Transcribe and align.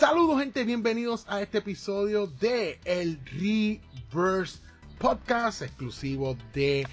Saludos 0.00 0.40
gente, 0.40 0.64
bienvenidos 0.64 1.26
a 1.28 1.42
este 1.42 1.58
episodio 1.58 2.26
de 2.26 2.80
el 2.86 3.20
Reverse 3.26 4.60
Podcast 4.98 5.60
exclusivo 5.60 6.38
de 6.54 6.88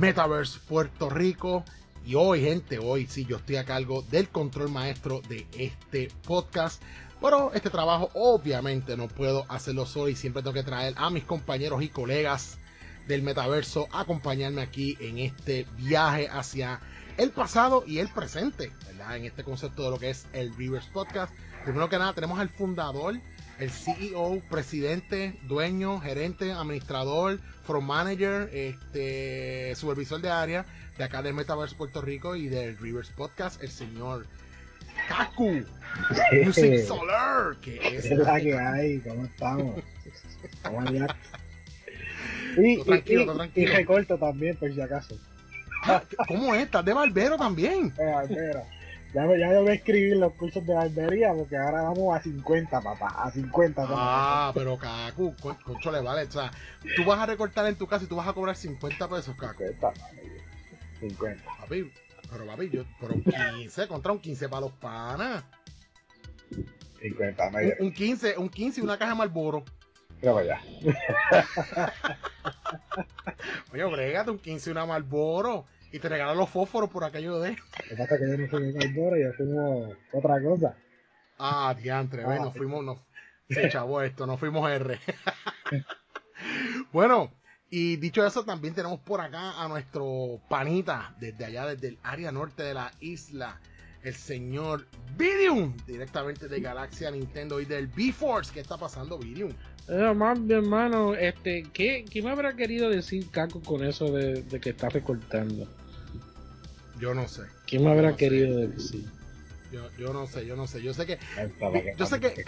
Metaverse 0.00 0.58
Puerto 0.66 1.10
Rico. 1.10 1.66
Y 2.06 2.14
hoy 2.14 2.40
gente, 2.40 2.78
hoy 2.78 3.08
sí 3.08 3.26
yo 3.26 3.36
estoy 3.36 3.56
a 3.56 3.66
cargo 3.66 4.00
del 4.10 4.30
control 4.30 4.70
maestro 4.70 5.20
de 5.28 5.46
este 5.58 6.08
podcast. 6.26 6.82
Pero 7.20 7.52
este 7.52 7.68
trabajo 7.68 8.08
obviamente 8.14 8.96
no 8.96 9.08
puedo 9.08 9.44
hacerlo 9.50 9.84
solo 9.84 10.08
y 10.08 10.16
siempre 10.16 10.42
tengo 10.42 10.54
que 10.54 10.62
traer 10.62 10.94
a 10.96 11.10
mis 11.10 11.24
compañeros 11.24 11.82
y 11.82 11.90
colegas 11.90 12.56
del 13.06 13.20
metaverso 13.20 13.86
a 13.92 14.00
acompañarme 14.00 14.62
aquí 14.62 14.96
en 15.00 15.18
este 15.18 15.66
viaje 15.76 16.26
hacia 16.30 16.80
el 17.18 17.32
pasado 17.32 17.84
y 17.86 17.98
el 17.98 18.08
presente, 18.08 18.72
¿verdad? 18.86 19.18
En 19.18 19.26
este 19.26 19.44
concepto 19.44 19.84
de 19.84 19.90
lo 19.90 19.98
que 19.98 20.08
es 20.08 20.26
el 20.32 20.56
Reverse 20.56 20.88
Podcast. 20.90 21.34
Primero 21.66 21.88
que 21.88 21.98
nada, 21.98 22.12
tenemos 22.12 22.38
al 22.38 22.48
fundador, 22.48 23.16
el 23.58 23.70
CEO, 23.72 24.40
presidente, 24.48 25.34
dueño, 25.48 25.98
gerente, 25.98 26.52
administrador, 26.52 27.40
from 27.64 27.84
manager, 27.84 28.48
este, 28.52 29.74
supervisor 29.74 30.20
de 30.20 30.30
área 30.30 30.64
de 30.96 31.02
acá 31.02 31.22
del 31.22 31.34
Metaverse 31.34 31.74
Puerto 31.74 32.00
Rico 32.00 32.36
y 32.36 32.46
del 32.46 32.78
Reverse 32.78 33.12
Podcast, 33.16 33.60
el 33.64 33.70
señor 33.72 34.26
Kaku 35.08 35.64
Music 36.44 36.84
Solar, 36.86 37.56
que 37.60 37.96
es, 37.96 38.04
es 38.04 38.16
la 38.16 38.40
que 38.40 38.56
hay, 38.56 39.00
¿cómo 39.00 39.24
estamos? 39.24 39.82
Vamos 40.62 40.88
allá. 40.88 41.16
Y, 42.58 42.80
tranquilo, 42.84 43.32
y, 43.32 43.36
tranquilo. 43.36 43.72
y 43.72 43.74
recorto 43.74 44.16
también, 44.16 44.54
por 44.56 44.72
si 44.72 44.80
acaso. 44.80 45.18
¿Cómo 46.28 46.54
es? 46.54 46.62
¿Estás 46.62 46.84
de 46.84 46.92
barbero 46.92 47.36
también? 47.36 47.92
De 47.96 48.04
barbero. 48.06 48.75
Ya, 49.16 49.24
ya 49.34 49.50
yo 49.50 49.62
voy 49.62 49.70
a 49.70 49.74
escribir 49.74 50.18
los 50.18 50.34
cursos 50.34 50.66
de 50.66 50.74
barbería 50.74 51.32
porque 51.32 51.56
ahora 51.56 51.84
vamos 51.84 52.14
a 52.14 52.22
50, 52.22 52.82
papá. 52.82 53.14
A 53.16 53.30
50. 53.30 53.82
Papá. 53.82 53.94
Ah, 53.96 54.50
pero 54.52 54.76
Cacu, 54.76 55.34
concho 55.64 55.90
le 55.90 56.02
vale. 56.02 56.24
O 56.24 56.30
sea, 56.30 56.50
tú 56.96 57.04
vas 57.06 57.18
a 57.20 57.24
recortar 57.24 57.66
en 57.66 57.76
tu 57.76 57.86
casa 57.86 58.04
y 58.04 58.08
tú 58.08 58.16
vas 58.16 58.28
a 58.28 58.34
cobrar 58.34 58.54
50 58.54 59.08
pesos, 59.08 59.34
Cacu. 59.34 59.64
50. 59.64 59.92
50. 61.00 61.44
Papi, 61.60 61.90
pero 62.30 62.44
papi, 62.44 62.68
yo, 62.68 62.84
pero 63.00 63.14
un 63.14 63.22
15, 63.22 63.88
contra 63.88 64.12
un 64.12 64.18
15 64.18 64.50
para 64.50 64.60
los 64.60 64.72
panas. 64.72 65.44
50, 67.00 67.48
un, 67.48 67.86
un 67.86 67.92
15, 67.94 68.36
un 68.36 68.50
15 68.50 68.80
y 68.80 68.84
una 68.84 68.98
caja 68.98 69.12
de 69.12 69.16
Marlboro. 69.16 69.64
Pero 70.20 70.44
ya. 70.44 70.60
Oye, 73.72 73.84
brégate 73.84 74.30
un 74.30 74.38
15 74.38 74.68
y 74.68 74.72
una 74.72 74.84
Marlboro. 74.84 75.64
Y 75.96 75.98
te 75.98 76.10
regalan 76.10 76.36
los 76.36 76.50
fósforos 76.50 76.90
por 76.90 77.04
aquello 77.04 77.40
de. 77.40 77.52
Lo 77.52 77.88
que 77.88 77.96
pasa 77.96 78.16
es 78.16 78.20
que 78.20 78.28
yo 78.28 78.36
no 78.36 78.50
soy 78.50 78.74
Marlboro 78.74 79.16
y 79.16 79.22
hacemos 79.22 79.96
otra 80.12 80.42
cosa. 80.42 80.76
Ah, 81.38 81.74
diantre, 81.74 82.22
ah, 82.22 82.36
nos 82.36 82.54
fuimos, 82.54 82.84
nos, 82.84 82.98
se 83.48 83.66
chavó 83.70 84.02
esto, 84.02 84.26
nos 84.26 84.38
fuimos 84.38 84.70
R. 84.70 85.00
bueno, 86.92 87.32
y 87.70 87.96
dicho 87.96 88.26
eso, 88.26 88.44
también 88.44 88.74
tenemos 88.74 89.00
por 89.00 89.22
acá 89.22 89.58
a 89.58 89.68
nuestro 89.68 90.38
panita, 90.50 91.14
desde 91.18 91.46
allá, 91.46 91.64
desde 91.64 91.88
el 91.88 91.98
área 92.02 92.30
norte 92.30 92.62
de 92.62 92.74
la 92.74 92.92
isla, 93.00 93.58
el 94.02 94.14
señor 94.14 94.86
Vidium, 95.16 95.74
directamente 95.86 96.46
de 96.46 96.60
Galaxia 96.60 97.10
Nintendo 97.10 97.58
y 97.58 97.64
del 97.64 97.86
B-Force. 97.86 98.52
¿Qué 98.52 98.60
está 98.60 98.76
pasando, 98.76 99.18
Vidium? 99.18 99.50
Eh, 99.88 100.14
mi 100.14 100.52
hermano, 100.52 101.14
este, 101.14 101.62
¿qué, 101.72 102.04
¿qué, 102.04 102.20
me 102.20 102.32
habrá 102.32 102.54
querido 102.54 102.90
decir 102.90 103.30
Caco 103.30 103.62
con 103.62 103.82
eso 103.82 104.12
de, 104.12 104.42
de, 104.42 104.60
que 104.60 104.70
está 104.70 104.90
recortando? 104.90 105.66
Yo 106.98 107.14
no 107.14 107.28
sé. 107.28 107.42
¿Qué 107.66 107.78
me 107.78 107.90
habrá 107.90 108.10
no 108.10 108.16
querido 108.16 108.58
sé. 108.58 108.68
decir? 108.68 109.04
Yo, 109.72 109.90
yo 109.98 110.12
no 110.12 110.26
sé, 110.26 110.46
yo 110.46 110.56
no 110.56 110.66
sé. 110.66 110.82
Yo 110.82 110.94
sé 110.94 111.06
que. 111.06 111.18
Yo 111.96 112.06
sé 112.06 112.20
que. 112.20 112.44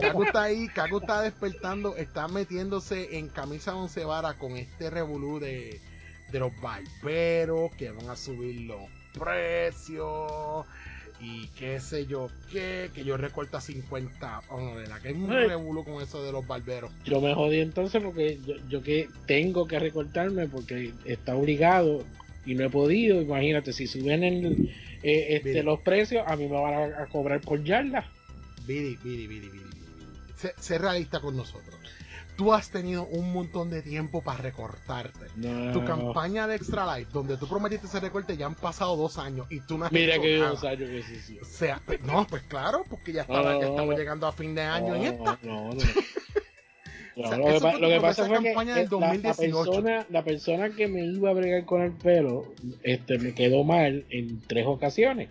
Caco 0.00 0.24
está 0.24 0.42
ahí, 0.44 0.68
Caco 0.68 1.00
está 1.00 1.22
despertando, 1.22 1.96
está 1.96 2.28
metiéndose 2.28 3.18
en 3.18 3.28
camisa 3.28 3.74
once 3.74 4.04
varas 4.04 4.36
con 4.36 4.56
este 4.56 4.90
revolú 4.90 5.40
de, 5.40 5.80
de 6.30 6.38
los 6.38 6.52
barberos 6.60 7.74
que 7.76 7.90
van 7.90 8.08
a 8.08 8.16
subir 8.16 8.60
los 8.62 8.82
precios 9.12 10.66
y 11.22 11.46
qué 11.58 11.78
sé 11.78 12.06
yo 12.06 12.28
qué, 12.50 12.90
que 12.92 13.04
yo 13.04 13.16
recorta 13.16 13.60
50. 13.60 14.42
Oh, 14.48 14.60
no, 14.60 14.76
de 14.76 14.88
la 14.88 14.98
que 15.00 15.10
es 15.10 15.14
un 15.14 15.28
revuelo 15.30 15.84
con 15.84 16.02
eso 16.02 16.22
de 16.24 16.32
los 16.32 16.46
barberos. 16.46 16.90
Yo 17.04 17.20
me 17.20 17.32
jodí 17.34 17.60
entonces 17.60 18.02
porque 18.02 18.40
yo, 18.44 18.54
yo, 18.68 18.82
que 18.82 19.08
tengo 19.26 19.68
que 19.68 19.78
recortarme 19.78 20.48
porque 20.48 20.92
está 21.04 21.36
obligado 21.36 22.04
y 22.44 22.54
no 22.54 22.64
he 22.64 22.70
podido. 22.70 23.20
Imagínate, 23.20 23.72
si 23.72 23.86
suben 23.86 24.24
el, 24.24 24.74
eh, 25.02 25.26
este, 25.36 25.62
los 25.62 25.80
precios, 25.80 26.24
a 26.26 26.36
mí 26.36 26.46
me 26.46 26.60
van 26.60 26.74
a, 26.92 27.02
a 27.02 27.06
cobrar 27.06 27.40
por 27.40 27.62
yarda. 27.62 28.08
Vidi, 28.66 28.96
vidi, 29.02 29.26
vidi, 29.26 29.48
vidi. 29.48 29.70
Sé, 30.36 30.54
sé 30.58 30.78
realista 30.78 31.20
con 31.20 31.36
nosotros 31.36 31.82
tú 32.36 32.52
has 32.52 32.70
tenido 32.70 33.04
un 33.06 33.32
montón 33.32 33.70
de 33.70 33.82
tiempo 33.82 34.22
para 34.22 34.38
recortarte. 34.38 35.26
No. 35.36 35.72
Tu 35.72 35.84
campaña 35.84 36.46
de 36.46 36.56
Extra 36.56 36.96
Life, 36.96 37.10
donde 37.12 37.36
tú 37.36 37.46
prometiste 37.46 37.86
ese 37.86 38.00
recorte, 38.00 38.36
ya 38.36 38.46
han 38.46 38.54
pasado 38.54 38.96
dos 38.96 39.18
años 39.18 39.46
y 39.50 39.60
tú 39.60 39.78
no 39.78 39.84
has 39.84 39.92
Mira 39.92 40.14
hecho 40.14 40.22
que 40.22 40.38
nada. 40.38 40.50
dos 40.50 40.64
años 40.64 40.88
que 40.90 41.02
sí, 41.02 41.20
sí. 41.20 41.38
O 41.40 41.44
sea, 41.44 41.80
no, 42.04 42.26
pues 42.26 42.42
claro, 42.42 42.84
porque 42.88 43.12
ya, 43.12 43.22
estaba, 43.22 43.56
estamos 43.58 43.96
llegando 43.96 44.26
a 44.26 44.32
fin 44.32 44.54
de 44.54 44.62
año 44.62 44.94
en 44.94 45.02
esta. 45.04 45.38
No, 45.42 45.72
no. 45.72 45.80
No, 47.16 47.24
O 47.24 47.28
sea, 47.28 47.36
lo, 47.38 47.44
que, 47.46 47.60
pa- 47.60 47.78
lo 47.78 48.00
pasa 48.00 48.26
fue 48.26 48.38
que 48.42 48.48
del 48.50 48.52
eh, 48.52 48.64
la, 48.64 48.74
la 48.74 48.84
2018. 48.88 49.36
persona, 49.36 50.06
la 50.10 50.24
persona 50.24 50.70
que 50.70 50.88
me 50.88 51.04
iba 51.04 51.30
a 51.30 51.34
bregar 51.34 51.64
con 51.66 51.82
el 51.82 51.92
pelo 51.92 52.52
este, 52.82 53.18
me 53.18 53.34
quedó 53.34 53.64
mal 53.64 54.04
en 54.10 54.40
tres 54.46 54.66
ocasiones. 54.66 55.28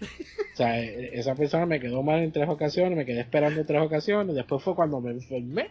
O 0.00 0.56
sea, 0.56 0.80
e- 0.80 1.18
esa 1.18 1.34
persona 1.34 1.66
me 1.66 1.80
quedó 1.80 2.02
mal 2.02 2.20
en 2.22 2.30
tres 2.32 2.48
ocasiones, 2.48 2.96
me 2.96 3.04
quedé 3.04 3.20
esperando 3.20 3.60
en 3.60 3.66
tres 3.66 3.80
ocasiones. 3.82 4.34
Después 4.36 4.62
fue 4.62 4.74
cuando 4.76 5.00
me 5.00 5.10
enfermé, 5.10 5.70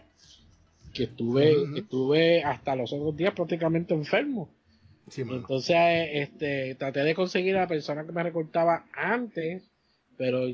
que 0.92 1.04
estuve, 1.04 1.56
Ujú. 1.56 1.74
que 1.74 1.80
estuve 1.80 2.42
hasta 2.42 2.76
los 2.76 2.92
otros 2.92 3.16
días 3.16 3.32
prácticamente 3.34 3.94
enfermo. 3.94 4.48
Sí. 5.08 5.22
Entonces, 5.22 5.76
este, 6.12 6.74
traté 6.76 7.00
de 7.00 7.14
conseguir 7.14 7.56
a 7.56 7.60
la 7.62 7.68
persona 7.68 8.04
que 8.04 8.12
me 8.12 8.22
recortaba 8.22 8.84
antes, 8.94 9.62
pero 10.16 10.46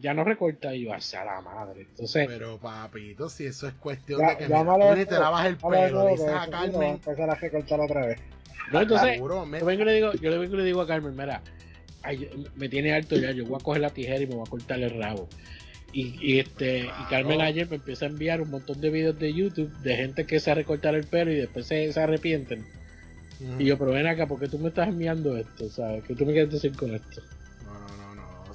ya 0.00 0.14
no 0.14 0.24
recorta 0.24 0.74
y 0.74 0.84
yo 0.84 0.94
hacia 0.94 1.24
la 1.24 1.40
madre. 1.40 1.82
Entonces, 1.90 2.26
Pero 2.28 2.58
papito, 2.58 3.28
si 3.28 3.46
eso 3.46 3.68
es 3.68 3.74
cuestión 3.74 4.20
Ya, 4.20 4.30
de 4.30 4.36
que 4.38 4.44
tú 4.44 4.50
ni 4.96 5.04
te 5.06 5.18
lavas 5.18 5.46
el 5.46 5.56
pelo, 5.56 5.90
nuevo, 6.00 6.08
dices 6.10 6.28
a 6.28 6.42
a 6.42 6.50
Carmen, 6.50 6.82
empezar 6.94 7.30
a 7.30 7.34
recortar 7.34 7.80
otra 7.80 8.06
vez. 8.06 8.18
no, 8.72 8.80
entonces, 8.82 9.20
me- 9.20 9.58
yo 9.60 9.66
vengo 9.66 9.82
y 9.82 9.86
le 9.86 9.92
digo, 9.94 10.12
yo 10.14 10.30
le 10.30 10.38
vengo 10.38 10.54
y 10.54 10.58
le 10.58 10.64
digo 10.64 10.80
a 10.80 10.86
Carmen, 10.86 11.16
mira, 11.16 11.42
ay, 12.02 12.28
me 12.56 12.68
tiene 12.68 12.92
alto 12.92 13.16
ya, 13.16 13.30
yo 13.32 13.44
voy 13.46 13.56
a 13.60 13.62
coger 13.64 13.82
la 13.82 13.90
tijera 13.90 14.20
y 14.22 14.26
me 14.26 14.34
voy 14.34 14.44
a 14.46 14.50
cortar 14.50 14.80
el 14.80 14.98
rabo. 14.98 15.28
Y, 15.92 16.14
y 16.24 16.38
este 16.38 16.82
Claro. 16.82 17.02
y 17.02 17.10
Carmen 17.10 17.40
ayer 17.40 17.68
me 17.68 17.76
empieza 17.76 18.04
a 18.04 18.08
enviar 18.08 18.40
un 18.40 18.50
montón 18.50 18.80
de 18.80 18.90
videos 18.90 19.18
de 19.18 19.34
YouTube 19.34 19.70
de 19.82 19.96
gente 19.96 20.24
que 20.24 20.38
se 20.38 20.54
recortar 20.54 20.94
el 20.94 21.04
pelo 21.04 21.32
y 21.32 21.36
después 21.36 21.66
se, 21.66 21.92
se 21.92 22.00
arrepienten. 22.00 22.64
Y 23.58 23.64
yo, 23.64 23.76
pero 23.78 23.92
ven 23.92 24.06
acá, 24.06 24.26
¿por 24.26 24.38
qué 24.38 24.46
tú 24.48 24.58
me 24.58 24.68
estás 24.68 24.88
enviando 24.88 25.36
esto? 25.36 25.68
¿Sabes? 25.68 26.04
¿Qué 26.04 26.14
tú 26.14 26.24
me 26.26 26.32
quieres 26.32 26.52
decir 26.52 26.76
con 26.76 26.94
esto? 26.94 27.22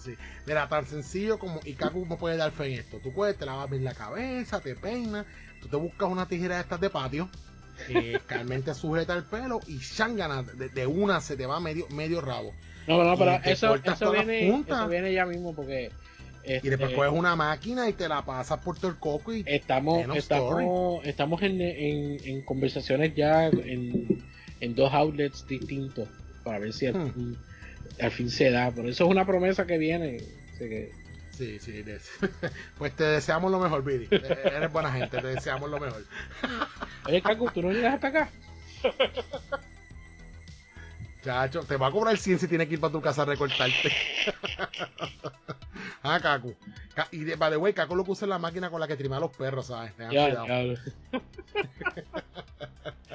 No, 0.06 0.14
no, 0.14 0.14
no, 0.14 0.14
no, 0.14 0.14
sí. 0.14 0.16
Mira, 0.46 0.68
tan 0.68 0.86
sencillo 0.86 1.40
como, 1.40 1.60
y 1.66 1.74
Kaku 1.74 2.06
me 2.06 2.16
puede 2.18 2.38
dar 2.38 2.52
fe 2.52 2.68
en 2.68 2.80
esto. 2.80 3.00
Tú 3.00 3.12
puedes, 3.12 3.38
te 3.38 3.46
lavas 3.46 3.70
bien 3.70 3.84
la 3.84 3.94
cabeza, 3.94 4.60
te 4.62 4.76
peinas, 4.76 5.26
tú 5.62 5.68
te 5.68 5.76
buscas 5.76 6.10
una 6.10 6.28
tijera 6.28 6.56
de 6.56 6.62
estas 6.62 6.80
de 6.80 6.90
patio, 6.90 7.30
eh, 7.90 8.20
te 8.66 8.74
sujeta 8.74 9.14
el 9.14 9.24
pelo 9.24 9.60
y 9.68 9.78
shangana, 9.80 10.44
de, 10.44 10.70
de 10.70 10.88
una 10.88 11.22
se 11.22 11.36
te 11.36 11.46
va 11.46 11.60
medio, 11.60 11.88
medio 11.90 12.22
rabo. 12.22 12.54
No, 12.88 13.04
no, 13.04 13.16
Y 13.16 13.18
pero 13.18 13.32
eso, 13.44 13.76
eso, 13.76 14.12
viene, 14.12 14.64
eso 14.68 14.88
viene 14.88 15.14
ya 15.14 15.26
mismo 15.26 15.56
porque 15.56 15.92
Y 16.46 16.54
este, 16.54 16.70
después 16.70 16.94
coges 16.94 17.12
una 17.12 17.36
máquina 17.36 17.90
y 17.90 17.94
te 17.94 18.08
la 18.08 18.24
pasas 18.24 18.60
por 18.60 18.78
todo 18.78 18.92
el 18.92 18.98
coco 18.98 19.34
y 19.34 19.44
estamos, 19.48 20.06
estamos, 20.16 21.04
estamos 21.04 21.42
en, 21.42 21.60
en, 21.60 22.18
en 22.24 22.42
conversaciones 22.44 23.16
ya 23.16 23.48
en, 23.48 24.24
en 24.60 24.76
dos 24.76 24.94
outlets 24.94 25.48
distintos 25.48 26.08
para 26.44 26.60
ver 26.60 26.74
si 26.74 26.88
Hmm. 26.88 27.34
Al 28.02 28.12
fin 28.12 28.30
se 28.30 28.52
da. 28.52 28.72
Por 28.72 28.88
eso 28.88 29.06
es 29.06 29.10
una 29.10 29.26
promesa 29.26 29.66
que 29.66 29.78
viene. 29.78 30.18
así 30.56 30.70
que- 30.70 30.92
Sí, 31.32 31.60
sí, 31.60 31.84
pues 32.78 32.96
te 32.96 33.04
deseamos 33.04 33.52
lo 33.52 33.60
mejor, 33.60 33.84
Vidi. 33.84 34.08
Eh, 34.10 34.52
Eres 34.56 34.72
buena 34.72 34.90
gente, 34.92 35.20
te 35.20 35.28
deseamos 35.28 35.70
lo 35.70 35.80
mejor. 35.82 36.02
Oye, 37.06 37.22
Cacu, 37.22 37.50
¿tú 37.52 37.62
no 37.62 37.72
llegas 37.74 37.96
hasta 37.96 38.08
acá? 38.08 38.30
Chacho, 41.24 41.64
te 41.64 41.76
va 41.76 41.88
a 41.88 41.92
cobrar 41.92 42.16
100 42.18 42.40
si 42.40 42.48
tienes 42.48 42.68
que 42.68 42.76
ir 42.76 42.80
para 42.80 42.94
tu 42.94 43.02
casa 43.02 43.24
a 43.24 43.26
recortarte. 43.26 43.92
ah, 46.04 46.20
Cacu. 46.22 46.56
Ca- 46.94 47.08
Y 47.12 47.26
de, 47.26 47.36
by 47.36 47.50
the 47.52 47.58
way, 47.58 47.74
Cacu 47.74 47.96
lo 47.96 48.06
que 48.06 48.12
usa 48.12 48.26
es 48.26 48.30
la 48.30 48.38
máquina 48.40 48.70
con 48.70 48.80
la 48.80 48.88
que 48.88 48.96
trimea 48.96 49.18
a 49.18 49.22
los 49.22 49.36
perros, 49.36 49.66
¿sabes? 49.68 49.92
Tengan 49.96 50.14
Ya, 50.14 50.26
cuidado. 50.28 50.48
ya. 50.48 51.22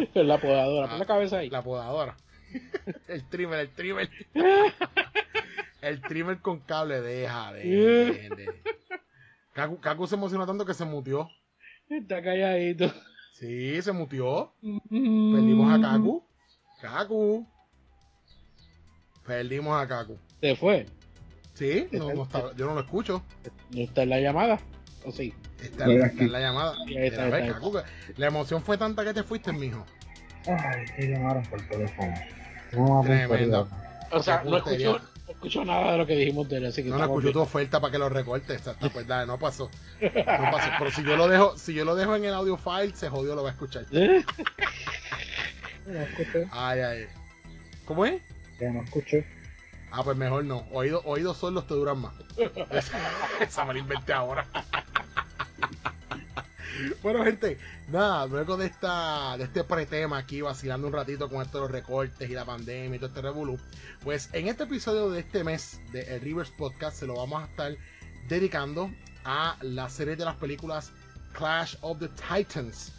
Es 0.15 0.27
la 0.27 0.39
podadora, 0.39 0.89
pon 0.89 0.99
la 0.99 1.05
cabeza 1.07 1.39
ahí. 1.39 1.51
La 1.51 1.63
podadora. 1.63 2.17
el 3.09 3.29
trimmer, 3.29 3.61
el 3.61 3.71
trimmer. 3.71 4.11
el 5.83 6.01
trimmer 6.03 6.41
con 6.41 6.61
cable, 6.61 7.01
deja, 7.01 7.53
de. 7.53 7.63
de, 7.63 8.29
de. 8.37 8.63
Cacu, 9.53 9.81
Cacu 9.81 10.07
se 10.07 10.15
emocionó 10.15 10.47
tanto 10.47 10.65
que 10.65 10.75
se 10.75 10.85
mutió. 10.85 11.29
Está 11.89 12.23
calladito. 12.23 12.93
Sí, 13.35 13.81
se 13.83 13.93
mutió. 13.93 14.53
Perdimos 14.61 15.35
Perdimos 15.35 15.73
a 15.73 15.81
Kaku. 15.81 16.25
Kaku. 16.81 17.47
Perdimos 19.27 19.83
a 19.83 19.89
Kaku. 19.89 20.19
Se 20.41 20.55
fue. 20.57 20.87
Sí, 21.55 21.89
no, 21.93 22.13
no 22.15 22.23
está, 22.23 22.55
yo 22.55 22.67
no 22.67 22.75
lo 22.75 22.81
escucho. 22.81 23.23
¿No 23.71 23.81
está 23.81 24.03
en 24.03 24.11
la 24.11 24.21
llamada? 24.21 24.61
¿O 25.05 25.11
sí? 25.11 25.35
Está, 25.63 25.85
en 25.87 26.33
la 26.33 26.41
llamada. 26.41 26.75
Está, 26.89 27.39
está, 27.39 27.85
la 28.17 28.27
emoción 28.27 28.63
fue 28.63 28.79
tanta 28.79 29.05
que 29.05 29.13
te 29.13 29.23
fuiste, 29.23 29.53
mijo. 29.53 29.85
Ay, 30.47 30.85
te 30.97 31.09
llamaron 31.09 31.43
por 31.45 31.61
teléfono. 31.69 32.15
No, 32.73 33.03
Tremendo. 33.05 33.69
O 34.13 34.23
sea, 34.23 34.43
no 34.45 34.57
escucho, 34.57 35.01
no 35.27 35.33
escucho 35.33 35.65
nada 35.65 35.93
de 35.93 35.99
lo 35.99 36.07
que 36.07 36.17
dijimos 36.17 36.49
de 36.49 36.57
él, 36.57 36.67
así 36.67 36.83
que 36.83 36.91
No, 36.91 36.99
no 36.99 37.05
escucho 37.05 37.33
tu 37.33 37.41
oferta 37.41 37.81
para 37.81 37.93
que 37.93 37.99
lo 37.99 38.09
recortes. 38.09 38.63
Pues 38.93 39.07
dale, 39.07 39.27
no 39.27 39.39
pasó. 39.39 39.71
No 40.01 40.51
pasó. 40.51 40.71
Pero 40.79 40.91
si 40.91 41.05
yo 41.05 41.17
lo 41.17 41.29
dejo, 41.29 41.57
si 41.57 41.75
yo 41.75 41.85
lo 41.85 41.95
dejo 41.95 42.17
en 42.17 42.25
el 42.25 42.35
audio 42.35 42.57
file, 42.57 42.95
se 42.95 43.09
jodió, 43.09 43.35
lo 43.35 43.43
va 43.43 43.51
a 43.51 43.53
escuchar. 43.53 43.85
escuché. 43.85 44.25
Ay, 46.51 46.81
ay. 46.81 47.07
¿Cómo 47.85 48.07
es? 48.07 48.21
Que 48.59 48.71
no 48.71 48.83
escuché. 48.83 49.25
Ah, 49.93 50.03
pues 50.05 50.17
mejor 50.17 50.45
no. 50.45 50.65
Oídos 50.73 51.03
oído 51.05 51.35
los 51.51 51.67
te 51.67 51.75
duran 51.75 51.99
más. 51.99 52.15
Esa 53.41 53.65
me 53.65 53.75
la 53.75 53.81
inventé 53.81 54.13
ahora. 54.13 54.47
bueno, 57.03 57.25
gente, 57.25 57.59
nada, 57.89 58.27
luego 58.27 58.57
de 58.57 58.67
esta 58.67 59.37
de 59.37 59.45
este 59.45 59.65
pretema 59.65 60.19
aquí, 60.19 60.41
vacilando 60.41 60.87
un 60.87 60.93
ratito 60.93 61.29
con 61.29 61.43
estos 61.43 61.71
recortes 61.71 62.29
y 62.29 62.35
la 62.35 62.45
pandemia 62.45 62.97
y 62.97 62.99
todo 62.99 63.09
este 63.09 63.23
revolú, 63.23 63.59
pues 64.03 64.29
en 64.33 64.49
este 64.49 64.65
episodio 64.65 65.11
de 65.11 65.21
este 65.21 65.45
mes 65.45 65.81
de 65.93 66.03
El 66.03 66.21
Rivers 66.21 66.51
Podcast 66.51 66.99
se 66.99 67.07
lo 67.07 67.17
vamos 67.17 67.43
a 67.43 67.47
estar 67.47 67.77
dedicando 68.29 68.91
a 69.25 69.57
la 69.63 69.89
serie 69.89 70.17
de 70.17 70.25
las 70.25 70.37
películas 70.37 70.93
Clash 71.33 71.77
of 71.81 71.99
the 71.99 72.09
Titans. 72.09 72.93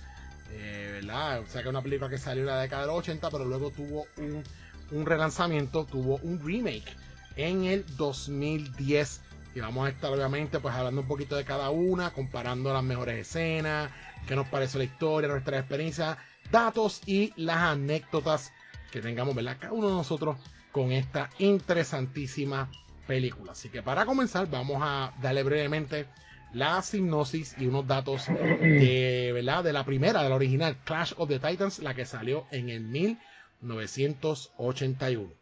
Eh, 0.53 0.99
¿verdad? 1.01 1.39
O 1.39 1.45
sea 1.45 1.61
que 1.61 1.69
es 1.69 1.71
una 1.71 1.81
película 1.81 2.09
que 2.09 2.17
salió 2.17 2.41
en 2.41 2.47
la 2.47 2.59
década 2.59 2.81
de 2.81 2.87
los 2.87 2.97
80, 2.97 3.29
pero 3.31 3.45
luego 3.45 3.71
tuvo 3.71 4.05
un 4.17 4.43
un 4.91 5.05
relanzamiento, 5.05 5.85
tuvo 5.85 6.17
un 6.17 6.39
remake 6.45 6.95
en 7.35 7.65
el 7.65 7.85
2010. 7.97 9.21
Y 9.53 9.59
vamos 9.59 9.85
a 9.85 9.89
estar 9.89 10.11
obviamente 10.11 10.59
pues 10.59 10.73
hablando 10.73 11.01
un 11.01 11.07
poquito 11.07 11.35
de 11.35 11.43
cada 11.43 11.69
una, 11.69 12.11
comparando 12.11 12.73
las 12.73 12.83
mejores 12.83 13.27
escenas, 13.27 13.91
qué 14.27 14.35
nos 14.35 14.47
parece 14.47 14.77
la 14.77 14.85
historia, 14.85 15.29
nuestra 15.29 15.59
experiencia, 15.59 16.17
datos 16.51 17.01
y 17.05 17.33
las 17.35 17.57
anécdotas 17.57 18.53
que 18.91 19.01
tengamos, 19.01 19.35
¿verdad? 19.35 19.57
Cada 19.59 19.73
uno 19.73 19.89
de 19.89 19.95
nosotros 19.95 20.37
con 20.71 20.91
esta 20.91 21.29
interesantísima 21.39 22.69
película. 23.07 23.51
Así 23.51 23.69
que 23.69 23.81
para 23.81 24.05
comenzar 24.05 24.49
vamos 24.49 24.77
a 24.81 25.13
darle 25.21 25.43
brevemente 25.43 26.07
la 26.53 26.81
sinopsis 26.81 27.55
y 27.57 27.67
unos 27.67 27.87
datos 27.87 28.27
de, 28.27 29.31
¿verdad? 29.33 29.63
de 29.63 29.73
la 29.73 29.85
primera, 29.85 30.23
de 30.23 30.29
la 30.29 30.35
original 30.35 30.77
Clash 30.83 31.13
of 31.17 31.29
the 31.29 31.39
Titans, 31.39 31.79
la 31.79 31.93
que 31.93 32.05
salió 32.05 32.45
en 32.51 32.69
el 32.69 32.81
1000 32.81 33.17
1981. 33.61 35.40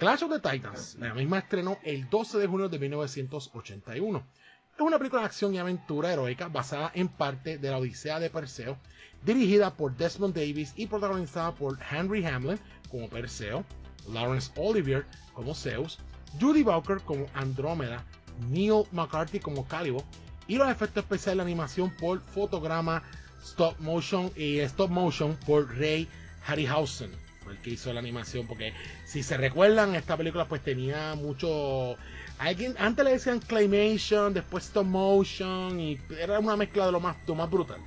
Clash 0.00 0.22
of 0.22 0.30
the 0.30 0.40
Titans, 0.40 0.96
la 0.98 1.12
misma 1.12 1.40
estrenó 1.40 1.76
el 1.82 2.08
12 2.08 2.38
de 2.38 2.46
junio 2.46 2.70
de 2.70 2.78
1981. 2.78 4.26
Es 4.74 4.80
una 4.80 4.96
película 4.96 5.20
de 5.20 5.26
acción 5.26 5.54
y 5.54 5.58
aventura 5.58 6.10
heroica 6.10 6.48
basada 6.48 6.90
en 6.94 7.08
parte 7.08 7.58
de 7.58 7.70
la 7.70 7.76
Odisea 7.76 8.18
de 8.18 8.30
Perseo, 8.30 8.78
dirigida 9.26 9.74
por 9.74 9.94
Desmond 9.94 10.34
Davis 10.34 10.72
y 10.74 10.86
protagonizada 10.86 11.54
por 11.54 11.78
Henry 11.90 12.24
Hamlin 12.24 12.58
como 12.90 13.10
Perseo, 13.10 13.62
Lawrence 14.10 14.50
Olivier 14.56 15.04
como 15.34 15.54
Zeus, 15.54 15.98
Judy 16.40 16.62
Bowker 16.62 17.02
como 17.02 17.26
Andrómeda, 17.34 18.02
Neil 18.48 18.84
McCarthy 18.92 19.38
como 19.38 19.68
Calibo 19.68 20.02
y 20.48 20.56
los 20.56 20.70
efectos 20.70 21.04
especiales 21.04 21.44
de 21.44 21.52
animación 21.52 21.94
por 22.00 22.22
fotograma 22.22 23.02
stop 23.42 23.78
motion 23.80 24.32
y 24.34 24.60
stop 24.60 24.88
motion 24.88 25.36
por 25.44 25.76
Ray 25.76 26.08
Harryhausen 26.46 27.19
el 27.50 27.58
que 27.58 27.70
hizo 27.70 27.92
la 27.92 28.00
animación, 28.00 28.46
porque 28.46 28.72
si 29.04 29.22
se 29.22 29.36
recuerdan, 29.36 29.94
esta 29.94 30.16
película 30.16 30.46
pues 30.46 30.62
tenía 30.62 31.14
mucho... 31.14 31.96
Alguien, 32.38 32.74
antes 32.78 33.04
le 33.04 33.12
decían 33.12 33.38
claymation, 33.40 34.32
después 34.32 34.64
stop 34.64 34.86
motion, 34.86 35.78
y 35.78 36.00
era 36.18 36.38
una 36.38 36.56
mezcla 36.56 36.86
de 36.86 36.92
lo 36.92 37.00
más, 37.00 37.16
lo 37.26 37.34
más 37.34 37.50
brutal. 37.50 37.80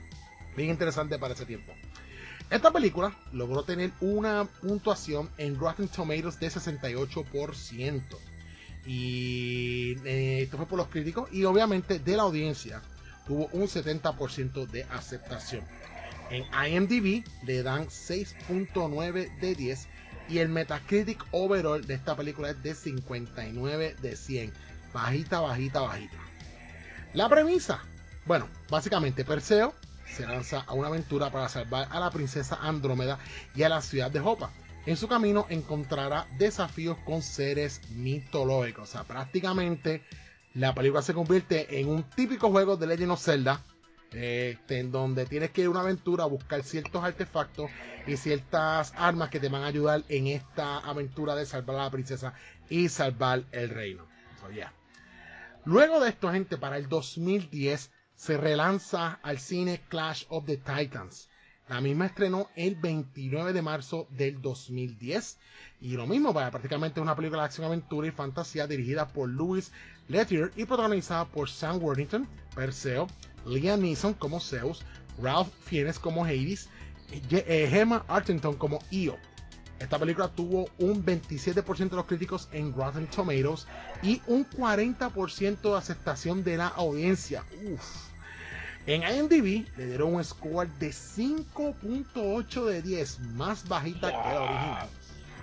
Bien 0.56 0.69
interesante 0.69 1.18
para 1.18 1.33
ese 1.33 1.45
tiempo. 1.45 1.74
Esta 2.50 2.71
película 2.71 3.15
logró 3.31 3.63
tener 3.63 3.92
una 4.00 4.45
puntuación 4.62 5.30
en 5.39 5.57
Rotten 5.57 5.88
Tomatoes 5.88 6.39
de 6.39 6.48
68%. 6.50 8.01
Y 8.86 9.95
eh, 10.06 10.44
esto 10.44 10.57
fue 10.57 10.68
por 10.68 10.77
los 10.77 10.88
críticos 10.88 11.31
y 11.31 11.45
obviamente 11.45 12.00
de 12.00 12.18
la 12.18 12.24
audiencia 12.24 12.81
tuvo 13.25 13.48
un 13.54 13.63
70% 13.63 14.68
de 14.68 14.83
aceptación. 14.83 15.63
En 16.33 16.47
IMDb 16.68 17.24
le 17.44 17.62
dan 17.62 17.85
6.9 17.85 19.39
de 19.39 19.53
10 19.53 19.88
y 20.30 20.39
el 20.39 20.50
Metacritic 20.50 21.24
overall 21.30 21.85
de 21.85 21.94
esta 21.94 22.15
película 22.15 22.50
es 22.50 22.63
de 22.63 22.74
59 22.74 23.95
de 24.01 24.15
100. 24.15 24.51
Bajita, 24.91 25.41
bajita, 25.41 25.81
bajita. 25.81 26.18
La 27.13 27.30
premisa. 27.30 27.83
Bueno, 28.25 28.50
básicamente 28.68 29.24
Perseo 29.24 29.75
se 30.07 30.25
lanza 30.25 30.62
a 30.62 30.74
una 30.74 30.88
aventura 30.88 31.31
para 31.31 31.50
salvar 31.50 31.88
a 31.91 32.00
la 32.00 32.09
princesa 32.09 32.57
Andrómeda 32.59 33.19
y 33.53 33.62
a 33.62 33.69
la 33.69 33.83
ciudad 33.83 34.09
de 34.09 34.19
Jopa. 34.19 34.50
En 34.88 34.97
su 34.97 35.07
camino 35.07 35.45
encontrará 35.50 36.25
desafíos 36.39 36.97
con 37.06 37.21
seres 37.21 37.80
mitológicos. 37.91 38.89
O 38.89 38.91
sea, 38.91 39.03
prácticamente 39.03 40.01
la 40.56 40.74
película 40.74 41.03
se 41.03 41.13
convierte 41.13 41.80
en 41.80 41.89
un 41.89 42.01
típico 42.01 42.50
juego 42.50 42.75
de 42.75 42.88
Legend 42.88 43.12
of 43.12 43.24
Zelda 43.24 43.62
este, 44.13 44.80
en 44.80 44.92
donde 44.92 45.25
tienes 45.25 45.51
que 45.51 45.62
ir 45.62 45.68
a 45.68 45.71
una 45.71 45.81
aventura 45.81 46.24
a 46.24 46.27
buscar 46.27 46.63
ciertos 46.63 47.04
artefactos 47.04 47.69
y 48.07 48.18
ciertas 48.18 48.94
armas 48.95 49.30
que 49.30 49.39
te 49.39 49.50
van 49.50 49.63
a 49.63 49.68
ayudar 49.68 50.04
en 50.10 50.27
esta 50.27 50.80
aventura 50.80 51.36
de 51.36 51.45
salvar 51.45 51.77
a 51.77 51.83
la 51.83 51.92
princesa 51.92 52.33
y 52.69 52.89
salvar 52.89 53.44
el 53.51 53.69
reino. 53.69 54.06
Luego 55.65 56.00
de 56.00 56.10
esto, 56.10 56.31
gente, 56.31 56.57
para 56.57 56.77
el 56.77 56.89
2010 56.89 57.92
se 58.15 58.38
relanza 58.38 59.19
al 59.24 59.39
cine 59.39 59.81
Clash 59.89 60.25
of 60.30 60.45
the 60.45 60.57
Titans. 60.57 61.30
La 61.69 61.80
misma 61.80 62.07
estrenó 62.07 62.50
el 62.56 62.75
29 62.75 63.54
de 63.54 63.62
marzo 63.62 64.07
del 64.12 64.42
2010. 64.42 65.39
Y 65.80 65.95
lo 65.95 66.06
mismo, 66.06 66.33
para 66.33 66.51
prácticamente 66.51 67.00
una 67.00 67.16
película 67.16 67.42
de 67.42 67.45
acción, 67.45 67.66
aventura 67.66 68.07
y 68.07 68.12
fantasía 68.12 68.68
dirigida 68.68 69.07
por 69.07 69.30
Louis 69.30 69.71
Lettier 70.09 70.51
y 70.57 70.66
protagonizada 70.66 71.25
por 71.25 71.50
Sam 71.50 71.81
Worthington, 71.81 72.27
Perseo, 72.54 73.07
Liam 73.45 73.81
Neeson 73.81 74.13
como 74.13 74.40
Zeus, 74.40 74.84
Ralph 75.22 75.50
Fiennes 75.66 76.00
como 76.00 76.25
Hades, 76.25 76.69
eh, 77.12 77.68
Gemma 77.69 78.04
Arterton 78.07 78.56
como 78.56 78.80
Io. 78.92 79.18
Esta 79.80 80.00
película 80.00 80.30
tuvo 80.30 80.69
un 80.80 81.06
27% 81.06 81.90
de 81.90 81.97
los 81.97 82.06
críticos 82.06 82.47
en 82.54 82.73
Rotten 82.73 83.06
Tomatoes 83.07 83.68
y 84.02 84.21
un 84.28 84.50
40% 84.50 85.62
de 85.62 85.78
aceptación 85.78 86.42
de 86.44 86.57
la 86.57 86.68
audiencia. 86.68 87.44
En 88.85 89.02
IMDb 89.04 89.66
le 89.78 89.85
dieron 89.88 90.16
un 90.16 90.23
score 90.23 90.68
de 90.80 90.90
5.8 90.90 92.66
de 92.66 92.81
10, 92.81 93.19
más 93.35 93.66
bajita 93.68 94.07
que 94.07 94.14
la 94.14 94.42
original. 94.42 94.90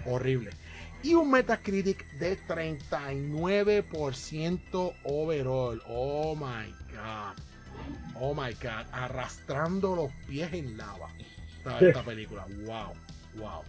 Horrible. 0.07 0.50
Y 1.02 1.14
un 1.14 1.30
Metacritic 1.30 2.04
de 2.19 2.38
39% 2.47 4.95
overall. 5.04 5.80
Oh 5.87 6.35
my 6.35 6.75
god. 6.92 7.38
Oh 8.21 8.35
my 8.35 8.53
god, 8.62 8.87
arrastrando 8.93 9.97
los 9.97 10.12
pies 10.29 10.53
en 10.53 10.77
lava. 10.77 11.09
Esta, 11.81 12.03
película, 12.03 12.47
wow, 12.67 12.93
wow. 13.37 13.62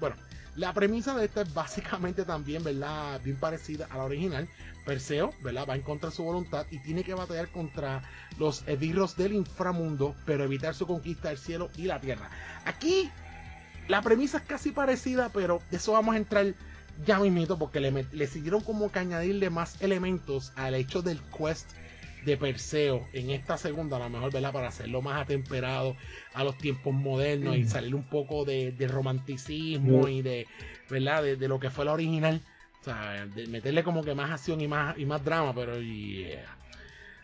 Bueno, 0.00 0.16
la 0.56 0.72
premisa 0.72 1.14
de 1.14 1.26
esta 1.26 1.42
es 1.42 1.54
básicamente 1.54 2.24
también, 2.24 2.64
¿verdad? 2.64 3.20
Bien 3.22 3.36
parecida 3.36 3.86
a 3.90 3.98
la 3.98 4.04
original. 4.04 4.48
Perseo, 4.84 5.32
¿verdad? 5.42 5.66
Va 5.68 5.76
en 5.76 5.82
contra 5.82 6.10
de 6.10 6.16
su 6.16 6.24
voluntad 6.24 6.66
y 6.70 6.78
tiene 6.80 7.04
que 7.04 7.14
batallar 7.14 7.48
contra 7.48 8.02
los 8.38 8.66
esbirros 8.66 9.16
del 9.16 9.32
inframundo, 9.32 10.14
pero 10.26 10.44
evitar 10.44 10.74
su 10.74 10.86
conquista 10.86 11.28
del 11.28 11.38
cielo 11.38 11.70
y 11.76 11.84
la 11.84 12.00
tierra. 12.00 12.28
Aquí, 12.64 13.10
la 13.88 14.02
premisa 14.02 14.38
es 14.38 14.44
casi 14.44 14.72
parecida, 14.72 15.30
pero 15.32 15.62
de 15.70 15.76
eso 15.76 15.92
vamos 15.92 16.16
a 16.16 16.18
entrar 16.18 16.52
ya 17.06 17.18
mismito, 17.20 17.58
porque 17.58 17.80
le, 17.80 18.06
le 18.12 18.26
siguieron 18.26 18.60
como 18.60 18.90
que 18.90 18.98
añadirle 18.98 19.50
más 19.50 19.80
elementos 19.80 20.52
al 20.56 20.74
hecho 20.74 21.00
del 21.00 21.20
quest 21.36 21.70
de 22.24 22.36
Perseo 22.36 23.06
en 23.12 23.30
esta 23.30 23.58
segunda, 23.58 23.96
a 23.96 24.00
lo 24.00 24.10
mejor, 24.10 24.32
¿verdad? 24.32 24.52
Para 24.52 24.68
hacerlo 24.68 25.02
más 25.02 25.20
atemperado 25.22 25.96
a 26.32 26.44
los 26.44 26.56
tiempos 26.58 26.94
modernos 26.94 27.56
y 27.56 27.64
salir 27.64 27.94
un 27.94 28.04
poco 28.04 28.44
de, 28.44 28.74
romanticismo 28.88 30.08
y 30.08 30.22
de, 30.22 30.46
¿verdad? 30.88 31.22
De, 31.22 31.48
lo 31.48 31.60
que 31.60 31.70
fue 31.70 31.84
la 31.84 31.92
original. 31.92 32.40
O 32.80 32.84
sea, 32.84 33.26
de 33.26 33.46
meterle 33.46 33.82
como 33.82 34.04
que 34.04 34.14
más 34.14 34.30
acción 34.30 34.60
y 34.60 34.68
más, 34.68 34.98
y 34.98 35.06
más 35.06 35.24
drama, 35.24 35.54
pero 35.54 35.80
yeah. 35.80 36.44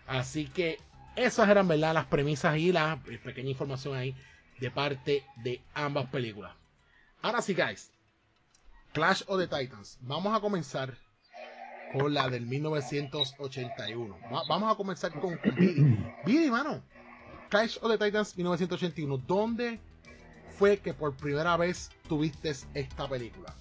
Así 0.06 0.46
que 0.46 0.78
esas 1.16 1.48
eran, 1.48 1.68
¿verdad? 1.68 1.94
Las 1.94 2.06
premisas 2.06 2.56
y 2.56 2.72
la 2.72 2.98
pequeña 3.24 3.50
información 3.50 3.94
ahí 3.94 4.14
de 4.58 4.70
parte 4.70 5.24
de 5.36 5.60
ambas 5.74 6.06
películas. 6.06 6.52
Ahora 7.22 7.42
sí, 7.42 7.54
guys. 7.54 7.90
Clash 8.92 9.22
of 9.26 9.38
the 9.38 9.46
Titans. 9.46 9.98
Vamos 10.00 10.36
a 10.36 10.40
comenzar 10.40 10.96
con 11.92 12.14
la 12.14 12.28
del 12.28 12.46
1981. 12.46 14.18
vamos 14.48 14.72
a 14.72 14.76
comenzar 14.76 15.12
con, 15.12 15.36
con 15.36 15.54
Bidi. 16.24 16.50
mano. 16.50 16.82
Clash 17.48 17.78
of 17.82 17.90
the 17.90 17.98
Titans 17.98 18.36
1981. 18.36 19.18
¿Dónde 19.26 19.78
fue 20.56 20.78
que 20.78 20.94
por 20.94 21.16
primera 21.16 21.56
vez 21.56 21.90
tuviste 22.08 22.52
esta 22.74 23.08
película? 23.08 23.54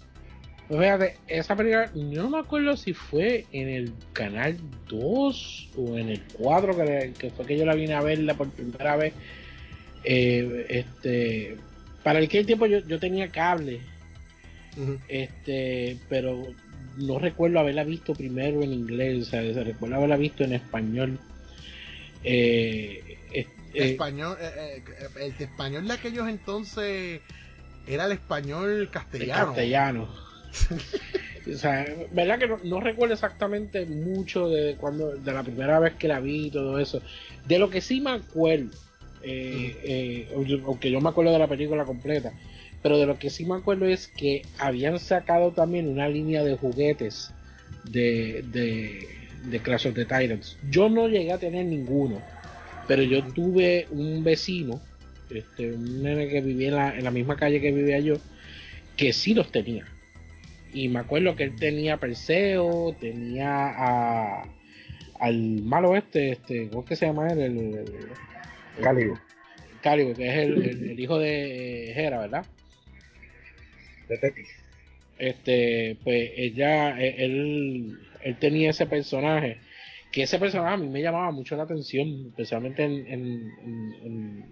Pues 0.67 0.81
fíjate, 0.81 1.17
esa 1.27 1.55
película, 1.55 1.89
no 1.95 2.29
me 2.29 2.37
acuerdo 2.37 2.77
si 2.77 2.93
fue 2.93 3.47
en 3.51 3.67
el 3.67 3.93
canal 4.13 4.57
2 4.87 5.69
o 5.77 5.97
en 5.97 6.09
el 6.09 6.21
4, 6.33 6.77
que, 7.17 7.31
fue 7.31 7.45
que 7.47 7.57
yo 7.57 7.65
la 7.65 7.73
vine 7.73 7.95
a 7.95 8.01
verla 8.01 8.35
por 8.35 8.51
primera 8.51 8.95
vez. 8.95 9.13
Eh, 10.03 10.67
este, 10.69 11.57
para 12.03 12.19
aquel 12.19 12.45
tiempo 12.45 12.67
yo, 12.67 12.79
yo 12.79 12.99
tenía 12.99 13.29
cable, 13.29 13.81
este, 15.07 15.97
pero 16.07 16.45
no 16.97 17.19
recuerdo 17.19 17.59
haberla 17.59 17.83
visto 17.83 18.13
primero 18.13 18.61
en 18.61 18.73
inglés, 18.73 19.27
o 19.27 19.29
sea, 19.29 19.41
recuerdo 19.41 19.95
haberla 19.95 20.17
visto 20.17 20.43
en 20.43 20.53
español. 20.53 21.19
Eh, 22.23 23.17
eh, 23.33 23.47
español, 23.73 24.37
el 25.19 25.33
español 25.37 25.87
de 25.87 25.93
aquellos 25.93 26.27
entonces 26.27 27.21
era 27.87 28.05
el 28.05 28.11
español 28.13 28.89
castellano. 28.91 29.45
castellano 29.47 30.29
o 31.53 31.57
sea, 31.57 31.85
verdad 32.11 32.39
que 32.39 32.67
no, 32.67 32.79
recuerdo 32.79 33.13
exactamente 33.13 33.85
mucho 33.85 34.49
de 34.49 34.75
cuando 34.75 35.15
de 35.15 35.31
la 35.31 35.43
primera 35.43 35.79
vez 35.79 35.93
que 35.95 36.07
la 36.07 36.19
vi 36.19 36.47
y 36.47 36.51
todo 36.51 36.79
eso. 36.79 37.01
De 37.47 37.59
lo 37.59 37.69
que 37.69 37.81
sí 37.81 38.01
me 38.01 38.11
acuerdo, 38.11 38.71
eh, 39.21 40.27
eh, 40.33 40.61
aunque 40.65 40.91
yo 40.91 41.01
me 41.01 41.09
acuerdo 41.09 41.31
de 41.31 41.39
la 41.39 41.47
película 41.47 41.85
completa, 41.85 42.31
pero 42.81 42.97
de 42.97 43.05
lo 43.05 43.19
que 43.19 43.29
sí 43.29 43.45
me 43.45 43.55
acuerdo 43.55 43.85
es 43.85 44.07
que 44.07 44.43
habían 44.57 44.99
sacado 44.99 45.51
también 45.51 45.87
una 45.87 46.07
línea 46.07 46.43
de 46.43 46.55
juguetes 46.55 47.33
de, 47.83 48.43
de, 48.51 49.07
de 49.43 49.59
Clash 49.59 49.87
of 49.87 49.95
the 49.95 50.05
Titans. 50.05 50.57
Yo 50.69 50.89
no 50.89 51.07
llegué 51.07 51.31
a 51.31 51.37
tener 51.37 51.65
ninguno, 51.65 52.21
pero 52.87 53.03
yo 53.03 53.23
tuve 53.23 53.87
un 53.91 54.23
vecino, 54.23 54.79
este, 55.29 55.73
un 55.73 56.03
nene 56.03 56.29
que 56.29 56.41
vivía 56.41 56.69
en 56.69 56.75
la, 56.75 56.97
en 56.97 57.03
la 57.03 57.11
misma 57.11 57.35
calle 57.35 57.61
que 57.61 57.71
vivía 57.71 57.99
yo, 57.99 58.15
que 58.95 59.13
sí 59.13 59.33
los 59.33 59.51
tenía. 59.51 59.85
Y 60.73 60.87
me 60.87 60.99
acuerdo 60.99 61.35
que 61.35 61.43
él 61.43 61.55
tenía 61.55 61.97
Perseo, 61.97 62.95
tenía 62.99 63.67
a, 63.67 64.43
al 65.19 65.61
malo 65.63 65.95
este, 65.95 66.31
este, 66.31 66.69
¿cómo 66.69 66.83
es 66.83 66.89
que 66.89 66.95
se 66.95 67.07
llama 67.07 67.27
él? 67.27 67.39
El. 67.39 67.85
Cálido, 69.81 70.13
que 70.13 70.27
es 70.27 70.35
el, 70.35 70.99
hijo 70.99 71.17
de 71.17 71.91
Hera, 71.91 72.19
¿verdad? 72.19 72.45
De 74.09 74.17
Tetis. 74.17 74.49
Este, 75.17 75.97
pues 76.03 76.31
ella, 76.35 76.99
e, 76.99 77.25
él, 77.25 77.99
él 78.23 78.39
tenía 78.39 78.71
ese 78.71 78.85
personaje, 78.85 79.59
que 80.11 80.23
ese 80.23 80.39
personaje 80.39 80.73
a 80.73 80.77
mí 80.77 80.87
me 80.87 81.01
llamaba 81.01 81.31
mucho 81.31 81.55
la 81.55 81.63
atención, 81.63 82.27
especialmente 82.29 82.83
en, 82.83 83.07
en, 83.07 84.45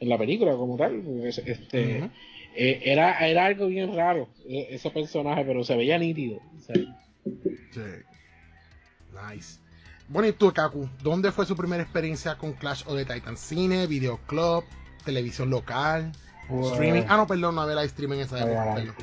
en, 0.00 0.08
la 0.08 0.18
película 0.18 0.52
como 0.52 0.76
tal. 0.76 1.02
Este, 1.24 2.10
eh, 2.56 2.82
era, 2.84 3.26
era 3.26 3.46
algo 3.46 3.68
bien 3.68 3.94
raro 3.94 4.28
e, 4.46 4.74
ese 4.74 4.90
personaje, 4.90 5.44
pero 5.44 5.62
se 5.62 5.76
veía 5.76 5.98
nítido. 5.98 6.40
Sí. 6.66 6.88
Nice. 9.30 9.60
Bueno, 10.08 10.28
y 10.28 10.32
tú, 10.32 10.52
Kaku, 10.52 10.88
¿dónde 11.02 11.32
fue 11.32 11.46
su 11.46 11.56
primera 11.56 11.82
experiencia 11.82 12.36
con 12.36 12.54
Clash 12.54 12.82
of 12.86 12.96
the 12.96 13.04
Titans? 13.04 13.40
¿Cine, 13.40 13.86
videoclub, 13.86 14.64
televisión 15.04 15.50
local, 15.50 16.12
pues, 16.48 16.72
streaming? 16.72 17.02
Ah, 17.08 17.16
no, 17.16 17.26
perdón, 17.26 17.54
no 17.54 17.62
había 17.62 17.76
la 17.76 17.84
streaming 17.84 18.16
en 18.18 18.22
esa 18.22 18.38
época. 18.40 18.94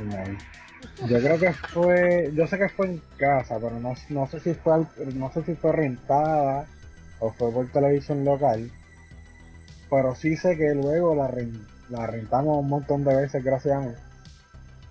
Yo 1.08 1.20
creo 1.20 1.40
que 1.40 1.54
fue, 1.54 2.32
yo 2.34 2.48
sé 2.48 2.58
que 2.58 2.70
fue 2.70 2.88
en 2.88 3.02
casa, 3.18 3.60
pero 3.60 3.80
no, 3.80 3.96
no 4.10 4.28
sé 4.28 4.40
si 4.40 4.54
fue 4.54 4.86
no 5.14 5.32
sé 5.32 5.44
si 5.44 5.56
fue 5.56 5.72
rentada 5.74 6.66
o 7.20 7.32
fue 7.34 7.52
por 7.52 7.68
televisión 7.72 8.24
local. 8.24 8.72
Pero 9.90 10.16
sí 10.16 10.38
sé 10.38 10.56
que 10.56 10.74
luego 10.76 11.16
la 11.16 11.28
renté 11.28 11.60
la 11.90 12.06
rentamos 12.06 12.60
un 12.60 12.70
montón 12.70 13.04
de 13.04 13.16
veces 13.16 13.44
gracias 13.44 13.76
a 13.76 13.82
mí. 13.82 13.94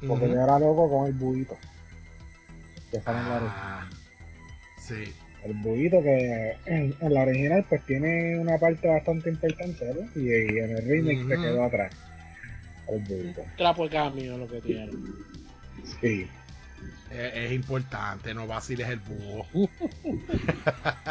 Porque 0.06 0.28
yo 0.28 0.42
era 0.42 0.58
loco 0.58 0.90
con 0.90 1.06
el 1.06 1.12
buito. 1.12 1.56
Que 2.90 3.00
ah, 3.06 3.88
Sí. 4.80 5.12
El 5.44 5.54
buito 5.54 6.02
que 6.02 6.56
en, 6.66 6.94
la 7.00 7.22
original 7.22 7.64
pues 7.68 7.84
tiene 7.86 8.38
una 8.38 8.58
parte 8.58 8.88
bastante 8.88 9.30
importante, 9.30 9.84
¿verdad? 9.84 10.06
Y, 10.14 10.58
en 10.58 10.76
el 10.76 10.84
remake 10.84 11.28
se 11.28 11.42
quedó 11.42 11.64
atrás. 11.64 11.92
El. 12.88 13.34
Trapo 13.56 13.84
el 13.84 13.90
cambio 13.90 14.38
lo 14.38 14.48
que 14.48 14.60
tiene. 14.60 14.92
Sí. 16.00 16.28
Es, 17.10 17.52
importante, 17.52 18.34
no 18.34 18.46
vaciles 18.46 18.86
el 18.88 18.98
búho. 18.98 19.46
sí, 19.54 19.70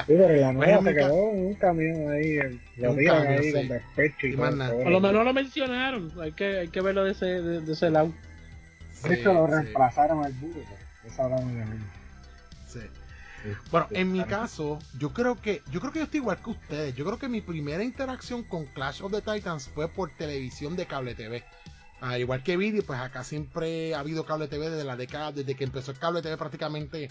pero 0.06 0.36
la 0.36 0.54
pues 0.54 0.68
nueva 0.68 0.84
se 0.84 0.94
quedó 0.94 1.16
un 1.16 1.56
camión 1.56 2.12
ahí, 2.12 2.38
lo 2.78 2.96
tiran 2.96 3.28
ahí 3.28 3.52
con 3.52 3.68
despecho 3.68 4.28
y, 4.28 4.36
Por 4.36 4.92
lo 4.92 5.00
menos 5.00 5.26
lo 5.26 5.34
mencionaron, 5.34 6.12
hay 6.22 6.34
que, 6.34 6.60
hay 6.60 6.68
que 6.68 6.82
verlo 6.82 7.04
de 7.04 7.12
ese, 7.14 7.26
de, 7.26 7.74
ese 7.74 7.90
lado. 7.90 8.14
Sí, 8.94 9.14
Eso 9.14 9.34
lo 9.34 9.48
reemplazaron 9.48 10.24
al 10.24 10.34
búho, 10.34 10.62
eso 11.08 11.24
hablamos 11.24 11.52
de 11.52 11.66
mí. 11.66 11.78
Sí. 13.48 13.70
Bueno, 13.72 13.88
en 13.92 14.12
mi 14.12 14.24
caso, 14.24 14.80
yo 14.98 15.14
creo 15.14 15.36
que 15.36 15.62
yo 15.72 15.80
creo 15.80 15.92
que 15.92 16.00
yo 16.00 16.06
estoy 16.06 16.20
igual 16.20 16.42
que 16.42 16.50
ustedes. 16.50 16.96
Yo 16.96 17.06
creo 17.06 17.18
que 17.18 17.30
mi 17.30 17.42
primera 17.42 17.84
interacción 17.84 18.44
con 18.44 18.66
Clash 18.66 19.02
of 19.02 19.12
the 19.12 19.22
Titans 19.22 19.70
fue 19.70 19.88
por 19.88 20.12
televisión 20.12 20.76
de 20.76 20.86
cable 20.86 21.16
TV. 21.16 21.44
Al 22.00 22.20
igual 22.20 22.44
que 22.44 22.58
video, 22.58 22.84
pues 22.84 23.00
acá 23.00 23.24
siempre 23.24 23.96
ha 23.96 24.00
habido 24.00 24.26
cable 24.26 24.48
TV 24.48 24.70
desde 24.70 24.84
la 24.84 24.96
década, 24.96 25.32
desde 25.32 25.56
que 25.56 25.64
empezó 25.64 25.92
el 25.92 25.98
cable 25.98 26.22
TV 26.22 26.38
prácticamente 26.38 27.10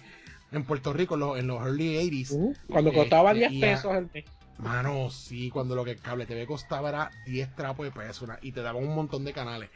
en 0.53 0.65
Puerto 0.65 0.93
Rico 0.93 1.37
en 1.37 1.47
los, 1.47 1.67
early 1.67 1.97
80s. 1.97 2.31
Uh, 2.31 2.55
cuando 2.69 2.93
costaba 2.93 3.35
10 3.35 3.53
este, 3.53 3.67
pesos 3.67 3.95
el 3.95 4.09
mes. 4.13 4.25
Mano, 4.59 5.11
sí, 5.11 5.51
cuando 5.51 5.75
lo 5.75 5.85
que 5.85 5.93
el 5.93 6.01
cable 6.01 6.25
TV 6.25 6.47
costaba 6.47 6.89
era 6.89 7.11
10 7.27 7.55
trapos 7.57 7.85
de 7.85 7.93
pesos 7.93 8.29
y 8.43 8.53
te 8.53 8.63
daban 8.63 8.85
un 8.85 8.95
montón 8.95 9.25
de 9.25 9.33
canales. 9.33 9.71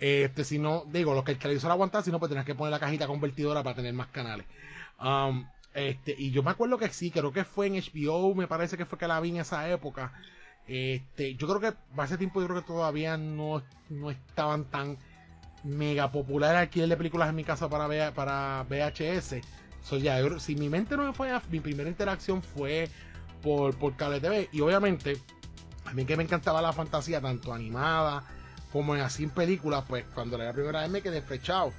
Este, 0.00 0.44
si 0.44 0.58
no, 0.58 0.84
digo, 0.90 1.14
lo 1.14 1.24
que 1.24 1.32
el 1.32 1.38
televisor 1.38 1.70
aguantaba, 1.70 2.02
si 2.02 2.10
no, 2.10 2.18
pues 2.18 2.28
tenías 2.28 2.46
que 2.46 2.54
poner 2.54 2.72
la 2.72 2.78
cajita 2.78 3.06
convertidora 3.06 3.62
para 3.62 3.76
tener 3.76 3.92
más 3.92 4.08
canales. 4.08 4.46
Um, 5.00 5.46
este, 5.78 6.14
y 6.16 6.30
yo 6.30 6.42
me 6.42 6.50
acuerdo 6.50 6.78
que 6.78 6.88
sí, 6.88 7.10
creo 7.10 7.32
que 7.32 7.44
fue 7.44 7.66
en 7.66 7.74
HBO, 7.74 8.34
me 8.34 8.46
parece 8.46 8.76
que 8.76 8.86
fue 8.86 8.98
que 8.98 9.06
la 9.06 9.20
vi 9.20 9.30
en 9.30 9.36
esa 9.38 9.68
época. 9.68 10.12
Este, 10.66 11.34
yo 11.36 11.46
creo 11.48 11.60
que 11.60 12.02
ese 12.02 12.18
tiempo 12.18 12.40
yo 12.40 12.48
creo 12.48 12.60
que 12.60 12.66
todavía 12.66 13.16
no, 13.16 13.62
no 13.88 14.10
estaban 14.10 14.64
tan 14.64 14.98
mega 15.64 16.12
populares 16.12 16.58
alquiler 16.58 16.88
de 16.88 16.96
películas 16.96 17.28
en 17.28 17.36
mi 17.36 17.44
casa 17.44 17.68
para, 17.68 18.12
para 18.12 18.64
VHS. 18.68 19.36
ya, 20.02 20.38
si 20.38 20.56
mi 20.56 20.68
mente 20.68 20.96
no 20.96 21.04
me 21.04 21.12
fue, 21.12 21.30
mi 21.50 21.60
primera 21.60 21.88
interacción 21.88 22.42
fue 22.42 22.88
por, 23.42 23.76
por 23.76 23.96
cable 23.96 24.20
TV. 24.20 24.48
Y 24.52 24.60
obviamente, 24.60 25.16
a 25.84 25.92
mí 25.92 26.04
que 26.04 26.16
me 26.16 26.24
encantaba 26.24 26.60
la 26.60 26.72
fantasía, 26.72 27.20
tanto 27.20 27.52
animada 27.52 28.24
como 28.72 28.94
así 28.94 29.24
en 29.24 29.30
películas, 29.30 29.84
pues 29.88 30.04
cuando 30.14 30.36
la 30.36 30.52
primera 30.52 30.82
vez 30.82 30.90
me 30.90 31.02
quedé 31.02 31.22
flechado. 31.22 31.72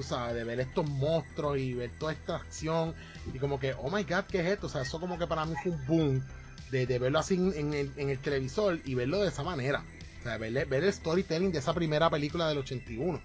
Tú 0.00 0.06
sabes, 0.06 0.34
de 0.34 0.44
ver 0.44 0.58
estos 0.60 0.88
monstruos 0.88 1.58
y 1.58 1.74
ver 1.74 1.90
toda 1.98 2.12
esta 2.12 2.36
acción. 2.36 2.94
Y 3.34 3.38
como 3.38 3.60
que, 3.60 3.74
oh 3.74 3.90
my 3.90 4.02
god, 4.04 4.24
¿qué 4.30 4.40
es 4.40 4.46
esto? 4.46 4.66
O 4.66 4.70
sea, 4.70 4.80
eso 4.80 4.98
como 4.98 5.18
que 5.18 5.26
para 5.26 5.44
mí 5.44 5.52
fue 5.62 5.72
un 5.72 5.86
boom 5.86 6.24
de, 6.70 6.86
verlo 6.98 7.18
así 7.18 7.34
en, 7.34 7.74
el, 7.74 8.18
televisor 8.20 8.80
y 8.86 8.94
verlo 8.94 9.20
de 9.20 9.28
esa 9.28 9.42
manera. 9.42 9.84
O 10.20 10.22
sea, 10.22 10.38
ver, 10.38 10.64
ver 10.66 10.84
el 10.84 10.90
storytelling 10.90 11.52
de 11.52 11.58
esa 11.58 11.74
primera 11.74 12.08
película 12.08 12.48
del 12.48 12.56
81. 12.56 13.20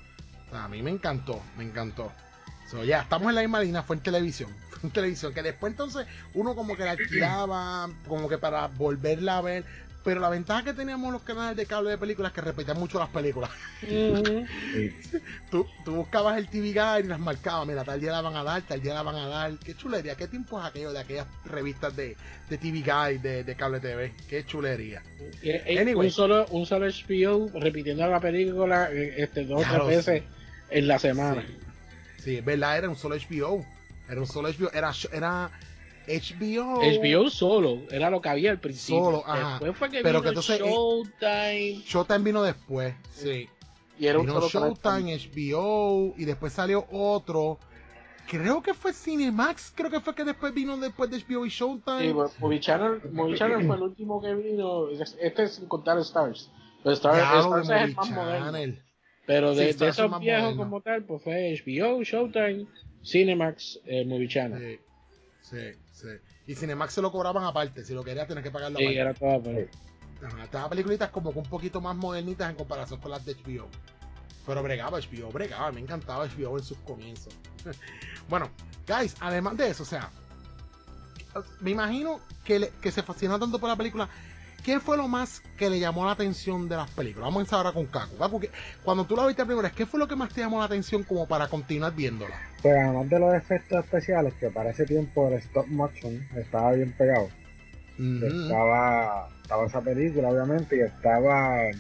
O 0.48 0.50
sea, 0.50 0.65
a 0.65 0.67
mí 0.67 0.82
me 0.82 0.91
encantó, 0.91 1.41
me 1.58 1.63
encantó. 1.63 2.12
So, 2.70 2.84
ya, 2.84 3.03
estamos 3.03 3.29
en 3.29 3.36
la 3.36 3.41
misma 3.41 3.62
línea, 3.62 3.82
fue 3.82 3.96
en 3.96 4.01
televisión. 4.01 4.53
Fue 4.72 4.82
en 4.84 4.91
televisión, 4.91 5.34
que 5.34 5.44
después 5.44 5.72
entonces 5.72 6.05
uno 6.34 6.55
como 6.55 6.75
que 6.75 6.84
la 6.84 6.91
alquilaba, 6.91 7.89
como 8.05 8.27
que 8.27 8.38
para 8.38 8.67
volverla 8.67 9.38
a 9.38 9.41
ver. 9.41 9.63
Pero 10.05 10.21
la 10.21 10.29
ventaja 10.29 10.63
que 10.63 10.74
teníamos 10.74 11.12
los 11.12 11.24
canales 11.24 11.57
de 11.57 11.65
cable 11.65 11.89
de 11.89 11.97
películas 11.97 12.29
es 12.29 12.35
que 12.35 12.41
repetían 12.41 12.77
mucho 12.77 13.00
las 13.00 13.09
películas. 13.09 13.50
tú, 15.50 15.65
buscabas 15.83 16.38
el 16.38 16.47
TV 16.47 16.67
Guide 16.67 17.00
y 17.00 17.07
las 17.07 17.19
marcabas, 17.19 17.67
mira, 17.67 17.83
tal 17.83 18.00
día 18.00 18.12
la 18.12 18.21
van 18.21 18.35
a 18.35 18.43
dar, 18.43 18.62
tal 18.62 18.79
día 18.83 18.93
la 18.93 19.01
van 19.01 19.15
a 19.15 19.27
dar. 19.27 19.57
Qué 19.57 19.75
chulería, 19.75 20.15
qué 20.15 20.27
tiempo 20.27 20.59
es 20.59 20.65
aquello 20.67 20.93
de 20.93 21.00
aquellas 21.00 21.25
revistas 21.45 21.95
de, 21.95 22.15
de 22.47 22.57
TV 22.59 22.83
Guide, 22.83 23.43
de, 23.43 23.55
cable 23.55 23.79
TV. 23.79 24.13
Qué 24.29 24.45
chulería. 24.45 25.01
un, 25.95 26.12
solo, 26.12 26.45
un 26.51 26.67
solo 26.67 26.85
HBO 26.85 27.50
repitiendo 27.59 28.05
la 28.05 28.19
película 28.19 28.91
eh, 28.91 29.15
este, 29.17 29.43
dos 29.43 29.65
o 29.65 29.88
tres 29.88 29.88
veces 29.88 30.24
en 30.69 30.88
la 30.88 31.00
semana. 31.00 31.43
Sí. 32.24 32.38
es 32.38 32.45
verdad, 32.45 32.77
era 32.77 32.89
un 32.89 32.95
solo 32.95 33.15
HBO. 33.15 33.65
Era 34.07 34.21
un 34.21 34.27
solo 34.27 34.50
HBO. 34.50 34.71
Era, 34.71 34.91
era 35.12 35.50
HBO. 36.07 36.81
HBO 36.81 37.29
solo, 37.29 37.81
era 37.89 38.09
lo 38.09 38.21
que 38.21 38.29
había 38.29 38.51
al 38.51 38.59
principio. 38.59 39.03
Solo, 39.03 39.24
ajá. 39.25 39.51
Después 39.53 39.77
fue 39.77 39.89
que 39.89 40.01
Pero 40.01 40.21
vino 40.21 40.33
que 40.33 40.41
Showtime. 40.41 41.83
Showtime 41.85 42.19
vino 42.19 42.43
después, 42.43 42.95
sí. 43.12 43.47
Y 43.97 44.07
era 44.07 44.19
vino 44.19 44.35
un 44.35 44.41
Showtime, 44.41 45.17
HBO, 45.17 46.13
y 46.17 46.25
después 46.25 46.53
salió 46.53 46.85
otro. 46.91 47.59
Creo 48.27 48.62
que 48.63 48.74
fue 48.74 48.91
Cinemax, 48.91 49.71
creo 49.75 49.91
que 49.91 50.00
fue 50.00 50.15
que 50.15 50.24
después 50.24 50.53
vino 50.53 50.77
después 50.77 51.12
de 51.12 51.17
HBO 51.19 51.45
y 51.45 51.50
Showtime. 51.50 52.01
Sí, 52.01 52.39
Movie 52.39 52.59
Channel, 52.59 53.01
Movie 53.12 53.35
Channel 53.35 53.65
fue 53.65 53.75
el 53.75 53.83
último 53.83 54.21
que 54.21 54.33
vino. 54.33 54.89
Este 54.89 55.43
es 55.43 55.55
sin 55.55 55.67
contar 55.67 56.00
Stars. 56.00 56.50
Pero 56.83 56.93
Stars, 56.93 57.17
Stars 57.17 57.69
es 57.69 57.89
el 57.89 57.95
más 57.95 58.09
moderno. 58.09 58.75
Pero 59.27 59.55
de, 59.55 59.74
de 59.74 59.88
esos 59.88 60.19
viejos 60.19 60.55
como 60.55 60.81
tal, 60.81 61.03
pues 61.03 61.24
fue 61.24 61.59
HBO, 61.65 62.03
Showtime, 62.03 62.67
Cinemax, 63.03 63.79
eh, 63.85 64.05
Movie 64.05 64.27
Channel. 64.27 64.79
Sí, 65.41 65.55
sí. 65.55 65.85
Sí. 65.96 66.08
Y 66.46 66.56
Cinemax 66.56 66.94
se 66.94 67.02
lo 67.02 67.12
cobraban 67.12 67.46
aparte, 67.46 67.86
si 67.86 67.94
lo 67.94 68.04
querías 68.04 68.28
tener 68.28 68.44
que 68.44 68.52
pagarlo 68.52 68.78
sí, 68.80 68.86
era 68.86 69.14
todo 69.14 69.32
aparte. 69.32 69.70
Ajá, 70.24 70.44
estas 70.44 70.68
películas 70.68 71.10
como 71.10 71.30
un 71.30 71.44
poquito 71.44 71.80
más 71.82 71.96
modernitas 71.96 72.50
en 72.50 72.56
comparación 72.58 73.00
con 73.00 73.12
las 73.12 73.25
de 73.25 73.34
HBO. 73.36 73.68
Pero 74.46 74.62
bregaba 74.62 75.00
HBO, 75.00 75.32
bregaba, 75.32 75.72
me 75.72 75.80
encantaba 75.80 76.25
HBO 76.28 76.58
en 76.58 76.64
sus 76.64 76.78
comienzos. 76.80 77.34
bueno, 78.30 78.50
guys, 78.88 79.16
además 79.22 79.58
de 79.58 79.70
eso, 79.70 79.84
o 79.84 79.86
sea, 79.86 80.10
me 81.62 81.72
imagino 81.72 82.20
que, 82.44 82.60
le- 82.60 82.70
que 82.82 82.92
se 82.92 83.02
fascinó 83.02 83.40
tanto 83.40 83.58
por 83.60 83.70
la 83.70 83.75
película. 83.75 84.10
¿Qué 84.65 84.79
fue 84.79 84.98
lo 84.98 85.07
más 85.07 85.41
que 85.57 85.69
le 85.69 85.79
llamó 85.79 86.05
la 86.05 86.13
atención 86.13 86.67
de 86.67 86.75
las 86.75 86.89
películas? 86.89 87.27
Vamos 87.27 87.38
a 87.38 87.41
empezar 87.41 87.57
ahora 87.60 87.72
con 87.72 87.86
Kaku. 87.86 88.17
Kaku, 88.17 88.39
¿qué- 88.39 88.50
cuando 88.84 89.05
tú 89.05 89.15
la 89.15 89.27
viste 89.27 89.45
primera 89.45 89.67
vez, 89.67 89.74
¿qué 89.77 89.86
fue 89.86 90.00
lo 90.00 90.07
que 90.07 90.15
más 90.15 90.34
te 90.34 90.41
llamó 90.41 90.57
la 90.57 90.65
atención 90.65 91.03
como 91.03 91.27
para 91.27 91.48
continuar 91.48 91.93
viéndola? 91.93 92.36
Pues 92.63 92.74
además 92.75 93.07
de 93.10 93.19
los 93.19 93.36
efectos 93.36 93.86
especiales, 93.86 94.34
que 94.39 94.50
para 94.50 94.72
ese 94.72 94.86
tiempo 94.86 95.27
el 95.27 95.36
stop 95.36 95.67
motion 95.67 96.27
estaba 96.36 96.72
bien 96.72 96.91
pegado. 96.93 97.29
Ujú. 98.00 98.25
Estaba, 98.25 99.29
estaba 99.43 99.65
esa 99.67 99.81
película, 99.81 100.29
obviamente, 100.29 100.77
y 100.77 100.81
estaba. 100.81 101.63
eh, 101.65 101.72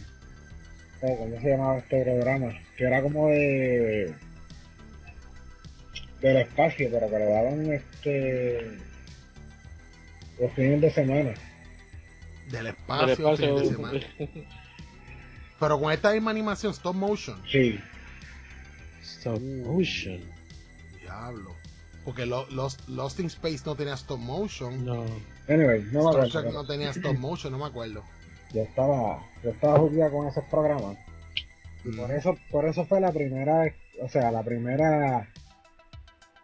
¿Cómo 1.01 1.39
se 1.41 1.49
llamaba 1.49 1.77
este 1.79 2.03
programa? 2.03 2.53
Que 2.77 2.83
era 2.85 3.01
como 3.01 3.27
de. 3.29 4.13
del 6.21 6.37
espacio, 6.37 6.87
pero 6.91 7.09
que 7.09 7.17
le 7.19 7.25
daban 7.25 7.73
este. 7.73 8.77
los 10.39 10.51
fines 10.53 10.81
de 10.81 10.91
semana. 10.91 11.33
Del 12.51 12.67
espacio, 12.67 13.05
Del 13.07 13.15
espacio- 13.17 13.47
fin 13.47 13.55
de 13.69 13.75
semana. 13.75 13.99
Pero 15.59 15.79
con 15.79 15.91
esta 15.91 16.11
misma 16.11 16.31
animación, 16.31 16.71
stop 16.73 16.95
motion. 16.95 17.41
Sí, 17.49 17.79
Stop 19.01 19.39
motion. 19.41 20.19
Diablo. 21.01 21.55
Porque 22.03 22.25
Lo- 22.25 22.47
Lost, 22.51 22.87
Lost 22.89 23.19
in 23.19 23.27
Space 23.27 23.61
no 23.65 23.75
tenía 23.75 23.93
stop 23.95 24.19
motion. 24.19 24.85
No. 24.85 25.05
anyway, 25.47 25.81
no 25.91 26.03
me 26.03 26.09
acuerdo. 26.25 26.51
No 26.51 26.65
tenía 26.67 26.89
stop 26.91 27.17
motion, 27.17 27.51
no 27.53 27.59
me 27.59 27.65
acuerdo. 27.65 28.03
Yo 28.53 28.61
estaba, 28.61 29.23
yo 29.43 29.49
estaba 29.51 29.79
jugando 29.79 30.15
con 30.15 30.27
esos 30.27 30.43
programas. 30.45 30.97
Y 31.83 31.95
por 31.95 32.11
eso, 32.11 32.37
por 32.51 32.65
eso 32.65 32.85
fue 32.85 32.99
la 33.01 33.11
primera, 33.11 33.73
o 34.01 34.09
sea, 34.09 34.31
la 34.31 34.43
primera, 34.43 35.27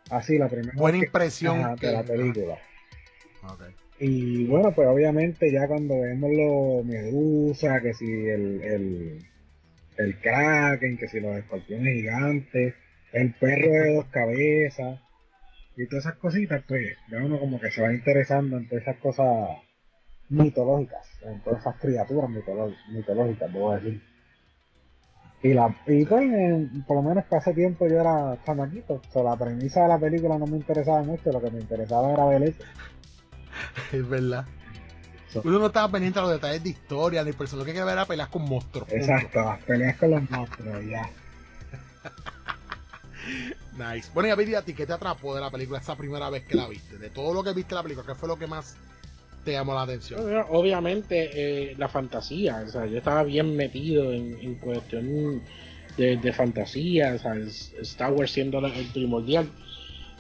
así, 0.10 0.38
la 0.38 0.50
primera 0.50 0.74
Buena 0.76 1.00
que- 1.00 1.06
impresión 1.06 1.60
ajá, 1.62 1.76
que- 1.76 1.88
de 1.88 1.94
la 1.94 2.04
película. 2.04 2.58
Ok. 3.44 3.62
Y 4.04 4.48
bueno, 4.48 4.74
pues 4.74 4.88
obviamente 4.88 5.52
ya 5.52 5.68
cuando 5.68 6.02
vemos 6.02 6.32
los 6.32 6.84
Medusa, 6.84 7.80
que 7.82 7.94
si 7.94 8.06
el, 8.06 8.60
el, 8.64 9.26
el 9.96 10.20
Kraken, 10.20 10.98
que 10.98 11.08
si 11.08 11.20
los 11.20 11.38
escorpiones 11.38 11.94
gigantes, 11.94 12.74
el 13.14 13.32
perro 13.36 13.72
de 13.72 13.94
dos 13.94 14.06
cabezas, 14.06 15.00
y 15.78 15.86
todas 15.86 16.06
esas 16.06 16.18
cositas, 16.18 16.64
pues 16.68 16.98
ya 17.12 17.20
uno 17.20 17.40
como 17.40 17.60
que 17.60 17.70
se 17.70 17.84
va 17.84 17.94
interesando 17.94 18.58
en 18.58 18.68
todas 18.68 18.82
esas 18.82 18.98
cosas 18.98 19.60
mitológicas, 20.30 21.08
en 21.22 21.40
todas 21.42 21.60
esas 21.62 21.76
criaturas 21.80 22.28
mitológicas, 22.90 23.54
debo 23.54 23.76
decir. 23.76 24.02
Y, 25.44 25.54
la, 25.54 25.76
y 25.86 26.06
pues, 26.06 26.26
por 26.88 26.98
lo 26.98 27.04
menos 27.04 27.26
que 27.26 27.36
hace 27.36 27.54
tiempo 27.54 27.88
yo 27.88 28.02
era 28.02 28.36
chamaquito, 28.44 28.96
o 28.96 29.12
sea, 29.12 29.22
la 29.22 29.38
premisa 29.38 29.84
de 29.84 29.90
la 29.90 30.00
película 30.00 30.40
no 30.40 30.48
me 30.48 30.58
interesaba 30.58 31.04
mucho, 31.04 31.32
lo 31.32 31.40
que 31.40 31.52
me 31.52 31.60
interesaba 31.60 32.12
era 32.14 32.26
ver 32.26 32.44
eso. 32.44 32.64
Es 33.92 34.08
verdad. 34.10 34.46
So- 35.32 35.42
Uno 35.46 35.60
no 35.60 35.68
estaba 35.68 35.90
pendiente 35.92 36.20
de 36.20 36.24
los 36.26 36.34
detalles 36.34 36.64
de 36.64 36.70
historia 36.72 37.24
ni 37.24 37.32
personas 37.32 37.66
que 37.66 37.72
quería 37.72 37.86
ver 37.86 37.98
a 38.00 38.06
peleas 38.06 38.28
con 38.30 38.42
monstruos. 38.44 38.88
punto. 38.90 39.04
Exacto, 39.04 39.40
las 39.42 39.60
peleas 39.64 39.98
con 39.98 40.12
los 40.12 40.30
monstruos, 40.30 40.86
ya. 40.86 41.10
Nice. 43.78 44.10
Bueno, 44.14 44.28
y 44.30 44.32
a 44.32 44.36
ver, 44.36 44.50
¿y 44.50 44.56
a 44.56 44.62
ti 44.62 44.74
qué 44.74 44.86
te 44.86 44.94
atrapó 44.94 45.34
de 45.36 45.42
la 45.42 45.50
película 45.50 45.80
esa 45.80 45.96
primera 45.96 46.30
vez 46.30 46.44
que 46.44 46.56
la 46.56 46.68
viste? 46.68 46.98
De 46.98 47.10
todo 47.10 47.34
lo 47.34 47.44
que 47.44 47.54
viste 47.54 47.74
en 47.74 47.78
la 47.78 47.84
película, 47.84 48.06
¿qué 48.06 48.16
fue 48.16 48.28
lo 48.28 48.38
que 48.38 48.48
más 48.48 48.76
te 49.46 49.54
llamó 49.54 49.74
la 49.74 49.84
atención? 49.84 50.22
Bueno, 50.22 50.46
Obviamente 50.50 51.30
eh, 51.72 51.76
la 51.78 51.88
fantasía, 51.88 52.64
o 52.68 52.70
sea, 52.70 52.86
yo 52.86 52.98
estaba 52.98 53.24
bien 53.24 53.56
metido 53.56 54.12
en, 54.12 54.38
en 54.42 54.56
cuestión 54.56 55.42
de, 55.98 56.18
de 56.18 56.34
fantasía, 56.34 57.14
o 57.16 57.20
sea, 57.20 57.36
Star 57.82 58.12
Wars 58.12 58.32
siendo 58.32 58.60
el 58.60 58.86
primordial. 58.88 59.48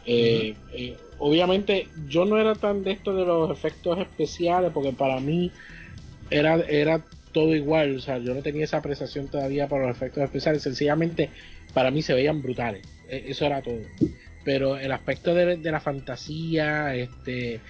Eh, 0.06 0.56
eh, 0.74 0.98
obviamente 1.22 1.88
yo 2.10 2.26
no 2.26 2.40
era 2.40 2.56
tan 2.56 2.84
de 2.84 2.92
esto 2.94 3.16
de 3.16 3.26
los 3.26 3.52
efectos 3.52 4.00
especiales 4.00 4.72
porque 4.74 4.92
para 4.92 5.20
mí 5.20 5.52
era, 6.32 6.56
era 6.68 7.02
todo 7.32 7.56
igual, 7.56 7.96
o 7.98 8.00
sea, 8.00 8.18
yo 8.18 8.34
no 8.34 8.42
tenía 8.42 8.64
esa 8.64 8.78
apreciación 8.78 9.28
todavía 9.28 9.68
para 9.68 9.88
los 9.88 9.96
efectos 9.96 10.24
especiales, 10.24 10.64
sencillamente 10.64 11.30
para 11.74 11.92
mí 11.92 12.02
se 12.02 12.16
veían 12.16 12.42
brutales, 12.42 12.82
E- 13.08 13.26
eso 13.28 13.46
era 13.46 13.62
todo. 13.62 13.82
Pero 14.44 14.78
el 14.78 14.92
aspecto 14.92 15.36
de, 15.36 15.58
de 15.58 15.72
la 15.72 15.80
fantasía, 15.80 16.96
este, 16.96 17.62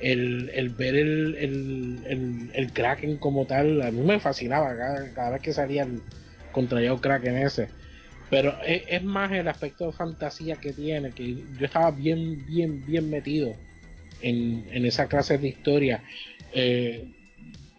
el, 0.00 0.50
el 0.52 0.70
ver 0.70 0.96
el, 0.96 1.36
el, 1.36 2.50
el, 2.54 2.72
Kraken 2.72 3.18
como 3.18 3.46
tal, 3.46 3.82
a 3.82 3.92
mí 3.92 4.02
me 4.02 4.18
fascinaba 4.18 4.76
cada, 4.76 5.12
cada 5.14 5.30
vez 5.30 5.42
que 5.42 5.52
salía 5.52 5.84
el 5.84 6.00
contrallado 6.50 7.00
Kraken 7.00 7.36
ese. 7.38 7.68
Pero 8.30 8.56
es, 8.64 8.82
es 8.88 9.04
más 9.04 9.30
el 9.32 9.48
aspecto 9.48 9.86
de 9.86 9.92
fantasía 9.92 10.56
que 10.56 10.72
tiene, 10.72 11.10
que 11.12 11.34
yo 11.34 11.66
estaba 11.66 11.90
bien, 11.90 12.44
bien, 12.46 12.84
bien 12.84 13.08
metido 13.08 13.54
en, 14.20 14.66
en 14.72 14.84
esa 14.84 15.06
clase 15.06 15.38
de 15.38 15.48
historia. 15.48 16.02
Eh, 16.52 17.08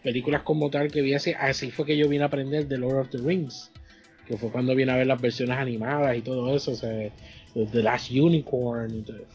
películas 0.04 0.44
como 0.44 0.70
tal 0.70 0.92
que 0.92 1.02
vi 1.02 1.14
así, 1.14 1.34
así 1.34 1.72
fue 1.72 1.86
que 1.86 1.98
yo 1.98 2.08
vine 2.08 2.24
a 2.24 2.28
aprender 2.28 2.68
de 2.68 2.78
Lord 2.78 3.00
of 3.00 3.10
the 3.10 3.18
Rings, 3.18 3.72
que 4.26 4.38
fue 4.38 4.52
cuando 4.52 4.76
vine 4.76 4.92
a 4.92 4.98
ver 4.98 5.08
las 5.08 5.20
versiones 5.20 5.58
animadas 5.58 6.16
y 6.16 6.22
todo 6.22 6.56
eso, 6.56 6.72
o 6.72 6.76
sea, 6.76 7.12
The 7.54 7.84
Last 7.84 8.12
Unicorn 8.12 9.00
y 9.00 9.02
todo. 9.02 9.26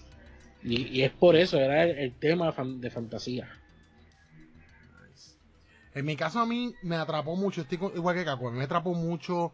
Y, 0.62 0.87
y 0.88 1.03
es 1.03 1.11
por 1.11 1.37
eso, 1.37 1.59
era 1.59 1.85
el, 1.85 2.12
tema 2.12 2.55
de 2.57 2.90
fantasía. 2.90 3.48
En 5.94 6.07
mi 6.07 6.16
caso 6.16 6.40
a 6.40 6.46
mí 6.46 6.75
me 6.83 6.96
atrapó 6.96 7.37
mucho, 7.37 7.61
estoy 7.61 7.79
igual 7.94 8.16
que 8.16 8.25
Caco, 8.25 8.51
me 8.51 8.64
atrapó 8.64 8.94
mucho 8.94 9.53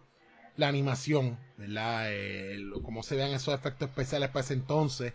la 0.59 0.69
animación, 0.69 1.39
¿verdad? 1.57 2.07
Eh, 2.09 2.59
cómo 2.85 3.03
se 3.03 3.17
vean 3.17 3.31
esos 3.31 3.55
efectos 3.55 3.89
especiales 3.89 4.29
para 4.29 4.45
ese 4.45 4.55
entonces, 4.55 5.15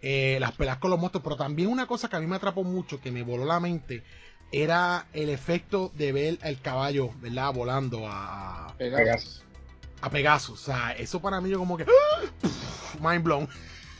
eh, 0.00 0.38
las 0.40 0.52
peleas 0.52 0.78
con 0.78 0.90
los 0.90 1.00
monstruos, 1.00 1.24
pero 1.24 1.36
también 1.36 1.68
una 1.68 1.86
cosa 1.86 2.08
que 2.08 2.16
a 2.16 2.20
mí 2.20 2.26
me 2.26 2.36
atrapó 2.36 2.62
mucho, 2.62 3.00
que 3.00 3.10
me 3.10 3.24
voló 3.24 3.44
la 3.44 3.58
mente, 3.58 4.04
era 4.52 5.08
el 5.12 5.28
efecto 5.28 5.90
de 5.96 6.12
ver 6.12 6.38
al 6.42 6.60
caballo, 6.60 7.10
¿verdad? 7.20 7.52
Volando 7.52 8.06
a, 8.06 8.74
Pegasus. 8.78 9.42
a 10.00 10.08
Pegasus. 10.08 10.62
O 10.62 10.64
sea, 10.64 10.92
eso 10.92 11.20
para 11.20 11.40
mí 11.40 11.50
yo 11.50 11.58
como 11.58 11.76
que... 11.76 11.84
¡ah! 11.84 12.48
Mind 13.00 13.24
blown. 13.24 13.48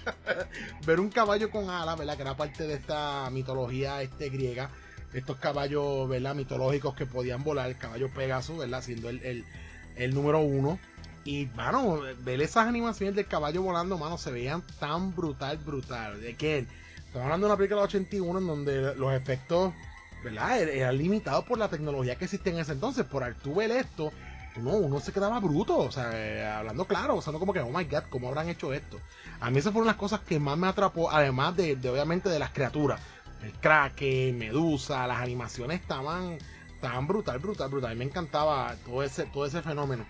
Ver 0.86 1.00
un 1.00 1.10
caballo 1.10 1.50
con 1.50 1.68
alas, 1.68 1.98
¿verdad? 1.98 2.14
Que 2.14 2.22
era 2.22 2.36
parte 2.36 2.64
de 2.68 2.74
esta 2.74 3.28
mitología 3.30 4.02
este, 4.02 4.28
griega. 4.28 4.70
Estos 5.12 5.36
caballos, 5.38 6.08
¿verdad? 6.08 6.36
Mitológicos 6.36 6.94
que 6.94 7.06
podían 7.06 7.42
volar. 7.42 7.68
El 7.68 7.76
caballo 7.76 8.08
Pegasus, 8.14 8.56
¿verdad? 8.56 8.82
Siendo 8.82 9.10
el, 9.10 9.20
el, 9.24 9.44
el 9.96 10.14
número 10.14 10.40
uno. 10.40 10.78
Y, 11.24 11.46
mano, 11.56 12.00
ver 12.20 12.40
esas 12.40 12.68
animaciones 12.68 13.16
del 13.16 13.26
caballo 13.26 13.62
volando, 13.62 13.98
mano, 13.98 14.16
se 14.16 14.30
veían 14.30 14.62
tan 14.78 15.14
brutal, 15.14 15.56
brutal. 15.58 16.20
De 16.20 16.36
que 16.36 16.58
estamos 16.98 17.24
hablando 17.24 17.46
de 17.46 17.52
una 17.52 17.56
película 17.56 17.80
de 17.80 17.86
81 17.86 18.38
en 18.38 18.46
donde 18.46 18.94
los 18.94 19.12
efectos, 19.12 19.72
¿verdad? 20.22 20.60
Er- 20.60 20.68
Eran 20.68 20.96
limitados 20.96 21.44
por 21.44 21.58
la 21.58 21.68
tecnología 21.68 22.14
que 22.16 22.26
existía 22.26 22.52
en 22.52 22.60
ese 22.60 22.72
entonces. 22.72 23.04
Por 23.06 23.24
al 23.24 23.34
tú 23.34 23.56
ver 23.56 23.72
esto, 23.72 24.12
uno, 24.56 24.70
uno 24.76 25.00
se 25.00 25.12
quedaba 25.12 25.40
bruto, 25.40 25.76
o 25.78 25.90
sea, 25.90 26.10
eh, 26.14 26.46
hablando 26.46 26.84
claro, 26.84 27.16
o 27.16 27.22
sea, 27.22 27.32
no 27.32 27.40
como 27.40 27.52
que, 27.52 27.60
oh 27.60 27.70
my 27.70 27.84
god, 27.84 28.04
¿cómo 28.08 28.28
habrán 28.28 28.48
hecho 28.48 28.72
esto? 28.72 29.00
A 29.40 29.50
mí 29.50 29.58
esas 29.58 29.72
fueron 29.72 29.86
las 29.88 29.96
cosas 29.96 30.20
que 30.20 30.38
más 30.38 30.56
me 30.56 30.68
atrapó, 30.68 31.10
además 31.10 31.56
de, 31.56 31.76
de, 31.76 31.90
obviamente 31.90 32.28
de 32.28 32.38
las 32.38 32.50
criaturas, 32.50 33.00
el 33.42 33.52
Kraken, 33.52 34.38
Medusa, 34.38 35.06
las 35.06 35.18
animaciones 35.20 35.80
estaban, 35.80 36.38
estaban 36.86 37.06
brutal, 37.06 37.38
brutal, 37.38 37.68
brutal, 37.68 37.90
a 37.90 37.94
mí 37.94 37.98
me 37.98 38.04
encantaba 38.04 38.74
todo 38.84 39.02
ese, 39.02 39.24
todo 39.26 39.44
ese 39.46 39.60
fenómeno 39.62 40.04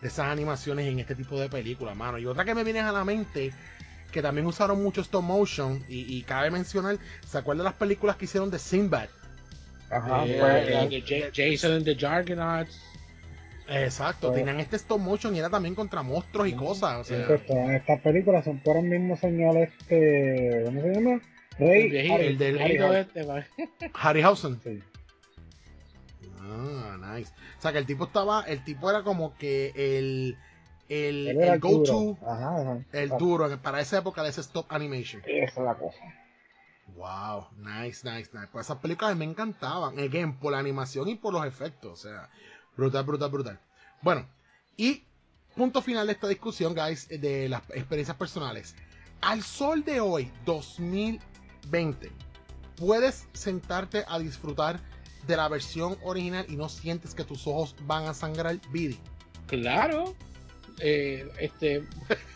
de 0.00 0.08
esas 0.08 0.26
animaciones 0.26 0.86
en 0.86 0.98
este 0.98 1.14
tipo 1.14 1.38
de 1.38 1.48
películas, 1.48 1.96
mano, 1.96 2.18
y 2.18 2.26
otra 2.26 2.44
que 2.44 2.54
me 2.54 2.64
viene 2.64 2.80
a 2.80 2.92
la 2.92 3.04
mente, 3.04 3.52
que 4.12 4.22
también 4.22 4.46
usaron 4.46 4.82
mucho 4.82 5.00
stop 5.00 5.22
motion, 5.22 5.82
y, 5.88 6.16
y 6.16 6.22
cabe 6.22 6.50
mencionar, 6.50 6.98
¿se 7.26 7.38
acuerdan 7.38 7.58
de 7.58 7.64
las 7.70 7.74
películas 7.74 8.16
que 8.16 8.24
hicieron 8.26 8.50
de 8.50 8.58
Sinbad? 8.58 9.08
Ajá, 9.90 10.24
Eh, 10.26 10.36
pues, 10.40 10.68
eh, 10.68 10.88
de 10.88 11.02
Ja- 11.02 11.30
Jason 11.34 11.72
and 11.74 11.84
the 11.84 11.94
Jargonauts. 11.96 12.80
Exacto, 13.68 14.28
Pues- 14.28 14.38
tenían 14.40 14.60
este 14.60 14.76
stop 14.76 15.00
motion 15.00 15.34
y 15.34 15.38
era 15.40 15.50
también 15.50 15.74
contra 15.74 16.02
monstruos 16.02 16.48
y 16.48 16.52
cosas, 16.52 16.98
o 17.00 17.04
sea... 17.04 17.26
estas 17.74 18.00
películas 18.00 18.44
son 18.44 18.58
por 18.60 18.76
el 18.76 18.84
mismo 18.84 19.16
señor 19.16 19.56
este, 19.56 20.62
¿cómo 20.66 20.82
se 20.82 20.92
llama? 20.92 21.20
Rey 21.58 21.82
El 21.84 21.90
viejito, 21.90 22.14
Harry- 22.14 22.26
el 22.26 22.38
del- 22.38 22.58
Harry 22.60 22.78
viejito 22.78 22.92
Harry- 22.92 23.26
va. 23.26 23.44
Harryhausen. 23.94 24.60
sí. 24.62 24.82
Ah, 26.48 26.96
nice. 27.14 27.32
O 27.58 27.60
sea 27.60 27.72
que 27.72 27.78
el 27.78 27.86
tipo 27.86 28.04
estaba, 28.04 28.42
el 28.42 28.62
tipo 28.64 28.88
era 28.90 29.02
como 29.02 29.36
que 29.36 29.72
el, 29.74 30.38
el, 30.88 31.28
el 31.40 31.60
go-to, 31.60 32.16
el 32.92 33.10
duro 33.10 33.60
para 33.60 33.80
esa 33.80 33.98
época 33.98 34.22
de 34.22 34.30
ese 34.30 34.40
stop 34.42 34.66
animation. 34.70 35.22
Esa 35.26 35.60
es 35.60 35.66
la 35.66 35.74
cosa. 35.74 35.98
Wow, 36.94 37.48
nice, 37.58 38.08
nice, 38.08 38.30
nice. 38.32 38.48
Pues 38.52 38.66
esas 38.66 38.78
películas 38.78 39.16
me 39.16 39.24
encantaban. 39.24 39.98
Again, 39.98 40.38
por 40.38 40.52
la 40.52 40.58
animación 40.58 41.08
y 41.08 41.16
por 41.16 41.32
los 41.32 41.44
efectos. 41.44 41.92
O 41.92 42.08
sea, 42.08 42.30
brutal, 42.76 43.04
brutal, 43.04 43.30
brutal. 43.30 43.60
Bueno, 44.02 44.26
y 44.76 45.04
punto 45.56 45.82
final 45.82 46.06
de 46.06 46.12
esta 46.12 46.28
discusión, 46.28 46.74
guys, 46.74 47.08
de 47.08 47.48
las 47.48 47.62
experiencias 47.70 48.16
personales. 48.16 48.76
Al 49.20 49.42
sol 49.42 49.84
de 49.84 50.00
hoy, 50.00 50.30
2020, 50.44 52.12
puedes 52.76 53.26
sentarte 53.32 54.04
a 54.06 54.18
disfrutar 54.18 54.78
de 55.26 55.36
la 55.36 55.48
versión 55.48 55.96
original 56.02 56.46
y 56.48 56.56
no 56.56 56.68
sientes 56.68 57.14
que 57.14 57.24
tus 57.24 57.46
ojos 57.46 57.74
van 57.86 58.06
a 58.06 58.14
sangrar, 58.14 58.58
Bidi. 58.70 58.98
Claro. 59.46 60.14
eh, 60.80 61.26
este, 61.38 61.82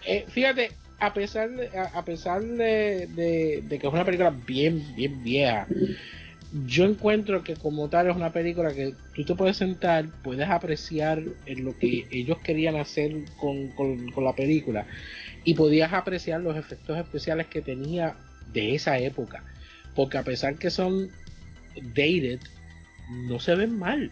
eh, 0.06 0.24
fíjate, 0.28 0.72
a 0.98 1.14
pesar 1.14 1.50
de, 1.50 1.70
a, 1.78 2.04
pesar 2.04 2.42
de, 2.42 3.06
de, 3.06 3.78
que 3.78 3.86
es 3.86 3.92
una 3.92 4.04
película 4.04 4.30
bien, 4.30 4.84
bien 4.94 5.22
vieja, 5.24 5.66
yo 6.66 6.84
encuentro 6.84 7.42
que 7.42 7.54
como 7.54 7.88
tal 7.88 8.10
es 8.10 8.16
una 8.16 8.32
película 8.32 8.72
que 8.74 8.94
tú 9.14 9.24
te 9.24 9.34
puedes 9.34 9.56
sentar, 9.56 10.08
puedes 10.22 10.48
apreciar 10.48 11.22
lo 11.46 11.78
que 11.78 12.06
ellos 12.10 12.38
querían 12.38 12.76
hacer 12.76 13.24
con, 13.38 13.68
con, 13.68 14.24
la 14.24 14.34
película 14.34 14.86
y 15.44 15.54
podías 15.54 15.92
apreciar 15.92 16.40
los 16.40 16.56
efectos 16.56 16.98
especiales 16.98 17.46
que 17.46 17.62
tenía 17.62 18.16
de 18.52 18.74
esa 18.74 18.98
época. 18.98 19.44
Porque 19.94 20.18
a 20.18 20.22
pesar 20.22 20.56
que 20.56 20.70
son 20.70 21.10
dated, 21.94 22.40
no 23.10 23.40
se 23.40 23.54
ven 23.54 23.78
mal. 23.78 24.10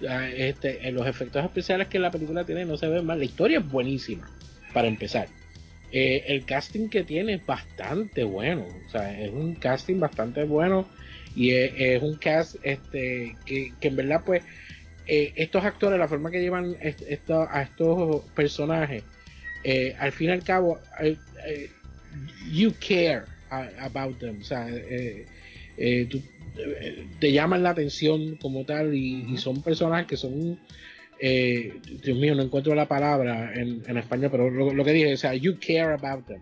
Este, 0.00 0.90
los 0.92 1.06
efectos 1.06 1.44
especiales 1.44 1.88
que 1.88 1.98
la 1.98 2.10
película 2.10 2.44
tiene 2.44 2.64
no 2.64 2.76
se 2.76 2.88
ven 2.88 3.06
mal. 3.06 3.18
La 3.18 3.24
historia 3.24 3.58
es 3.58 3.68
buenísima, 3.68 4.28
para 4.72 4.88
empezar. 4.88 5.28
Eh, 5.96 6.24
el 6.34 6.44
casting 6.44 6.88
que 6.88 7.04
tiene 7.04 7.34
es 7.34 7.46
bastante 7.46 8.24
bueno. 8.24 8.66
O 8.86 8.90
sea, 8.90 9.18
es 9.20 9.30
un 9.30 9.54
casting 9.54 10.00
bastante 10.00 10.42
bueno 10.42 10.88
y 11.36 11.52
es, 11.52 12.02
un 12.02 12.16
cast 12.16 12.56
este, 12.62 13.36
que, 13.46 13.72
en 13.80 13.96
verdad, 13.96 14.22
pues, 14.26 14.42
eh, 15.06 15.32
estos 15.36 15.64
actores, 15.64 15.98
la 15.98 16.08
forma 16.08 16.30
que 16.30 16.40
llevan 16.40 16.76
a 16.80 17.62
estos 17.62 18.24
personajes, 18.34 19.04
eh, 19.62 19.94
al 19.98 20.12
fin 20.12 20.30
y 20.30 20.32
al 20.32 20.42
cabo, 20.42 20.80
you 22.50 22.72
care 22.80 23.22
about 23.78 24.18
them. 24.18 24.40
O 24.40 24.44
sea, 24.44 24.66
te 27.18 27.32
llaman 27.32 27.62
la 27.62 27.70
atención 27.70 28.36
como 28.36 28.64
tal 28.64 28.94
y, 28.94 29.36
son 29.38 29.62
personajes 29.62 30.06
que 30.06 30.16
son. 30.16 30.58
Dios 31.20 32.18
mío, 32.18 32.34
no 32.34 32.42
encuentro 32.42 32.74
la 32.74 32.86
palabra 32.86 33.52
en, 33.54 33.82
en 33.86 33.96
español, 33.96 34.30
pero 34.30 34.50
lo, 34.50 34.84
que 34.84 34.92
dije, 34.92 35.14
o 35.14 35.16
sea, 35.16 35.34
you 35.34 35.56
care 35.58 35.94
about 35.94 36.26
them. 36.26 36.40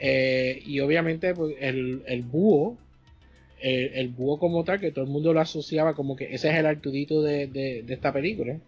y 0.00 0.80
obviamente, 0.80 1.34
pues, 1.34 1.56
el, 1.60 2.02
el 2.06 2.22
búho 2.22 2.78
el, 3.62 4.08
búho 4.08 4.38
como 4.38 4.64
tal, 4.64 4.80
que 4.80 4.90
todo 4.90 5.04
el 5.04 5.10
mundo 5.10 5.32
lo 5.32 5.40
asociaba 5.40 5.94
como 5.94 6.16
que 6.16 6.34
ese 6.34 6.48
es 6.48 6.56
el 6.56 6.66
Artudito 6.66 7.22
de, 7.22 7.46
de, 7.46 7.84
esta 7.88 8.12
película. 8.12 8.58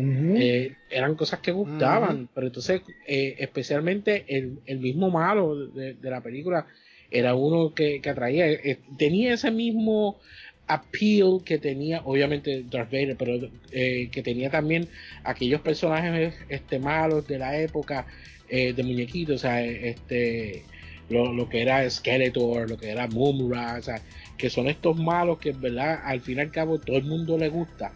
Eh, 0.00 0.74
eran 0.90 1.16
cosas 1.16 1.40
que 1.40 1.50
gustaban, 1.50 2.28
pero 2.32 2.46
entonces, 2.46 2.82
eh, 3.04 3.34
especialmente 3.38 4.24
el, 4.28 4.60
el, 4.66 4.78
mismo 4.78 5.10
malo 5.10 5.66
de, 5.66 5.96
la 6.02 6.20
película 6.20 6.66
era 7.10 7.34
uno 7.34 7.74
que, 7.74 8.00
que 8.00 8.10
atraía, 8.10 8.50
eh, 8.50 8.78
tenía 8.98 9.34
ese 9.34 9.50
mismo 9.50 10.18
appeal 10.66 11.40
que 11.44 11.58
tenía, 11.58 12.02
obviamente, 12.04 12.64
Darth 12.70 12.90
Vader, 12.92 13.16
pero 13.16 13.48
que 13.70 14.22
tenía 14.22 14.50
también 14.50 14.86
aquellos 15.24 15.62
personajes 15.62 16.34
este, 16.50 16.78
malos 16.78 17.26
de 17.26 17.38
la 17.38 17.58
época 17.58 18.06
de 18.50 18.82
muñequitos, 18.82 19.36
o 19.36 19.38
sea, 19.38 19.64
este. 19.64 20.62
Lo, 21.10 21.32
lo, 21.32 21.48
que 21.48 21.62
era 21.62 21.88
Skeletor, 21.88 22.68
lo 22.68 22.76
que 22.76 22.90
era 22.90 23.06
Mumra, 23.06 23.76
o 23.78 23.82
sea, 23.82 24.02
que 24.36 24.50
son 24.50 24.68
estos 24.68 24.96
malos 24.96 25.38
que, 25.38 25.52
¿verdad? 25.52 26.00
Al 26.04 26.20
fin 26.20 26.38
y 26.38 26.40
al 26.42 26.50
cabo 26.50 26.78
todo 26.78 26.96
el 26.96 27.04
mundo 27.04 27.38
le 27.38 27.48
gusta. 27.48 27.92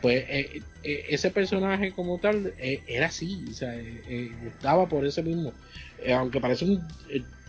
Pues 0.00 0.24
eh, 0.28 0.62
eh, 0.84 1.06
ese 1.08 1.30
personaje 1.30 1.90
como 1.92 2.18
tal 2.18 2.52
eh, 2.58 2.82
era 2.86 3.06
así, 3.06 3.44
o 3.50 3.52
sea, 3.52 3.74
gustaba 4.44 4.88
por 4.88 5.04
ese 5.04 5.22
mismo. 5.22 5.52
aunque 6.14 6.40
parece 6.40 6.66
un, 6.66 6.86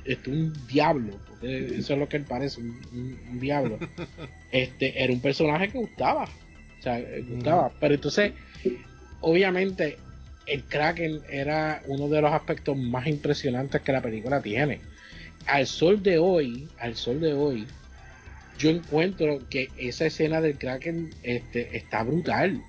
este, 0.09 0.31
un 0.31 0.51
diablo, 0.67 1.19
porque 1.27 1.77
eso 1.77 1.93
es 1.93 1.99
lo 1.99 2.09
que 2.09 2.17
él 2.17 2.23
parece, 2.23 2.59
un, 2.59 3.39
diablo. 3.39 3.77
este 4.51 5.03
Era 5.03 5.13
un 5.13 5.21
personaje 5.21 5.69
que 5.69 5.77
gustaba, 5.77 6.23
o 6.23 6.81
sea, 6.81 6.99
gustaba. 7.29 7.71
Pero 7.79 7.93
entonces, 7.93 8.33
obviamente, 9.21 9.97
el 10.47 10.63
Kraken 10.63 11.21
era 11.29 11.83
uno 11.85 12.07
de 12.09 12.21
los 12.21 12.31
aspectos 12.31 12.75
más 12.75 13.05
impresionantes 13.05 13.81
que 13.81 13.91
la 13.91 14.01
película 14.01 14.41
tiene. 14.41 14.81
Al 15.45 15.67
sol 15.67 16.01
de 16.01 16.17
hoy, 16.17 16.67
al 16.79 16.95
sol 16.95 17.19
de 17.19 17.33
hoy, 17.33 17.67
yo 18.57 18.71
encuentro 18.71 19.47
que 19.47 19.69
esa 19.77 20.07
escena 20.07 20.41
del 20.41 20.57
Kraken 20.57 21.11
este, 21.21 21.77
está 21.77 22.01
brutal. 22.01 22.61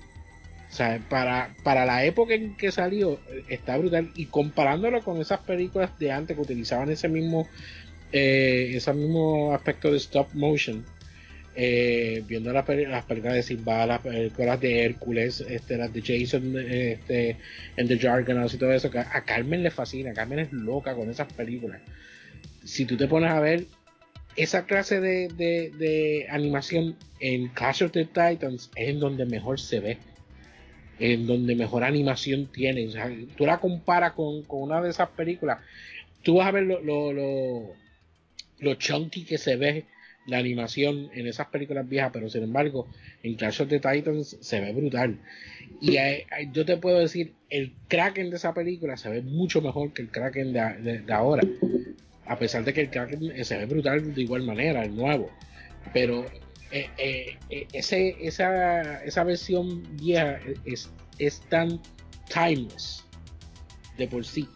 O 0.71 0.73
sea, 0.73 1.01
para, 1.09 1.53
para 1.63 1.85
la 1.85 2.05
época 2.05 2.33
en 2.33 2.55
que 2.55 2.71
salió, 2.71 3.19
está 3.49 3.77
brutal. 3.77 4.09
Y 4.15 4.27
comparándolo 4.27 5.01
con 5.01 5.19
esas 5.19 5.41
películas 5.41 5.91
de 5.99 6.11
antes 6.11 6.35
que 6.35 6.41
utilizaban 6.41 6.89
ese 6.89 7.09
mismo, 7.09 7.47
eh, 8.13 8.71
ese 8.75 8.93
mismo 8.93 9.53
aspecto 9.53 9.91
de 9.91 9.97
stop 9.97 10.33
motion, 10.33 10.85
eh, 11.53 12.23
viendo 12.25 12.53
las, 12.53 12.63
películas 12.63 13.35
de 13.35 13.43
Simba, 13.43 13.85
las 13.85 13.99
películas 13.99 14.61
de 14.61 14.85
Hércules, 14.85 15.41
este, 15.41 15.75
las 15.75 15.91
de 15.91 16.01
Jason 16.01 16.57
este, 16.57 17.35
en 17.75 17.87
The 17.89 17.99
Jargonauts 17.99 18.53
y 18.53 18.57
todo 18.57 18.71
eso, 18.71 18.89
a 18.95 19.21
Carmen 19.25 19.63
le 19.63 19.71
fascina, 19.71 20.13
Carmen 20.13 20.39
es 20.39 20.53
loca 20.53 20.95
con 20.95 21.09
esas 21.09 21.31
películas. 21.33 21.81
Si 22.63 22.85
tú 22.85 22.95
te 22.95 23.09
pones 23.09 23.31
a 23.31 23.41
ver 23.41 23.65
esa 24.37 24.65
clase 24.65 25.01
de, 25.01 26.27
animación 26.29 26.95
en 27.19 27.49
Clash 27.49 27.83
of 27.83 27.91
the 27.91 28.05
Titans 28.05 28.71
es 28.75 28.89
en 28.89 28.99
donde 28.99 29.25
mejor 29.25 29.59
se 29.59 29.81
ve. 29.81 29.97
En 31.01 31.27
donde 31.27 31.55
mejor 31.55 31.83
animación 31.83 32.47
tiene. 32.47 32.87
Tú 33.35 33.45
la 33.45 33.59
comparas 33.59 34.13
con, 34.13 34.43
una 34.49 34.81
de 34.81 34.89
esas 34.89 35.09
películas. 35.09 35.59
Tú 36.21 36.35
vas 36.35 36.47
a 36.47 36.51
ver 36.51 36.63
lo, 36.63 36.81
lo, 36.81 37.73
lo, 38.59 38.73
chunky 38.75 39.25
que 39.25 39.37
se 39.37 39.55
ve 39.55 39.85
la 40.27 40.37
animación 40.37 41.09
en 41.13 41.27
esas 41.27 41.47
películas 41.47 41.89
viejas, 41.89 42.11
pero 42.13 42.29
sin 42.29 42.43
embargo, 42.43 42.87
en 43.23 43.33
Clash 43.35 43.63
of 43.63 43.69
the 43.69 43.79
Titans 43.79 44.37
se 44.39 44.61
ve 44.61 44.71
brutal. 44.71 45.17
Y 45.81 45.97
yo 46.53 46.63
te 46.65 46.77
puedo 46.77 46.99
decir, 46.99 47.33
el 47.49 47.73
Kraken 47.87 48.29
de 48.29 48.35
esa 48.35 48.53
película 48.53 48.97
se 48.97 49.09
ve 49.09 49.21
mucho 49.23 49.61
mejor 49.61 49.93
que 49.93 50.03
el 50.03 50.09
Kraken 50.09 50.53
de 50.53 51.03
ahora 51.11 51.41
a 52.31 52.39
pesar 52.39 52.63
de 52.63 52.73
que 52.73 52.79
el 52.79 52.89
Kraken 52.89 53.43
se 53.43 53.57
ve 53.57 53.65
brutal 53.65 54.13
de 54.15 54.21
igual 54.21 54.43
manera, 54.43 54.85
el 54.85 54.95
nuevo. 54.95 55.29
Pero 55.93 56.25
eh, 56.71 56.89
eh, 56.97 57.37
eh, 57.49 57.67
ese, 57.73 58.15
esa, 58.19 59.03
esa 59.03 59.23
versión 59.23 59.83
vieja 59.97 60.39
es, 60.65 60.89
es 61.17 61.41
tan 61.49 61.81
timeless 62.33 63.05
de 63.97 64.07
por 64.07 64.25
sí 64.25 64.47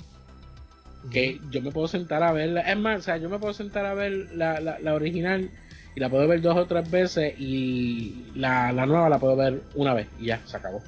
que 1.11 1.39
yo 1.51 1.61
me 1.61 1.71
puedo 1.71 1.87
sentar 1.87 2.23
a 2.23 2.31
verla. 2.31 2.61
Es 2.61 2.77
más, 2.77 2.99
o 2.99 3.03
sea, 3.03 3.17
yo 3.17 3.29
me 3.29 3.39
puedo 3.39 3.53
sentar 3.53 3.85
a 3.85 3.93
ver 3.93 4.29
la, 4.33 4.59
la, 4.59 4.93
original 4.93 5.49
y 5.95 5.99
la 5.99 6.09
puedo 6.09 6.27
ver 6.27 6.41
dos 6.41 6.57
o 6.57 6.65
tres 6.65 6.89
veces 6.89 7.35
y 7.37 8.31
la, 8.35 8.71
la 8.71 8.85
nueva 8.85 9.09
la 9.09 9.19
puedo 9.19 9.35
ver 9.35 9.63
una 9.75 9.93
vez 9.93 10.07
y 10.19 10.27
ya, 10.27 10.41
se 10.45 10.57
acabó. 10.57 10.81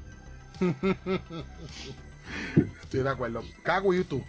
Estoy 2.81 3.03
de 3.03 3.09
acuerdo. 3.09 3.43
Cago 3.63 3.93
YouTube. 3.93 4.23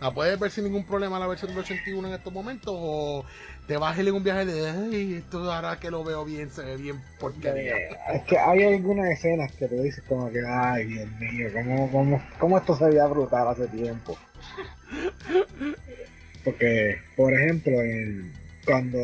¿La 0.00 0.12
puedes 0.12 0.38
ver 0.38 0.50
sin 0.50 0.64
ningún 0.64 0.86
problema 0.86 1.18
la 1.18 1.26
versión 1.26 1.50
del 1.50 1.60
81 1.60 2.08
en 2.08 2.14
estos 2.14 2.32
momentos? 2.32 2.74
¿O 2.74 3.24
te 3.70 3.76
vas 3.76 3.96
a 3.96 4.02
ir 4.02 4.08
en 4.08 4.14
un 4.14 4.24
viaje 4.24 4.46
de, 4.46 4.68
ay, 4.68 5.14
esto 5.14 5.52
ahora 5.52 5.78
que 5.78 5.92
lo 5.92 6.02
veo 6.02 6.24
bien, 6.24 6.50
se 6.50 6.64
ve 6.64 6.76
bien 6.76 7.00
porquería? 7.20 7.76
Es 8.12 8.22
que 8.22 8.36
hay 8.36 8.64
algunas 8.64 9.08
escenas 9.10 9.52
que 9.52 9.68
te 9.68 9.80
dices 9.80 10.02
como 10.08 10.28
que, 10.28 10.40
ay, 10.44 10.86
Dios 10.86 11.08
mío, 11.20 11.48
¿cómo, 11.54 11.88
cómo, 11.92 12.22
cómo 12.40 12.58
esto 12.58 12.74
se 12.74 12.86
veía 12.86 13.06
brutal 13.06 13.46
hace 13.46 13.68
tiempo? 13.68 14.18
Porque, 16.44 16.96
por 17.16 17.32
ejemplo, 17.32 17.72
cuando 18.66 18.98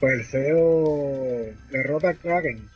pues 0.00 0.12
el 0.14 0.24
CEO 0.24 1.54
derrota 1.70 2.08
a 2.08 2.14
Kraken, 2.14 2.68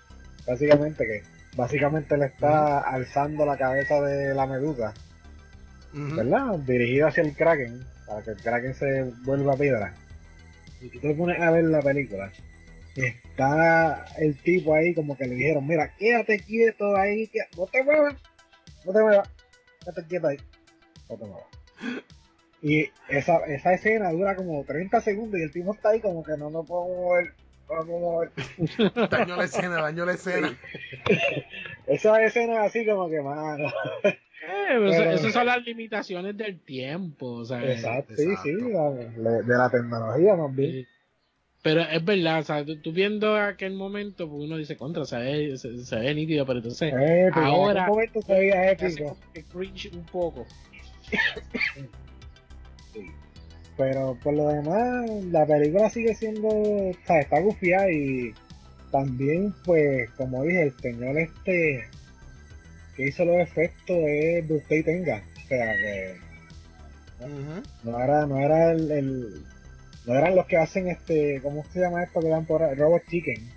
básicamente 0.46 1.04
que 1.04 1.22
básicamente 1.56 2.16
le 2.16 2.26
está 2.26 2.78
alzando 2.78 3.44
la 3.44 3.56
cabeza 3.56 4.00
de 4.02 4.36
la 4.36 4.46
medusa 4.46 4.94
¿verdad? 5.94 6.58
Dirigido 6.58 7.06
hacia 7.06 7.22
el 7.22 7.34
Kraken, 7.34 7.80
para 8.06 8.22
que 8.22 8.30
el 8.30 8.36
Kraken 8.36 8.74
se 8.74 9.04
vuelva 9.24 9.56
piedra. 9.56 9.94
Y 10.80 10.88
tú 10.88 11.00
te 11.00 11.14
pones 11.14 11.40
a 11.40 11.50
ver 11.50 11.64
la 11.64 11.80
película, 11.80 12.30
está 12.94 14.04
el 14.18 14.36
tipo 14.36 14.74
ahí 14.74 14.94
como 14.94 15.16
que 15.16 15.26
le 15.26 15.34
dijeron, 15.34 15.66
mira, 15.66 15.94
quédate 15.96 16.38
quieto 16.40 16.96
ahí, 16.96 17.30
no 17.56 17.66
te 17.66 17.82
muevas, 17.82 18.14
no 18.84 18.92
te 18.92 19.00
muevas, 19.00 19.28
quédate 19.80 20.06
quieto 20.06 20.28
ahí, 20.28 20.36
no 21.08 21.16
te 21.16 21.24
muevas. 21.24 21.46
Y 22.64 22.90
esa, 23.08 23.44
esa 23.44 23.74
escena 23.74 24.10
dura 24.10 24.34
como 24.36 24.64
30 24.64 24.98
segundos 25.02 25.38
y 25.38 25.42
el 25.42 25.50
tipo 25.50 25.74
está 25.74 25.90
ahí 25.90 26.00
como 26.00 26.22
que 26.24 26.34
no 26.38 26.48
lo 26.48 26.64
puedo 26.64 26.86
mover. 26.86 27.34
No 27.68 27.84
puedo 27.84 27.98
mover. 27.98 28.30
daño 29.10 29.36
la 29.36 29.44
escena, 29.44 29.82
daño 29.82 30.06
la 30.06 30.14
escena. 30.14 30.58
esa 31.86 32.22
escena 32.22 32.62
así 32.62 32.86
como 32.86 33.10
que, 33.10 33.20
mano. 33.20 33.70
Eh, 34.46 35.14
esas 35.14 35.32
son 35.32 35.46
las 35.46 35.64
limitaciones 35.64 36.36
del 36.36 36.60
tiempo. 36.60 37.42
exacto, 37.42 38.14
sí, 38.16 38.28
sí, 38.42 38.52
de 38.52 39.56
la 39.56 39.70
tecnología 39.70 40.36
más 40.36 40.54
bien. 40.54 40.86
Pero 41.62 41.80
es 41.80 42.04
verdad, 42.04 42.40
o 42.40 42.42
sea, 42.42 42.64
tú, 42.82 42.92
viendo 42.92 43.36
aquel 43.36 43.72
momento, 43.72 44.28
pues 44.28 44.42
uno 44.42 44.58
dice 44.58 44.76
contra, 44.76 45.06
se 45.06 45.16
ve, 45.16 45.56
se, 45.56 45.98
ve 45.98 46.14
nítido, 46.14 46.44
pero 46.44 46.58
entonces 46.58 46.92
ahora 47.32 47.86
momento 47.86 48.20
se 48.20 48.34
veía 48.34 48.70
épico. 48.72 49.16
cringe 49.50 49.90
un 49.94 50.04
poco. 50.04 50.44
Pero 53.78 54.18
por 54.22 54.34
lo 54.34 54.48
demás, 54.48 55.10
la 55.32 55.46
película 55.46 55.88
sigue 55.88 56.14
siendo, 56.14 56.48
o 56.48 56.92
sea, 57.06 57.20
está 57.20 57.40
gufiada 57.40 57.90
y 57.90 58.34
también, 58.92 59.54
pues, 59.64 60.10
como 60.10 60.42
dije, 60.42 60.64
el 60.64 60.72
señor 60.80 61.18
este 61.18 61.84
que 62.96 63.08
hizo 63.08 63.24
los 63.24 63.36
efectos 63.36 63.96
es 63.96 64.48
de 64.48 64.56
usted 64.56 64.76
y 64.76 64.82
tenga. 64.82 65.22
O 65.44 65.48
sea 65.48 65.72
que 65.76 66.24
no 67.82 68.00
era, 68.00 68.26
no 68.26 68.38
era 68.38 68.72
el, 68.72 69.44
no 70.06 70.14
eran 70.14 70.36
los 70.36 70.46
que 70.46 70.56
hacen 70.56 70.88
este, 70.88 71.40
¿cómo 71.42 71.64
se 71.72 71.80
llama 71.80 72.02
esto 72.02 72.20
que 72.20 72.28
dan 72.28 72.44
por 72.44 72.60
Robot 72.76 73.02
Chicken? 73.08 73.50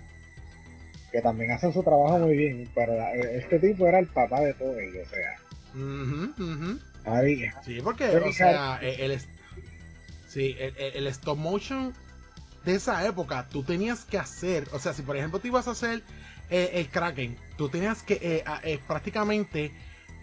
Que 1.12 1.20
también 1.20 1.50
hacen 1.50 1.72
su 1.72 1.82
trabajo 1.82 2.18
muy 2.18 2.36
bien, 2.36 2.68
pero 2.74 2.92
este 3.32 3.58
tipo 3.58 3.86
era 3.86 3.98
el 3.98 4.06
papá 4.06 4.40
de 4.40 4.54
todo 4.54 4.78
ellos, 4.78 5.06
o 5.06 5.10
sea. 5.10 5.36
sí, 7.62 7.80
porque, 7.82 8.04
o 8.04 8.32
sea, 8.32 8.78
el, 8.82 9.18
sí, 10.26 10.56
el, 10.58 11.06
stop 11.08 11.38
motion 11.38 11.94
de 12.64 12.74
esa 12.74 13.06
época, 13.06 13.46
tú 13.50 13.62
tenías 13.62 14.04
que 14.04 14.18
hacer, 14.18 14.68
o 14.72 14.78
sea, 14.78 14.92
si 14.92 15.02
por 15.02 15.16
ejemplo 15.16 15.38
tú 15.38 15.48
ibas 15.48 15.68
a 15.68 15.72
hacer 15.72 16.02
eh, 16.50 16.70
el 16.74 16.88
Kraken, 16.88 17.36
tú 17.56 17.68
tenías 17.68 18.02
que 18.02 18.14
eh, 18.14 18.44
eh, 18.64 18.78
prácticamente 18.86 19.72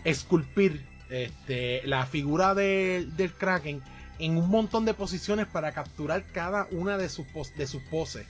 esculpir 0.04 0.84
este, 1.10 1.82
la 1.86 2.06
figura 2.06 2.56
del 2.56 3.34
Kraken 3.38 3.82
en 4.18 4.38
un 4.38 4.50
montón 4.50 4.86
de 4.86 4.94
posiciones 4.94 5.46
para 5.46 5.72
capturar 5.72 6.24
cada 6.32 6.68
una 6.72 6.98
de 6.98 7.10
sus, 7.10 7.26
de 7.56 7.68
sus 7.68 7.82
poses. 7.84 8.26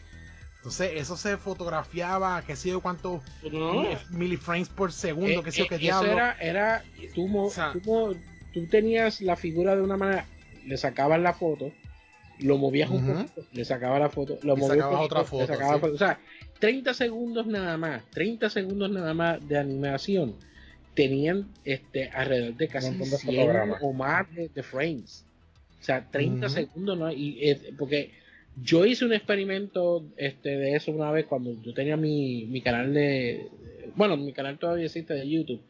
Entonces, 0.57 0.93
eso 0.95 1.15
se 1.15 1.37
fotografiaba, 1.37 2.41
qué 2.41 2.55
sé 2.55 2.69
yo, 2.69 2.81
cuántos 2.81 3.21
miliframes 4.09 4.67
por 4.67 4.91
segundo, 4.91 5.43
qué 5.43 5.51
sé 5.51 5.59
yo, 5.59 5.67
qué 5.67 5.77
diablo. 5.77 6.11
Era, 6.11 6.31
era 6.39 6.83
tú, 7.13 7.53
tú, 8.51 8.65
tenías 8.65 9.21
la 9.21 9.35
figura 9.35 9.75
de 9.75 9.83
una 9.83 9.95
manera, 9.95 10.25
le 10.65 10.75
sacabas 10.77 11.21
la 11.21 11.33
foto, 11.33 11.71
lo 12.39 12.57
movías 12.57 12.89
un 12.89 13.05
poco, 13.05 13.47
le 13.53 13.65
sacabas 13.65 13.99
la 13.99 14.09
foto, 14.09 14.37
lo 14.43 14.55
movías 14.55 14.85
otra 14.85 15.23
foto, 15.23 15.53
foto. 15.53 15.93
O 15.93 15.97
sea, 15.97 16.19
30 16.59 16.93
segundos 16.93 17.47
nada 17.47 17.77
más, 17.77 18.03
30 18.11 18.49
segundos 18.49 18.89
nada 18.89 19.13
más 19.13 19.47
de 19.47 19.57
animación 19.57 20.35
tenían 20.95 21.47
este 21.65 22.09
alrededor 22.09 22.55
de 22.55 22.67
casi 22.67 22.93
100 22.93 23.73
o 23.81 23.93
más 23.93 24.25
de, 24.33 24.63
frames. 24.63 25.25
O 25.81 25.83
sea, 25.83 26.09
30 26.09 26.49
segundos, 26.49 26.97
¿no? 26.97 27.11
Y, 27.11 27.57
porque 27.77 28.11
yo 28.63 28.85
hice 28.85 29.05
un 29.05 29.13
experimento 29.13 30.05
este, 30.17 30.57
de 30.57 30.75
eso 30.75 30.91
una 30.91 31.11
vez 31.11 31.25
cuando 31.25 31.61
yo 31.61 31.73
tenía 31.73 31.97
mi, 31.97 32.45
mi 32.45 32.61
canal 32.61 32.93
de... 32.93 33.49
Bueno, 33.95 34.17
mi 34.17 34.31
canal 34.33 34.57
todavía 34.57 34.85
existe 34.85 35.13
de 35.13 35.29
YouTube. 35.29 35.61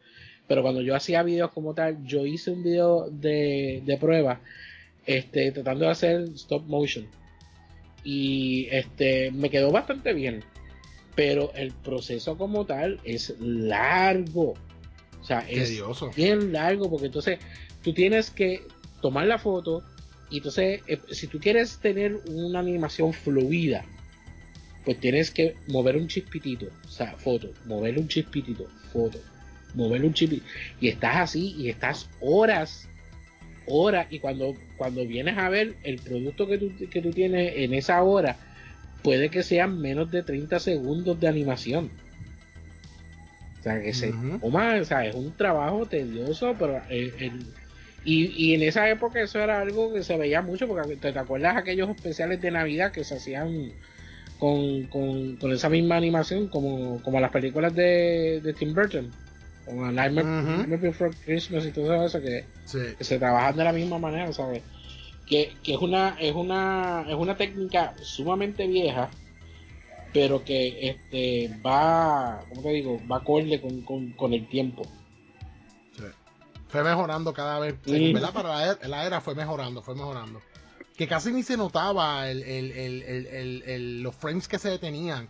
Pero 0.46 0.62
cuando 0.62 0.80
yo 0.80 0.94
hacía 0.94 1.24
videos 1.24 1.50
como 1.50 1.74
tal, 1.74 2.04
yo 2.04 2.24
hice 2.24 2.52
un 2.52 2.62
video 2.62 3.10
de, 3.10 3.82
de 3.84 3.96
prueba 3.98 4.40
este, 5.06 5.52
tratando 5.52 5.86
de 5.86 5.90
hacer 5.90 6.20
stop 6.34 6.66
motion. 6.66 7.06
Y 8.04 8.68
este, 8.70 9.30
me 9.30 9.50
quedó 9.50 9.70
bastante 9.70 10.12
bien. 10.12 10.44
Pero 11.14 11.52
el 11.54 11.72
proceso 11.72 12.36
como 12.36 12.66
tal 12.66 13.00
es 13.04 13.34
largo. 13.40 14.54
O 15.20 15.24
sea, 15.24 15.40
es 15.48 15.80
bien 16.14 16.52
largo 16.52 16.90
porque 16.90 17.06
entonces 17.06 17.38
tú 17.82 17.92
tienes 17.94 18.30
que 18.30 18.62
tomar 19.00 19.26
la 19.26 19.38
foto 19.38 19.82
y 20.30 20.38
entonces 20.38 20.82
eh, 20.86 20.98
si 21.10 21.26
tú 21.26 21.38
quieres 21.38 21.78
tener 21.78 22.16
una 22.26 22.58
animación 22.58 23.12
fluida, 23.12 23.84
pues 24.84 24.98
tienes 25.00 25.30
que 25.30 25.56
mover 25.68 25.96
un 25.96 26.08
chispitito, 26.08 26.66
o 26.84 26.88
sea, 26.88 27.16
foto, 27.16 27.50
mover 27.64 27.98
un 27.98 28.08
chispitito, 28.08 28.66
foto, 28.92 29.18
mover 29.74 30.04
un 30.04 30.14
chispitito 30.14 30.46
y 30.80 30.88
estás 30.88 31.16
así 31.16 31.54
y 31.58 31.68
estás 31.68 32.08
horas, 32.20 32.88
horas 33.68 34.06
y 34.10 34.18
cuando 34.18 34.54
cuando 34.76 35.06
vienes 35.06 35.36
a 35.38 35.48
ver 35.48 35.74
el 35.82 35.98
producto 35.98 36.46
que 36.46 36.58
tú, 36.58 36.72
que 36.90 37.02
tú 37.02 37.10
tienes 37.10 37.54
en 37.56 37.74
esa 37.74 38.02
hora 38.02 38.36
puede 39.02 39.28
que 39.28 39.42
sean 39.42 39.80
menos 39.80 40.10
de 40.10 40.22
30 40.22 40.58
segundos 40.58 41.20
de 41.20 41.28
animación. 41.28 41.90
Sea, 43.62 43.80
que 43.80 43.94
se 43.94 44.12
o 44.40 44.84
sea, 44.84 45.06
es 45.06 45.14
un 45.14 45.32
trabajo 45.36 45.86
tedioso, 45.86 46.54
pero 46.58 46.80
eh, 46.88 47.30
y, 48.04 48.54
en 48.54 48.62
esa 48.62 48.88
época 48.88 49.20
eso 49.20 49.40
era 49.40 49.60
algo 49.60 49.92
que 49.92 50.04
se 50.04 50.16
veía 50.16 50.40
mucho, 50.40 50.68
porque 50.68 50.96
te, 50.96 51.08
acuerdas 51.18 51.56
aquellos 51.56 51.88
especiales 51.90 52.40
de 52.40 52.52
Navidad 52.52 52.92
que 52.92 53.02
se 53.02 53.16
hacían 53.16 53.72
con, 54.38 54.84
con, 54.84 55.52
esa 55.52 55.68
misma 55.68 55.96
animación, 55.96 56.46
como, 56.46 57.02
como 57.02 57.20
las 57.20 57.32
películas 57.32 57.74
de, 57.74 58.40
de 58.42 58.52
Tim 58.52 58.74
Burton, 58.74 59.10
como 59.66 59.90
Nightmare 59.90 60.76
Before 60.76 61.14
Christmas 61.24 61.66
y 61.66 61.72
todo 61.72 62.06
eso, 62.06 62.20
que, 62.20 62.46
que, 62.96 63.04
se 63.04 63.18
trabajan 63.18 63.56
de 63.56 63.64
la 63.64 63.72
misma 63.72 63.98
manera, 63.98 64.32
¿sabes? 64.32 64.62
Que, 65.26 65.52
que 65.62 65.74
es 65.74 65.80
una, 65.80 66.16
es 66.20 66.34
una, 66.34 67.04
es 67.08 67.14
una 67.14 67.36
técnica 67.36 67.94
sumamente 68.00 68.66
vieja, 68.68 69.10
pero 70.12 70.44
que 70.44 70.88
este 70.88 71.50
va, 71.66 72.44
¿cómo 72.48 72.62
te 72.62 72.68
digo? 72.70 73.00
Va 73.10 73.16
acorde 73.16 73.60
con, 73.60 74.32
el 74.32 74.48
tiempo. 74.48 74.82
Fue 76.68 76.84
mejorando 76.84 77.32
cada 77.34 77.58
vez, 77.58 77.74
¿verdad? 77.84 78.32
Para 78.32 78.48
la 78.48 78.76
era, 78.80 79.06
era, 79.06 79.20
fue 79.20 79.34
mejorando, 79.34 79.82
fue 79.82 79.94
mejorando. 79.96 80.40
Que 80.96 81.08
casi 81.08 81.32
ni 81.32 81.42
se 81.42 81.56
notaba 81.56 82.30
el, 82.30 84.02
los 84.02 84.14
frames 84.14 84.46
que 84.46 84.58
se 84.58 84.70
detenían, 84.70 85.28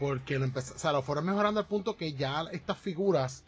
porque 0.00 0.38
lo 0.38 0.46
o 0.46 0.60
sea, 0.60 0.92
lo 0.92 1.02
fueron 1.02 1.24
mejorando 1.24 1.60
al 1.60 1.66
punto 1.66 1.96
que 1.96 2.12
ya 2.14 2.44
estas 2.52 2.78
figuras 2.78 3.44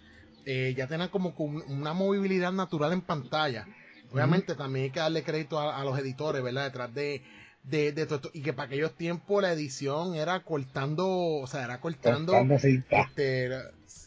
eh, 0.51 0.75
ya 0.75 0.87
tenían 0.87 1.11
como 1.11 1.35
una 1.69 1.93
movilidad 1.93 2.53
natural 2.53 2.95
en 2.95 3.03
pantalla. 3.03 3.67
Obviamente 4.11 4.55
también 4.55 4.85
hay 4.85 4.91
que 4.91 5.01
darle 5.01 5.23
crédito 5.23 5.61
a, 5.61 5.79
a 5.79 5.85
los 5.85 5.99
editores, 5.99 6.43
¿verdad? 6.43 6.65
Detrás 6.65 6.95
de 6.95 7.23
de, 7.65 7.93
de 7.93 8.07
todo 8.07 8.31
y 8.33 8.41
que 8.41 8.53
para 8.53 8.67
aquellos 8.67 8.95
tiempos 8.95 9.43
la 9.43 9.53
edición 9.53 10.15
era 10.15 10.43
cortando, 10.43 11.07
o 11.07 11.47
sea, 11.47 11.65
era 11.65 11.81
cortando, 11.81 12.33
cortando 12.33 12.59
cinta. 12.59 13.01
Este, 13.03 13.47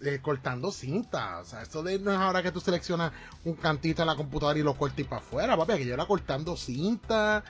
eh, 0.03 0.19
cortando 0.19 0.71
cinta, 0.71 1.39
o 1.39 1.45
sea, 1.45 1.61
esto 1.61 1.83
de, 1.83 1.99
no 1.99 2.11
es 2.11 2.17
ahora 2.17 2.41
que 2.41 2.51
tú 2.51 2.59
seleccionas 2.59 3.11
un 3.45 3.53
cantito 3.53 4.01
en 4.01 4.07
la 4.07 4.15
computadora 4.15 4.57
y 4.57 4.63
lo 4.63 4.75
cortas 4.75 5.05
para 5.05 5.21
afuera, 5.21 5.55
papi, 5.57 5.77
que 5.77 5.85
yo 5.85 5.93
era 5.93 6.05
cortando 6.05 6.57
cinta, 6.57 7.43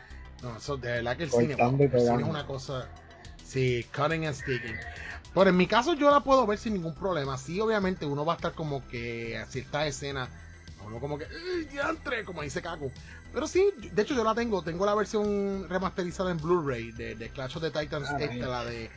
no, 0.43 0.57
eso 0.57 0.75
de 0.75 0.91
verdad 0.91 1.15
que 1.15 1.23
el 1.23 1.31
cine, 1.31 1.53
es 1.53 2.09
una 2.09 2.45
cosa, 2.45 2.89
sí, 3.45 3.85
cutting 3.95 4.25
and 4.25 4.35
sticking. 4.35 4.75
Pero 5.33 5.49
en 5.49 5.57
mi 5.57 5.67
caso 5.67 5.93
yo 5.93 6.11
la 6.11 6.19
puedo 6.21 6.45
ver 6.45 6.57
sin 6.57 6.73
ningún 6.73 6.93
problema. 6.93 7.37
Sí, 7.37 7.59
obviamente 7.61 8.05
uno 8.05 8.25
va 8.25 8.33
a 8.33 8.35
estar 8.35 8.53
como 8.53 8.85
que 8.87 9.37
a 9.37 9.45
ciertas 9.45 9.87
escenas, 9.87 10.29
uno 10.85 10.99
como 10.99 11.17
que, 11.17 11.25
¡ay, 11.25 12.23
Como 12.25 12.41
dice 12.41 12.61
Kaku. 12.61 12.91
Pero 13.33 13.47
sí, 13.47 13.65
de 13.93 14.01
hecho 14.01 14.13
yo 14.13 14.23
la 14.23 14.35
tengo, 14.35 14.61
tengo 14.61 14.85
la 14.85 14.93
versión 14.93 15.69
remasterizada 15.69 16.31
en 16.31 16.37
Blu-ray 16.37 16.91
de, 16.91 17.15
de, 17.15 17.29
Clash 17.29 17.55
of 17.55 17.63
the 17.63 17.71
Titans, 17.71 18.09
ah, 18.09 18.17
esta, 18.19 18.47
la 18.47 18.65
de 18.65 18.89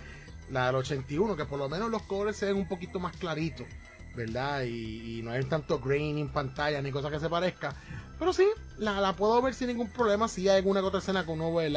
la 0.51 0.67
del 0.67 0.77
81, 0.77 1.37
que 1.37 1.45
por 1.45 1.59
lo 1.59 1.69
menos 1.69 1.91
los 1.91 2.03
colores 2.03 2.37
se 2.37 2.47
ven 2.47 2.57
un 2.57 2.67
poquito 2.67 2.99
más 2.99 3.17
claritos, 3.17 3.67
¿verdad? 4.17 4.65
Y, 4.65 5.21
no 5.23 5.31
hay 5.31 5.45
tanto 5.45 5.79
grain 5.79 6.19
en 6.19 6.29
pantalla 6.29 6.83
ni 6.83 6.91
cosa 6.91 7.11
que 7.11 7.21
se 7.21 7.29
parezca. 7.29 7.75
Pero 8.19 8.33
sí, 8.33 8.47
la, 8.79 9.01
la 9.01 9.15
puedo 9.15 9.41
ver 9.41 9.55
sin 9.55 9.69
ningún 9.69 9.89
problema. 9.89 10.29
Si 10.29 10.49
hay 10.49 10.59
alguna 10.59 10.83
otra 10.83 10.99
escena 10.99 11.25
que 11.25 11.31
uno 11.31 11.55
ve 11.55 11.71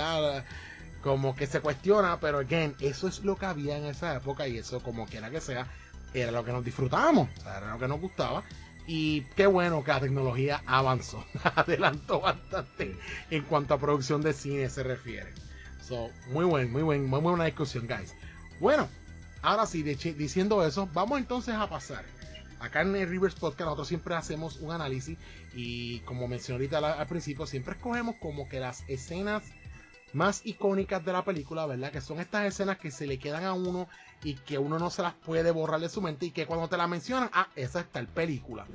como 1.07 1.37
que 1.37 1.47
se 1.47 1.61
cuestiona, 1.61 2.19
pero 2.19 2.39
again, 2.39 2.75
eso 2.81 3.07
es 3.07 3.23
lo 3.23 3.37
que 3.37 3.45
había 3.45 3.77
en 3.77 3.85
esa 3.85 4.17
época 4.17 4.45
y 4.45 4.57
eso 4.57 4.81
como 4.81 5.05
quiera 5.05 5.29
que 5.29 5.39
sea, 5.39 5.65
era 6.13 6.33
lo 6.33 6.43
que 6.43 6.51
nos 6.51 6.65
disfrutábamos, 6.65 7.29
era 7.39 7.71
lo 7.71 7.79
que 7.79 7.87
nos 7.87 8.01
gustaba. 8.01 8.43
Y 8.87 9.21
qué 9.37 9.47
bueno 9.47 9.85
que 9.85 9.91
la 9.91 10.01
tecnología 10.01 10.61
avanzó, 10.65 11.23
adelantó 11.55 12.19
bastante 12.19 12.97
en 13.29 13.43
cuanto 13.43 13.73
a 13.73 13.77
producción 13.79 14.21
de 14.21 14.33
cine 14.33 14.69
se 14.69 14.83
refiere. 14.83 15.33
So, 15.81 16.09
muy 16.27 16.43
buen, 16.43 16.73
muy 16.73 16.83
buen, 16.83 17.05
muy 17.05 17.21
buena 17.21 17.45
discusión, 17.45 17.87
guys. 17.87 18.13
Bueno, 18.59 18.89
ahora 19.41 19.65
sí, 19.65 19.83
diciendo 19.83 20.65
eso, 20.65 20.89
vamos 20.93 21.19
entonces 21.19 21.55
a 21.55 21.69
pasar. 21.69 22.03
Acá 22.59 22.81
en 22.81 22.93
el 22.97 23.07
Rivers 23.07 23.35
Podcast 23.35 23.65
nosotros 23.65 23.87
siempre 23.87 24.13
hacemos 24.13 24.57
un 24.57 24.71
análisis 24.71 25.17
y 25.55 25.99
como 25.99 26.27
mencioné 26.27 26.65
ahorita 26.65 26.99
al 26.99 27.07
principio, 27.07 27.45
siempre 27.45 27.75
escogemos 27.75 28.15
como 28.19 28.49
que 28.49 28.59
las 28.59 28.83
escenas 28.89 29.43
más 30.13 30.45
icónicas 30.45 31.03
de 31.03 31.13
la 31.13 31.23
película, 31.23 31.65
¿verdad? 31.65 31.91
Que 31.91 32.01
son 32.01 32.19
estas 32.19 32.45
escenas 32.45 32.77
que 32.77 32.91
se 32.91 33.07
le 33.07 33.19
quedan 33.19 33.43
a 33.43 33.53
uno 33.53 33.87
y 34.23 34.35
que 34.35 34.57
uno 34.57 34.79
no 34.79 34.89
se 34.89 35.01
las 35.01 35.13
puede 35.13 35.51
borrar 35.51 35.79
de 35.79 35.89
su 35.89 36.01
mente 36.01 36.27
y 36.27 36.31
que 36.31 36.45
cuando 36.45 36.67
te 36.67 36.77
la 36.77 36.87
mencionan, 36.87 37.29
ah, 37.33 37.49
esa 37.55 37.81
está 37.81 37.99
el 37.99 38.07
película. 38.07 38.65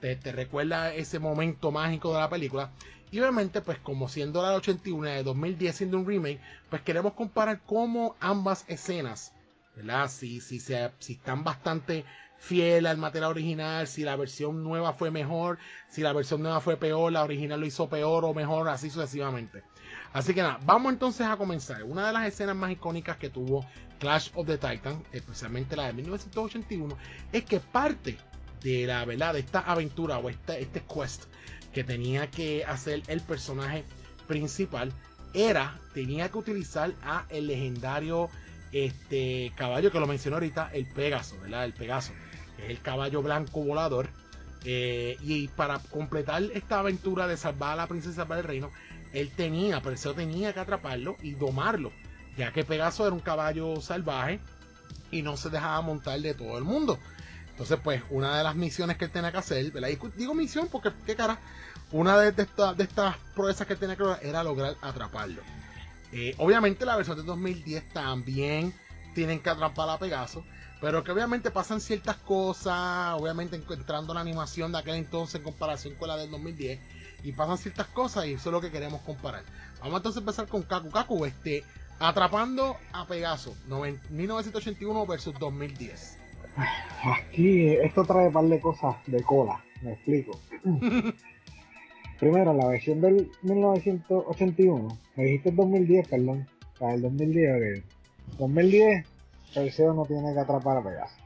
Te, 0.00 0.16
recuerda 0.32 0.94
ese 0.94 1.18
momento 1.18 1.70
mágico 1.70 2.12
de 2.12 2.20
la 2.20 2.30
película. 2.30 2.70
Y 3.10 3.20
obviamente, 3.20 3.60
pues 3.60 3.78
como 3.78 4.08
siendo 4.08 4.42
la 4.42 4.50
de 4.50 4.56
81 4.56 5.08
de 5.08 5.22
2010 5.22 5.76
siendo 5.76 5.98
un 5.98 6.06
remake, 6.06 6.40
pues 6.70 6.82
queremos 6.82 7.12
comparar 7.14 7.60
cómo 7.66 8.16
ambas 8.20 8.64
escenas, 8.68 9.34
¿verdad? 9.76 10.08
Si, 10.08 10.40
si, 10.40 10.60
si 10.60 11.12
están 11.12 11.44
bastante 11.44 12.04
fieles 12.38 12.90
al 12.90 12.96
material 12.96 13.30
original, 13.30 13.86
si 13.86 14.02
la 14.02 14.16
versión 14.16 14.64
nueva 14.64 14.94
fue 14.94 15.10
mejor, 15.10 15.58
si 15.88 16.00
la 16.00 16.12
versión 16.12 16.42
nueva 16.42 16.60
fue 16.60 16.76
peor, 16.76 17.12
la 17.12 17.22
original 17.22 17.60
lo 17.60 17.66
hizo 17.66 17.88
peor 17.88 18.24
o 18.24 18.34
mejor, 18.34 18.68
así 18.68 18.90
sucesivamente. 18.90 19.62
Así 20.12 20.34
que 20.34 20.42
nada, 20.42 20.58
vamos 20.64 20.92
entonces 20.92 21.26
a 21.26 21.36
comenzar. 21.36 21.82
Una 21.84 22.06
de 22.06 22.12
las 22.12 22.26
escenas 22.26 22.54
más 22.54 22.70
icónicas 22.70 23.16
que 23.16 23.30
tuvo 23.30 23.64
Clash 23.98 24.30
of 24.34 24.46
the 24.46 24.58
Titans, 24.58 25.02
especialmente 25.12 25.76
la 25.76 25.86
de 25.86 25.94
1981, 25.94 26.96
es 27.32 27.44
que 27.44 27.60
parte 27.60 28.18
de 28.62 28.86
la 28.86 29.04
verdad 29.04 29.32
de 29.32 29.40
esta 29.40 29.60
aventura 29.60 30.18
o 30.18 30.28
este, 30.28 30.60
este 30.60 30.82
quest 30.82 31.24
que 31.72 31.82
tenía 31.84 32.30
que 32.30 32.64
hacer 32.64 33.02
el 33.06 33.20
personaje 33.22 33.84
principal 34.28 34.92
era 35.34 35.78
tenía 35.94 36.28
que 36.28 36.38
utilizar 36.38 36.92
a 37.02 37.24
el 37.30 37.46
legendario 37.46 38.28
este 38.70 39.52
caballo 39.56 39.90
que 39.90 39.98
lo 39.98 40.06
mencionó 40.06 40.36
ahorita 40.36 40.70
el 40.72 40.86
Pegaso, 40.86 41.38
¿verdad? 41.40 41.64
El 41.64 41.72
Pegaso, 41.72 42.12
que 42.56 42.64
es 42.64 42.70
el 42.70 42.80
caballo 42.80 43.22
blanco 43.22 43.62
volador 43.62 44.08
Eh, 44.64 45.16
y 45.22 45.48
para 45.48 45.80
completar 45.80 46.42
esta 46.54 46.78
aventura 46.78 47.26
de 47.26 47.36
salvar 47.36 47.72
a 47.72 47.76
la 47.76 47.86
princesa 47.88 48.26
para 48.26 48.40
el 48.40 48.46
reino, 48.46 48.70
él 49.12 49.30
tenía, 49.30 49.80
Perseo 49.80 50.14
tenía 50.14 50.52
que 50.52 50.60
atraparlo 50.60 51.16
y 51.22 51.32
domarlo, 51.32 51.92
ya 52.36 52.52
que 52.52 52.64
Pegaso 52.64 53.06
era 53.06 53.14
un 53.14 53.20
caballo 53.20 53.80
salvaje 53.80 54.40
y 55.10 55.22
no 55.22 55.36
se 55.36 55.50
dejaba 55.50 55.80
montar 55.82 56.20
de 56.20 56.34
todo 56.34 56.58
el 56.58 56.64
mundo. 56.64 56.98
Entonces, 57.50 57.78
pues, 57.84 58.02
una 58.10 58.38
de 58.38 58.44
las 58.44 58.56
misiones 58.56 58.96
que 58.96 59.04
él 59.04 59.10
tenía 59.10 59.30
que 59.30 59.38
hacer, 59.38 59.72
digo 60.16 60.34
misión 60.34 60.68
porque, 60.72 60.90
qué 61.06 61.14
cara, 61.14 61.38
una 61.92 62.18
de, 62.18 62.46
estas 62.78 63.16
proezas 63.34 63.66
que 63.66 63.76
tenía 63.76 63.96
que 63.96 64.02
lograr 64.02 64.24
era 64.24 64.42
lograr 64.42 64.76
atraparlo. 64.80 65.42
Eh, 66.12 66.34
obviamente, 66.38 66.86
la 66.86 66.96
versión 66.96 67.18
de 67.18 67.22
2010 67.22 67.92
también 67.92 68.74
tienen 69.14 69.40
que 69.40 69.50
atrapar 69.50 69.90
a 69.90 69.98
Pegaso, 69.98 70.44
pero 70.80 71.04
que 71.04 71.12
obviamente 71.12 71.50
pasan 71.50 71.80
ciertas 71.80 72.16
cosas, 72.16 73.14
obviamente 73.20 73.56
encontrando 73.56 74.14
la 74.14 74.20
animación 74.20 74.72
de 74.72 74.78
aquel 74.78 74.96
entonces 74.96 75.36
en 75.36 75.42
comparación 75.42 75.94
con 75.94 76.08
la 76.08 76.16
del 76.16 76.30
2010, 76.30 76.80
y 77.22 77.32
pasan 77.32 77.58
ciertas 77.58 77.86
cosas 77.88 78.26
y 78.26 78.34
eso 78.34 78.48
es 78.48 78.52
lo 78.52 78.60
que 78.60 78.70
queremos 78.70 79.00
comparar. 79.02 79.42
Vamos 79.80 79.98
entonces 79.98 80.18
a 80.18 80.20
empezar 80.20 80.48
con 80.48 80.62
Kaku 80.62 80.90
Kaku, 80.90 81.24
este, 81.24 81.64
atrapando 81.98 82.76
a 82.92 83.06
Pegaso, 83.06 83.54
1981 84.10 85.06
versus 85.06 85.38
2010. 85.38 86.18
Aquí 87.04 87.74
esto 87.76 88.04
trae 88.04 88.26
un 88.26 88.32
par 88.32 88.44
de 88.44 88.60
cosas 88.60 88.96
de 89.06 89.22
cola, 89.22 89.62
me 89.82 89.92
explico. 89.92 90.38
Primero, 92.20 92.54
la 92.54 92.68
versión 92.68 93.00
del 93.00 93.30
1981, 93.42 94.98
me 95.16 95.24
dijiste 95.24 95.50
2010, 95.50 96.08
perdón, 96.08 96.46
para 96.78 96.94
el 96.94 97.02
2010, 97.02 97.82
2010, 98.38 99.06
Perseo 99.54 99.92
no 99.92 100.04
tiene 100.04 100.32
que 100.32 100.40
atrapar 100.40 100.76
a 100.78 100.82
Pegaso. 100.82 101.16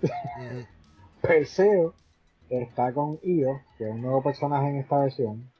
Perseo 1.20 1.94
está 2.50 2.92
con 2.92 3.18
Io, 3.22 3.60
que 3.76 3.84
es 3.84 3.90
un 3.90 4.02
nuevo 4.02 4.22
personaje 4.22 4.68
en 4.68 4.76
esta 4.76 4.98
versión, 4.98 5.50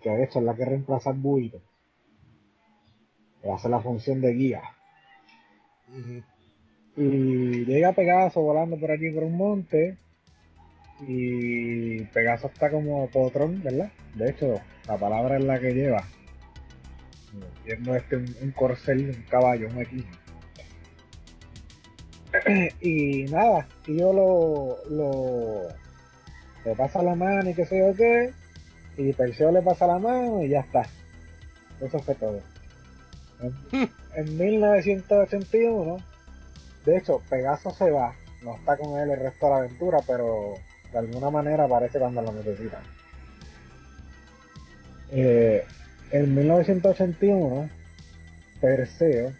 que 0.00 0.10
de 0.10 0.24
hecho 0.24 0.38
es 0.38 0.44
la 0.44 0.54
que 0.54 0.64
reemplaza 0.64 1.10
al 1.10 1.16
Buito, 1.16 1.60
que 3.42 3.50
hace 3.50 3.68
la 3.68 3.80
función 3.80 4.20
de 4.20 4.32
guía. 4.32 4.62
Y 6.96 7.64
llega 7.64 7.92
Pegaso 7.92 8.40
volando 8.40 8.78
por 8.78 8.90
aquí 8.90 9.10
por 9.10 9.24
un 9.24 9.36
monte. 9.36 9.98
Y 11.06 12.00
Pegaso 12.04 12.46
está 12.46 12.70
como 12.70 13.06
potrón, 13.08 13.62
¿verdad? 13.62 13.90
De 14.14 14.30
hecho, 14.30 14.54
la 14.88 14.96
palabra 14.96 15.36
es 15.36 15.44
la 15.44 15.60
que 15.60 15.74
lleva. 15.74 16.04
Viendo 17.64 17.94
este 17.94 18.16
un, 18.16 18.50
corcel, 18.52 19.10
un 19.10 19.22
caballo, 19.24 19.68
un 19.68 19.78
equipo. 19.78 20.08
y 22.80 23.24
nada, 23.24 23.68
yo 23.86 24.12
lo, 24.12 24.76
lo 24.88 25.68
le 26.66 26.74
pasa 26.74 27.02
la 27.02 27.14
mano 27.14 27.48
y 27.48 27.54
qué 27.54 27.64
sé 27.64 27.78
yo 27.78 27.94
qué, 27.94 28.32
y 28.98 29.12
Perseo 29.14 29.50
le 29.52 29.62
pasa 29.62 29.86
la 29.86 29.98
mano 29.98 30.42
y 30.42 30.50
ya 30.50 30.60
está. 30.60 30.86
Eso 31.80 31.98
fue 32.00 32.14
todo. 32.14 32.40
En, 33.40 33.90
en 34.14 34.38
1981 34.38 35.98
de 36.86 36.96
hecho, 36.96 37.20
Pegaso 37.28 37.72
se 37.72 37.90
va, 37.90 38.14
no 38.42 38.54
está 38.54 38.76
con 38.76 38.96
él 39.00 39.10
el 39.10 39.18
resto 39.18 39.46
de 39.46 39.52
la 39.52 39.58
aventura, 39.58 39.98
pero 40.06 40.54
de 40.92 40.98
alguna 40.98 41.30
manera 41.30 41.64
aparece 41.64 41.98
cuando 41.98 42.22
lo 42.22 42.32
necesitan. 42.32 42.80
Eh, 45.10 45.64
en 46.12 46.34
1981, 46.34 47.68
Perseo, 48.60 49.32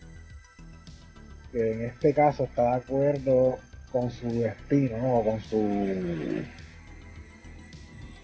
que 1.52 1.72
en 1.72 1.84
este 1.84 2.12
caso 2.12 2.44
está 2.44 2.62
de 2.62 2.76
acuerdo 2.78 3.58
con 3.92 4.10
su 4.10 4.28
destino, 4.40 4.98
¿no? 4.98 5.22
con 5.22 5.40
su 5.40 6.42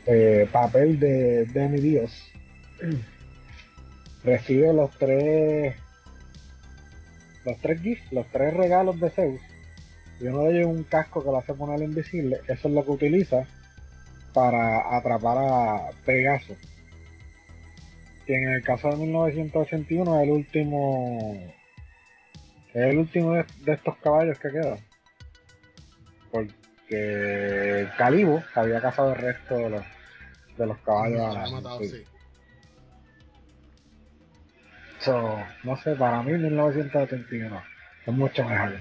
eh, 0.06 0.48
papel 0.50 0.98
de 0.98 1.44
demi-dios, 1.46 2.10
recibe 4.24 4.72
los 4.72 4.90
tres 4.98 5.76
los 7.44 7.58
tres 7.58 7.80
gifts, 7.80 8.12
los 8.12 8.26
tres 8.28 8.54
regalos 8.54 9.00
de 9.00 9.10
Zeus, 9.10 9.40
y 10.20 10.26
uno 10.26 10.44
de 10.44 10.50
ellos 10.50 10.70
es 10.70 10.76
un 10.76 10.84
casco 10.84 11.24
que 11.24 11.30
lo 11.30 11.38
hace 11.38 11.54
poner 11.54 11.82
invisible, 11.82 12.40
eso 12.46 12.68
es 12.68 12.74
lo 12.74 12.84
que 12.84 12.90
utiliza 12.92 13.46
para 14.32 14.96
atrapar 14.96 15.38
a 15.38 15.90
Pegaso. 16.04 16.54
Que 18.26 18.36
en 18.36 18.48
el 18.48 18.62
caso 18.62 18.88
de 18.88 18.96
1981 18.96 20.16
es 20.16 20.22
el 20.22 20.30
último. 20.30 21.52
Es 22.72 22.82
el 22.82 22.98
último 22.98 23.32
de, 23.32 23.44
estos 23.66 23.96
caballos 23.98 24.38
que 24.38 24.50
queda. 24.50 24.78
Porque 26.92 27.88
Calibo 27.96 28.42
había 28.54 28.78
cazado 28.82 29.14
el 29.14 29.18
resto 29.18 29.56
de 29.56 29.70
los, 29.70 29.82
de 30.58 30.66
los 30.66 30.76
caballos. 30.80 31.50
no 35.64 35.76
sé, 35.78 35.94
para 35.96 36.22
mí 36.22 36.32
1981 36.32 37.62
es 38.06 38.12
mucho 38.12 38.44
mejor. 38.44 38.72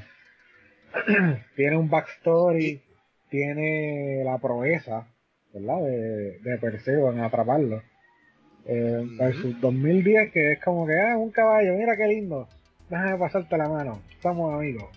tiene 1.55 1.77
un 1.77 1.89
backstory, 1.89 2.83
tiene 3.29 4.23
la 4.25 4.37
proeza, 4.39 5.07
¿verdad? 5.53 5.81
De, 5.81 6.39
de 6.39 6.57
Perseo 6.57 7.13
en 7.13 7.21
atraparlo. 7.21 7.81
Eh, 8.65 9.07
versus 9.17 9.59
2010 9.61 10.33
que 10.33 10.51
es 10.51 10.61
como 10.61 10.85
que, 10.85 10.99
ah, 10.99 11.15
un 11.17 11.31
caballo, 11.31 11.75
mira 11.75 11.95
qué 11.95 12.07
lindo. 12.07 12.49
Déjame 12.89 13.17
pasarte 13.17 13.57
la 13.57 13.69
mano. 13.69 14.01
Somos 14.21 14.53
amigos. 14.53 14.89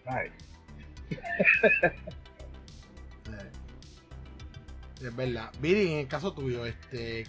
es 5.09 5.17
verdad. 5.17 5.51
Viri, 5.61 5.93
en 5.93 5.99
el 6.01 6.09
caso 6.09 6.33
tuyo, 6.33 6.67
este, 6.67 7.25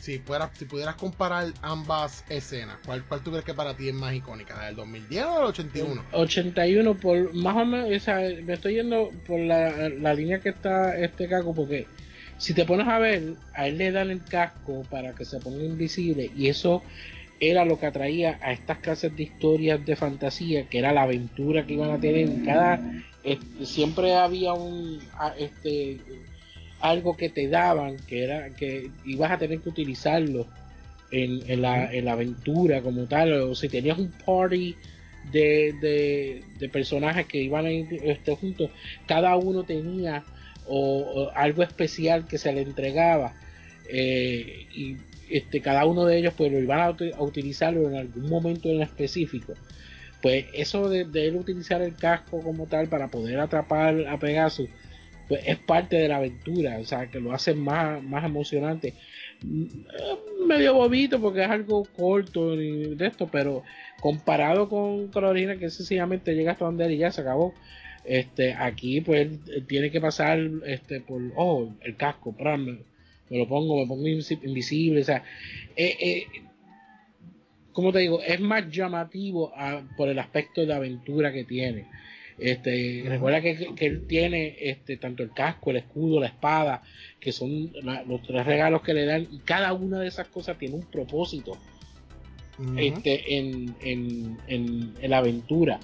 si, 0.00 0.18
pudieras 0.18 0.94
comparar 0.96 1.48
ambas 1.62 2.24
escenas, 2.28 2.78
¿cuál, 2.84 3.04
¿cuál 3.04 3.22
tú 3.22 3.30
crees 3.30 3.44
que 3.44 3.54
para 3.54 3.76
ti 3.76 3.88
es 3.88 3.94
más 3.94 4.14
icónica? 4.14 4.56
¿La 4.56 4.66
del 4.66 4.76
2010 4.76 5.24
o 5.24 5.34
del 5.34 5.44
81? 5.44 6.02
81, 6.12 6.94
por 6.94 7.34
más 7.34 7.56
o 7.56 7.64
menos, 7.64 7.90
o 7.94 8.00
sea, 8.00 8.20
me 8.42 8.54
estoy 8.54 8.74
yendo 8.74 9.10
por 9.26 9.38
la, 9.40 9.88
la 9.88 10.14
línea 10.14 10.40
que 10.40 10.50
está 10.50 10.98
este 10.98 11.28
casco, 11.28 11.54
porque 11.54 11.86
si 12.38 12.54
te 12.54 12.64
pones 12.64 12.88
a 12.88 12.98
ver, 12.98 13.34
a 13.54 13.66
él 13.66 13.78
le 13.78 13.92
dan 13.92 14.10
el 14.10 14.24
casco 14.24 14.84
para 14.90 15.14
que 15.14 15.24
se 15.24 15.38
ponga 15.38 15.62
invisible, 15.62 16.30
y 16.34 16.48
eso 16.48 16.82
era 17.40 17.64
lo 17.64 17.78
que 17.78 17.86
atraía 17.86 18.38
a 18.42 18.52
estas 18.52 18.78
clases 18.78 19.16
de 19.16 19.24
historias 19.24 19.84
de 19.84 19.96
fantasía, 19.96 20.66
que 20.68 20.78
era 20.78 20.92
la 20.92 21.02
aventura 21.02 21.66
que 21.66 21.72
iban 21.72 21.90
a 21.90 21.98
tener 21.98 22.28
en 22.28 22.44
cada. 22.44 22.80
Este, 23.24 23.66
siempre 23.66 24.14
había 24.14 24.52
un. 24.52 25.00
Este, 25.38 26.00
algo 26.80 27.16
que 27.16 27.28
te 27.28 27.48
daban, 27.48 27.96
que 28.06 28.24
era 28.24 28.50
que 28.50 28.90
ibas 29.04 29.30
a 29.30 29.38
tener 29.38 29.60
que 29.60 29.68
utilizarlo 29.68 30.46
en, 31.10 31.62
la, 31.62 31.90
aventura 32.12 32.82
como 32.82 33.04
tal, 33.06 33.32
o 33.32 33.54
si 33.54 33.68
tenías 33.68 33.98
un 33.98 34.10
party 34.24 34.76
de, 35.32 36.42
de, 36.58 36.68
personajes 36.68 37.26
que 37.26 37.38
iban 37.38 37.66
a 37.66 37.70
ir 37.70 37.86
este, 38.04 38.34
juntos, 38.34 38.70
cada 39.06 39.36
uno 39.36 39.64
tenía 39.64 40.24
o, 40.66 41.30
algo 41.34 41.62
especial 41.62 42.26
que 42.26 42.38
se 42.38 42.52
le 42.52 42.62
entregaba 42.62 43.34
eh, 43.88 44.66
y 44.72 44.96
este, 45.28 45.60
cada 45.60 45.84
uno 45.84 46.04
de 46.06 46.18
ellos 46.18 46.34
pues 46.36 46.50
lo 46.52 46.60
iban 46.60 46.80
a, 46.80 47.22
utilizarlo 47.22 47.88
en 47.88 47.96
algún 47.96 48.28
momento 48.28 48.68
en 48.68 48.82
específico. 48.82 49.54
Pues 50.22 50.46
eso 50.52 50.88
de, 50.88 51.04
de 51.04 51.28
él 51.28 51.36
utilizar 51.36 51.80
el 51.80 51.94
casco 51.96 52.42
como 52.42 52.66
tal 52.66 52.88
para 52.88 53.08
poder 53.08 53.40
atrapar 53.40 54.06
a 54.06 54.18
Pegasus 54.18 54.68
pues 55.30 55.42
es 55.46 55.58
parte 55.58 55.94
de 55.94 56.08
la 56.08 56.16
aventura, 56.16 56.78
o 56.80 56.84
sea, 56.84 57.06
que 57.06 57.20
lo 57.20 57.32
hace 57.32 57.54
más, 57.54 58.02
más 58.02 58.24
emocionante. 58.24 58.94
Mm, 59.42 60.44
medio 60.44 60.74
bobito 60.74 61.20
porque 61.20 61.44
es 61.44 61.48
algo 61.48 61.84
corto 61.96 62.56
de 62.56 62.96
esto, 63.06 63.28
pero 63.30 63.62
comparado 64.00 64.68
con, 64.68 65.06
con 65.06 65.22
la 65.22 65.28
original, 65.28 65.60
que 65.60 65.70
sencillamente 65.70 66.34
llega 66.34 66.50
hasta 66.50 66.64
donde 66.64 66.84
él 66.86 66.94
y 66.94 66.98
ya 66.98 67.12
se 67.12 67.20
acabó. 67.20 67.54
Este, 68.04 68.54
aquí 68.54 69.02
pues 69.02 69.28
tiene 69.68 69.92
que 69.92 70.00
pasar 70.00 70.40
este 70.66 71.00
por 71.00 71.22
oh 71.36 71.72
el 71.82 71.94
casco, 71.94 72.34
me, 72.36 72.78
me, 73.28 73.38
lo 73.38 73.46
pongo, 73.46 73.80
me 73.80 73.86
pongo 73.86 74.08
invisible, 74.08 75.02
o 75.02 75.04
sea, 75.04 75.22
eh, 75.76 75.96
eh, 76.00 76.26
como 77.72 77.92
te 77.92 78.00
digo, 78.00 78.20
es 78.20 78.40
más 78.40 78.68
llamativo 78.68 79.52
por 79.96 80.08
el 80.08 80.18
aspecto 80.18 80.66
de 80.66 80.74
aventura 80.74 81.30
que 81.32 81.44
tiene. 81.44 81.86
Este, 82.40 83.04
recuerda 83.06 83.42
que, 83.42 83.68
él 83.78 84.06
tiene 84.06 84.56
este, 84.60 84.96
tanto 84.96 85.22
el 85.22 85.30
casco, 85.32 85.70
el 85.70 85.76
escudo, 85.76 86.20
la 86.20 86.28
espada, 86.28 86.82
que 87.20 87.32
son 87.32 87.70
los 88.06 88.22
tres 88.22 88.46
regalos 88.46 88.82
que 88.82 88.94
le 88.94 89.04
dan, 89.04 89.28
y 89.30 89.38
cada 89.40 89.72
una 89.74 90.00
de 90.00 90.08
esas 90.08 90.28
cosas 90.28 90.58
tiene 90.58 90.76
un 90.76 90.86
propósito 90.90 91.58
este, 92.76 93.36
en, 93.36 93.74
en, 93.82 94.38
en, 94.48 95.10
la 95.10 95.18
aventura 95.18 95.80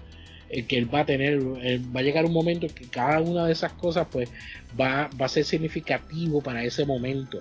el 0.51 0.67
que 0.67 0.79
él 0.79 0.95
va 0.95 1.01
a 1.01 1.07
tener. 1.07 1.41
va 1.41 2.01
a 2.01 2.03
llegar 2.03 2.25
un 2.25 2.33
momento 2.33 2.67
en 2.67 2.73
que 2.73 2.87
cada 2.87 3.21
una 3.21 3.47
de 3.47 3.53
esas 3.53 3.73
cosas 3.73 4.07
pues 4.11 4.31
va, 4.79 5.11
va 5.21 5.27
a 5.27 5.29
ser 5.29 5.45
significativo 5.45 6.41
para 6.41 6.65
ese 6.65 6.85
momento. 6.87 7.39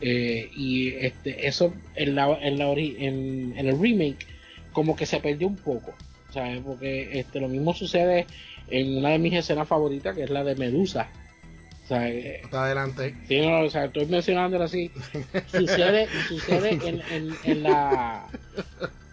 Eh, 0.00 0.50
y 0.56 0.88
este, 0.94 1.46
eso 1.46 1.74
en, 1.94 2.14
la, 2.14 2.38
en, 2.42 2.58
la 2.58 2.70
en, 2.72 3.54
en 3.56 3.66
el 3.66 3.78
remake 3.78 4.26
como 4.72 4.96
que 4.96 5.06
se 5.06 5.18
perdió 5.20 5.46
un 5.46 5.56
poco. 5.56 5.94
Porque 6.64 7.18
este, 7.18 7.40
lo 7.40 7.48
mismo 7.48 7.74
sucede 7.74 8.26
en 8.68 8.98
una 8.98 9.10
de 9.10 9.18
mis 9.18 9.34
escenas 9.34 9.66
favoritas, 9.68 10.14
que 10.16 10.24
es 10.24 10.30
la 10.30 10.44
de 10.44 10.54
Medusa. 10.56 11.08
eh, 11.90 12.40
Hasta 12.44 12.64
adelante. 12.64 13.14
sí, 13.26 13.40
no, 13.40 13.60
o 13.62 13.70
sea, 13.70 13.86
estoy 13.86 14.06
mencionándolo 14.06 14.64
así. 14.64 14.90
Sucede, 15.48 16.08
sucede 16.28 16.78
en, 16.88 17.02
en, 17.10 17.36
en 17.44 17.62
la 17.62 18.26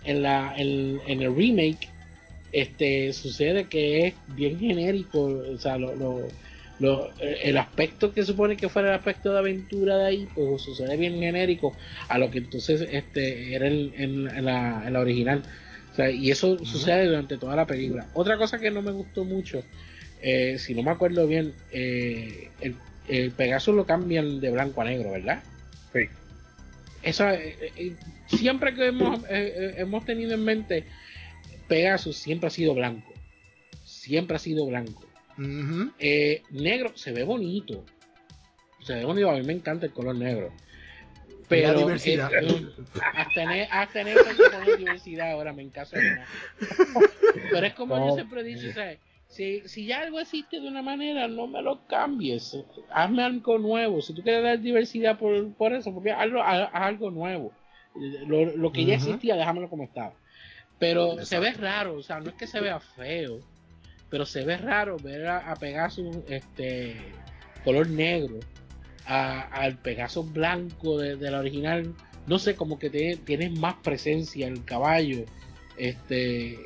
en 0.04 0.22
la 0.22 0.54
en, 0.58 1.00
en 1.08 1.22
el 1.22 1.36
remake 1.36 1.90
este 2.54 3.12
sucede 3.12 3.66
que 3.66 4.08
es 4.08 4.14
bien 4.28 4.58
genérico 4.58 5.24
o 5.24 5.58
sea 5.58 5.78
lo, 5.78 5.96
lo- 5.96 6.28
lo- 6.80 7.10
el 7.20 7.58
aspecto 7.58 8.14
que 8.14 8.24
supone 8.24 8.56
que 8.56 8.70
fuera 8.70 8.88
el 8.90 8.96
aspecto 8.96 9.34
de 9.34 9.40
aventura 9.40 9.98
de 9.98 10.06
ahí 10.06 10.28
pues 10.34 10.62
sucede 10.62 10.96
bien 10.96 11.20
genérico 11.20 11.76
a 12.08 12.18
lo 12.18 12.32
que 12.32 12.38
entonces 12.38 12.88
este 12.90 13.54
era 13.54 13.68
en, 13.68 13.92
en- 13.98 14.28
en 14.30 14.46
la, 14.46 14.84
en 14.88 14.94
la 14.94 15.00
original 15.02 15.44
sea, 15.98 16.10
y 16.10 16.32
eso 16.32 16.58
sucede 16.64 17.08
durante 17.08 17.38
toda 17.38 17.56
la 17.56 17.66
película. 17.66 18.08
Otra 18.14 18.38
cosa 18.38 18.60
que 18.60 18.72
no 18.72 18.82
me 18.82 18.92
gustó 18.92 19.26
mucho 19.26 19.64
eh, 20.22 20.58
si 20.58 20.74
no 20.74 20.82
me 20.82 20.92
acuerdo 20.92 21.28
bien 21.28 21.54
eh, 21.72 22.50
el, 22.62 22.76
el 23.08 23.32
Pegasus 23.32 23.76
lo 23.76 23.86
cambian 23.86 24.40
de 24.40 24.50
blanco 24.50 24.82
a 24.82 24.86
negro 24.86 25.12
verdad 25.12 25.44
Sí. 25.94 26.02
eso 27.04 27.30
eh, 27.30 27.94
siempre 28.28 28.74
que 28.74 28.88
hemos, 28.88 29.22
hemos 29.30 30.06
tenido 30.06 30.34
en 30.34 30.44
mente 30.44 30.86
Pegasus 31.68 32.18
siempre 32.18 32.48
ha 32.48 32.50
sido 32.50 32.74
blanco. 32.74 33.14
Siempre 33.84 34.38
ha 34.38 34.40
sido 34.40 34.66
blanco. 34.66 35.06
Negro 35.38 36.92
se 36.96 37.12
ve 37.12 37.24
bonito. 37.24 37.86
Se 38.84 38.96
ve 38.96 39.06
bonito 39.06 39.30
a 39.30 39.36
mí 39.36 39.44
me 39.44 39.54
encanta 39.54 39.86
el 39.86 39.92
color 39.92 40.16
negro 40.16 40.52
pero 41.48 41.74
La 41.74 41.80
diversidad. 41.80 42.32
eh, 42.34 42.46
eh, 42.48 42.66
hasta 43.16 43.44
en, 43.44 43.68
hasta 43.72 44.02
en 44.02 44.08
eso 44.10 44.30
hay 44.30 44.36
que 44.36 44.50
poner 44.50 44.78
diversidad 44.78 45.32
ahora 45.32 45.54
me 45.54 45.64
encanta 45.64 45.98
pero 47.52 47.66
es 47.68 47.74
como 47.74 47.98
yo 48.08 48.14
siempre 48.16 48.44
dicho 48.44 48.72
¿sabes? 48.74 49.00
Si, 49.30 49.68
si 49.68 49.86
ya 49.86 50.00
algo 50.02 50.20
existe 50.22 50.60
de 50.62 50.68
una 50.68 50.82
manera, 50.82 51.28
no 51.28 51.48
me 51.48 51.62
lo 51.62 51.86
cambies. 51.86 52.58
Hazme 52.90 53.24
algo 53.24 53.58
nuevo. 53.58 54.02
Si 54.02 54.14
tú 54.14 54.24
quieres 54.24 54.42
dar 54.42 54.58
diversidad 54.62 55.20
por, 55.20 55.54
por 55.56 55.74
eso, 55.74 55.94
porque 55.94 56.14
hazlo- 56.14 56.42
haz, 56.42 56.70
haz 56.72 56.82
algo 56.84 57.12
nuevo. 57.12 57.52
Lo, 58.26 58.46
lo 58.56 58.72
que 58.72 58.86
ya 58.86 58.96
Ujú. 58.96 59.04
existía, 59.10 59.36
déjamelo 59.36 59.70
como 59.70 59.84
estaba. 59.84 60.14
Pero 60.80 61.26
se 61.26 61.40
ve 61.40 61.52
raro, 61.52 61.96
o 61.96 62.04
sea, 62.04 62.22
no 62.22 62.30
es 62.30 62.36
que 62.36 62.48
se 62.48 62.62
vea 62.62 62.80
feo, 62.80 63.40
pero 64.10 64.26
se 64.26 64.46
ve 64.46 64.56
raro 64.58 64.96
ver 64.98 65.28
a, 65.28 65.52
a 65.52 65.56
Pegasus 65.58 66.20
este 66.30 66.96
color 67.66 67.90
negro 67.90 68.40
al 69.08 69.78
Pegasus 69.78 70.32
blanco 70.32 70.98
de, 71.00 71.16
de 71.16 71.32
la 71.32 71.40
original. 71.40 71.94
No 72.28 72.40
sé, 72.40 72.56
como 72.56 72.78
que 72.78 72.90
tiene, 72.90 73.16
tiene 73.18 73.50
más 73.50 73.76
presencia 73.84 74.48
el 74.48 74.64
caballo 74.66 75.24
este 75.78 76.58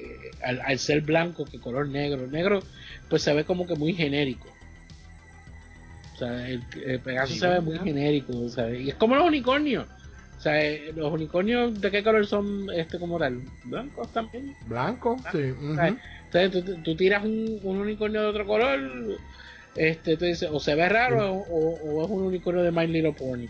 al, 0.44 0.62
al 0.62 0.80
ser 0.80 1.02
blanco 1.02 1.46
que 1.46 1.60
color 1.60 1.88
negro. 1.88 2.24
El 2.24 2.32
negro 2.32 2.62
pues 3.10 3.22
se 3.22 3.34
ve 3.34 3.44
como 3.44 3.68
que 3.68 3.76
muy 3.76 3.94
genérico. 3.94 4.48
O 6.16 6.18
sea, 6.18 6.48
el, 6.48 6.62
Sí, 7.28 7.40
se 7.40 7.48
ve 7.48 7.62
muy 7.62 7.80
genérico, 7.80 8.38
o 8.38 8.50
sea, 8.50 8.70
y 8.72 8.90
es 8.90 8.96
como 8.96 9.16
los 9.16 9.28
unicornios. 9.28 9.88
O 10.38 10.42
sea, 10.42 10.64
eh, 10.64 10.92
los 10.96 11.12
unicornios 11.12 11.80
de 11.80 11.92
qué 11.92 12.04
color 12.04 12.26
son 12.26 12.68
este 12.74 12.98
como 13.00 13.20
tal? 13.20 13.42
Blancos 13.66 14.12
también. 14.12 14.56
Blanco, 14.68 15.18
sí. 15.32 15.52
ujú. 15.52 15.76
Ay. 15.80 15.98
Entonces 16.26 16.66
tú, 16.66 16.82
tú 16.84 16.96
tiras 16.96 17.24
un, 17.24 17.60
un 17.64 17.78
unicornio 17.78 18.22
de 18.22 18.28
otro 18.28 18.46
color, 18.46 18.80
este, 19.76 20.18
tú 20.18 20.26
dices, 20.26 20.50
o 20.52 20.60
se 20.60 20.76
ve 20.76 20.88
raro 20.90 21.34
o, 21.34 21.76
o 21.80 22.06
es 22.06 22.12
un 22.12 22.24
unicornio 22.24 22.64
de 22.64 22.72
My 22.72 22.88
Little 22.88 23.14
Pony. 23.14 23.48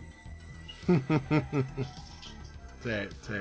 Sí, 2.84 2.90
sí. 3.22 3.34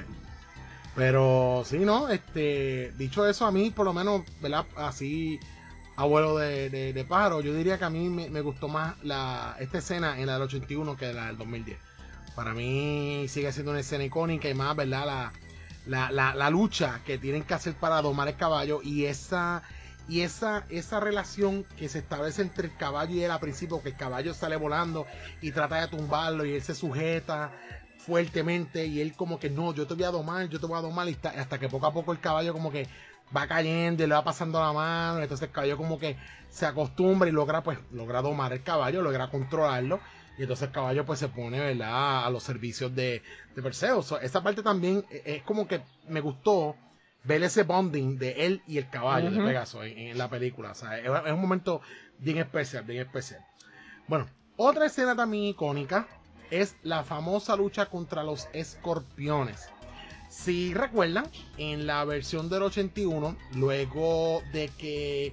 Pero 0.94 1.62
sí, 1.64 1.78
¿no? 1.78 2.08
Este, 2.08 2.92
dicho 2.96 3.26
eso, 3.28 3.46
a 3.46 3.52
mí, 3.52 3.70
por 3.70 3.86
lo 3.86 3.92
menos, 3.92 4.22
¿verdad? 4.40 4.66
Así, 4.76 5.40
abuelo 5.96 6.36
de, 6.38 6.68
de, 6.70 6.92
de 6.92 7.04
pájaro, 7.04 7.40
yo 7.40 7.54
diría 7.54 7.78
que 7.78 7.84
a 7.84 7.90
mí 7.90 8.08
me, 8.08 8.28
me 8.28 8.40
gustó 8.40 8.68
más 8.68 8.96
la, 9.02 9.56
esta 9.60 9.78
escena 9.78 10.18
en 10.20 10.26
la 10.26 10.34
del 10.34 10.42
81 10.42 10.96
que 10.96 11.12
la 11.12 11.26
del 11.28 11.38
2010. 11.38 11.78
Para 12.34 12.54
mí 12.54 13.26
sigue 13.28 13.52
siendo 13.52 13.70
una 13.72 13.80
escena 13.80 14.04
icónica 14.04 14.48
y 14.48 14.54
más, 14.54 14.76
¿verdad? 14.76 15.06
La, 15.06 15.32
la, 15.86 16.12
la, 16.12 16.34
la 16.34 16.50
lucha 16.50 17.00
que 17.06 17.18
tienen 17.18 17.44
que 17.44 17.54
hacer 17.54 17.74
para 17.74 18.02
domar 18.02 18.28
el 18.28 18.36
caballo 18.36 18.80
y 18.82 19.06
esa 19.06 19.62
y 20.10 20.22
esa, 20.22 20.64
esa 20.70 20.98
relación 20.98 21.64
que 21.78 21.88
se 21.88 22.00
establece 22.00 22.42
entre 22.42 22.66
el 22.66 22.76
caballo 22.76 23.14
y 23.14 23.22
él 23.22 23.30
al 23.30 23.38
principio, 23.38 23.80
que 23.80 23.90
el 23.90 23.96
caballo 23.96 24.34
sale 24.34 24.56
volando 24.56 25.06
y 25.40 25.52
trata 25.52 25.80
de 25.80 25.86
tumbarlo 25.86 26.44
y 26.44 26.54
él 26.54 26.62
se 26.62 26.74
sujeta 26.74 27.52
fuertemente 27.98 28.86
y 28.86 29.00
él 29.00 29.14
como 29.14 29.38
que 29.38 29.50
no, 29.50 29.72
yo 29.72 29.86
te 29.86 29.94
voy 29.94 30.02
a 30.02 30.10
domar, 30.10 30.48
yo 30.48 30.58
te 30.58 30.66
voy 30.66 30.76
a 30.76 30.80
domar 30.80 31.08
y 31.08 31.16
hasta 31.22 31.60
que 31.60 31.68
poco 31.68 31.86
a 31.86 31.92
poco 31.92 32.10
el 32.10 32.18
caballo 32.18 32.52
como 32.52 32.72
que 32.72 32.88
va 33.34 33.46
cayendo 33.46 34.02
y 34.02 34.08
le 34.08 34.14
va 34.14 34.24
pasando 34.24 34.58
la 34.58 34.72
mano, 34.72 35.20
entonces 35.20 35.46
el 35.46 35.54
caballo 35.54 35.76
como 35.76 35.96
que 36.00 36.16
se 36.48 36.66
acostumbra 36.66 37.28
y 37.28 37.32
logra 37.32 37.62
pues 37.62 37.78
logra 37.92 38.20
domar 38.20 38.52
el 38.52 38.64
caballo, 38.64 39.02
logra 39.02 39.30
controlarlo 39.30 40.00
y 40.38 40.42
entonces 40.42 40.66
el 40.66 40.72
caballo 40.72 41.06
pues 41.06 41.20
se 41.20 41.28
pone 41.28 41.60
¿verdad? 41.60 42.26
a 42.26 42.30
los 42.30 42.42
servicios 42.42 42.92
de, 42.96 43.22
de 43.54 43.62
Perseo. 43.62 44.04
Esa 44.20 44.42
parte 44.42 44.64
también 44.64 45.04
eh, 45.08 45.22
es 45.24 45.42
como 45.44 45.68
que 45.68 45.82
me 46.08 46.20
gustó 46.20 46.74
ver 47.24 47.42
ese 47.42 47.62
bonding 47.62 48.18
de 48.18 48.46
él 48.46 48.62
y 48.66 48.78
el 48.78 48.88
caballo 48.88 49.30
de 49.30 49.42
Pegaso 49.42 49.82
en, 49.84 49.98
en 49.98 50.18
la 50.18 50.28
película. 50.28 50.72
O 50.72 50.74
sea, 50.74 50.98
es, 50.98 51.04
es 51.04 51.32
un 51.32 51.40
momento 51.40 51.80
bien 52.18 52.38
especial, 52.38 52.84
bien 52.84 53.02
especial. 53.02 53.44
Bueno, 54.08 54.26
otra 54.56 54.86
escena 54.86 55.14
también 55.14 55.44
icónica 55.44 56.08
es 56.50 56.76
la 56.82 57.04
famosa 57.04 57.56
lucha 57.56 57.86
contra 57.86 58.24
los 58.24 58.48
escorpiones. 58.52 59.68
Si 60.28 60.74
recuerdan, 60.74 61.26
en 61.58 61.86
la 61.86 62.04
versión 62.04 62.48
del 62.48 62.62
81, 62.62 63.36
luego 63.54 64.42
de 64.52 64.68
que 64.68 65.32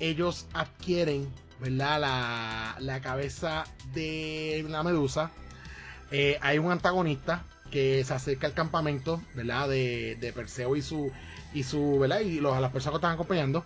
ellos 0.00 0.46
adquieren 0.52 1.28
¿verdad? 1.62 2.00
La, 2.00 2.76
la 2.80 3.00
cabeza 3.00 3.64
de 3.94 4.66
la 4.68 4.82
medusa, 4.82 5.30
eh, 6.10 6.36
hay 6.42 6.58
un 6.58 6.72
antagonista 6.72 7.44
que 7.72 8.04
se 8.04 8.14
acerca 8.14 8.46
al 8.46 8.54
campamento 8.54 9.20
¿verdad? 9.34 9.68
De, 9.68 10.16
de 10.20 10.32
Perseo 10.32 10.76
y 10.76 10.82
su 10.82 11.10
y 11.52 11.64
su 11.64 11.98
¿verdad? 11.98 12.20
y 12.20 12.38
los, 12.40 12.60
las 12.60 12.70
personas 12.70 12.94
que 12.94 13.06
están 13.06 13.14
acompañando 13.14 13.64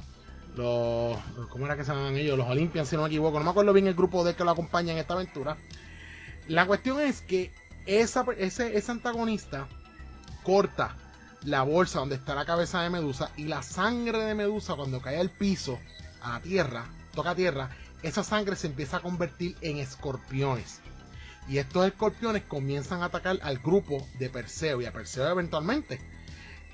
los 0.56 1.18
¿cómo 1.50 1.66
era 1.66 1.76
que 1.76 1.84
se 1.84 1.92
llaman 1.92 2.16
ellos? 2.16 2.38
los 2.38 2.48
Olympians 2.48 2.88
si 2.88 2.96
no 2.96 3.02
me 3.02 3.08
equivoco 3.08 3.38
no 3.38 3.44
me 3.44 3.50
acuerdo 3.50 3.74
bien 3.74 3.86
el 3.86 3.94
grupo 3.94 4.24
de 4.24 4.34
que 4.34 4.44
lo 4.44 4.50
acompaña 4.52 4.92
en 4.92 4.98
esta 4.98 5.12
aventura 5.12 5.58
la 6.48 6.66
cuestión 6.66 7.00
es 7.00 7.20
que 7.20 7.52
esa, 7.86 8.24
ese, 8.38 8.76
ese 8.76 8.92
antagonista 8.92 9.66
corta 10.42 10.96
la 11.44 11.62
bolsa 11.62 12.00
donde 12.00 12.16
está 12.16 12.34
la 12.34 12.44
cabeza 12.44 12.82
de 12.82 12.90
Medusa 12.90 13.30
y 13.36 13.44
la 13.44 13.62
sangre 13.62 14.18
de 14.18 14.34
Medusa 14.34 14.74
cuando 14.74 15.00
cae 15.00 15.18
al 15.18 15.30
piso, 15.30 15.78
a 16.20 16.34
la 16.34 16.40
tierra, 16.40 16.86
toca 17.14 17.34
tierra, 17.34 17.70
esa 18.02 18.24
sangre 18.24 18.56
se 18.56 18.66
empieza 18.66 18.98
a 18.98 19.00
convertir 19.00 19.56
en 19.60 19.78
escorpiones. 19.78 20.80
Y 21.48 21.58
estos 21.58 21.86
escorpiones 21.86 22.42
comienzan 22.44 23.02
a 23.02 23.06
atacar 23.06 23.38
al 23.42 23.58
grupo 23.58 24.06
de 24.18 24.28
Perseo 24.30 24.80
y 24.82 24.86
a 24.86 24.92
Perseo 24.92 25.28
eventualmente. 25.28 26.00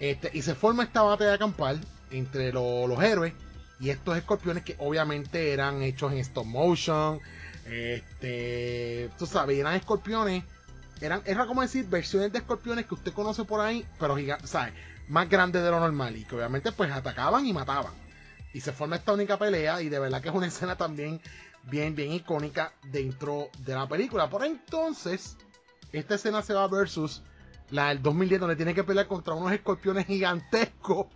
Este, 0.01 0.31
y 0.33 0.43
se 0.43 0.55
forma 0.55 0.83
esta 0.85 1.03
batalla 1.03 1.39
campal 1.39 1.81
entre 2.11 2.53
lo- 2.53 2.87
los 2.87 3.03
héroes 3.03 3.35
y 3.81 3.91
estos 3.91 4.16
escorpiones 4.16 4.64
que 4.64 4.75
obviamente 4.79 5.53
eran 5.53 5.83
hechos 5.83 6.12
en 6.12 6.18
stop 6.18 6.47
motion. 6.47 7.20
Este, 7.66 9.11
tú 9.18 9.27
sabes, 9.27 9.59
eran 9.59 9.75
escorpiones. 9.75 10.45
Eran, 11.01 11.20
era 11.27 11.47
como 11.47 11.62
decir 11.62 11.85
versiones 11.87 12.33
de 12.33 12.39
escorpiones 12.39 12.87
que 12.87 12.95
usted 12.95 13.12
conoce 13.12 13.45
por 13.45 13.61
ahí, 13.61 13.85
pero 13.99 14.16
¿sabes? 14.45 14.73
Más 15.09 15.29
grandes 15.29 15.62
de 15.62 15.70
lo 15.70 15.81
normal. 15.81 16.16
Y 16.16 16.25
que 16.25 16.37
obviamente 16.37 16.73
pues 16.73 16.91
atacaban 16.93 17.45
y 17.47 17.53
mataban. 17.53 17.93
Y 18.55 18.61
se 18.61 18.73
forma 18.73 18.97
esta 18.97 19.12
única 19.12 19.37
pelea. 19.39 19.83
Y 19.83 19.89
de 19.89 19.99
verdad 19.99 20.23
que 20.23 20.29
es 20.29 20.35
una 20.35 20.47
escena 20.49 20.77
también 20.77 21.20
bien, 21.65 21.95
bien 21.95 22.13
icónica 22.13 22.73
dentro 22.85 23.49
de 23.59 23.75
la 23.75 23.87
película. 23.89 24.29
Por 24.29 24.45
entonces, 24.45 25.37
esta 25.93 26.15
escena 26.15 26.43
se 26.43 26.55
va 26.55 26.67
versus 26.69 27.23
la 27.71 27.89
del 27.89 28.03
2010, 28.03 28.41
donde 28.41 28.57
tiene 28.57 28.75
que 28.75 28.85
pelear 28.85 29.07
contra 29.07 29.35
unos 29.35 29.53
escorpiones 29.53 30.07
gigantescos. 30.07 31.07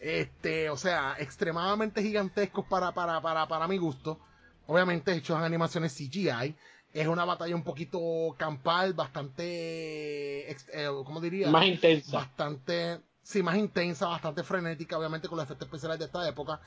Este, 0.00 0.70
o 0.70 0.76
sea, 0.76 1.16
extremadamente 1.18 2.02
gigantescos 2.02 2.64
para, 2.66 2.92
para, 2.92 3.20
para, 3.20 3.46
para 3.48 3.66
mi 3.66 3.78
gusto. 3.78 4.18
Obviamente 4.66 5.12
hechos 5.12 5.36
en 5.38 5.44
animaciones 5.44 5.94
CGI. 5.94 6.54
Es 6.92 7.08
una 7.08 7.24
batalla 7.24 7.56
un 7.56 7.64
poquito 7.64 7.98
campal, 8.38 8.92
bastante, 8.94 10.48
eh, 10.50 10.88
¿cómo 11.04 11.20
diría? 11.20 11.50
Más 11.50 11.66
intensa. 11.66 12.18
bastante, 12.18 13.00
sí, 13.20 13.42
más 13.42 13.56
intensa, 13.56 14.06
bastante 14.06 14.44
frenética, 14.44 14.96
obviamente 14.96 15.26
con 15.26 15.36
los 15.36 15.44
efectos 15.44 15.66
especiales 15.66 15.98
de 15.98 16.04
esta 16.04 16.28
época. 16.28 16.60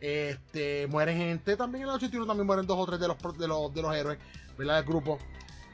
Este, 0.00 0.86
muere 0.86 1.14
gente, 1.16 1.56
también 1.56 1.82
en 1.82 1.88
el 1.88 1.96
81 1.96 2.26
también 2.26 2.46
mueren 2.46 2.66
dos 2.66 2.78
o 2.78 2.86
tres 2.86 3.00
de 3.00 3.08
los, 3.08 3.16
de 3.38 3.48
los, 3.48 3.74
de 3.74 3.82
los 3.82 3.94
héroes, 3.94 4.18
¿verdad? 4.56 4.76
Del 4.76 4.84
grupo. 4.84 5.18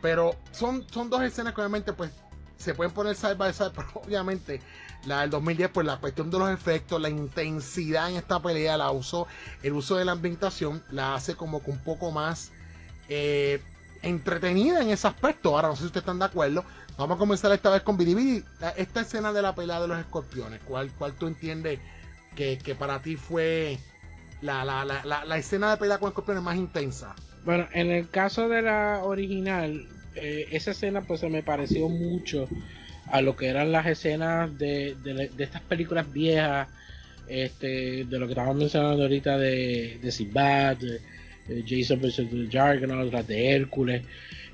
Pero 0.00 0.34
son, 0.52 0.86
son 0.90 1.10
dos 1.10 1.22
escenas 1.22 1.54
que 1.54 1.60
obviamente 1.60 1.92
pues 1.92 2.10
se 2.56 2.74
pueden 2.74 2.92
poner 2.92 3.16
side 3.16 3.34
by 3.34 3.52
side, 3.52 3.70
pero 3.76 3.88
obviamente 3.94 4.60
la 5.06 5.20
del 5.20 5.30
2010 5.30 5.70
pues 5.70 5.86
la 5.86 5.98
cuestión 5.98 6.30
de 6.30 6.38
los 6.38 6.50
efectos, 6.50 7.00
la 7.00 7.10
intensidad 7.10 8.10
en 8.10 8.16
esta 8.16 8.40
pelea, 8.40 8.76
la 8.76 8.90
uso, 8.90 9.26
el 9.62 9.74
uso 9.74 9.96
de 9.96 10.04
la 10.06 10.12
ambientación 10.12 10.82
la 10.90 11.14
hace 11.14 11.34
como 11.36 11.62
que 11.62 11.70
un 11.70 11.78
poco 11.78 12.10
más 12.10 12.50
eh, 13.10 13.60
entretenida 14.02 14.80
en 14.80 14.90
ese 14.90 15.06
aspecto. 15.06 15.54
Ahora 15.54 15.68
no 15.68 15.76
sé 15.76 15.80
si 15.80 15.86
ustedes 15.86 16.02
están 16.02 16.18
de 16.18 16.24
acuerdo. 16.24 16.64
Vamos 16.96 17.16
a 17.16 17.18
comenzar 17.18 17.52
esta 17.52 17.70
vez 17.70 17.82
con 17.82 17.96
Bidi 17.96 18.44
Esta 18.76 19.00
escena 19.00 19.32
de 19.32 19.42
la 19.42 19.54
pelea 19.54 19.80
de 19.80 19.88
los 19.88 19.98
escorpiones, 19.98 20.60
¿cuál, 20.64 20.90
cuál 20.92 21.12
tú 21.14 21.26
entiendes 21.26 21.80
que, 22.36 22.56
que 22.58 22.74
para 22.74 23.02
ti 23.02 23.16
fue 23.16 23.78
la, 24.42 24.64
la, 24.64 24.84
la, 24.84 25.04
la, 25.04 25.24
la 25.24 25.38
escena 25.38 25.70
de 25.70 25.76
pelea 25.76 25.98
con 25.98 26.08
escorpiones 26.08 26.42
más 26.42 26.56
intensa? 26.56 27.14
Bueno, 27.44 27.68
en 27.72 27.90
el 27.90 28.08
caso 28.08 28.48
de 28.48 28.62
la 28.62 29.00
original, 29.04 29.86
eh, 30.14 30.48
esa 30.52 30.70
escena 30.70 31.02
pues 31.02 31.20
se 31.20 31.28
me 31.28 31.42
pareció 31.42 31.88
mucho 31.88 32.48
a 33.06 33.20
lo 33.20 33.36
que 33.36 33.48
eran 33.48 33.72
las 33.72 33.86
escenas 33.86 34.56
de, 34.58 34.96
de, 35.02 35.30
estas 35.38 35.62
películas 35.62 36.10
viejas, 36.12 36.68
este, 37.28 38.04
de 38.04 38.18
lo 38.18 38.26
que 38.26 38.32
estábamos 38.32 38.56
mencionando 38.56 39.02
ahorita 39.02 39.36
de, 39.38 39.98
de 40.02 40.12
Sinbad, 40.12 40.78
de, 40.78 41.00
Jason 41.68 42.00
vs. 42.00 42.16
The 42.30 42.48
Jargon, 42.50 43.10
las 43.10 43.26
de 43.26 43.50
Hércules. 43.50 44.02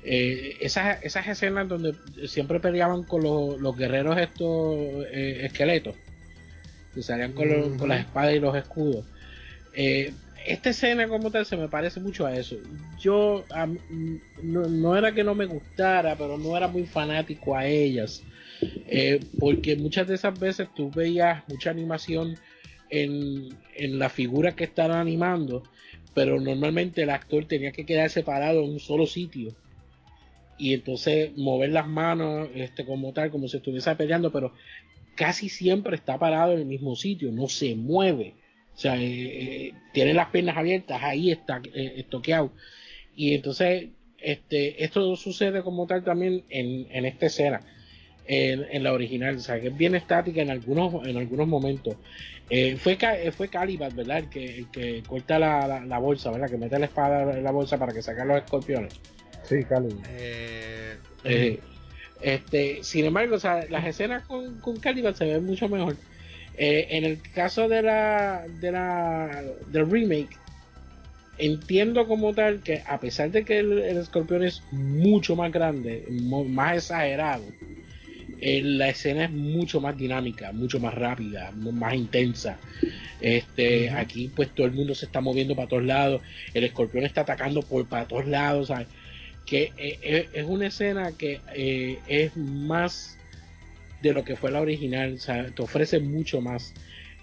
Eh, 0.03 0.57
esas, 0.59 1.01
esas 1.03 1.27
escenas 1.27 1.69
donde 1.69 1.93
siempre 2.27 2.59
peleaban 2.59 3.03
con 3.03 3.23
los, 3.23 3.77
guerreros 3.77 4.17
estos 4.17 5.05
eh, 5.11 5.41
esqueletos, 5.43 5.95
que 6.93 7.01
salían 7.01 7.31
con, 7.31 7.77
con, 7.77 7.87
las 7.87 8.01
espadas 8.01 8.35
y 8.35 8.39
los 8.39 8.55
escudos. 8.55 9.05
Eh, 9.73 10.13
esta 10.45 10.71
escena 10.71 11.07
como 11.07 11.29
tal 11.29 11.45
se 11.45 11.55
me 11.55 11.67
parece 11.67 11.99
mucho 11.99 12.25
a 12.25 12.35
eso. 12.35 12.55
Yo 12.99 13.45
no, 14.41 14.97
era 14.97 15.11
que 15.13 15.23
no 15.23 15.35
me 15.35 15.45
gustara, 15.45 16.15
pero 16.15 16.37
no 16.37 16.57
era 16.57 16.67
muy 16.67 16.85
fanático 16.85 17.55
a 17.55 17.67
ellas. 17.67 18.23
porque 19.39 19.75
muchas 19.75 20.07
de 20.07 20.15
esas 20.15 20.39
veces 20.39 20.67
tú 20.75 20.89
veías 20.91 21.43
mucha 21.47 21.69
animación 21.69 22.37
en, 22.89 23.49
en 23.75 23.99
la 23.99 24.09
figura 24.09 24.55
que 24.55 24.63
estaban 24.63 24.97
animando, 24.97 25.63
pero 26.13 26.39
normalmente 26.39 27.03
el 27.03 27.11
actor 27.11 27.45
tenía 27.45 27.71
que 27.71 27.85
quedar 27.85 28.09
separado 28.09 28.63
en 28.63 28.71
un 28.71 28.79
solo 28.79 29.05
sitio 29.05 29.55
y 30.61 30.75
entonces 30.75 31.35
mover 31.37 31.71
las 31.71 31.87
manos 31.87 32.47
este, 32.53 32.85
como 32.85 33.13
tal, 33.13 33.31
como 33.31 33.47
si 33.47 33.57
estuviese 33.57 33.95
peleando, 33.95 34.31
pero 34.31 34.53
casi 35.15 35.49
siempre 35.49 35.95
está 35.95 36.19
parado 36.19 36.53
en 36.53 36.59
el 36.59 36.65
mismo 36.67 36.95
sitio, 36.95 37.31
no 37.31 37.47
se 37.47 37.73
mueve. 37.73 38.35
O 38.81 38.83
sea, 38.83 38.95
eh, 38.95 39.67
eh, 39.67 39.73
tiene 39.93 40.15
las 40.15 40.29
piernas 40.29 40.57
abiertas, 40.57 41.03
ahí 41.03 41.29
está 41.29 41.61
eh, 41.71 41.93
estoqueado. 41.97 42.51
Y 43.15 43.35
entonces, 43.35 43.89
este, 44.17 44.83
esto 44.83 45.15
sucede 45.15 45.61
como 45.61 45.85
tal 45.85 46.03
también 46.03 46.45
en, 46.49 46.87
en 46.89 47.05
esta 47.05 47.27
escena, 47.27 47.61
en, 48.25 48.81
la 48.83 48.91
original, 48.91 49.35
o 49.35 49.39
sea, 49.39 49.61
que 49.61 49.67
es 49.67 49.77
bien 49.77 49.93
estática 49.93 50.41
en 50.41 50.49
algunos, 50.49 51.05
en 51.05 51.15
algunos 51.15 51.47
momentos. 51.47 51.95
fue, 52.79 52.97
fue 53.31 53.47
Caliban, 53.49 53.95
¿verdad? 53.95 54.17
El 54.17 54.29
que, 54.29 54.45
el 54.45 54.71
que 54.71 55.03
corta 55.05 55.37
la, 55.37 55.85
la, 55.85 55.99
bolsa, 55.99 56.31
¿verdad? 56.31 56.49
Que 56.49 56.57
mete 56.57 56.79
la 56.79 56.85
espada 56.87 57.37
en 57.37 57.43
la 57.43 57.51
bolsa 57.51 57.77
para 57.77 57.93
que 57.93 58.01
saquen 58.01 58.29
los 58.29 58.37
escorpiones. 58.37 58.99
Sí, 59.43 59.63
Cali. 59.63 59.95
Eh, 60.09 60.95
eh, 61.23 61.59
este, 62.19 62.83
sin 62.83 63.05
embargo, 63.05 63.35
o 63.35 63.39
sea, 63.39 63.63
las 63.69 63.85
escenas 63.85 64.23
con, 64.23 64.59
con 64.59 64.79
Caliban 64.79 65.15
se 65.15 65.25
ven 65.25 65.45
mucho 65.45 65.69
mejor. 65.69 65.95
Eh, 66.57 66.87
en 66.91 67.05
el 67.05 67.21
caso 67.33 67.67
de 67.67 67.81
la, 67.81 68.45
de 68.59 68.71
la 68.71 69.43
del 69.67 69.89
remake, 69.89 70.37
entiendo 71.37 72.07
como 72.07 72.33
tal 72.33 72.61
que 72.61 72.83
a 72.85 72.99
pesar 72.99 73.31
de 73.31 73.43
que 73.43 73.59
el, 73.59 73.79
escorpión 73.79 74.43
es 74.43 74.61
mucho 74.71 75.35
más 75.35 75.51
grande, 75.51 76.05
más 76.09 76.77
exagerado, 76.77 77.43
la 78.41 78.89
escena 78.89 79.25
es 79.25 79.31
mucho 79.31 79.79
más 79.79 79.97
dinámica, 79.97 80.51
mucho 80.51 80.79
más 80.79 80.93
rápida, 80.93 81.51
más 81.51 81.93
intensa. 81.93 82.57
Este, 83.21 83.91
aquí 83.91 84.31
pues 84.35 84.49
todo 84.49 84.65
el 84.65 84.73
mundo 84.73 84.95
se 84.95 85.05
está 85.05 85.21
moviendo 85.21 85.55
para 85.55 85.67
todos 85.67 85.83
lados, 85.83 86.21
el 86.53 86.63
escorpión 86.63 87.05
está 87.05 87.21
atacando 87.21 87.61
por 87.61 87.87
para 87.87 88.05
todos 88.05 88.27
lados, 88.27 88.69
¿sabes? 88.69 88.87
que 89.45 89.73
eh, 89.77 89.99
eh, 90.01 90.29
es 90.33 90.45
una 90.45 90.67
escena 90.67 91.11
que 91.11 91.41
eh, 91.53 91.99
es 92.07 92.35
más 92.37 93.17
de 94.01 94.13
lo 94.13 94.23
que 94.23 94.35
fue 94.35 94.51
la 94.51 94.61
original, 94.61 95.13
o 95.13 95.17
sea, 95.17 95.45
te 95.47 95.61
ofrece 95.61 95.99
mucho 95.99 96.41
más. 96.41 96.73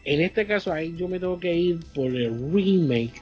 En 0.05 0.20
este 0.20 0.47
caso 0.47 0.72
ahí 0.72 0.95
yo 0.97 1.09
me 1.09 1.18
tengo 1.18 1.39
que 1.39 1.55
ir 1.55 1.79
por 1.95 2.07
el 2.07 2.53
remake, 2.53 3.20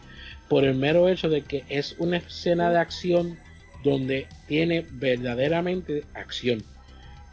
por 0.48 0.64
el 0.64 0.76
mero 0.76 1.08
hecho 1.08 1.28
de 1.28 1.42
que 1.42 1.64
es 1.68 1.96
una 1.98 2.18
escena 2.18 2.70
de 2.70 2.78
acción 2.78 3.36
donde 3.82 4.26
tiene 4.46 4.84
verdaderamente 4.92 6.04
acción. 6.14 6.62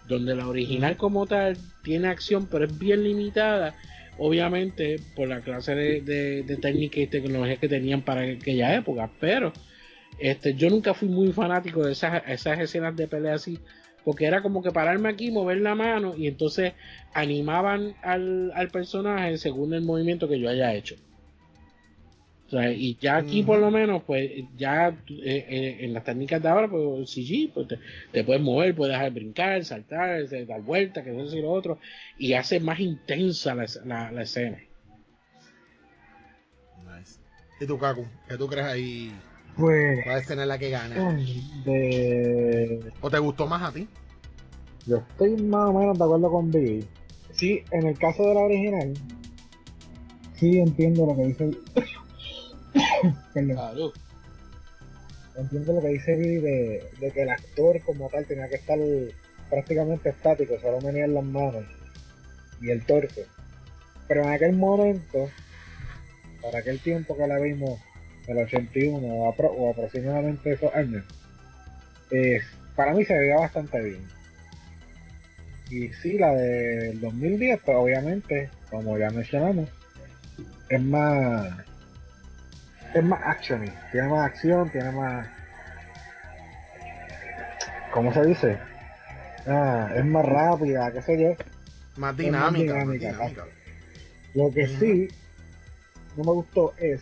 Donde 0.08 0.36
la 0.36 0.48
original 0.48 0.98
como 0.98 1.26
tal 1.28 1.58
tiene 1.84 2.08
acción, 2.08 2.48
pero 2.48 2.66
es 2.66 2.78
bien 2.78 3.04
limitada, 3.04 3.76
obviamente 4.18 5.00
por 5.16 5.28
la 5.28 5.42
clase 5.42 5.76
de, 5.76 6.44
de 6.44 6.58
técnica 6.58 7.00
y 7.00 7.08
tecnología 7.08 7.58
que 7.58 7.70
tenían 7.70 8.02
para 8.02 8.22
aquella 8.22 8.76
época, 8.76 9.10
pero 9.20 9.54
este, 10.20 10.54
yo 10.56 10.70
nunca 10.70 10.94
fui 10.94 11.08
muy 11.08 11.32
fanático 11.32 11.86
de 11.86 11.94
esas, 11.94 12.24
esas 12.28 12.60
escenas 12.60 12.96
de 12.96 13.08
pelea 13.08 13.36
así, 13.36 13.60
porque 14.04 14.26
era 14.26 14.42
como 14.42 14.62
que 14.62 14.72
pararme 14.72 15.10
aquí, 15.10 15.32
mover 15.32 15.62
la 15.62 15.76
mano 15.76 16.14
y 16.16 16.28
entonces 16.28 16.74
animaban 17.14 17.96
al, 18.02 18.70
personaje 18.72 19.38
según 19.38 19.74
el 19.74 19.82
movimiento 19.82 20.28
que 20.28 20.40
yo 20.40 20.50
haya 20.50 20.74
hecho. 20.74 20.96
y 22.52 22.98
ya 23.00 23.18
aquí 23.18 23.44
por 23.44 23.60
lo 23.60 23.72
menos, 23.72 24.04
pues 24.04 24.32
ya 24.58 24.90
eh, 24.90 25.46
eh, 25.50 25.78
en 25.82 25.94
las 25.94 26.04
técnicas 26.04 26.42
de 26.42 26.50
ahora, 26.50 26.70
pues 26.70 27.10
CG, 27.10 27.52
pues 27.54 27.68
te, 28.12 28.24
puedes 28.24 28.42
mover, 28.42 28.76
puedes 28.76 28.94
dejar 28.94 29.12
brincar, 29.12 29.64
saltar, 29.64 30.28
dar 30.30 30.62
vuelta, 30.62 31.04
que 31.04 31.10
eso 31.20 31.36
y 31.36 31.42
lo 31.42 31.52
otro, 31.52 31.80
y 32.18 32.34
hace 32.34 32.60
más 32.60 32.80
intensa 32.80 33.56
la, 33.56 34.12
la, 34.12 34.22
escena. 34.22 34.60
Nice. 36.86 37.20
¿Y 37.60 37.66
tú, 37.66 37.78
Kaku? 37.78 38.06
¿Qué 38.28 38.38
tú 38.38 38.48
crees 38.48 38.68
ahí? 38.68 39.12
Pues. 39.58 40.04
¿Cuál 40.04 40.20
escena 40.20 40.46
la 40.46 40.58
que 40.58 40.70
gana? 40.70 41.14
De... 41.66 42.92
¿O 43.02 43.10
te 43.10 43.20
gustó 43.20 43.48
más 43.48 43.62
a 43.62 43.72
ti? 43.72 43.88
Yo 44.86 44.98
estoy 44.98 45.38
más 45.38 45.70
o 45.70 45.74
menos 45.74 45.98
de 45.98 46.04
acuerdo 46.04 46.32
con 46.32 46.52
Billy. 46.52 46.86
Sí, 47.32 47.64
en 47.72 47.88
el 47.88 47.98
caso 47.98 48.24
de 48.24 48.34
la 48.34 48.42
original, 48.42 48.94
sí 50.36 50.60
entiendo 50.60 51.06
lo 51.06 51.16
que 51.16 51.26
dice. 51.26 51.52
Perdón. 53.34 53.92
Entiendo 55.36 55.74
lo 55.74 55.82
que 55.82 55.88
dice 55.88 56.16
Billy 56.16 56.36
de, 56.36 56.90
de, 57.00 57.12
que 57.12 57.22
el 57.22 57.30
actor 57.30 57.82
como 57.82 58.10
tal 58.10 58.26
tenía 58.26 58.50
que 58.50 58.56
estar 58.56 58.78
prácticamente 59.50 60.10
estático, 60.10 60.60
solo 60.60 60.82
menear 60.82 61.10
las 61.10 61.24
manos 61.24 61.66
y 62.62 62.70
el 62.70 62.86
torso. 62.86 63.22
Pero 64.08 64.24
en 64.24 64.30
aquel 64.30 64.54
momento, 64.54 65.30
para 66.42 66.60
aquel 66.60 66.80
tiempo 66.80 67.16
que 67.16 67.28
la 67.28 67.40
vimos 67.40 67.80
del 68.28 68.38
81 68.38 69.08
o, 69.08 69.70
aproximadamente 69.72 70.54
esos 70.54 70.74
años, 70.74 71.04
para 72.76 72.94
mí 72.94 73.06
se 73.06 73.18
veía 73.18 73.38
bastante 73.38 73.82
bien. 73.82 74.08
Y 75.70 75.90
sí, 75.90 76.18
la 76.18 76.32
del 76.34 77.00
2010, 77.00 77.60
pues 77.66 77.78
obviamente, 77.78 78.50
como 78.70 78.98
ya 78.98 79.10
mencionamos, 79.10 79.70
es 80.70 80.82
más 80.82 81.50
es 82.94 83.04
más 83.04 83.20
action, 83.26 83.66
tiene 83.92 84.08
más 84.08 84.26
acción, 84.28 84.70
tiene 84.70 84.92
más 84.92 85.28
¿cómo 87.92 88.14
se 88.14 88.26
dice? 88.26 88.58
Ah, 89.48 89.90
es 89.96 90.06
más 90.06 90.26
rápida, 90.26 90.92
qué 90.92 91.02
sé 91.02 91.22
yo. 91.22 91.36
Más 91.98 92.16
dinámica. 92.18 92.86
Lo 94.34 94.52
que 94.52 94.68
sí 94.68 95.08
no 96.18 96.24
me 96.24 96.32
gustó 96.32 96.74
es 96.78 97.02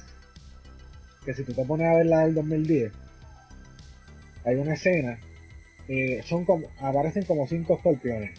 que 1.26 1.34
si 1.34 1.44
tú 1.44 1.54
te 1.54 1.66
pones 1.66 1.88
a 1.88 1.96
ver 1.96 2.06
la 2.08 2.26
del 2.26 2.36
2010, 2.36 2.92
hay 4.46 4.56
una 4.56 4.74
escena, 4.74 5.20
eh, 5.88 6.22
son 6.24 6.46
como, 6.46 6.68
aparecen 6.80 7.26
como 7.26 7.48
cinco 7.48 7.76
escorpiones. 7.76 8.32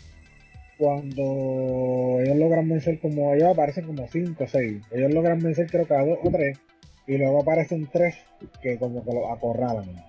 Cuando 0.79 2.19
ellos 2.21 2.37
logran 2.37 2.69
vencer 2.69 2.99
como 2.99 3.35
ellos 3.35 3.53
aparecen 3.53 3.87
como 3.87 4.09
cinco 4.09 4.45
o 4.45 4.49
seis. 4.49 4.83
Ellos 4.91 5.13
logran 5.13 5.39
vencer 5.41 5.67
creo 5.71 5.87
que 5.87 5.95
a 5.95 6.05
dos 6.05 6.19
o 6.25 6.31
tres. 6.31 6.59
Y 7.07 7.19
luego 7.19 7.43
aparecen 7.43 7.89
tres 7.93 8.17
que 8.63 8.79
como 8.79 9.05
que 9.05 9.13
los 9.13 9.31
acorralan. 9.31 10.03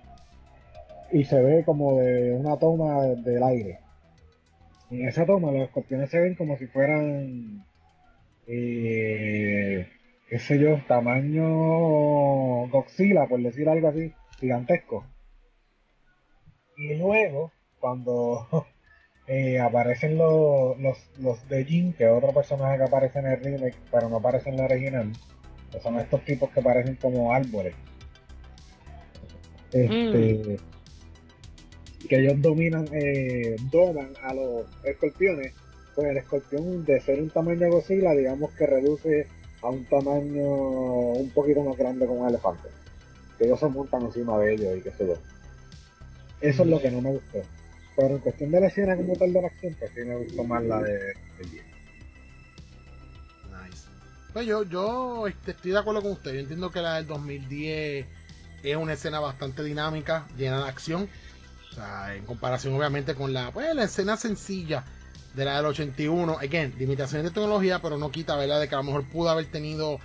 Y 1.12 1.24
se 1.24 1.40
ve 1.40 1.64
como 1.64 2.00
de 2.00 2.32
una 2.32 2.56
toma 2.56 3.02
del 3.02 3.42
aire. 3.42 3.78
En 4.90 5.06
esa 5.06 5.26
toma 5.26 5.52
los 5.52 5.62
escorpiones 5.62 6.10
se 6.10 6.20
ven 6.20 6.34
como 6.34 6.56
si 6.56 6.66
fueran 6.66 7.64
eh, 8.46 9.86
qué 10.28 10.38
sé 10.38 10.58
yo, 10.58 10.80
tamaño 10.88 12.68
Godzilla, 12.68 13.26
por 13.26 13.40
decir 13.42 13.68
algo 13.68 13.88
así, 13.88 14.12
gigantesco. 14.40 15.04
Y 16.76 16.94
luego, 16.94 17.52
cuando 17.78 18.46
eh, 19.26 19.60
aparecen 19.60 20.18
los, 20.18 20.76
los, 21.18 21.48
de 21.48 21.64
Jin, 21.64 21.92
que 21.92 22.04
es 22.04 22.10
otro 22.10 22.32
personaje 22.32 22.78
que 22.78 22.84
aparece 22.84 23.18
en 23.20 23.26
el 23.26 23.40
remake, 23.40 23.76
pero 23.90 24.08
no 24.08 24.16
aparece 24.16 24.50
en 24.50 24.56
la 24.56 24.64
original, 24.64 25.12
que 25.70 25.80
son 25.80 25.98
estos 25.98 26.24
tipos 26.24 26.50
que 26.50 26.62
parecen 26.62 26.96
como 26.96 27.32
árboles. 27.32 27.74
Este, 29.72 30.58
mm. 30.58 32.08
Que 32.08 32.20
ellos 32.20 32.40
dominan, 32.40 32.86
eh, 32.92 33.56
doman 33.70 34.12
a 34.22 34.34
los 34.34 34.66
escorpiones. 34.84 35.54
Pues 35.94 36.08
el 36.08 36.16
escorpión, 36.16 36.84
de 36.84 37.00
ser 37.00 37.20
un 37.20 37.30
tamaño 37.30 37.70
Godzilla, 37.70 38.12
digamos 38.12 38.52
que 38.54 38.66
reduce 38.66 39.28
a 39.64 39.70
un 39.70 39.84
tamaño 39.86 40.44
un 40.44 41.30
poquito 41.30 41.62
más 41.62 41.76
grande 41.76 42.06
como 42.06 42.20
un 42.20 42.28
elefante. 42.28 42.68
Que 43.38 43.46
ellos 43.46 43.58
se 43.58 43.66
montan 43.66 44.02
encima 44.02 44.38
de 44.38 44.54
ellos 44.54 44.78
y 44.78 44.82
qué 44.82 44.90
sé 44.92 45.06
yo. 45.06 45.16
Eso 46.40 46.62
es 46.62 46.68
lo 46.68 46.80
que 46.80 46.90
no 46.90 47.00
me 47.00 47.12
gustó. 47.12 47.42
Pero 47.96 48.08
en 48.08 48.18
cuestión 48.18 48.50
de 48.50 48.60
la 48.60 48.66
escena 48.66 48.96
como 48.96 49.16
tal 49.16 49.32
de 49.32 49.40
la 49.40 49.48
acción, 49.48 49.74
pues 49.78 49.90
sí 49.94 50.00
me 50.02 50.16
gustó 50.16 50.44
más 50.44 50.62
la 50.64 50.82
de, 50.82 50.92
de 50.92 51.50
10. 51.50 51.64
Nice. 53.68 53.88
Pues 54.32 54.46
yo, 54.46 54.64
yo 54.64 55.26
este, 55.26 55.52
estoy 55.52 55.70
de 55.70 55.78
acuerdo 55.78 56.02
con 56.02 56.12
usted. 56.12 56.34
Yo 56.34 56.40
entiendo 56.40 56.70
que 56.70 56.82
la 56.82 56.96
del 56.96 57.06
2010 57.06 58.06
es 58.62 58.76
una 58.76 58.92
escena 58.92 59.20
bastante 59.20 59.62
dinámica, 59.64 60.26
llena 60.36 60.62
de 60.62 60.68
acción. 60.68 61.08
O 61.70 61.74
sea, 61.74 62.14
en 62.14 62.26
comparación 62.26 62.74
obviamente 62.74 63.14
con 63.14 63.32
la, 63.32 63.50
pues, 63.50 63.74
la 63.74 63.84
escena 63.84 64.16
sencilla 64.16 64.84
de 65.34 65.44
la 65.44 65.56
del 65.56 65.66
81. 65.66 66.38
Again, 66.38 66.74
limitaciones 66.78 67.24
de 67.24 67.30
tecnología, 67.30 67.80
pero 67.80 67.98
no 67.98 68.10
quita, 68.10 68.36
¿verdad? 68.36 68.60
De 68.60 68.68
que 68.68 68.74
a 68.74 68.78
lo 68.78 68.84
mejor 68.84 69.04
pudo 69.04 69.30
haber 69.30 69.46
tenido 69.46 69.98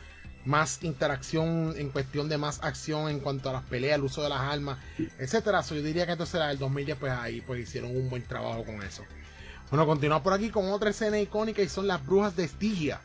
más 0.46 0.84
interacción 0.84 1.76
en 1.78 1.90
cuestión 1.90 2.30
de 2.30 2.38
más 2.38 2.64
acción 2.64 3.10
en 3.10 3.20
cuanto 3.20 3.50
a 3.50 3.54
las 3.54 3.64
peleas, 3.64 3.98
el 3.98 4.06
uso 4.06 4.24
de 4.24 4.30
las 4.30 4.40
armas, 4.40 4.80
etcétera. 5.20 5.62
yo 5.62 5.76
diría 5.76 6.06
que 6.06 6.14
entonces 6.14 6.40
la 6.40 6.48
del 6.48 6.58
2010, 6.58 6.98
pues 6.98 7.12
ahí 7.12 7.42
pues 7.42 7.62
hicieron 7.62 7.96
un 7.96 8.10
buen 8.10 8.24
trabajo 8.24 8.64
con 8.64 8.82
eso. 8.82 9.04
Bueno, 9.70 9.86
continuamos 9.86 10.24
por 10.24 10.34
aquí 10.34 10.50
con 10.50 10.72
otra 10.72 10.90
escena 10.90 11.20
icónica 11.20 11.62
y 11.62 11.70
son 11.70 11.88
las 11.88 12.04
brujas 12.04 12.36
de 12.36 12.46
Estigia. 12.46 13.02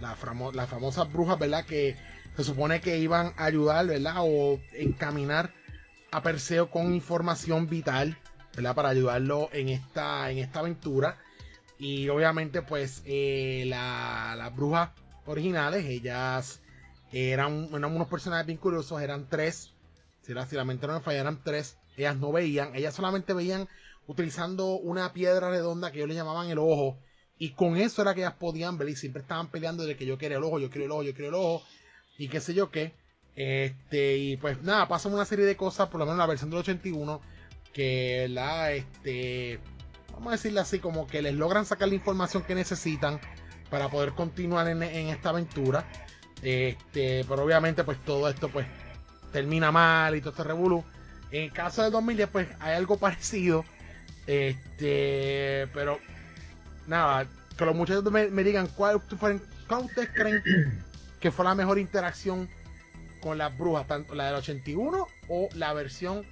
las 0.00 0.18
famosas 0.18 1.12
brujas, 1.12 1.38
¿verdad? 1.38 1.64
Que 1.64 1.96
se 2.36 2.42
supone 2.42 2.80
que 2.80 2.98
iban 2.98 3.32
a 3.36 3.44
ayudar, 3.44 3.86
¿verdad? 3.86 4.16
O 4.18 4.58
encaminar 4.72 5.52
a 6.10 6.22
Perseo 6.22 6.70
con 6.70 6.92
información 6.92 7.68
vital, 7.68 8.18
Para 8.54 8.88
ayudarlo 8.88 9.48
en 9.52 9.68
esta, 9.68 10.30
en 10.30 10.38
esta 10.38 10.60
aventura. 10.60 11.18
Y 11.78 12.08
obviamente, 12.08 12.62
pues, 12.62 13.02
eh, 13.06 13.64
las 13.66 14.54
brujas 14.54 14.90
originales, 15.24 15.86
ellas 15.86 16.60
eran, 17.12 17.72
unos 17.72 18.08
personajes 18.08 18.46
bien 18.46 18.58
curiosos, 18.58 19.00
eran 19.00 19.28
tres. 19.28 19.72
Si 20.22 20.34
la, 20.34 20.46
si 20.46 20.56
la 20.56 20.64
mente 20.64 20.86
no 20.86 20.94
me 20.94 21.00
falla, 21.00 21.20
eran 21.20 21.42
tres. 21.42 21.78
Ellas 21.96 22.16
no 22.16 22.32
veían, 22.32 22.74
ellas 22.74 22.94
solamente 22.94 23.32
veían 23.32 23.68
utilizando 24.06 24.74
una 24.74 25.12
piedra 25.12 25.50
redonda 25.50 25.90
que 25.90 25.98
ellos 25.98 26.08
le 26.08 26.14
llamaban 26.14 26.48
el 26.48 26.58
ojo. 26.58 26.98
Y 27.38 27.52
con 27.52 27.76
eso 27.76 28.02
era 28.02 28.14
que 28.14 28.20
ellas 28.20 28.34
podían 28.34 28.76
ver 28.76 28.90
y 28.90 28.96
siempre 28.96 29.22
estaban 29.22 29.50
peleando 29.50 29.84
de 29.84 29.96
que 29.96 30.04
yo 30.04 30.18
quiero 30.18 30.36
el 30.36 30.44
ojo, 30.44 30.58
yo 30.58 30.68
quiero 30.70 30.84
el 30.84 30.92
ojo, 30.92 31.02
yo 31.02 31.14
quiero 31.14 31.28
el 31.28 31.34
ojo 31.34 31.64
y 32.18 32.28
qué 32.28 32.40
sé 32.40 32.52
yo 32.52 32.70
qué. 32.70 32.92
Este, 33.34 34.18
y 34.18 34.36
pues 34.36 34.62
nada, 34.62 34.88
pasan 34.88 35.14
una 35.14 35.24
serie 35.24 35.46
de 35.46 35.56
cosas, 35.56 35.88
por 35.88 36.00
lo 36.00 36.04
menos 36.04 36.16
en 36.16 36.18
la 36.18 36.26
versión 36.26 36.50
del 36.50 36.58
81, 36.58 37.20
que 37.72 38.26
la, 38.28 38.72
este, 38.72 39.58
vamos 40.12 40.28
a 40.28 40.36
decirle 40.36 40.60
así, 40.60 40.78
como 40.78 41.06
que 41.06 41.22
les 41.22 41.34
logran 41.34 41.64
sacar 41.64 41.88
la 41.88 41.94
información 41.94 42.42
que 42.42 42.54
necesitan 42.54 43.20
para 43.70 43.88
poder 43.88 44.12
continuar 44.12 44.68
en, 44.68 44.82
esta 44.82 45.30
aventura. 45.30 45.84
Este, 46.42 47.24
pero 47.28 47.44
obviamente, 47.44 47.84
pues 47.84 47.98
todo 48.04 48.28
esto, 48.28 48.48
pues, 48.48 48.66
termina 49.32 49.70
mal 49.70 50.16
y 50.16 50.20
todo 50.20 50.30
este 50.30 50.44
revolú. 50.44 50.84
En 51.30 51.44
el 51.44 51.52
caso 51.52 51.82
del 51.82 51.92
2010, 51.92 52.28
pues 52.30 52.48
hay 52.58 52.74
algo 52.74 52.96
parecido. 52.98 53.64
Este, 54.26 55.68
pero 55.72 55.98
nada, 56.86 57.26
que 57.56 57.64
los 57.64 57.74
muchachos 57.74 58.04
me, 58.10 58.28
me 58.28 58.44
digan 58.44 58.66
cuál, 58.68 59.00
cuál 59.18 59.40
ustedes 59.84 60.10
creen 60.12 60.42
que 61.20 61.30
fue 61.30 61.44
la 61.44 61.54
mejor 61.54 61.78
interacción 61.78 62.48
con 63.20 63.38
las 63.38 63.56
brujas, 63.56 63.86
tanto 63.86 64.14
la 64.14 64.26
del 64.26 64.36
81 64.36 65.06
o 65.28 65.48
la 65.54 65.72
versión 65.72 66.24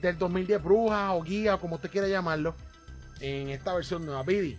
del 0.00 0.18
2010 0.18 0.62
bruja 0.62 1.12
o 1.14 1.22
guía, 1.22 1.56
como 1.56 1.76
usted 1.76 1.90
quiera 1.90 2.08
llamarlo, 2.08 2.54
en 3.20 3.48
esta 3.50 3.74
versión 3.74 4.06
nueva, 4.06 4.22
Bidi. 4.22 4.56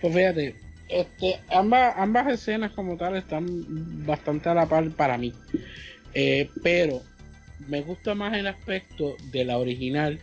Pues 0.00 0.14
fíjate, 0.14 0.54
este, 0.88 1.40
ambas, 1.50 1.94
ambas 1.96 2.28
escenas 2.28 2.72
como 2.72 2.96
tal 2.96 3.16
están 3.16 3.46
bastante 4.06 4.48
a 4.48 4.54
la 4.54 4.66
par 4.66 4.88
para 4.90 5.18
mí. 5.18 5.32
Eh, 6.14 6.50
pero 6.62 7.02
me 7.68 7.82
gusta 7.82 8.14
más 8.14 8.36
el 8.36 8.46
aspecto 8.46 9.16
de 9.30 9.44
la 9.44 9.58
original, 9.58 10.18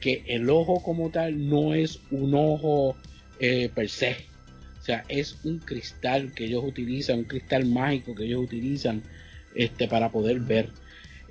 que 0.00 0.24
el 0.26 0.48
ojo 0.50 0.82
como 0.82 1.10
tal 1.10 1.48
no 1.48 1.74
es 1.74 2.00
un 2.10 2.34
ojo 2.34 2.96
eh, 3.40 3.70
per 3.74 3.88
se 3.88 4.36
o 4.80 4.84
sea, 4.86 5.04
es 5.08 5.38
un 5.42 5.58
cristal 5.58 6.32
que 6.32 6.44
ellos 6.44 6.62
utilizan, 6.62 7.18
un 7.18 7.24
cristal 7.24 7.66
mágico 7.66 8.14
que 8.14 8.22
ellos 8.22 8.44
utilizan 8.44 9.02
este, 9.56 9.88
para 9.88 10.12
poder 10.12 10.38
ver. 10.38 10.70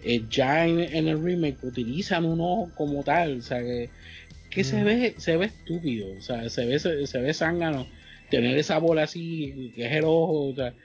Eh, 0.08 0.22
ya 0.30 0.68
en, 0.68 0.80
el 0.80 1.20
remake 1.20 1.58
utilizan 1.64 2.26
un 2.26 2.39
ojo 2.39 2.70
como 2.76 3.03
tal, 3.03 3.39
o 3.39 3.41
sea, 3.41 3.60
que, 3.60 4.64
se 4.64 4.84
ve 4.84 5.16
se 5.18 5.36
ve 5.36 5.47
estúpido, 5.47 6.08
o 6.16 6.22
sea, 6.22 6.47
se 6.47 6.64
ve, 6.68 6.78
se, 6.78 7.20
ve 7.20 7.34
zángano 7.34 7.88
tener 8.30 8.56
esa 8.56 8.78
bola 8.78 9.03
así, 9.03 9.74
que 9.76 9.88
es 9.88 9.93
el 9.93 10.03
ojo, 10.03 10.49
o 10.49 10.56
sea, 10.56 10.76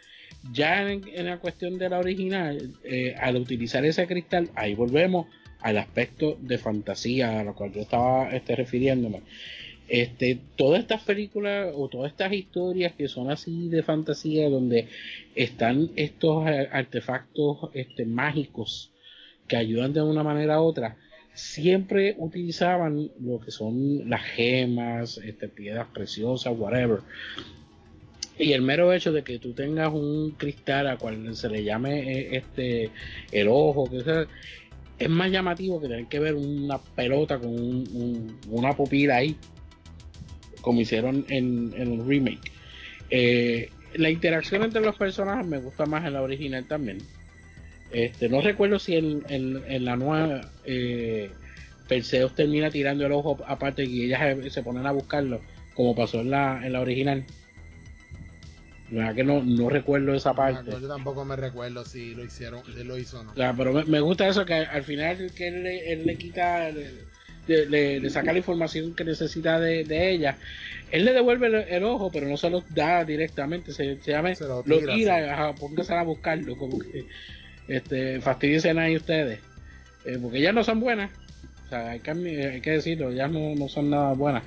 ya 0.53 0.91
en, 0.91 1.27
la 1.27 1.37
cuestión 1.37 1.77
de 1.77 1.91
la 1.91 1.99
original, 1.99 2.73
eh, 2.83 3.14
al 3.21 3.37
utilizar 3.37 3.85
ese 3.85 4.07
cristal, 4.07 4.49
ahí 4.55 4.75
volvemos 4.75 5.27
al 5.61 5.77
aspecto 5.77 6.39
de 6.41 6.57
fantasía 6.57 7.41
a 7.41 7.45
lo 7.45 7.55
cual 7.55 7.75
yo 7.75 7.83
estaba 7.83 8.31
este, 8.31 8.57
refiriéndome. 8.57 9.21
Este, 9.87 10.39
todas 10.57 10.81
estas 10.81 11.03
películas 11.03 11.75
o 11.77 11.89
todas 11.89 12.12
estas 12.12 12.33
historias 12.33 12.95
que 12.95 13.07
son 13.07 13.31
así 13.31 13.68
de 13.68 13.83
fantasía, 13.83 14.49
donde 14.49 14.89
están 15.35 15.91
estos 15.97 16.47
artefactos 16.73 17.68
este, 17.75 18.07
mágicos 18.07 18.91
que 19.51 19.57
ayudan 19.57 19.93
de 19.93 20.01
una 20.01 20.23
manera 20.23 20.61
u 20.61 20.65
otra, 20.65 20.97
siempre 21.35 22.15
utilizaban 22.19 23.11
lo 23.21 23.41
que 23.41 23.51
son 23.51 24.09
las 24.09 24.23
gemas, 24.23 25.19
este, 25.19 25.49
piedras 25.49 25.89
preciosas, 25.93 26.55
whatever. 26.57 27.01
Y 28.39 28.53
el 28.53 28.63
mero 28.63 28.93
hecho 28.93 29.13
de 29.13 29.25
que 29.25 29.41
tú 29.41 29.53
tengas 29.53 29.93
un 29.93 30.31
cristal 30.39 30.87
a 30.87 30.99
cual 30.99 31.35
se 31.35 31.49
le 31.49 31.65
llame 31.65 32.13
eh, 32.13 32.37
este 32.37 32.91
el 33.33 33.49
ojo, 33.49 33.91
que 33.91 34.03
sea, 34.03 34.27
es 35.01 35.09
más 35.11 35.33
llamativo 35.33 35.81
que 35.81 35.89
tener 35.89 36.07
que 36.07 36.21
ver 36.21 36.37
una 36.37 36.79
pelota 36.79 37.37
con 37.41 37.53
una 38.49 38.77
pupila 38.77 39.17
ahí 39.17 39.37
como 40.61 40.81
hicieron 40.81 41.25
en, 41.29 41.75
el 41.77 42.07
remake. 42.07 42.53
Eh, 43.11 43.69
la 43.95 44.11
interacción 44.11 44.63
entre 44.63 44.81
los 44.81 44.95
personajes 44.95 45.45
me 45.45 45.59
gusta 45.59 45.87
más 45.87 46.05
en 46.05 46.13
la 46.13 46.23
original 46.23 46.65
también. 46.69 46.99
Este, 47.93 48.28
no 48.28 48.41
recuerdo 48.41 48.78
si 48.78 48.95
en, 48.97 49.84
la 49.84 49.97
nueva 49.97 50.43
eh, 50.64 51.30
Perseus 51.88 52.34
termina 52.34 52.70
tirando 52.70 53.05
el 53.05 53.12
ojo 53.12 53.38
aparte 53.47 53.84
y 53.84 54.05
ellas 54.05 54.36
se, 54.53 54.62
ponen 54.62 54.86
a 54.86 54.93
buscarlo, 54.93 55.41
como 55.74 55.95
pasó 55.95 56.20
en 56.20 56.30
la, 56.30 56.64
en 56.64 56.72
la 56.72 56.80
original. 56.80 57.24
La 58.93 59.14
que 59.14 59.22
no, 59.22 59.43
no 59.43 59.68
recuerdo 59.68 60.14
esa 60.14 60.34
parte. 60.34 60.70
yo 60.70 60.88
tampoco 60.88 61.24
me 61.24 61.36
recuerdo 61.36 61.84
si 61.84 62.14
lo 62.14 62.24
hicieron, 62.24 62.62
si 62.64 62.82
lo 62.82 62.99
hizo 62.99 63.20
o 63.20 63.24
no. 63.24 63.32
pero 63.57 63.72
me, 63.72 64.01
gusta 64.01 64.28
eso 64.28 64.45
que 64.45 64.55
al 64.55 64.82
final 64.82 65.30
que 65.36 65.49
él, 65.49 65.66
él 65.66 66.07
le 66.07 66.16
quita 66.16 66.70
le, 67.47 68.11
saca 68.11 68.32
la 68.32 68.38
información 68.38 68.95
que 68.95 69.05
necesita 69.05 69.59
de, 69.61 70.11
ella. 70.11 70.38
Él 70.91 71.05
le 71.05 71.12
devuelve 71.12 71.66
el, 71.74 71.84
ojo, 71.84 72.11
pero 72.12 72.28
no 72.28 72.36
se 72.36 72.51
lo 72.51 72.64
da 72.70 73.05
directamente, 73.05 73.72
se, 73.72 73.97
llama, 74.05 74.32
lo 74.64 74.78
tira, 74.95 75.55
póngase 75.59 75.95
a 75.95 76.03
buscarlo, 76.03 76.57
como 76.57 76.78
que 76.78 77.07
este, 77.69 78.21
fastidien 78.21 78.79
ahí 78.79 78.97
ustedes, 78.97 79.41
eh, 80.05 80.19
porque 80.21 80.39
ellas 80.39 80.55
no 80.55 80.65
son 80.65 80.81
buenas. 80.81 81.11
O 81.67 81.69
sea, 81.71 81.91
hay 81.91 82.01
que, 82.01 82.11
hay 82.11 82.61
que 82.61 82.71
decirlo, 82.73 83.11
ellas 83.11 83.31
no, 83.31 83.55
no, 83.55 83.69
son 83.69 83.91
nada 83.91 84.13
buenas. 84.15 84.43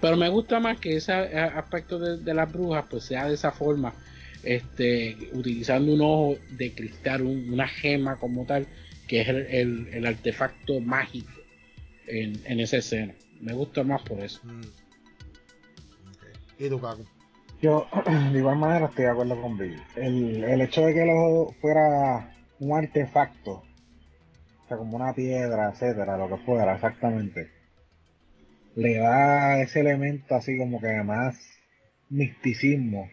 Pero 0.00 0.16
me 0.16 0.28
gusta 0.28 0.60
más 0.60 0.78
que 0.78 0.96
ese 0.96 1.12
aspecto 1.12 1.98
de, 1.98 2.34
las 2.34 2.52
brujas 2.52 2.84
pues 2.90 3.04
sea 3.04 3.26
de 3.28 3.34
esa 3.34 3.50
forma, 3.50 3.94
este, 4.42 5.16
utilizando 5.32 5.94
un 5.94 6.00
ojo 6.02 6.38
de 6.50 6.72
cristal, 6.72 7.22
una 7.22 7.66
gema 7.66 8.16
como 8.16 8.44
tal, 8.44 8.66
que 9.08 9.22
es 9.22 9.28
el, 9.28 9.88
el 9.92 10.06
artefacto 10.06 10.80
mágico 10.80 11.30
en, 12.06 12.60
esa 12.60 12.78
escena. 12.78 13.14
Me 13.40 13.52
gusta 13.52 13.82
más 13.82 14.02
por 14.02 14.20
eso. 14.20 14.40
Mm. 14.44 14.62
¿Y 16.58 16.68
tú, 16.68 16.80
Yo, 17.60 17.86
de 18.32 18.38
igual 18.38 18.58
manera, 18.58 18.86
estoy 18.86 19.04
de 19.04 19.10
acuerdo 19.10 19.40
con 19.40 19.58
Bill. 19.58 19.80
El, 19.96 20.44
el 20.44 20.60
hecho 20.62 20.82
de 20.86 20.94
que 20.94 21.02
el 21.02 21.10
ojo 21.10 21.54
fuera 21.60 22.35
un 22.60 22.76
artefacto, 22.76 23.62
o 24.64 24.68
sea, 24.68 24.76
como 24.76 24.96
una 24.96 25.12
piedra, 25.12 25.70
etcétera, 25.70 26.16
lo 26.16 26.28
que 26.28 26.44
fuera, 26.44 26.74
exactamente, 26.74 27.50
le 28.74 28.98
da 28.98 29.60
ese 29.60 29.80
elemento 29.80 30.34
así 30.34 30.56
como 30.58 30.80
que 30.80 31.02
más 31.02 31.38
misticismo 32.10 33.08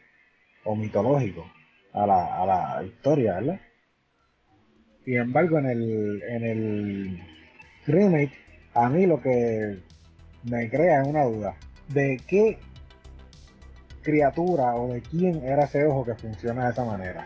o 0.65 0.75
mitológico 0.75 1.45
a 1.93 2.05
la, 2.05 2.41
a 2.41 2.45
la 2.45 2.83
historia, 2.83 3.35
¿verdad? 3.35 3.61
Sin 5.05 5.17
embargo, 5.17 5.59
en 5.59 5.65
el, 5.65 6.23
en 6.23 6.43
el 6.43 7.23
remake 7.85 8.43
a 8.73 8.89
mí 8.89 9.05
lo 9.05 9.21
que 9.21 9.79
me 10.43 10.69
crea 10.69 11.01
es 11.01 11.07
una 11.07 11.23
duda 11.23 11.55
de 11.89 12.19
qué 12.27 12.57
criatura 14.01 14.75
o 14.75 14.93
de 14.93 15.01
quién 15.01 15.43
era 15.43 15.65
ese 15.65 15.85
ojo 15.85 16.05
que 16.05 16.15
funciona 16.15 16.65
de 16.65 16.71
esa 16.71 16.85
manera. 16.85 17.25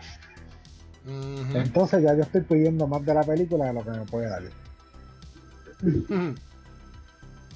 Entonces 1.54 2.02
ya 2.02 2.14
yo 2.14 2.22
estoy 2.22 2.42
pidiendo 2.42 2.86
más 2.86 3.04
de 3.04 3.14
la 3.14 3.22
película 3.22 3.66
de 3.66 3.72
lo 3.72 3.84
que 3.84 3.90
me 3.90 4.04
puede 4.04 4.28
dar. 4.28 4.42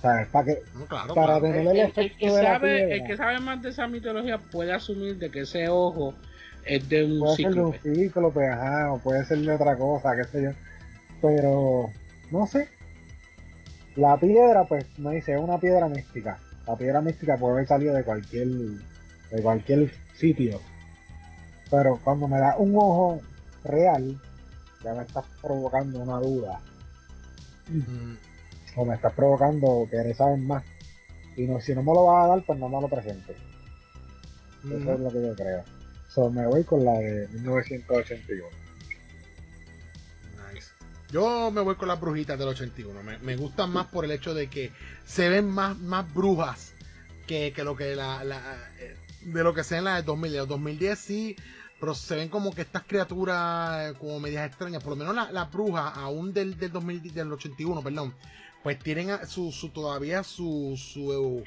¿Sabes? 0.01 0.29
Para 0.29 0.45
que, 0.45 0.63
para 1.15 1.41
tener 1.41 1.67
el, 1.69 1.79
efecto 1.79 2.19
que 2.19 2.31
sabe, 2.31 2.95
el 2.95 3.07
que 3.07 3.17
sabe 3.17 3.39
más 3.41 3.63
de 3.63 3.69
esa 3.69 3.87
mitología 3.87 4.39
puede 4.39 4.73
asumir 4.73 5.17
de 5.19 5.31
que 5.31 5.41
ese 5.41 5.69
ojo 5.69 6.15
es 6.65 6.89
de 6.89 7.05
un 7.05 7.21
puede 7.21 7.37
ser 7.37 7.55
de 7.55 7.61
un 7.61 7.75
cíclope, 7.75 8.51
o 8.91 8.99
puede 8.99 9.25
ser 9.25 9.39
de 9.39 9.53
otra 9.53 9.77
cosa, 9.77 10.17
qué 10.17 10.25
sé 10.25 10.43
yo. 10.43 10.51
Pero, 11.21 11.91
no 12.33 12.47
sé, 12.47 12.69
la 13.95 14.17
piedra, 14.17 14.65
pues, 14.65 14.87
me 14.99 15.15
dice, 15.15 15.35
es 15.35 15.41
una 15.41 15.59
piedra 15.59 15.89
mística. 15.89 16.39
La 16.67 16.77
piedra 16.77 17.01
mística 17.01 17.37
puede 17.37 17.55
haber 17.55 17.67
salido 17.67 17.95
de 17.95 18.03
cualquier, 18.03 18.49
de 18.49 19.43
cualquier 19.43 19.93
sitio. 20.15 20.61
Pero 21.71 22.01
cuando 22.03 22.27
me 22.27 22.39
da 22.39 22.57
un 22.57 22.75
ojo 22.77 23.21
real, 23.65 24.21
ya 24.85 24.95
me 24.95 25.03
estás 25.03 25.25
provocando 25.41 25.99
una 26.01 26.19
duda. 26.19 26.61
Mm, 27.69 28.15
O 28.77 28.85
me 28.85 28.95
estás 28.95 29.13
provocando 29.15 29.87
querer 29.91 30.15
saber 30.17 30.39
más. 30.39 30.65
Y 31.37 31.43
no, 31.47 31.61
si 31.61 31.75
no 31.75 31.83
me 31.83 31.93
lo 31.95 32.05
vas 32.07 32.25
a 32.25 32.29
dar, 32.29 32.43
pues 32.45 32.59
no 32.59 32.69
me 32.69 32.81
lo 32.81 32.89
presentes. 32.89 33.37
Eso 34.65 34.93
es 34.93 35.01
lo 35.01 35.11
que 35.11 35.23
yo 35.23 35.35
creo. 35.35 35.65
So, 36.09 36.31
me 36.31 36.47
voy 36.47 36.63
con 36.65 36.85
la 36.85 36.93
de 36.93 37.27
1981. 37.33 38.47
Nice. 40.53 40.69
Yo 41.11 41.51
me 41.51 41.61
voy 41.61 41.75
con 41.77 41.89
las 41.89 42.01
brujitas 42.01 42.39
del 42.39 42.49
81. 42.49 43.03
Me, 43.03 43.19
me 43.19 43.37
gustan 43.37 43.71
más 43.71 43.87
por 43.87 44.05
el 44.05 44.11
hecho 44.13 44.35
de 44.35 44.49
que 44.49 44.73
se 45.05 45.29
ven 45.29 45.49
más, 45.49 45.79
más 45.79 46.13
brujas 46.13 46.73
que, 47.27 47.53
que 47.55 47.65
lo 47.65 47.77
que 47.77 47.95
la, 47.97 48.25
la- 48.25 48.57
eh, 48.79 48.97
de 49.23 49.43
lo 49.45 49.55
que 49.55 49.65
sea 49.65 49.79
en 49.79 49.85
la 49.85 49.97
del 49.97 50.05
2010. 50.05 50.49
2010 50.49 50.99
sí, 50.99 51.37
pero 51.83 51.97
se 51.97 52.15
ven 52.15 52.29
como 52.29 52.55
que 52.55 52.63
estas 52.63 52.85
criaturas 52.85 53.91
eh, 53.91 53.95
como 53.99 54.21
medias 54.21 54.47
extrañas. 54.47 54.85
Por 54.85 54.91
lo 54.91 54.97
menos 54.97 55.17
las 55.17 55.33
la 55.33 55.47
brujas, 55.47 55.93
aún 55.97 56.33
del, 56.33 56.57
del 56.57 56.71
2000, 56.71 57.13
del 57.13 57.33
81, 57.33 57.83
perdón, 57.83 58.15
pues 58.63 58.79
tienen 58.79 59.27
su, 59.27 59.51
su 59.51 59.71
todavía 59.71 60.23
su, 60.23 60.77
su, 60.79 61.43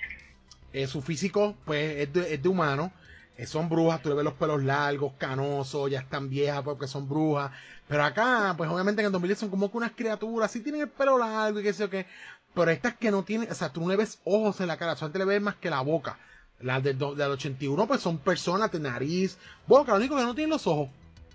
eh, 0.73 0.88
su 0.88 1.01
físico, 1.01 1.55
pues 1.63 1.99
es 1.99 2.11
de, 2.11 2.33
es 2.33 2.43
de 2.43 2.49
humano. 2.49 2.91
Eh, 3.38 3.45
son 3.45 3.69
brujas, 3.69 4.01
tú 4.01 4.09
le 4.09 4.15
ves 4.15 4.25
los 4.25 4.33
pelos 4.33 4.61
largos, 4.61 5.13
canosos, 5.17 5.89
ya 5.89 6.01
están 6.01 6.29
viejas 6.29 6.63
porque 6.63 6.86
son 6.86 7.07
brujas. 7.07 7.51
Pero 7.88 8.03
acá, 8.03 8.55
pues 8.57 8.69
obviamente 8.69 9.01
en 9.01 9.05
el 9.05 9.13
2010 9.13 9.39
son 9.39 9.49
como 9.49 9.71
que 9.71 9.77
unas 9.77 9.91
criaturas, 9.93 10.51
sí 10.51 10.59
tienen 10.59 10.81
el 10.81 10.89
pelo 10.89 11.17
largo 11.17 11.61
y 11.61 11.63
qué 11.63 11.71
sé 11.71 11.83
yo 11.83 11.89
qué. 11.89 12.07
Pero 12.53 12.71
estas 12.71 12.95
que 12.95 13.09
no 13.09 13.23
tienen, 13.23 13.49
o 13.49 13.55
sea, 13.55 13.71
tú 13.71 13.79
no 13.79 13.88
le 13.88 13.95
ves 13.95 14.19
ojos 14.25 14.59
en 14.59 14.67
la 14.67 14.75
cara, 14.75 14.97
solamente 14.97 15.19
le 15.19 15.25
ves 15.25 15.41
más 15.41 15.55
que 15.55 15.69
la 15.69 15.79
boca. 15.79 16.19
Las 16.61 16.81
del, 16.83 16.97
do- 16.97 17.15
del 17.15 17.31
81, 17.31 17.87
pues 17.87 18.01
son 18.01 18.17
personas 18.17 18.71
de 18.71 18.79
nariz, 18.79 19.37
boca, 19.67 19.91
lo 19.91 19.97
único 19.97 20.15
que 20.15 20.23
no 20.23 20.33
tienen 20.35 20.51
los 20.51 20.65
ojos. 20.67 20.89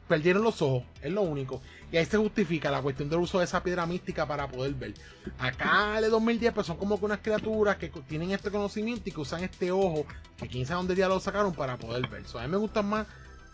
Perdieron 0.09 0.43
los 0.43 0.61
ojos, 0.61 0.83
es 1.03 1.13
lo 1.13 1.23
único. 1.23 1.61
Y 1.93 1.97
ahí 1.97 2.05
se 2.05 2.17
justifica 2.17 2.71
la 2.71 2.83
cuestión 2.83 3.09
del 3.09 3.21
uso 3.21 3.39
de 3.39 3.45
esa 3.45 3.63
piedra 3.63 3.87
mística 3.87 4.27
para 4.27 4.49
poder 4.49 4.75
ver. 4.75 4.95
Acá 5.39 6.01
de 6.01 6.09
2010, 6.09 6.53
pues 6.53 6.67
son 6.67 6.77
como 6.79 6.99
que 6.99 7.05
unas 7.05 7.21
criaturas 7.21 7.77
que 7.77 7.89
tienen 8.09 8.33
este 8.33 8.51
conocimiento 8.51 9.03
y 9.09 9.13
que 9.13 9.21
usan 9.21 9.45
este 9.45 9.71
ojo, 9.71 10.05
que 10.37 10.49
quién 10.49 10.67
sabe 10.67 10.79
dónde 10.79 10.97
ya 10.97 11.07
lo 11.09 11.21
sacaron 11.21 11.53
para 11.55 11.77
poder 11.77 12.09
ver. 12.09 12.27
So, 12.27 12.39
a 12.39 12.43
mí 12.43 12.49
me 12.49 12.57
gustan 12.57 12.87
más 12.89 13.07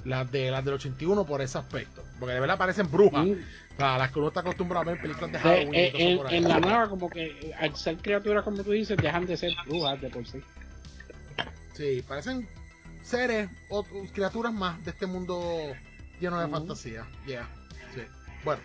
las 0.04 0.30
de 0.32 0.50
las 0.50 0.64
del 0.64 0.74
81 0.74 1.24
por 1.26 1.42
ese 1.42 1.58
aspecto. 1.58 2.02
Porque 2.18 2.34
de 2.34 2.40
verdad 2.40 2.56
parecen 2.56 2.90
brujas. 2.90 3.24
Sí. 3.26 3.36
Para 3.76 3.98
las 3.98 4.10
que 4.10 4.18
uno 4.18 4.28
está 4.28 4.40
acostumbrado 4.40 4.88
a 4.88 4.92
ver 4.94 5.02
películas 5.02 5.32
de 5.32 5.36
Eh, 5.38 5.40
Halloween. 5.42 5.74
eh, 5.74 6.36
en 6.38 6.48
la 6.48 6.58
nueva, 6.60 6.88
como 6.88 7.10
que 7.10 7.26
eh, 7.26 7.54
al 7.58 7.76
ser 7.76 7.98
criaturas, 7.98 8.42
como 8.44 8.62
tú 8.62 8.70
dices, 8.70 8.96
dejan 8.96 9.26
de 9.26 9.36
ser 9.36 9.52
brujas 9.66 10.00
de 10.00 10.08
por 10.08 10.26
sí. 10.26 10.38
Sí, 11.76 12.02
parecen 12.06 12.48
seres 13.02 13.50
o 13.68 13.84
criaturas 14.12 14.52
más 14.52 14.82
de 14.84 14.90
este 14.90 15.06
mundo 15.06 15.42
lleno 16.20 16.40
de 16.40 16.48
fantasía. 16.48 17.06
Yeah, 17.26 17.48
sí. 17.94 18.00
Bueno, 18.44 18.62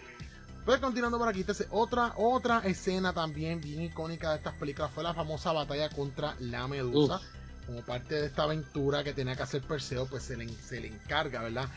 pues 0.66 0.80
continuando 0.80 1.18
por 1.18 1.28
aquí, 1.28 1.42
entonces, 1.42 1.68
otra, 1.72 2.14
otra 2.16 2.60
escena 2.60 3.14
también 3.14 3.60
bien 3.60 3.82
icónica 3.82 4.32
de 4.32 4.38
estas 4.38 4.56
películas 4.56 4.92
fue 4.92 5.04
la 5.04 5.14
famosa 5.14 5.52
batalla 5.52 5.90
contra 5.90 6.36
la 6.40 6.68
medusa. 6.68 7.18
Uf. 7.18 7.24
Como 7.66 7.82
parte 7.86 8.16
de 8.16 8.26
esta 8.28 8.44
aventura 8.44 9.04
que 9.04 9.14
tenía 9.14 9.36
que 9.36 9.44
hacer 9.44 9.62
Perseo, 9.62 10.08
pues 10.08 10.24
se 10.24 10.36
le, 10.38 10.48
se 10.50 10.80
le 10.80 10.88
encarga, 10.88 11.42
¿verdad? 11.42 11.70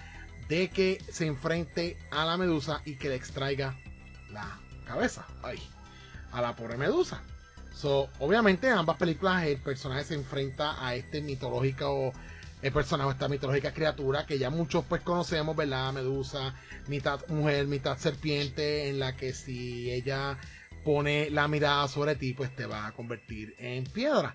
De 0.48 0.70
que 0.70 1.02
se 1.10 1.26
enfrente 1.26 1.98
a 2.10 2.24
la 2.24 2.36
medusa 2.36 2.80
y 2.84 2.96
que 2.96 3.08
le 3.08 3.16
extraiga 3.16 3.76
la 4.30 4.58
cabeza. 4.86 5.26
Ay, 5.42 5.62
a 6.32 6.40
la 6.40 6.56
pobre 6.56 6.76
medusa. 6.76 7.22
So, 7.74 8.08
obviamente 8.20 8.68
en 8.68 8.74
ambas 8.74 8.96
películas 8.96 9.44
el 9.44 9.58
personaje 9.58 10.04
se 10.04 10.14
enfrenta 10.14 10.86
a 10.86 10.94
este 10.94 11.20
mitológico 11.20 12.12
el 12.64 12.72
personaje, 12.72 13.10
esta 13.10 13.28
mitológica 13.28 13.74
criatura 13.74 14.24
que 14.24 14.38
ya 14.38 14.48
muchos 14.48 14.86
pues 14.88 15.02
conocemos, 15.02 15.54
¿verdad? 15.54 15.92
Medusa, 15.92 16.54
mitad 16.86 17.20
mujer, 17.28 17.66
mitad 17.66 17.98
serpiente, 17.98 18.88
en 18.88 18.98
la 18.98 19.14
que 19.14 19.34
si 19.34 19.90
ella 19.90 20.38
pone 20.82 21.28
la 21.28 21.46
mirada 21.46 21.86
sobre 21.88 22.16
ti, 22.16 22.32
pues 22.32 22.56
te 22.56 22.64
va 22.64 22.86
a 22.86 22.92
convertir 22.92 23.54
en 23.58 23.84
piedra. 23.84 24.34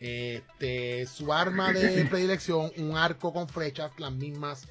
Este, 0.00 1.06
su 1.06 1.32
arma 1.32 1.72
de 1.72 2.04
predilección, 2.10 2.72
un 2.76 2.96
arco 2.96 3.32
con 3.32 3.48
flechas, 3.48 3.92
las 3.98 4.12
mismas 4.12 4.66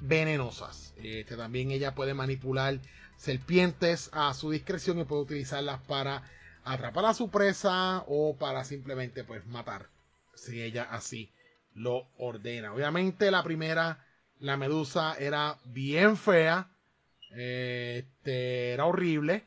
venenosas. 0.00 0.94
Este, 1.02 1.36
también 1.36 1.70
ella 1.70 1.94
puede 1.94 2.14
manipular 2.14 2.80
serpientes 3.18 4.08
a 4.14 4.32
su 4.32 4.50
discreción 4.50 4.98
y 5.00 5.04
puede 5.04 5.22
utilizarlas 5.22 5.80
para 5.82 6.22
atrapar 6.64 7.04
a 7.06 7.14
su 7.14 7.30
presa 7.30 8.04
o 8.06 8.36
para 8.36 8.64
simplemente 8.64 9.24
pues 9.24 9.46
matar 9.46 9.88
si 10.34 10.62
ella 10.62 10.88
así 10.90 11.32
lo 11.74 12.08
ordena. 12.18 12.72
Obviamente 12.72 13.30
la 13.30 13.42
primera, 13.42 14.04
la 14.38 14.56
medusa 14.56 15.14
era 15.18 15.58
bien 15.64 16.16
fea, 16.16 16.70
este, 17.30 18.72
era 18.72 18.86
horrible 18.86 19.44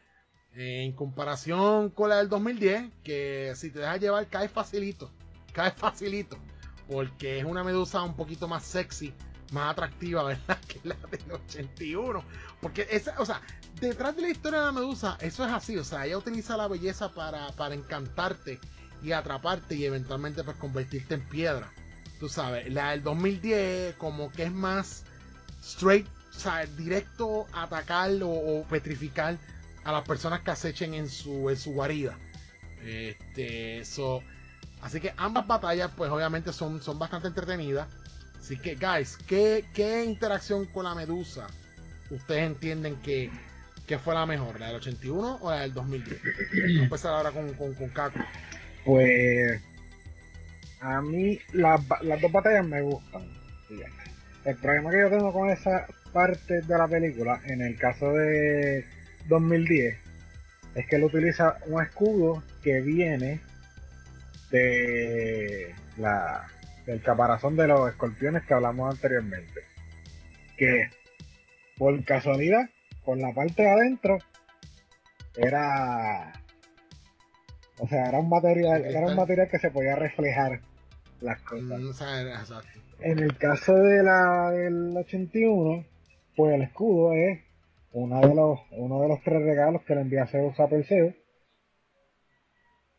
en 0.54 0.92
comparación 0.94 1.90
con 1.90 2.10
la 2.10 2.18
del 2.18 2.30
2010 2.30 2.92
que 3.04 3.54
si 3.56 3.72
te 3.72 3.80
dejas 3.80 4.02
llevar 4.02 4.28
cae 4.28 4.50
facilito, 4.50 5.12
cae 5.54 5.72
facilito 5.72 6.38
porque 6.92 7.40
es 7.40 7.46
una 7.46 7.64
medusa 7.64 8.02
un 8.02 8.16
poquito 8.16 8.48
más 8.48 8.64
sexy, 8.64 9.14
más 9.52 9.72
atractiva, 9.72 10.24
¿verdad? 10.24 10.58
Que 10.68 10.82
la 10.84 10.96
del 11.10 11.32
81. 11.32 12.24
Porque 12.60 12.88
esa, 12.92 13.16
o 13.20 13.26
sea, 13.26 13.42
detrás 13.80 14.16
de 14.16 14.24
la 14.24 14.30
historia 14.30 14.60
de 14.60 14.66
la 14.66 14.72
medusa, 14.72 15.18
eso 15.22 15.46
es 15.46 15.52
así, 15.52 15.78
o 15.78 15.84
sea, 15.84 16.06
ella 16.06 16.18
utiliza 16.18 16.58
la 16.58 16.68
belleza 16.68 17.12
para, 17.12 17.48
para 17.54 17.76
encantarte 17.76 18.60
y 19.04 19.12
atraparte 19.12 19.76
y 19.76 19.86
eventualmente 19.86 20.44
pues 20.44 20.58
convertirte 20.58 21.16
en 21.16 21.22
piedra. 21.22 21.72
Tú 22.20 22.30
sabes, 22.30 22.72
la 22.72 22.92
del 22.92 23.04
2010 23.04 23.96
como 23.96 24.32
que 24.32 24.44
es 24.44 24.52
más 24.52 25.04
straight, 25.64 26.08
o 26.36 26.40
sea, 26.40 26.66
directo 26.66 27.48
atacar 27.54 28.12
o, 28.22 28.30
o 28.30 28.64
petrificar 28.68 29.38
a 29.84 29.92
las 29.92 30.08
personas 30.08 30.42
que 30.42 30.52
acechen 30.52 30.94
en 30.94 31.10
su, 31.10 31.50
en 31.50 31.58
su 31.58 31.72
guarida. 31.72 32.18
Este, 32.84 33.80
eso. 33.80 34.22
Así 34.82 35.00
que 35.00 35.14
ambas 35.18 35.48
batallas, 35.48 35.92
pues 35.96 36.10
obviamente 36.12 36.54
son, 36.54 36.82
son 36.82 36.98
bastante 37.00 37.28
entretenidas. 37.28 37.88
Así 38.40 38.58
que, 38.58 38.76
guys, 38.76 39.18
¿qué, 39.28 39.66
qué 39.74 40.04
interacción 40.04 40.66
con 40.66 40.86
la 40.86 40.96
medusa 40.96 41.48
ustedes 42.10 42.44
entienden 42.44 42.96
que, 42.98 43.32
que 43.92 44.00
fue 44.00 44.14
la 44.14 44.26
mejor? 44.26 44.58
¿La 44.58 44.68
del 44.68 44.78
81 44.78 45.40
o 45.42 45.52
la 45.52 45.60
del 45.60 45.74
2010? 45.74 46.22
Vamos 46.24 46.80
a 46.80 46.84
empezar 46.86 47.14
ahora 47.14 47.32
con, 47.32 47.54
con, 47.56 47.74
con 47.74 47.90
Kaku. 47.90 48.20
Pues 48.86 49.62
a 50.80 51.02
mí 51.02 51.38
las, 51.52 51.86
ba- 51.90 52.00
las 52.02 52.22
dos 52.22 52.32
batallas 52.32 52.66
me 52.66 52.82
gustan. 52.82 53.24
El 54.46 54.56
problema 54.56 54.92
que 54.92 55.00
yo 55.00 55.10
tengo 55.10 55.34
con 55.34 55.50
esa 55.50 55.88
parte 56.14 56.62
de 56.62 56.78
la 56.78 56.88
película, 56.88 57.42
en 57.48 57.62
el 57.62 57.78
caso 57.78 58.14
de 58.14 58.86
2010, 59.28 59.98
es 60.76 60.88
que 60.88 60.96
él 60.96 61.04
utiliza 61.04 61.58
un 61.68 61.84
escudo 61.84 62.42
que 62.64 62.80
viene 62.80 63.42
de 64.52 65.76
la 65.98 66.48
del 66.86 67.02
caparazón 67.02 67.58
de 67.58 67.68
los 67.68 67.90
escorpiones 67.90 68.44
que 68.46 68.54
hablamos 68.54 68.90
anteriormente. 68.96 69.60
Que 70.58 70.88
por 71.78 72.02
casualidad, 72.06 72.70
por 73.06 73.18
la 73.18 73.34
parte 73.34 73.64
de 73.64 73.70
adentro, 73.70 74.18
era 75.36 76.34
o 77.78 77.88
sea, 77.88 78.10
era 78.10 78.20
un 78.20 78.30
material, 78.30 78.86
era 78.86 79.08
un 79.08 79.16
material 79.16 79.50
que 79.50 79.58
se 79.60 79.72
podía 79.72 79.96
reflejar 79.96 80.60
las 81.22 81.42
cosas. 81.42 81.80
Mm, 81.80 81.88
exacto. 82.42 82.68
En 83.00 83.20
el 83.20 83.38
caso 83.38 83.74
de 83.76 84.04
la 84.04 84.52
del 84.52 84.96
81, 84.98 85.84
pues 86.36 86.54
el 86.54 86.62
escudo 86.62 87.14
es 87.14 87.40
uno 87.94 88.20
de 88.22 88.36
los, 88.36 88.60
uno 88.72 89.02
de 89.02 89.08
los 89.08 89.22
tres 89.24 89.42
regalos 89.42 89.82
que 89.84 89.96
le 89.96 90.02
envía 90.02 90.28
Zeus 90.28 90.60
a 90.60 90.68
Perseo. 90.68 91.14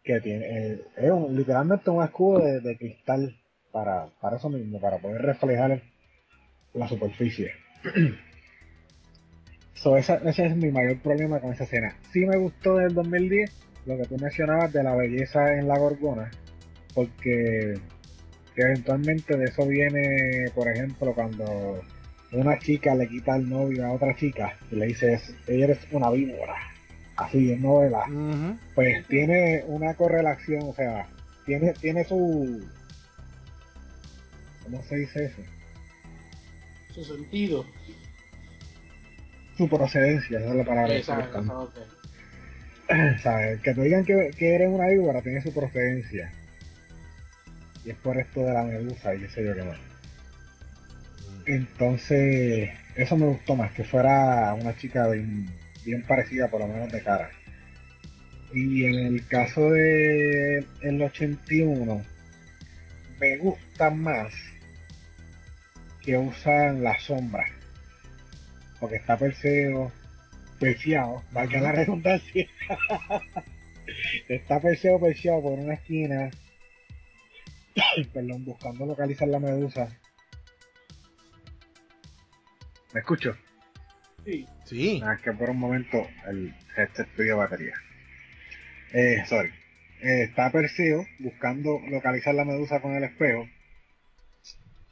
Que 0.03 0.21
tiene, 0.21 0.45
eh, 0.73 0.85
es 0.97 1.11
un- 1.13 1.37
literalmente 1.37 1.89
un 1.91 2.03
escudo 2.03 2.41
de, 2.45 2.61
de 2.61 2.77
cristal 2.77 3.37
para, 3.71 4.07
para 4.21 4.37
eso 4.37 4.49
mismo, 4.49 4.81
para 4.81 4.99
poder 4.99 5.23
reflejar 5.23 5.81
la 6.75 6.89
superficie. 6.89 7.53
so, 9.75 9.97
esa- 9.97 10.21
ese 10.25 10.47
es 10.47 10.57
mi 10.57 10.71
mayor 10.71 10.99
problema 11.01 11.41
con 11.41 11.53
esa 11.53 11.65
escena. 11.65 11.97
Sí 12.13 12.21
me 12.27 12.37
gustó 12.37 12.77
del 12.77 12.95
2010 12.95 13.51
lo 13.87 13.97
que 13.97 14.05
tú 14.05 14.17
mencionabas 14.19 14.73
de 14.73 14.83
la 14.83 14.95
belleza 14.95 15.55
en 15.55 15.67
la 15.69 15.79
gorgona, 15.79 16.31
porque 16.95 17.79
que 18.55 18.63
eventualmente 18.63 19.37
de 19.37 19.47
eso 19.47 19.67
viene, 19.67 20.51
por 20.55 20.69
ejemplo, 20.69 21.15
cuando 21.15 21.81
una 22.33 22.59
chica 22.59 22.95
le 22.95 23.09
quita 23.09 23.35
al 23.35 23.49
novio 23.49 23.87
a 23.87 23.93
otra 23.93 24.15
chica 24.15 24.57
y 24.71 24.77
le 24.77 24.87
dice, 24.89 25.19
ella 25.47 25.65
eres 25.65 25.79
una 25.91 26.11
víbora, 26.11 26.55
así 27.17 27.53
en 27.53 27.63
novela, 27.63 28.05
pues 28.75 29.07
tiene 29.09 29.65
una 29.67 29.95
correlación, 29.95 30.63
o 30.69 30.75
sea, 30.75 31.07
tiene, 31.47 31.73
tiene 31.81 32.05
su... 32.05 32.63
¿Cómo 34.65 34.83
se 34.85 34.97
dice 34.97 35.25
eso? 35.25 35.43
Su 36.95 37.05
sentido. 37.05 37.65
Su 39.63 39.69
procedencia, 39.69 40.41
esa 40.41 40.49
es 40.49 40.57
la 40.57 40.65
palabra. 40.65 40.93
que 43.63 43.75
te 43.75 43.81
digan 43.81 44.05
que, 44.05 44.33
que 44.37 44.57
eres 44.57 44.69
una 44.69 44.89
víbora 44.89 45.23
tiene 45.23 45.41
su 45.41 45.55
procedencia. 45.55 46.33
Y 47.85 47.91
es 47.91 47.97
por 47.99 48.19
esto 48.19 48.41
de 48.41 48.53
la 48.53 48.65
medusa 48.65 49.15
y 49.15 49.21
qué 49.21 49.29
sé 49.29 49.45
yo 49.45 49.55
qué 49.55 49.63
más. 49.63 49.79
Entonces, 51.47 52.71
eso 52.97 53.17
me 53.17 53.27
gustó 53.27 53.55
más, 53.55 53.71
que 53.71 53.85
fuera 53.85 54.53
una 54.55 54.77
chica 54.77 55.07
bien, 55.11 55.49
bien 55.85 56.03
parecida 56.09 56.49
por 56.49 56.63
lo 56.63 56.67
menos 56.67 56.91
de 56.91 57.01
cara. 57.05 57.31
Y 58.53 58.87
en 58.87 59.15
el 59.15 59.25
caso 59.29 59.71
de 59.71 60.67
el 60.81 61.01
81, 61.01 62.03
me 63.21 63.37
gusta 63.37 63.91
más 63.91 64.35
que 66.01 66.19
usan 66.19 66.83
la 66.83 66.99
sombra. 66.99 67.62
Porque 68.83 68.97
está 68.97 69.17
Perseo, 69.17 69.93
perseado, 70.59 71.23
valga 71.31 71.61
la 71.61 71.71
redundancia. 71.71 72.49
está 74.29 74.61
Perseo, 74.61 74.99
perseado 74.99 75.41
por 75.41 75.57
una 75.57 75.75
esquina. 75.75 76.33
Perdón, 78.13 78.45
buscando 78.45 78.85
localizar 78.85 79.29
la 79.29 79.39
medusa. 79.39 79.89
¿Me 82.93 82.99
escucho? 82.99 83.37
Sí. 84.25 84.49
Sí. 84.65 85.01
Ah, 85.05 85.15
es 85.15 85.23
que 85.23 85.31
por 85.31 85.51
un 85.51 85.61
momento 85.61 86.05
el 86.27 86.53
headset 86.77 87.07
pidió 87.17 87.37
batería. 87.37 87.75
Eh, 88.95 89.23
sorry. 89.29 89.51
Eh, 90.01 90.25
está 90.25 90.51
Perseo 90.51 91.07
buscando 91.21 91.79
localizar 91.89 92.35
la 92.35 92.45
medusa 92.45 92.81
con 92.81 92.97
el 92.97 93.05
espejo. 93.05 93.49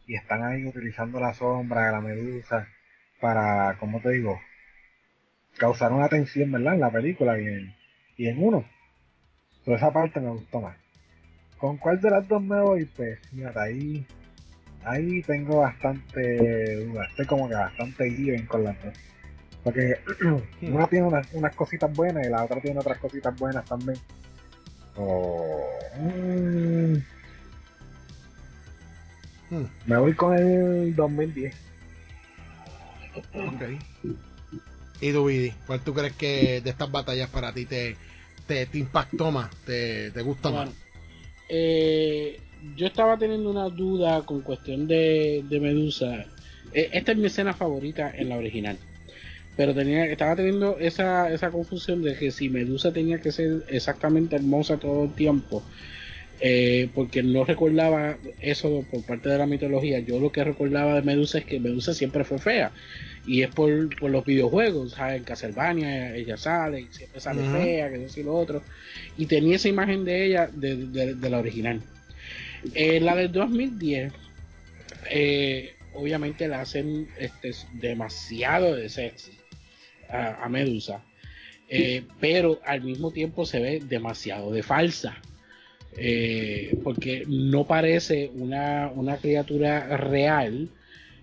Y 0.07 0.14
están 0.14 0.45
ahí 0.45 0.64
utilizando 0.64 1.18
la 1.18 1.34
sombra 1.34 1.86
de 1.86 1.91
la 1.91 2.01
medusa 2.01 2.68
para, 3.20 3.76
como 3.78 4.00
te 4.00 4.10
digo, 4.10 4.40
causar 5.58 5.92
una 5.92 6.08
tensión, 6.08 6.50
¿verdad? 6.52 6.74
En 6.74 6.80
la 6.80 6.90
película 6.90 7.38
y 7.38 7.46
en, 7.46 7.74
y 8.16 8.28
en 8.28 8.42
uno. 8.42 8.64
Toda 9.64 9.76
esa 9.76 9.92
parte 9.92 10.20
me 10.20 10.30
gustó 10.30 10.60
más. 10.60 10.76
¿Con 11.58 11.76
cuál 11.76 12.00
de 12.00 12.10
las 12.10 12.26
dos 12.26 12.42
me 12.42 12.60
voy? 12.60 12.86
Pues, 12.86 13.18
mira, 13.32 13.52
ahí, 13.56 14.06
ahí 14.84 15.22
tengo 15.22 15.58
bastante 15.60 16.86
duda. 16.86 17.04
Estoy 17.06 17.26
como 17.26 17.48
que 17.48 17.54
bastante 17.54 18.06
even 18.06 18.46
con 18.46 18.64
las 18.64 18.82
dos. 18.82 18.94
Porque 19.62 19.96
una 20.62 20.86
tiene 20.86 21.06
unas, 21.06 21.32
unas 21.34 21.54
cositas 21.54 21.92
buenas 21.94 22.26
y 22.26 22.30
la 22.30 22.44
otra 22.44 22.60
tiene 22.60 22.80
otras 22.80 22.98
cositas 22.98 23.38
buenas 23.38 23.64
también. 23.66 23.98
Oh, 24.96 25.68
mm. 26.00 26.96
Me 29.86 29.96
voy 29.98 30.14
con 30.14 30.36
el 30.36 30.94
2010. 30.94 31.69
Ok. 33.14 33.62
¿Y 35.00 35.12
tú, 35.12 35.24
Vidi? 35.26 35.52
¿Cuál 35.66 35.80
tú 35.80 35.94
crees 35.94 36.14
que 36.14 36.61
de 36.61 36.70
estas 36.70 36.90
batallas 36.90 37.30
para 37.30 37.52
ti 37.52 37.64
te, 37.64 37.96
te, 38.46 38.66
te 38.66 38.78
impactó 38.78 39.30
más? 39.30 39.50
¿Te, 39.64 40.11
te 40.11 40.20
gusta 40.22 40.50
Bueno, 40.50 40.66
más? 40.66 40.74
eh, 41.48 42.38
yo 42.76 42.86
estaba 42.86 43.16
teniendo 43.16 43.50
una 43.50 43.68
duda 43.68 44.22
con 44.22 44.42
cuestión 44.42 44.86
de, 44.86 45.44
de 45.48 45.61
Medusa. 45.61 46.26
Eh, 46.72 46.90
esta 46.92 47.12
es 47.12 47.18
mi 47.18 47.26
escena 47.26 47.54
favorita 47.54 48.12
en 48.14 48.28
la 48.28 48.36
original. 48.36 48.78
Pero 49.56 49.74
tenía, 49.74 50.04
estaba 50.06 50.36
teniendo 50.36 50.78
esa, 50.78 51.30
esa 51.32 51.50
confusión 51.50 52.02
de 52.02 52.16
que 52.16 52.30
si 52.30 52.48
Medusa 52.48 52.92
tenía 52.92 53.20
que 53.20 53.32
ser 53.32 53.64
exactamente 53.68 54.36
hermosa 54.36 54.76
todo 54.76 55.04
el 55.04 55.14
tiempo. 55.14 55.62
Eh, 56.41 56.88
porque 56.95 57.22
no 57.22 57.45
recordaba 57.45 58.16
eso 58.41 58.84
por 58.91 59.05
parte 59.05 59.28
de 59.28 59.38
la 59.38 59.47
mitología. 59.47 59.99
Yo 60.01 60.18
lo 60.20 60.32
que 60.32 60.43
recordaba 60.45 60.95
de 60.95 61.03
Medusa 61.03 61.38
es 61.38 61.45
que 61.45 61.61
Medusa 61.61 61.93
siempre 61.95 62.24
fue 62.24 62.38
fea. 62.38 62.72
Y 63.26 63.43
es 63.43 63.51
por, 63.51 63.95
por 63.99 64.11
los 64.11 64.24
videojuegos. 64.24 64.93
¿sabes? 64.93 65.18
En 65.18 65.24
Castlevania 65.24 66.14
ella 66.16 66.36
sale, 66.38 66.80
y 66.80 66.86
siempre 66.91 67.20
sale 67.20 67.43
fea, 67.53 67.91
que 67.91 68.05
eso 68.05 68.20
y 68.20 68.22
lo 68.24 68.34
otro. 68.34 68.62
Y 69.18 69.26
tenía 69.26 69.57
esa 69.57 69.68
imagen 69.68 70.05
de 70.05 70.24
ella 70.26 70.49
de, 70.53 70.76
de- 70.76 71.14
de 71.14 71.30
la 71.30 71.38
original. 71.38 71.80
Eh, 72.74 73.01
la 73.01 73.14
del 73.16 73.32
2010, 73.32 74.12
eh, 75.11 75.74
obviamente 75.95 76.47
la 76.49 76.61
hacen 76.61 77.09
este, 77.18 77.53
demasiado 77.74 78.74
de 78.76 78.88
sexy 78.88 79.32
a, 80.09 80.45
a 80.45 80.49
Medusa, 80.49 81.03
pero 82.20 82.61
al 82.64 82.82
mismo 82.82 83.11
tiempo 83.12 83.47
se 83.47 83.61
ve 83.61 83.80
demasiado 83.86 84.51
de 84.53 84.62
falsa. 84.62 85.16
Eh, 85.97 86.78
porque 86.84 87.24
no 87.28 87.66
parece 87.66 88.30
una, 88.34 88.91
una 88.95 89.16
criatura 89.16 89.97
real 89.97 90.68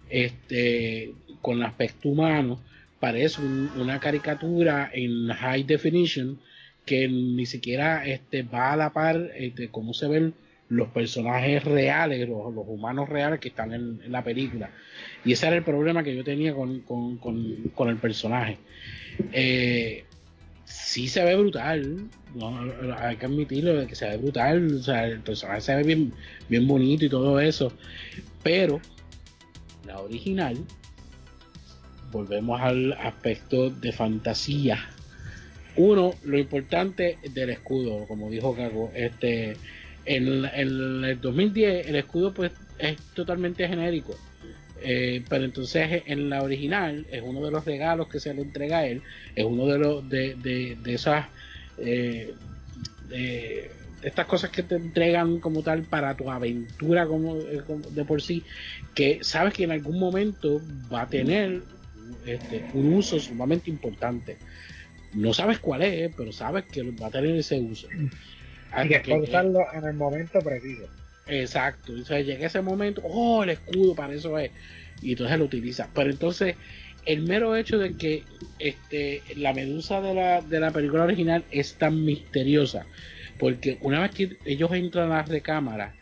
este, 0.09 1.13
con 1.41 1.63
aspecto 1.63 2.09
humano, 2.09 2.59
parece 2.99 3.41
un- 3.41 3.71
una 3.75 3.99
caricatura 3.99 4.89
en 4.93 5.27
high 5.29 5.63
definition 5.63 6.39
que 6.85 7.07
ni 7.07 7.45
siquiera 7.45 8.05
este, 8.05 8.43
va 8.43 8.73
a 8.73 8.77
la 8.77 8.91
par 8.93 9.19
de 9.19 9.69
cómo 9.71 9.93
se 9.93 10.07
ven 10.07 10.33
los 10.69 10.89
personajes 10.89 11.63
reales, 11.63 12.27
los, 12.27 12.53
los 12.53 12.65
humanos 12.67 13.09
reales 13.09 13.39
que 13.39 13.49
están 13.49 13.73
en, 13.73 14.01
en 14.03 14.11
la 14.11 14.23
película. 14.23 14.69
Y 15.23 15.31
ese 15.33 15.47
era 15.47 15.55
el 15.57 15.63
problema 15.63 16.03
que 16.03 16.15
yo 16.15 16.23
tenía 16.23 16.53
con, 16.53 16.81
con- 16.81 17.17
con- 17.17 17.55
con 17.75 17.89
el 17.89 17.97
personaje. 17.97 18.57
Eh, 19.33 20.05
sí 20.67 21.07
se 21.07 21.23
ve 21.23 21.35
brutal, 21.35 22.09
no, 22.35 22.59
hay 22.97 23.15
que 23.15 23.25
admitirlo, 23.25 23.87
que 23.87 23.95
se 23.95 24.09
ve 24.09 24.17
brutal, 24.17 24.75
o 24.75 24.83
sea, 24.83 25.07
el 25.07 25.21
personaje 25.21 25.61
se 25.61 25.75
ve 25.75 25.83
bien, 25.83 26.13
bien 26.49 26.67
bonito 26.67 27.05
y 27.05 27.09
todo 27.09 27.39
eso, 27.39 27.71
pero 28.43 28.81
la 29.85 29.99
original, 29.99 30.57
volvemos 32.11 32.59
al 32.61 32.93
aspecto 32.93 33.69
de 33.69 33.91
fantasía. 33.91 34.77
Uno, 35.77 36.13
lo 36.23 36.37
importante 36.37 37.17
del 37.33 37.51
escudo, 37.51 38.05
como 38.07 38.29
dijo 38.29 38.55
Cago, 38.55 38.91
este, 38.93 39.55
en, 40.05 40.45
en 40.45 41.03
el 41.05 41.19
2010 41.21 41.87
el 41.87 41.95
escudo 41.95 42.33
pues 42.33 42.51
es 42.79 42.97
totalmente 43.13 43.67
genérico. 43.67 44.15
Eh, 44.81 45.23
pero 45.27 45.43
entonces 45.45 46.03
en 46.05 46.29
la 46.29 46.43
original 46.43 47.05
es 47.11 47.21
uno 47.23 47.43
de 47.43 47.51
los 47.51 47.65
regalos 47.65 48.07
que 48.09 48.19
se 48.19 48.33
le 48.33 48.41
entrega 48.41 48.79
a 48.79 48.87
él, 48.87 49.01
es 49.35 49.43
uno 49.43 49.65
de 49.65 49.77
los 49.79 50.07
de, 50.07 50.35
de, 50.35 50.77
de 50.81 50.93
esas 50.93 51.25
eh, 51.79 52.35
de, 53.09 53.71
estas 54.03 54.27
cosas 54.27 54.51
que 54.51 54.63
te 54.63 54.75
entregan 54.75 55.39
como 55.39 55.63
tal 55.63 55.83
para 55.83 56.15
tu 56.15 56.29
aventura 56.29 57.07
como, 57.07 57.37
eh, 57.41 57.63
como 57.65 57.89
de 57.89 58.05
por 58.05 58.21
sí, 58.21 58.43
que 58.93 59.19
sabes 59.23 59.53
que 59.53 59.63
en 59.63 59.71
algún 59.71 59.99
momento 59.99 60.61
va 60.93 61.01
a 61.03 61.09
tener 61.09 61.63
este, 62.25 62.65
un 62.73 62.93
uso 62.93 63.19
sumamente 63.19 63.69
importante. 63.69 64.37
No 65.13 65.33
sabes 65.33 65.59
cuál 65.59 65.81
es, 65.81 66.11
pero 66.15 66.31
sabes 66.31 66.65
que 66.65 66.83
va 66.91 67.07
a 67.07 67.11
tener 67.11 67.35
ese 67.35 67.59
uso. 67.59 67.87
Y 67.91 68.07
Hasta 68.71 68.87
que 68.87 69.01
que- 69.01 69.13
usarlo 69.15 69.59
en 69.73 69.85
el 69.85 69.93
momento 69.95 70.39
preciso. 70.41 70.87
Exacto, 71.27 71.93
o 71.93 72.05
sea, 72.05 72.21
llega 72.21 72.47
ese 72.47 72.61
momento, 72.61 73.01
oh, 73.03 73.43
el 73.43 73.49
escudo 73.49 73.95
para 73.95 74.13
eso 74.13 74.37
es, 74.39 74.51
y 75.01 75.11
entonces 75.11 75.37
lo 75.37 75.45
utiliza. 75.45 75.89
Pero 75.93 76.09
entonces, 76.09 76.55
el 77.05 77.21
mero 77.23 77.55
hecho 77.55 77.77
de 77.77 77.95
que 77.95 78.23
este, 78.59 79.21
la 79.35 79.53
medusa 79.53 80.01
de 80.01 80.13
la, 80.13 80.41
de 80.41 80.59
la 80.59 80.71
película 80.71 81.03
original 81.03 81.43
es 81.51 81.75
tan 81.75 82.03
misteriosa, 82.05 82.85
porque 83.39 83.77
una 83.81 84.01
vez 84.01 84.11
que 84.11 84.37
ellos 84.45 84.71
entran 84.73 85.11
a 85.11 85.17
la 85.17 85.23
recámara, 85.23 85.93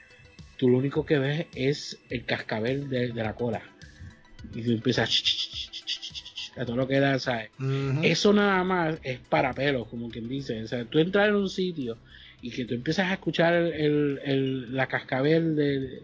tú 0.58 0.70
lo 0.70 0.78
único 0.78 1.06
que 1.06 1.20
ves 1.20 1.46
es 1.56 2.00
el 2.10 2.26
cascabel 2.26 2.90
de, 2.90 3.10
de 3.10 3.24
la 3.24 3.34
cola, 3.34 3.62
y 4.54 4.62
tú 4.62 4.72
empiezas 4.72 5.10
a 6.58 6.66
todo 6.66 6.76
lo 6.76 6.88
que 6.88 7.00
da, 7.00 7.20
¿sabes? 7.20 7.50
Eso 8.04 8.32
nada 8.32 8.64
más 8.64 8.98
es 9.04 9.20
para 9.20 9.54
pelos, 9.54 9.88
como 9.88 10.10
quien 10.10 10.30
dice. 10.30 10.64
O 10.64 10.68
sea, 10.68 10.86
tú 10.86 11.00
entras 11.00 11.30
en 11.30 11.36
un 11.36 11.50
sitio 11.50 11.98
y 12.46 12.52
que 12.52 12.66
tú 12.66 12.76
empiezas 12.76 13.10
a 13.10 13.14
escuchar 13.14 13.54
el, 13.56 14.20
el- 14.24 14.76
la 14.76 14.88
cascabel 14.88 15.56
de, 15.56 16.04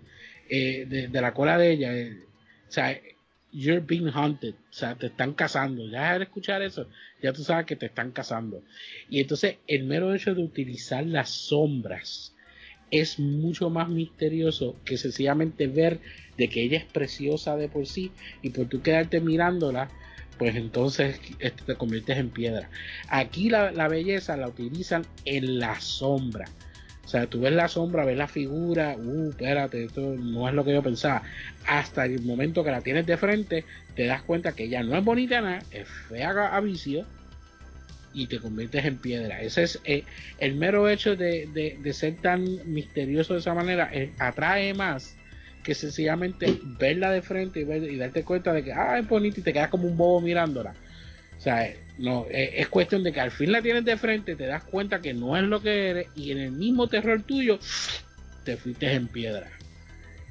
eh, 0.50 0.86
de 0.88 1.22
la 1.22 1.34
cola 1.34 1.58
de 1.58 1.72
ella. 1.74 1.96
eh, 1.96 2.14
o 2.68 2.72
sea, 2.72 3.00
you're 3.52 3.82
being 3.86 4.08
hunted. 4.16 4.56
O 4.56 4.74
sea, 4.74 4.96
te 4.96 5.08
están 5.08 5.34
cazando. 5.34 5.88
Ya 5.88 6.12
al 6.12 6.24
escuchar 6.24 6.62
eso, 6.64 6.88
ya 7.22 7.32
tú 7.34 7.44
sabes 7.44 7.66
que 7.68 7.76
te 7.76 7.86
están 7.88 8.12
cazando. 8.12 8.64
Y 9.10 9.20
entonces, 9.20 9.58
el 9.68 9.84
mero 9.84 10.14
hecho 10.16 10.34
de 10.34 10.42
utilizar 10.44 11.06
las 11.06 11.30
sombras 11.30 12.34
es 12.90 13.20
mucho 13.20 13.70
más 13.70 13.88
misterioso 13.90 14.76
que 14.86 14.98
sencillamente 14.98 15.68
ver 15.68 16.00
de 16.38 16.50
que 16.50 16.64
ella 16.64 16.78
es 16.80 16.86
preciosa 16.86 17.56
de 17.56 17.70
por 17.70 17.86
sí 17.86 18.12
y 18.42 18.50
por 18.50 18.68
tú 18.68 18.82
quedarte 18.82 19.22
mirándola 19.22 19.92
pues 20.42 20.56
entonces 20.56 21.20
te 21.68 21.76
conviertes 21.76 22.18
en 22.18 22.32
piedra. 22.32 22.68
Aquí 23.10 23.52
la, 23.52 23.70
la 23.72 23.88
belleza 23.88 24.36
la 24.38 24.48
utilizan 24.48 25.06
en 25.24 25.60
la 25.60 25.80
sombra. 25.80 26.46
O 27.06 27.08
sea, 27.08 27.28
tú 27.28 27.42
ves 27.42 27.54
la 27.54 27.68
sombra, 27.68 28.06
ves 28.06 28.18
la 28.18 28.28
figura, 28.28 28.96
uh, 28.98 29.30
espérate, 29.30 29.84
esto 29.84 30.02
no 30.02 30.50
es 30.50 30.56
lo 30.56 30.66
que 30.66 30.74
yo 30.74 30.82
pensaba. 30.82 31.22
Hasta 31.68 32.06
el 32.06 32.24
momento 32.24 32.64
que 32.64 32.72
la 32.72 32.82
tienes 32.82 33.06
de 33.06 33.18
frente, 33.18 33.66
te 33.96 34.08
das 34.08 34.24
cuenta 34.24 34.54
que 34.54 34.64
ella 34.64 34.82
no 34.82 34.98
es 34.98 35.04
bonita 35.06 35.42
nada, 35.42 35.60
es 35.70 35.88
fea 36.10 36.32
a 36.32 36.60
vicio 36.60 37.06
y 38.12 38.26
te 38.26 38.40
conviertes 38.40 38.84
en 38.86 38.98
piedra. 38.98 39.44
Ese 39.44 39.62
es 39.62 39.80
eh, 39.84 40.06
el 40.40 40.56
mero 40.56 40.90
hecho 40.90 41.16
de, 41.16 41.48
de- 41.54 41.78
de 41.80 41.94
ser 41.94 42.16
tan 42.16 42.44
misterioso 42.66 43.36
de 43.36 43.42
esa 43.42 43.54
manera, 43.54 43.92
eh, 43.94 44.10
atrae 44.18 44.74
más 44.74 45.16
que 45.64 45.76
sencillamente 45.76 46.48
verla 46.80 47.12
de 47.12 47.22
frente 47.22 47.60
y, 47.60 47.64
ver- 47.64 47.90
y 47.90 47.98
darte 47.98 48.24
cuenta 48.24 48.54
de 48.54 48.64
que 48.64 48.74
ah, 48.74 48.98
es 49.00 49.08
bonita 49.08 49.40
y 49.40 49.44
te 49.44 49.54
quedas 49.54 49.70
como 49.70 49.88
un 49.88 49.98
bobo 49.98 50.22
mirándola. 50.22 50.74
O 51.38 51.42
sea, 51.42 51.66
eh, 51.66 51.78
no, 51.98 52.26
eh, 52.30 52.54
es 52.58 52.68
cuestión 52.68 53.04
de 53.04 53.12
que 53.12 53.20
al 53.20 53.32
fin 53.32 53.52
la 53.52 53.62
tienes 53.62 53.86
de 53.86 53.98
frente, 53.98 54.36
te 54.36 54.46
das 54.46 54.64
cuenta 54.64 55.02
que 55.02 55.14
no 55.14 55.38
es 55.38 55.44
lo 55.44 55.62
que 55.62 55.90
eres 55.90 56.08
y 56.16 56.32
en 56.32 56.40
el 56.40 56.52
mismo 56.52 56.88
terror 56.88 57.24
tuyo 57.24 57.60
te 58.44 58.58
fuiste 58.58 58.92
en 58.94 59.08
piedra. 59.08 59.50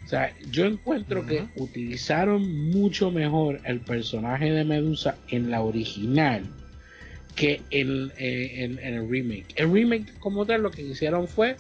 O 0.05 0.09
sea, 0.09 0.33
yo 0.51 0.67
encuentro 0.67 1.25
que 1.25 1.45
utilizaron 1.55 2.71
mucho 2.73 3.13
mejor 3.13 3.61
el 3.65 3.81
personaje 3.81 4.51
de 4.51 4.65
Medusa 4.65 5.17
en 5.29 5.51
la 5.51 5.63
original 5.63 6.43
que 7.37 7.63
en, 7.71 8.11
eh, 8.19 8.65
en, 8.65 8.79
el 8.81 9.09
remake. 9.09 9.47
El 9.55 9.73
remake 9.73 10.13
como 10.19 10.45
tal 10.47 10.63
lo 10.63 10.73
que 10.73 10.83
hicieron 10.83 11.29
fue 11.29 11.57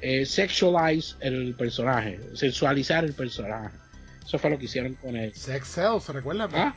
eh, 0.00 0.24
sexualize 0.26 1.16
el 1.20 1.54
personaje, 1.54 2.18
sensualizar 2.34 3.04
el 3.04 3.14
personaje. 3.14 3.76
Eso 4.24 4.38
fue 4.38 4.50
lo 4.50 4.58
que 4.58 4.66
hicieron 4.66 4.94
con 4.94 5.16
él. 5.16 5.32
Sex 5.34 5.66
Cells, 5.68 6.08
¿recuerdas? 6.10 6.50
¿Ah? 6.52 6.74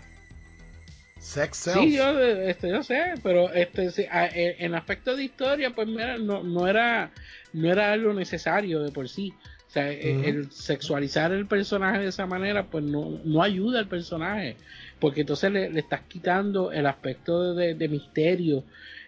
Sex 1.19 1.57
Cells. 1.57 1.79
Sí, 1.79 1.93
yo, 1.97 2.19
este, 2.19 2.69
yo 2.69 2.81
sé, 2.81 3.13
pero 3.21 3.51
este, 3.53 3.91
sí, 3.91 4.05
en, 4.09 4.73
aspecto 4.73 5.15
de 5.15 5.25
historia, 5.25 5.69
pues 5.75 5.87
mira, 5.87 6.17
no, 6.17 6.43
no, 6.43 6.67
era, 6.67 7.11
no 7.53 7.71
era 7.71 7.91
algo 7.91 8.13
necesario 8.13 8.81
de 8.81 8.91
por 8.91 9.07
sí. 9.07 9.33
O 9.67 9.73
sea, 9.73 9.91
e, 9.91 10.29
el 10.29 10.51
sexualizar 10.51 11.31
el 11.31 11.45
personaje 11.45 11.99
de 11.99 12.07
esa 12.07 12.25
manera, 12.25 12.67
pues 12.67 12.83
no, 12.83 13.21
no 13.23 13.43
ayuda 13.43 13.79
al 13.79 13.87
personaje, 13.87 14.55
porque 14.99 15.21
entonces 15.21 15.51
le, 15.51 15.79
estás 15.79 16.01
quitando 16.07 16.71
el 16.71 16.87
aspecto 16.87 17.53
de, 17.53 17.87
misterio, 17.87 18.63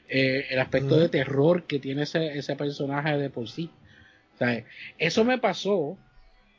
eh, 0.07 0.47
el 0.49 0.59
aspecto 0.59 0.97
de 0.97 1.09
terror 1.09 1.63
que 1.63 1.79
tiene 1.79 2.03
ese, 2.03 2.37
ese 2.37 2.55
personaje 2.55 3.17
de 3.17 3.29
por 3.29 3.49
sí. 3.49 3.69
Eso 4.97 5.23
me 5.23 5.37
pasó, 5.37 5.97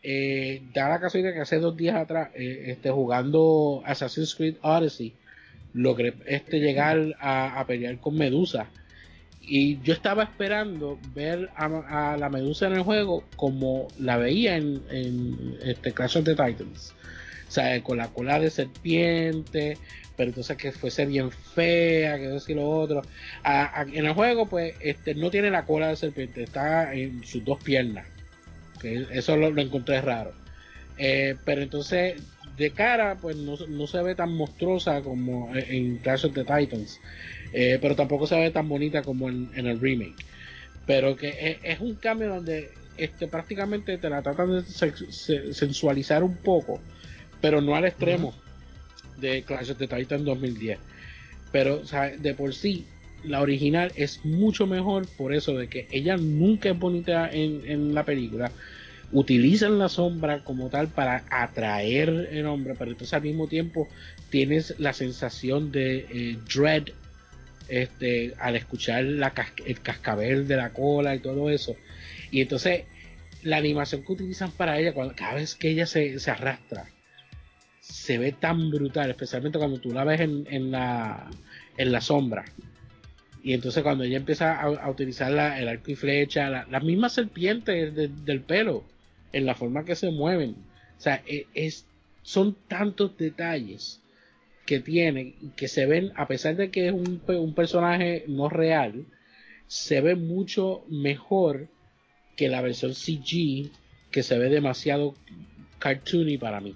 eh, 0.03 0.63
da 0.73 0.89
la 0.89 1.01
casualidad 1.01 1.33
que 1.33 1.41
hace 1.41 1.59
dos 1.59 1.77
días 1.77 1.97
atrás, 1.97 2.31
eh, 2.35 2.65
este, 2.69 2.91
jugando 2.91 3.83
Assassin's 3.85 4.35
Creed 4.35 4.57
Odyssey, 4.63 5.15
logré 5.73 6.15
este, 6.27 6.61
llegar 6.61 7.15
a, 7.21 7.65
pelear 7.67 7.99
con 7.99 8.17
Medusa. 8.17 8.69
Y 9.41 9.81
yo 9.83 9.93
estaba 9.93 10.23
esperando 10.23 10.99
ver 11.15 11.51
a, 11.57 12.17
la 12.19 12.31
Medusa 12.31 12.67
en 12.67 12.75
el 12.75 12.83
juego 12.83 13.25
como 13.37 13.89
la 13.99 14.17
veía 14.17 14.57
en, 14.57 15.59
este 15.63 15.93
Clash 15.93 16.17
of 16.17 16.25
the 16.25 16.35
Titans. 16.35 16.95
Con 17.83 17.99
la 17.99 18.09
cola 18.09 18.41
de 18.41 18.51
serpiente, 18.51 19.79
pero 20.17 20.31
entonces 20.31 20.57
que 20.57 20.73
fuese 20.73 21.07
bien 21.07 21.31
fea, 21.31 22.17
que 22.17 22.37
eso 22.37 22.55
lo 22.55 22.69
otro. 22.69 23.03
en 23.45 24.07
el 24.07 24.13
juego, 24.13 24.47
pues, 24.47 24.75
este, 24.81 25.15
no 25.15 25.31
tiene 25.31 25.51
la 25.51 25.65
cola 25.65 25.89
de 25.89 25.97
serpiente, 25.97 26.43
está 26.43 26.95
en 26.95 27.25
sus 27.25 27.45
dos 27.45 27.63
piernas. 27.63 28.07
Que 28.81 29.07
eso 29.13 29.37
lo, 29.37 29.49
encontré 29.61 30.01
raro. 30.01 30.33
Eh, 30.99 31.37
pero 31.45 31.63
entonces, 31.63 32.21
de 32.57 32.71
cara, 32.71 33.17
pues 33.21 33.37
no, 33.37 33.87
se 33.87 34.03
ve 34.03 34.15
tan 34.15 34.33
monstruosa 34.33 35.03
como 35.03 35.55
en 35.55 35.99
Clash 35.99 36.27
of 36.27 36.35
the 36.35 36.45
Titans. 36.45 37.01
Eh, 37.53 37.79
pero 37.81 37.95
tampoco 37.95 38.27
se 38.27 38.37
ve 38.37 38.51
tan 38.51 38.69
bonita 38.69 39.03
como 39.03 39.29
en, 39.29 39.51
el 39.55 39.81
remake. 39.81 40.25
Pero 40.87 41.17
que 41.17 41.59
es, 41.63 41.81
un 41.81 41.95
cambio 41.95 42.29
donde 42.29 42.71
este, 42.97 43.27
prácticamente 43.27 43.99
te 43.99 44.11
la 44.11 44.23
tratan 44.23 44.63
de 44.63 44.63
sensualizar 45.55 46.23
un 46.23 46.37
poco, 46.37 46.81
pero 47.45 47.61
no 47.61 47.77
al 47.77 47.85
extremo 47.85 48.33
de 49.19 49.43
Clash 49.43 49.73
of 49.73 49.77
the 49.77 49.87
Titan 49.87 50.25
2010. 50.25 50.79
Pero 51.53 51.83
de 52.19 52.33
por 52.33 52.55
sí, 52.55 52.87
la 53.23 53.43
original 53.43 53.93
es 53.97 54.25
mucho 54.25 54.67
mejor 54.67 55.07
por 55.19 55.35
eso 55.35 55.55
de 55.55 55.69
que 55.69 55.87
ella 55.91 56.17
nunca 56.17 56.71
es 56.71 56.79
bonita 56.79 57.29
en, 57.31 57.95
la 57.95 58.07
película. 58.07 58.51
Utilizan 59.13 59.79
la 59.79 59.91
sombra 59.91 60.43
como 60.43 60.71
tal 60.71 60.89
para 60.89 61.25
atraer 61.29 62.31
el 62.33 62.47
hombre, 62.47 62.77
pero 62.79 62.93
entonces 62.93 63.13
al 63.13 63.21
mismo 63.21 63.47
tiempo 63.47 63.91
tienes 64.31 64.77
la 64.79 64.95
sensación 64.95 65.71
de 65.71 66.07
eh, 66.11 66.39
dread 66.51 66.85
este, 67.69 68.33
al 68.39 68.57
escuchar 68.57 69.05
la 69.05 69.35
el 69.67 69.81
cascabel 69.81 70.49
de 70.49 70.57
la 70.57 70.71
cola 70.71 71.15
y 71.15 71.19
todo 71.19 71.51
eso. 71.51 71.77
Y 72.31 72.41
entonces 72.41 72.85
la 73.43 73.59
animación 73.59 74.03
que 74.03 74.13
utilizan 74.13 74.51
para 74.51 74.79
ella, 74.79 74.95
cuando, 74.95 75.15
cada 75.15 75.35
vez 75.35 75.55
que 75.55 75.69
ella 75.69 75.85
se, 75.85 76.19
se 76.19 76.31
arrastra, 76.31 76.87
se 77.95 78.19
ve 78.19 78.33
tan 78.33 78.71
brutal, 78.71 79.11
especialmente 79.11 79.57
cuando 79.57 79.79
tú 79.79 79.93
la 79.93 80.03
ves 80.03 80.21
en, 80.21 80.71
la, 80.73 81.31
en 81.77 81.93
la 81.93 82.01
sombra. 82.01 82.45
Y 83.45 83.53
entonces 83.53 83.85
cuando 83.85 84.03
ella 84.03 84.17
empieza 84.17 84.61
a, 84.61 84.91
utilizar 84.91 85.31
el 85.31 85.69
arco 85.69 85.93
y 85.93 85.95
flecha, 85.95 86.51
las 86.51 86.83
mismas 86.83 87.13
serpientes 87.13 87.95
del 87.95 88.41
pelo, 88.41 88.83
en 89.33 89.47
la 89.47 89.55
forma 89.55 89.85
que 89.85 89.95
se 89.95 90.11
mueven. 90.11 90.57
O 90.99 91.01
sea, 91.01 91.23
e, 91.25 91.47
es, 91.55 91.87
son 92.23 92.57
tantos 92.67 93.17
detalles 93.17 94.01
que 94.67 94.81
tiene 94.81 95.35
que 95.57 95.69
se 95.69 95.87
ven, 95.87 96.11
a 96.17 96.27
pesar 96.27 96.57
de 96.57 96.73
que 96.73 96.89
es 96.89 96.93
un, 96.93 97.23
un 97.29 97.55
personaje 97.55 98.25
no 98.27 98.49
real, 98.49 99.07
se 99.69 100.01
ve 100.01 100.17
mucho 100.17 100.85
mejor 100.89 101.69
que 102.35 102.49
la 102.49 102.61
versión 102.61 102.93
CG, 102.93 103.71
que 104.11 104.25
se 104.25 104.37
ve 104.37 104.49
demasiado 104.49 105.15
cartoony 105.79 106.39
para 106.39 106.61
mí 106.61 106.75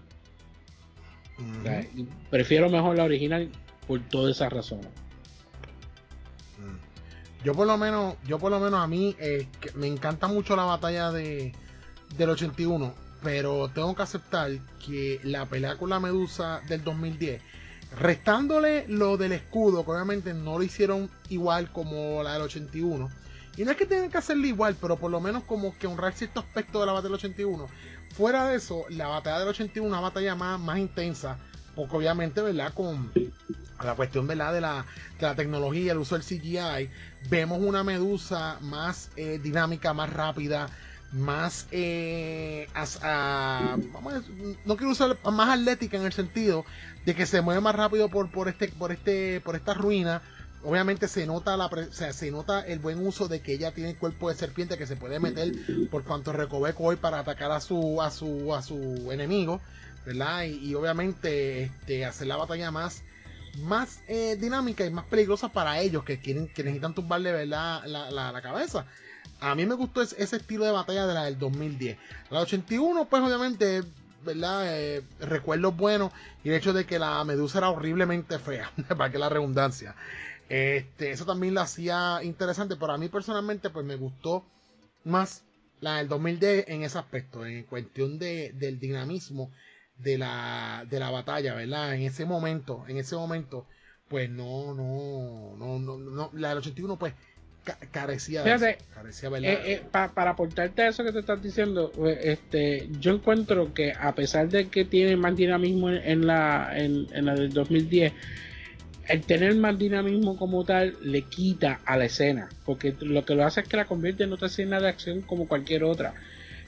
prefiero 2.31 2.69
mejor 2.69 2.97
la 2.97 3.05
original 3.05 3.51
por 3.87 4.01
todas 4.01 4.37
esas 4.37 4.53
razones. 4.53 4.87
Mm. 6.59 7.45
Yo 7.45 7.55
por 7.55 7.67
lo 7.67 7.79
menos, 7.79 8.17
yo 8.27 8.39
por 8.39 8.51
lo 8.51 8.61
menos 8.61 8.81
a 8.81 8.87
mí 8.87 9.17
eh, 9.19 9.47
me 9.75 9.87
encanta 9.87 10.27
mucho 10.27 10.57
la 10.57 10.65
batalla 10.65 11.11
de, 11.11 11.53
del 12.17 12.31
81, 12.31 12.95
pero 13.23 13.69
tengo 13.69 13.95
que 13.95 14.03
aceptar 14.03 14.51
que 14.85 15.21
la 15.25 15.47
pelea 15.47 15.77
con 15.77 15.91
la 15.91 16.01
Medusa 16.01 16.61
del 16.69 16.85
2010, 16.85 17.41
restándole 17.99 18.87
lo 18.89 19.17
del 19.17 19.33
escudo, 19.33 19.85
que 19.85 19.91
obviamente 19.91 20.35
no 20.35 20.59
lo 20.59 20.65
hicieron 20.65 21.11
igual 21.29 21.71
como 21.73 22.23
la 22.23 22.35
del 22.35 22.43
81, 22.43 23.09
y 23.57 23.65
no 23.65 23.73
es 23.73 23.77
que 23.77 23.87
tengan 23.87 24.11
que 24.11 24.19
hacerlo 24.19 24.47
igual, 24.47 24.77
pero 24.81 24.97
por 24.97 25.11
lo 25.11 25.21
menos 25.21 25.43
como 25.43 25.77
que 25.77 25.89
honrar 25.89 26.13
cierto 26.15 26.41
aspecto 26.41 26.79
de 26.79 26.87
la 26.87 26.93
batalla 26.93 27.09
del 27.09 27.15
81, 27.15 27.67
Fuera 28.19 28.49
de 28.49 28.57
eso, 28.57 28.85
la 28.89 29.07
batalla 29.07 29.39
del 29.39 29.47
81 29.47 29.89
una 29.89 30.01
batalla 30.01 30.35
más, 30.35 30.59
más 30.59 30.79
intensa, 30.79 31.39
porque 31.77 31.99
obviamente, 31.99 32.43
¿verdad? 32.43 32.75
Con 32.75 33.13
la 33.85 33.95
cuestión, 33.95 34.27
¿verdad? 34.27 34.53
De 34.53 34.61
la, 34.61 34.85
de 35.21 35.27
la 35.27 35.37
tecnología, 35.37 35.93
el 35.93 35.99
uso 35.99 36.19
del 36.19 36.25
CGI, 36.25 36.91
vemos 37.31 37.61
una 37.61 37.85
medusa 37.85 38.59
más 38.61 39.11
eh, 39.15 39.39
dinámica, 39.41 39.95
más 39.95 40.13
rápida, 40.13 40.69
más, 41.13 41.69
eh, 41.71 42.67
no 44.65 44.77
quiero 44.77 44.91
usar 44.91 45.17
más 45.31 45.57
atlética 45.57 45.97
en 45.97 46.03
el 46.03 46.13
sentido 46.13 46.65
de 47.07 47.15
que 47.15 47.25
se 47.25 47.41
mueve 47.41 47.61
más 47.61 47.77
rápido 47.77 48.09
por, 48.09 48.33
por 48.33 48.49
este, 48.49 48.67
por 48.67 48.91
este, 48.91 49.41
por 49.43 49.55
esta 49.55 49.75
ruina 49.75 50.23
Obviamente 50.65 51.07
se 51.07 51.25
nota 51.27 51.57
la 51.57 51.71
se 51.91 52.31
nota 52.33 52.67
el 52.67 52.81
buen 52.81 53.07
uso 53.07 53.29
de 53.29 53.41
que 53.41 53.53
ella 53.53 53.73
tiene 53.73 53.91
el 53.91 53.97
cuerpo 53.97 54.29
de 54.29 54.35
serpiente 54.35 54.77
que 54.77 54.87
se 54.87 54.97
puede 54.97 55.21
meter 55.21 55.53
por 55.89 56.03
cuanto 56.03 56.33
recoveco 56.33 56.85
hoy 56.85 56.97
para 56.97 57.21
atacar 57.21 57.53
a 57.53 57.61
su 57.61 58.03
a 58.03 58.11
su 58.11 58.53
a 58.53 58.63
su 58.63 59.13
enemigo, 59.13 59.61
¿verdad? 60.05 60.45
Y, 60.45 60.75
obviamente 60.75 61.65
este, 61.65 62.05
hacer 62.05 62.27
la 62.27 62.37
batalla 62.37 62.73
más 62.73 63.03
más 63.61 64.01
eh, 64.09 64.37
dinámica 64.41 64.85
y 64.85 64.91
más 64.91 65.05
peligrosa 65.07 65.49
para 65.49 65.81
ellos 65.81 66.05
que 66.05 66.19
quieren 66.19 66.49
que 66.49 66.65
necesitan 66.65 66.95
tumbarle 66.95 67.33
¿verdad? 67.33 67.85
La, 67.87 68.11
la, 68.11 68.43
cabeza. 68.43 68.85
A 69.41 69.55
mí 69.55 69.65
me 69.65 69.77
gustó 69.77 70.03
ese, 70.03 70.37
estilo 70.37 70.65
de 70.65 70.73
batalla 70.73 71.07
de 71.07 71.15
la 71.15 71.25
del 71.25 71.39
2010. 71.39 71.97
La 72.31 72.41
81 72.41 73.09
pues 73.09 73.23
obviamente 73.23 73.85
¿verdad? 74.25 74.65
Eh, 74.67 75.05
recuerdos 75.21 75.77
buenos 75.77 76.13
y 76.43 76.49
el 76.49 76.57
hecho 76.57 76.73
de 76.73 76.85
que 76.85 76.99
la 76.99 77.23
medusa 77.25 77.59
era 77.59 77.71
horriblemente 77.71 78.41
fea, 78.41 78.73
para 78.89 79.11
que 79.11 79.19
la 79.19 79.29
redundancia. 79.29 79.95
Este, 80.49 81.11
eso 81.11 81.27
también 81.27 81.55
lo 81.55 81.61
hacía 81.61 82.21
interesante, 82.23 82.77
pero 82.77 82.93
a 82.93 82.99
mí 82.99 83.09
personalmente 83.09 83.71
pues 83.71 83.85
me 83.85 83.97
gustó 83.97 84.45
más 85.05 85.45
la 85.81 85.99
del 85.99 86.09
2010 86.09 86.69
en 86.69 86.83
ese 86.83 86.99
aspecto, 86.99 87.45
en 87.45 87.65
cuestión 87.65 88.19
de, 88.19 88.53
del 88.55 88.81
dinamismo 88.81 89.51
de 89.99 90.19
la, 90.19 90.87
de 90.89 90.99
la 91.01 91.11
batalla, 91.11 91.55
¿verdad? 91.55 91.95
En 91.95 92.03
ese 92.03 92.25
momento, 92.25 92.85
en 92.89 92.97
ese 92.97 93.17
momento, 93.17 93.67
pues 94.09 94.31
no, 94.31 94.75
no, 94.75 95.55
no, 95.57 95.79
no, 95.79 95.99
no 95.99 96.31
la 96.33 96.51
del 96.51 96.59
81 96.59 96.99
pues 96.99 97.13
carecía 97.91 98.43
de 98.43 98.79
carecía, 98.95 99.29
eh, 99.29 99.73
eh, 99.73 99.83
para 99.91 100.31
aportarte 100.31 100.83
a 100.83 100.89
eso 100.89 101.05
que 101.05 101.13
te 101.13 101.19
estás 101.19 101.43
diciendo, 101.43 101.93
pues, 101.95 102.19
este, 102.23 102.89
yo 102.99 103.13
encuentro 103.13 103.75
que 103.75 103.93
a 103.93 104.15
pesar 104.15 104.49
de 104.49 104.69
que 104.69 104.85
tiene 104.85 105.17
más 105.17 105.37
dinamismo 105.37 105.91
en, 105.91 106.27
la, 106.27 106.71
en, 106.75 107.07
en 107.13 107.27
la 107.27 107.35
del 107.35 107.53
2010, 107.53 108.13
el 109.09 109.23
tener 109.23 109.55
más 109.55 109.79
dinamismo 109.79 110.37
como 110.37 110.65
tal 110.65 110.97
le 111.03 111.23
quita 111.23 111.81
a 111.87 111.97
la 111.97 112.05
escena, 112.05 112.49
porque 112.65 112.95
lo 113.01 113.25
que 113.25 113.35
lo 113.35 113.45
hace 113.45 113.61
es 113.61 113.69
que 113.69 113.79
la 113.79 113.87
convierte 113.87 114.25
en 114.25 114.33
otra 114.33 114.49
escena 114.49 114.81
de 114.81 114.89
acción 114.89 115.23
como 115.23 115.49
cualquier 115.49 115.85
otra. 115.85 116.13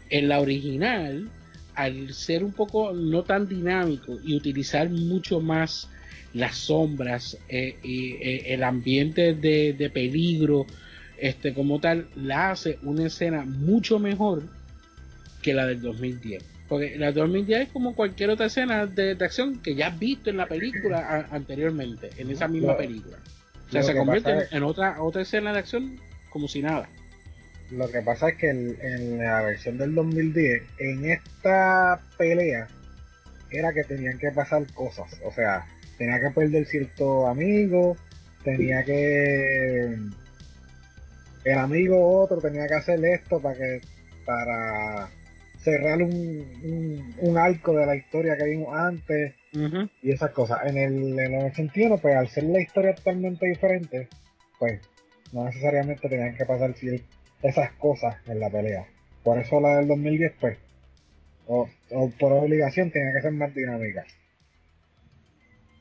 En 0.09 0.28
la 0.28 0.41
original, 0.41 1.28
al 1.74 2.12
ser 2.14 2.43
un 2.43 2.53
poco 2.53 2.93
no 2.93 3.22
tan 3.24 3.47
dinámico 3.47 4.18
y 4.24 4.34
utilizar 4.34 4.88
mucho 4.88 5.41
más 5.41 5.88
las 6.32 6.57
sombras, 6.57 7.36
eh, 7.49 7.76
y 7.82 8.12
eh, 8.12 8.55
el 8.55 8.64
ambiente 8.64 9.34
de, 9.34 9.74
de, 9.74 9.91
peligro, 9.91 10.66
este 11.18 11.53
como 11.53 11.78
tal, 11.78 12.09
la 12.16 12.53
hace 12.53 12.78
una 12.82 13.07
escena 13.07 13.45
mucho 13.45 13.99
mejor 13.99 14.45
que 15.43 15.53
la 15.53 15.66
del 15.66 15.82
2010. 15.82 16.60
Porque 16.71 16.97
la 16.97 17.11
2010 17.11 17.62
es 17.62 17.68
como 17.71 17.97
cualquier 17.97 18.31
otra 18.31 18.47
escena 18.47 18.87
de, 18.87 19.16
acción 19.21 19.61
que 19.61 19.75
ya 19.75 19.89
has 19.89 19.99
visto 19.99 20.31
en 20.31 20.37
la 20.37 20.47
película 20.47 21.27
anteriormente, 21.33 22.11
en 22.16 22.31
esa 22.31 22.47
misma 22.47 22.77
película. 22.77 23.16
O 23.66 23.73
sea, 23.73 23.83
se 23.83 23.93
convierte 23.93 24.47
en, 24.53 24.62
otra, 24.62 25.03
otra 25.03 25.23
escena 25.23 25.53
de 25.53 25.59
acción 25.59 25.99
como 26.29 26.47
si 26.47 26.62
nada. 26.62 26.89
lo 27.73 27.91
que 27.91 28.01
pasa 28.03 28.29
es 28.29 28.37
que 28.37 28.51
en, 28.51 29.18
la 29.18 29.43
versión 29.43 29.79
del 29.79 29.97
2010, 29.97 30.62
en 30.79 31.11
esta 31.11 32.01
pelea, 32.16 32.68
era 33.51 33.73
que 33.73 33.83
tenían 33.83 34.16
que 34.18 34.31
pasar 34.31 34.64
cosas. 34.73 35.21
O 35.25 35.33
sea, 35.33 35.66
tenía 35.99 36.21
que 36.21 36.31
perder 36.31 36.66
cierto 36.66 37.27
amigo, 37.27 37.97
tenía 38.45 38.85
que. 38.85 39.99
El 41.43 41.59
amigo 41.59 42.23
otro 42.23 42.41
tenía 42.41 42.68
que 42.68 42.75
hacer 42.75 43.05
esto 43.05 43.41
para 43.43 43.59
que. 43.59 43.81
para 44.25 45.11
cerrar 45.63 46.03
un, 46.03 47.15
un, 47.19 47.39
arco 47.39 47.75
de 47.75 47.87
la 47.87 47.97
historia 47.97 48.37
que 48.37 48.45
vimos 48.45 48.75
antes 48.75 49.35
y 50.03 50.11
esas 50.11 50.31
cosas. 50.31 50.61
En 50.65 50.79
el, 50.79 51.19
en 51.19 51.35
el 51.35 51.47
81, 51.47 51.99
pues 51.99 52.17
al 52.17 52.29
ser 52.29 52.45
la 52.45 52.61
historia 52.61 52.95
totalmente 52.95 53.47
diferente, 53.47 54.09
pues 54.59 54.81
no 55.33 55.45
necesariamente 55.45 56.09
tenían 56.09 56.35
que 56.37 56.47
pasar 56.47 56.75
esas 57.43 57.73
cosas 57.73 58.17
en 58.27 58.41
la 58.41 58.51
pelea. 58.51 58.87
Por 59.23 59.39
eso 59.39 59.61
la 59.61 59.77
del 59.77 59.89
2010, 59.89 60.33
pues, 60.41 60.59
o, 61.47 61.69
por 62.19 62.33
obligación, 62.33 62.91
tenía 62.91 63.13
que 63.13 63.23
ser 63.23 63.33
más 63.33 63.55
dinámica. 63.55 64.05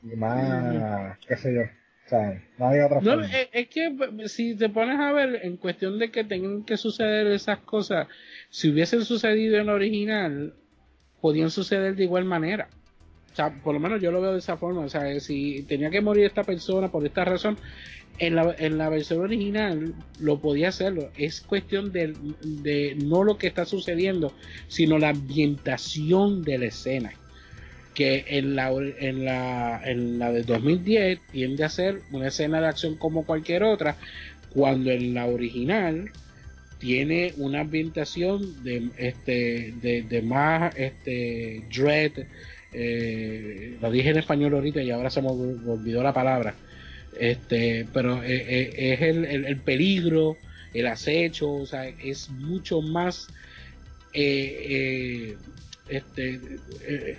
Y 0.02 0.16
más, 0.16 1.18
qué 1.26 1.36
sé 1.36 1.54
yo. 1.54 1.62
Sea, 2.10 2.42
no 2.58 2.66
había 2.66 2.86
otra 2.86 3.00
no, 3.00 3.22
Es, 3.22 3.68
que 3.68 3.94
pues, 3.96 4.32
si 4.32 4.56
te 4.56 4.68
pones 4.68 4.98
a 4.98 5.12
ver, 5.12 5.42
en 5.44 5.56
cuestión 5.56 5.96
de 6.00 6.10
que 6.10 6.24
tengan 6.24 6.64
que 6.64 6.76
suceder 6.76 7.28
esas 7.28 7.60
cosas, 7.60 8.08
si 8.48 8.68
hubiesen 8.68 9.04
sucedido 9.04 9.58
en 9.58 9.66
la 9.66 9.74
original, 9.74 10.54
podían 11.20 11.52
suceder 11.52 11.94
de 11.94 12.02
igual 12.02 12.24
manera. 12.24 12.68
O 13.32 13.36
sea, 13.36 13.54
por 13.62 13.74
lo 13.74 13.80
menos 13.80 14.02
yo 14.02 14.10
lo 14.10 14.20
veo 14.20 14.32
de 14.32 14.40
esa 14.40 14.56
forma. 14.56 14.80
O 14.80 14.88
sea, 14.88 15.20
si 15.20 15.62
tenía 15.68 15.88
que 15.88 16.00
morir 16.00 16.24
esta 16.24 16.42
persona 16.42 16.90
por 16.90 17.06
esta 17.06 17.24
razón, 17.24 17.56
en 18.18 18.34
la, 18.34 18.56
en 18.58 18.76
la 18.76 18.88
versión 18.88 19.20
original 19.20 19.94
lo 20.18 20.40
podía 20.40 20.70
hacerlo. 20.70 21.10
Es 21.16 21.40
cuestión 21.40 21.92
de, 21.92 22.12
de, 22.42 22.96
no 22.96 23.22
lo 23.22 23.38
que 23.38 23.46
está 23.46 23.66
sucediendo, 23.66 24.32
sino 24.66 24.98
la 24.98 25.10
ambientación 25.10 26.42
de 26.42 26.58
la 26.58 26.66
escena. 26.66 27.12
Que 27.94 28.24
en 28.28 28.56
la, 28.56 28.70
en 28.70 29.24
la, 29.24 29.82
en 29.84 30.18
la 30.18 30.32
de 30.32 30.42
2010 30.42 31.18
tiende 31.32 31.64
a 31.64 31.68
ser 31.68 32.00
una 32.12 32.28
escena 32.28 32.60
de 32.60 32.68
acción 32.68 32.96
como 32.96 33.24
cualquier 33.24 33.64
otra, 33.64 33.96
cuando 34.50 34.90
en 34.90 35.14
la 35.14 35.26
original 35.26 36.10
tiene 36.78 37.34
una 37.36 37.60
ambientación 37.60 38.64
de, 38.64 38.88
este, 38.96 39.74
de, 39.82 40.02
de 40.02 40.22
más 40.22 40.74
este, 40.76 41.62
dread, 41.74 42.12
eh, 42.72 43.76
lo 43.80 43.90
dije 43.90 44.10
en 44.10 44.18
español 44.18 44.54
ahorita 44.54 44.82
y 44.82 44.90
ahora 44.90 45.10
se 45.10 45.22
me 45.22 45.28
olvidó 45.28 46.02
la 46.02 46.14
palabra. 46.14 46.54
Este, 47.18 47.86
pero 47.92 48.22
eh, 48.22 48.46
eh, 48.48 48.94
es 48.94 49.00
el, 49.02 49.56
peligro, 49.58 50.36
el 50.72 50.86
acecho, 50.86 51.52
o 51.52 51.66
sea, 51.66 51.86
es 51.86 52.30
mucho 52.30 52.80
más 52.80 53.28
este, 55.90 56.40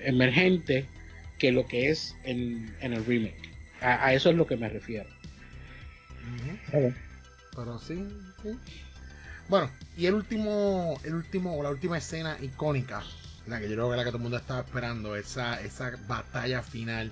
emergente 0.05 0.85
que 1.37 1.51
lo 1.51 1.67
que 1.67 1.89
es 1.89 2.15
en, 2.23 2.73
el 2.81 3.05
remake. 3.05 3.49
A, 3.81 4.13
eso 4.13 4.29
es 4.29 4.35
lo 4.35 4.45
que 4.45 4.57
me 4.57 4.69
refiero. 4.69 5.09
Pero 6.71 7.79
sí, 7.79 8.05
Bueno, 9.49 9.69
y 9.97 10.05
el 10.05 10.13
último, 10.13 10.99
el 11.03 11.15
último, 11.15 11.57
o 11.57 11.63
la 11.63 11.69
última 11.69 11.97
escena 11.97 12.37
icónica 12.41 13.03
la 13.47 13.59
que 13.59 13.67
yo 13.67 13.75
creo 13.75 13.89
que 13.89 13.97
la 13.97 14.03
que 14.03 14.09
todo 14.09 14.17
el 14.17 14.23
mundo 14.23 14.37
estaba 14.37 14.61
esperando, 14.61 15.15
esa, 15.15 15.59
esa 15.61 15.91
batalla 16.07 16.61
final, 16.61 17.11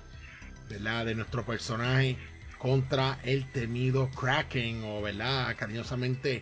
¿verdad? 0.68 1.06
De 1.06 1.14
nuestro 1.14 1.44
personaje 1.44 2.16
contra 2.58 3.18
el 3.24 3.50
temido 3.50 4.08
Kraken, 4.10 4.82
o 4.84 5.02
¿verdad? 5.02 5.54
Cariñosamente 5.56 6.40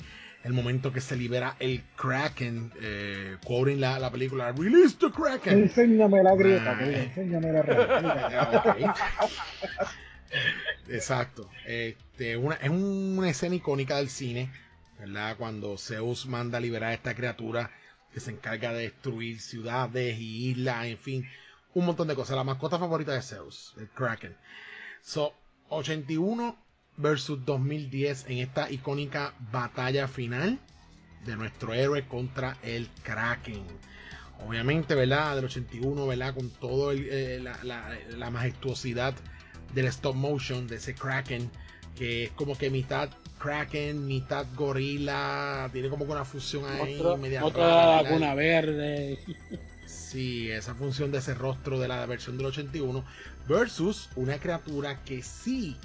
el 0.48 0.54
momento 0.54 0.94
que 0.94 1.02
se 1.02 1.14
libera 1.14 1.56
el 1.60 1.82
Kraken, 1.94 2.72
eh, 2.80 3.36
quoting 3.44 3.80
la, 3.80 3.98
la 3.98 4.10
película, 4.10 4.50
Release 4.52 4.96
the 4.98 5.10
Kraken. 5.10 5.58
Enséñame 5.58 6.22
la 6.22 6.34
grieta, 6.34 6.74
ah. 6.78 6.84
enséñame 6.84 7.52
la 7.52 7.62
grieta. 8.72 9.26
Exacto. 10.88 11.50
Este, 11.66 12.38
una, 12.38 12.54
es 12.54 12.70
una 12.70 13.28
escena 13.28 13.56
icónica 13.56 13.98
del 13.98 14.08
cine, 14.08 14.50
¿verdad? 14.98 15.36
Cuando 15.36 15.76
Zeus 15.76 16.24
manda 16.24 16.56
a 16.56 16.62
liberar 16.62 16.92
a 16.92 16.94
esta 16.94 17.14
criatura 17.14 17.70
que 18.14 18.20
se 18.20 18.30
encarga 18.30 18.72
de 18.72 18.84
destruir 18.84 19.42
ciudades 19.42 20.18
y 20.18 20.48
islas, 20.48 20.86
en 20.86 20.96
fin, 20.96 21.28
un 21.74 21.84
montón 21.84 22.08
de 22.08 22.14
cosas. 22.14 22.36
La 22.36 22.44
mascota 22.44 22.78
favorita 22.78 23.12
de 23.12 23.20
Zeus, 23.20 23.74
el 23.76 23.90
Kraken. 23.90 24.34
So, 25.02 25.34
81 25.68 26.56
versus 26.98 27.44
2010 27.44 28.26
en 28.28 28.38
esta 28.38 28.70
icónica 28.70 29.32
batalla 29.50 30.08
final 30.08 30.58
de 31.24 31.36
nuestro 31.36 31.72
héroe 31.72 32.06
contra 32.06 32.56
el 32.62 32.88
Kraken. 33.02 33.62
Obviamente, 34.46 34.94
¿verdad? 34.94 35.36
Del 35.36 35.46
81, 35.46 36.06
¿verdad? 36.06 36.34
Con 36.34 36.50
todo 36.50 36.92
eh, 36.92 37.40
la, 37.42 37.58
la, 38.16 38.30
majestuosidad 38.30 39.14
del 39.74 39.86
stop 39.86 40.14
motion 40.14 40.66
de 40.68 40.76
ese 40.76 40.94
Kraken, 40.94 41.50
que 41.96 42.24
es 42.24 42.30
como 42.32 42.56
que 42.56 42.70
mitad 42.70 43.08
Kraken, 43.38 44.06
mitad 44.06 44.46
gorila, 44.54 45.68
tiene 45.72 45.88
como 45.88 46.04
una 46.04 46.24
fusión 46.24 46.64
ahí 46.68 47.00
media 47.20 47.44
Otra 47.44 48.02
laguna 48.02 48.34
verde. 48.34 49.18
Sí, 49.86 50.50
esa 50.50 50.74
función 50.74 51.10
de 51.10 51.18
ese 51.18 51.34
rostro 51.34 51.78
de 51.78 51.88
la 51.88 52.06
versión 52.06 52.36
del 52.36 52.46
81 52.46 53.04
versus 53.48 54.08
una 54.16 54.38
criatura 54.38 55.02
que 55.04 55.22
sí 55.22 55.76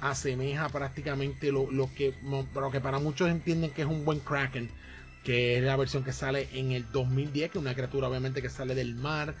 asemeja 0.00 0.68
prácticamente 0.68 1.52
lo, 1.52 1.68
que, 1.94 2.14
lo 2.22 2.70
que 2.70 2.80
para 2.80 2.98
muchos 2.98 3.30
entienden 3.30 3.70
que 3.70 3.82
es 3.82 3.88
un 3.88 4.04
buen 4.04 4.20
Kraken, 4.20 4.70
que 5.24 5.58
es 5.58 5.64
la 5.64 5.76
versión 5.76 6.04
que 6.04 6.12
sale 6.12 6.48
en 6.52 6.72
el 6.72 6.90
2010, 6.90 7.50
que 7.50 7.58
es 7.58 7.62
una 7.62 7.74
criatura 7.74 8.08
obviamente 8.08 8.42
que 8.42 8.48
sale 8.48 8.74
del 8.74 8.94
mar, 8.94 9.34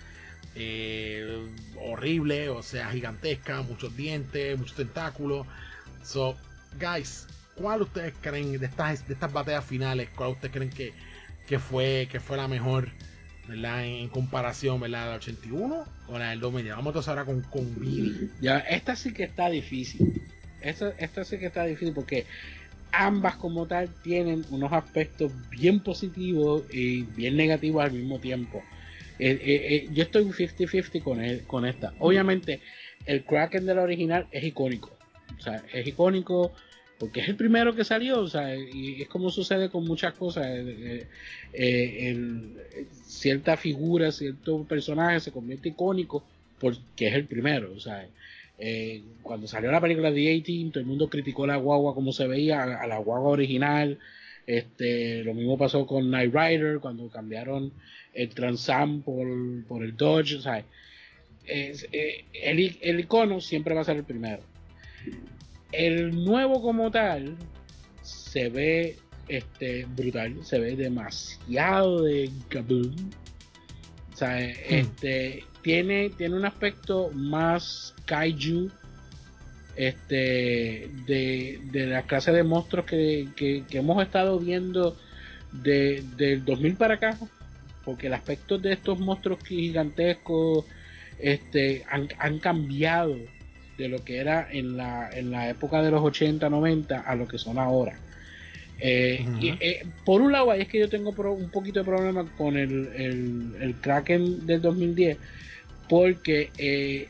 eh, 0.54 1.46
horrible, 1.80 2.48
o 2.48 2.62
sea, 2.62 2.90
gigantesca, 2.90 3.62
muchos 3.62 3.96
dientes, 3.96 4.58
muchos 4.58 4.76
tentáculos. 4.76 5.46
So, 6.02 6.36
guys, 6.78 7.26
¿cuál 7.54 7.82
ustedes 7.82 8.14
creen 8.20 8.58
de 8.58 8.66
estas, 8.66 9.06
de 9.06 9.14
estas 9.14 9.32
batallas 9.32 9.64
finales? 9.64 10.08
¿Cuál 10.14 10.30
ustedes 10.30 10.52
creen 10.52 10.70
que, 10.70 10.92
que, 11.46 11.58
fue, 11.58 12.08
que 12.10 12.20
fue 12.20 12.36
la 12.36 12.48
mejor 12.48 12.88
¿verdad? 13.48 13.84
en 13.84 14.08
comparación 14.08 14.80
¿verdad? 14.80 15.10
la 15.10 15.16
81 15.16 15.84
o 16.08 16.18
la 16.18 16.30
del 16.30 16.40
2010? 16.40 16.76
Vamos 16.76 16.90
entonces 16.90 17.08
ahora 17.08 17.24
con, 17.24 17.42
con 17.42 17.66
Ya, 18.40 18.58
esta 18.58 18.96
sí 18.96 19.12
que 19.12 19.24
está 19.24 19.48
difícil. 19.48 20.20
Esta, 20.60 20.90
esta 20.98 21.24
sí 21.24 21.38
que 21.38 21.46
está 21.46 21.64
difícil 21.64 21.94
porque 21.94 22.26
ambas 22.92 23.36
como 23.36 23.66
tal 23.66 23.88
tienen 24.02 24.44
unos 24.50 24.72
aspectos 24.72 25.32
bien 25.50 25.80
positivos 25.80 26.64
y 26.72 27.02
bien 27.02 27.36
negativos 27.36 27.84
al 27.84 27.92
mismo 27.92 28.18
tiempo. 28.18 28.62
Eh, 29.18 29.32
eh, 29.32 29.74
eh, 29.74 29.88
yo 29.92 30.02
estoy 30.02 30.22
un 30.22 30.32
50-50 30.32 31.02
con, 31.02 31.20
con 31.46 31.66
esta. 31.66 31.92
Obviamente, 31.98 32.60
el 33.06 33.24
Kraken 33.24 33.66
de 33.66 33.74
la 33.74 33.82
original 33.82 34.26
es 34.30 34.44
icónico. 34.44 34.96
O 35.38 35.42
sea, 35.42 35.62
es 35.72 35.86
icónico 35.86 36.52
porque 36.98 37.20
es 37.20 37.28
el 37.28 37.36
primero 37.36 37.74
que 37.74 37.82
salió, 37.82 38.20
o 38.20 38.28
sea, 38.28 38.54
y 38.54 39.00
es 39.00 39.08
como 39.08 39.30
sucede 39.30 39.70
con 39.70 39.86
muchas 39.86 40.12
cosas, 40.12 40.46
eh, 40.48 41.06
cierta 43.06 43.56
figura, 43.56 44.12
cierto 44.12 44.64
personaje 44.64 45.20
se 45.20 45.32
convierte 45.32 45.70
icónico 45.70 46.22
porque 46.58 47.08
es 47.08 47.14
el 47.14 47.24
primero, 47.24 47.72
o 47.74 47.80
sea, 47.80 48.06
cuando 49.22 49.46
salió 49.46 49.70
la 49.70 49.80
película 49.80 50.10
de 50.10 50.16
18, 50.16 50.72
todo 50.72 50.80
el 50.80 50.86
mundo 50.86 51.08
criticó 51.08 51.46
la 51.46 51.56
guagua 51.56 51.94
como 51.94 52.12
se 52.12 52.26
veía, 52.26 52.62
a, 52.62 52.86
la 52.86 52.98
guagua 52.98 53.30
original, 53.30 53.98
este, 54.46 55.24
lo 55.24 55.34
mismo 55.34 55.56
pasó 55.56 55.86
con 55.86 56.08
Knight 56.08 56.34
Rider, 56.34 56.80
cuando 56.80 57.08
cambiaron 57.08 57.72
el 58.12 58.28
Transam 58.30 59.02
por, 59.02 59.26
por 59.66 59.82
el 59.82 59.96
Dodge, 59.96 60.36
o 60.36 60.40
sea, 60.42 60.64
el, 61.46 62.78
el 62.80 63.00
icono 63.00 63.40
siempre 63.40 63.74
va 63.74 63.80
a 63.80 63.84
ser 63.84 63.96
el 63.96 64.04
primero. 64.04 64.42
El 65.72 66.24
nuevo 66.24 66.60
como 66.60 66.90
tal 66.90 67.36
se 68.02 68.48
ve 68.48 68.96
este 69.28 69.84
brutal, 69.84 70.44
se 70.44 70.58
ve 70.58 70.76
demasiado 70.76 72.02
de 72.02 72.30
kaboom. 72.48 72.94
Sea, 74.20 74.36
hmm. 74.36 74.52
este 74.68 75.44
tiene, 75.62 76.10
tiene 76.10 76.36
un 76.36 76.44
aspecto 76.44 77.10
más 77.14 77.94
kaiju 78.04 78.70
este 79.76 80.90
de, 81.06 81.58
de 81.72 81.86
la 81.86 82.02
clase 82.02 82.30
de 82.30 82.42
monstruos 82.42 82.84
que, 82.84 83.64
hemos 83.70 84.02
estado 84.02 84.38
viendo 84.38 84.94
de, 85.52 86.04
del 86.18 86.44
2000 86.44 86.76
para 86.76 86.94
acá 86.94 87.16
porque 87.82 88.08
el 88.08 88.12
aspecto 88.12 88.58
de 88.58 88.74
estos 88.74 88.98
monstruos 88.98 89.42
gigantescos 89.42 90.66
este 91.18 91.86
han, 91.88 92.08
han 92.18 92.40
cambiado 92.40 93.16
de 93.78 93.88
lo 93.88 94.04
que 94.04 94.18
era 94.18 94.48
en 94.52 94.76
la, 94.76 95.08
en 95.10 95.30
la 95.30 95.48
época 95.48 95.80
de 95.80 95.90
los 95.90 96.02
80, 96.02 96.50
90 96.50 97.00
a 97.00 97.14
lo 97.14 97.26
que 97.26 97.38
son 97.38 97.58
ahora. 97.58 97.98
Eh, 98.80 99.26
eh, 99.60 99.86
por 100.04 100.22
un 100.22 100.32
lado, 100.32 100.50
ahí 100.50 100.62
es 100.62 100.68
que 100.68 100.78
yo 100.78 100.88
tengo 100.88 101.10
un 101.10 101.50
poquito 101.50 101.80
de 101.80 101.84
problema 101.84 102.26
con 102.36 102.56
el, 102.56 103.52
el, 103.60 103.74
Kraken 103.80 104.46
del 104.46 104.62
2010, 104.62 105.18
porque 105.88 106.50
eh, 106.58 107.08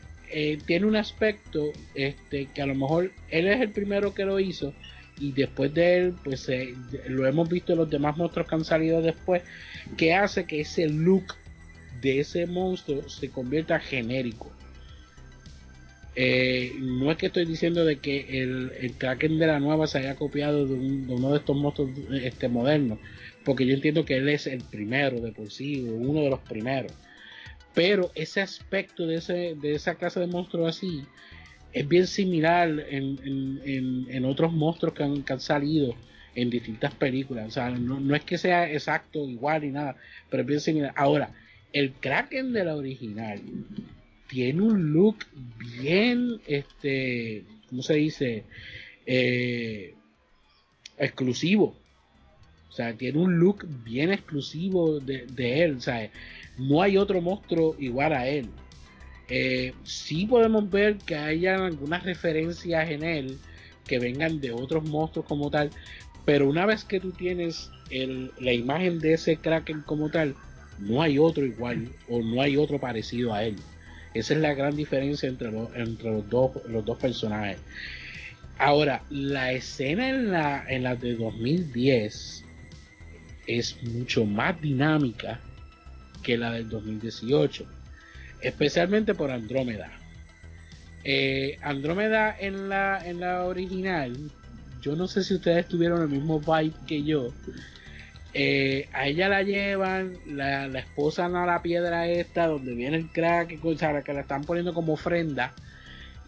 tiene 0.65 0.85
un 0.85 0.95
aspecto 0.95 1.71
este, 1.95 2.47
que 2.47 2.61
a 2.61 2.65
lo 2.65 2.75
mejor 2.75 3.11
él 3.29 3.47
es 3.47 3.61
el 3.61 3.69
primero 3.69 4.13
que 4.13 4.25
lo 4.25 4.39
hizo 4.39 4.73
y 5.19 5.31
después 5.31 5.73
de 5.73 5.97
él, 5.97 6.15
pues 6.23 6.49
lo 7.07 7.27
hemos 7.27 7.47
visto 7.47 7.73
en 7.73 7.79
los 7.79 7.89
demás 7.89 8.17
monstruos 8.17 8.47
que 8.47 8.55
han 8.55 8.65
salido 8.65 9.01
después, 9.01 9.43
que 9.95 10.13
hace 10.13 10.45
que 10.45 10.61
ese 10.61 10.87
look 10.87 11.35
de 12.01 12.19
ese 12.19 12.47
monstruo 12.47 13.07
se 13.07 13.29
convierta 13.29 13.79
genérico. 13.79 14.51
Eh, 16.15 16.73
no 16.79 17.09
es 17.09 17.17
que 17.17 17.27
estoy 17.27 17.45
diciendo 17.45 17.85
de 17.85 17.99
que 17.99 18.41
el, 18.41 18.95
Kraken 18.97 19.39
de 19.39 19.47
la 19.47 19.59
nueva 19.59 19.87
se 19.87 19.99
haya 19.99 20.15
copiado 20.15 20.67
de, 20.67 20.73
uno 20.73 21.31
de 21.31 21.37
estos 21.37 21.55
monstruos 21.55 21.91
este, 22.21 22.49
modernos, 22.49 22.99
porque 23.45 23.65
yo 23.65 23.73
entiendo 23.73 24.03
que 24.03 24.17
él 24.17 24.27
es 24.27 24.45
el 24.45 24.61
primero 24.61 25.21
de 25.21 25.31
por 25.31 25.51
sí, 25.51 25.81
uno 25.81 26.21
de 26.21 26.29
los 26.29 26.39
primeros. 26.39 26.91
Pero 27.73 28.11
ese 28.15 28.41
aspecto 28.41 29.07
de, 29.07 29.55
esa 29.63 29.95
clase 29.95 30.19
de 30.19 30.27
monstruo 30.27 30.67
así 30.67 31.05
es 31.71 31.87
bien 31.87 32.05
similar 32.05 32.69
en, 32.89 34.25
otros 34.25 34.51
monstruos 34.51 34.93
que 34.93 35.03
han, 35.03 35.39
salido 35.39 35.95
en 36.35 36.49
distintas 36.49 36.93
películas. 36.93 37.47
O 37.47 37.51
sea, 37.51 37.69
no, 37.69 38.13
es 38.13 38.23
que 38.25 38.37
sea 38.37 38.69
exacto, 38.69 39.25
igual 39.25 39.61
ni 39.61 39.69
nada, 39.69 39.95
pero 40.29 40.41
es 40.41 40.47
bien 40.47 40.59
similar. 40.59 40.93
Ahora, 40.97 41.31
el 41.71 41.93
Kraken 41.93 42.51
de 42.51 42.65
la 42.65 42.75
original 42.75 43.39
tiene 44.31 44.61
un 44.61 44.93
look 44.93 45.25
bien, 45.57 46.39
este, 46.47 47.43
¿cómo 47.69 47.83
se 47.83 47.95
dice? 47.95 48.45
Eh, 49.05 49.93
exclusivo. 50.97 51.75
O 52.69 52.71
sea, 52.71 52.93
tiene 52.93 53.19
un 53.19 53.39
look 53.39 53.67
bien 53.83 54.09
exclusivo 54.09 55.01
de, 55.01 55.25
él. 55.63 55.75
O 55.75 55.81
sea, 55.81 56.09
no 56.57 56.81
hay 56.81 56.95
otro 56.95 57.21
monstruo 57.21 57.75
igual 57.77 58.13
a 58.13 58.25
él. 58.25 58.47
Eh, 59.27 59.73
sí 59.83 60.25
podemos 60.25 60.69
ver 60.69 60.97
que 60.99 61.17
haya 61.17 61.65
algunas 61.65 62.03
referencias 62.03 62.89
en 62.89 63.03
él 63.03 63.37
que 63.85 63.99
vengan 63.99 64.39
de 64.39 64.53
otros 64.53 64.85
monstruos 64.85 65.25
como 65.25 65.51
tal, 65.51 65.71
pero 66.23 66.47
una 66.47 66.65
vez 66.65 66.85
que 66.85 67.01
tú 67.01 67.11
tienes 67.11 67.69
la 68.39 68.53
imagen 68.53 68.99
de 68.99 69.13
ese 69.13 69.35
Kraken 69.35 69.81
como 69.81 70.09
tal, 70.09 70.35
no 70.79 71.01
hay 71.01 71.19
otro 71.19 71.45
igual 71.45 71.89
o 72.07 72.21
no 72.21 72.41
hay 72.41 72.55
otro 72.55 72.79
parecido 72.79 73.33
a 73.33 73.43
él. 73.43 73.57
Esa 74.13 74.33
es 74.33 74.39
la 74.39 74.53
gran 74.53 74.75
diferencia 74.75 75.29
entre, 75.29 75.49
entre 75.75 76.11
los, 76.11 76.29
dos, 76.29 76.51
los 76.67 76.83
dos 76.83 76.97
personajes. 76.97 77.57
Ahora, 78.57 79.03
la 79.09 79.51
escena 79.53 80.09
en 80.09 80.31
la, 80.31 80.65
en 80.67 80.83
la 80.83 80.95
de 80.95 81.15
2010 81.15 82.43
es 83.47 83.83
mucho 83.83 84.25
más 84.25 84.59
dinámica 84.61 85.39
que 86.23 86.37
la 86.37 86.51
del 86.51 86.69
2018 86.69 87.65
especialmente 88.41 89.13
por 89.13 89.31
Andrómeda. 89.31 89.91
Eh, 91.03 91.57
Andrómeda 91.61 92.35
en 92.37 92.69
la, 92.69 93.07
en 93.07 93.19
la 93.19 93.45
original, 93.45 94.15
yo 94.81 94.95
no 94.95 95.07
sé 95.07 95.23
si 95.23 95.35
ustedes 95.35 95.67
tuvieron 95.67 96.01
el 96.01 96.09
mismo 96.09 96.39
vibe 96.39 96.73
que 96.87 97.03
yo. 97.03 97.33
Eh, 98.33 98.87
a 98.93 99.07
ella 99.07 99.27
la 99.27 99.43
llevan, 99.43 100.17
la, 100.25 100.67
la 100.67 100.79
esposan 100.79 101.35
a 101.35 101.45
la 101.45 101.61
piedra 101.61 102.07
esta, 102.07 102.47
donde 102.47 102.73
viene 102.73 102.97
el 102.97 103.09
crack, 103.09 103.63
o 103.63 103.77
sea, 103.77 104.01
que 104.01 104.13
la 104.13 104.21
están 104.21 104.43
poniendo 104.43 104.73
como 104.73 104.93
ofrenda. 104.93 105.53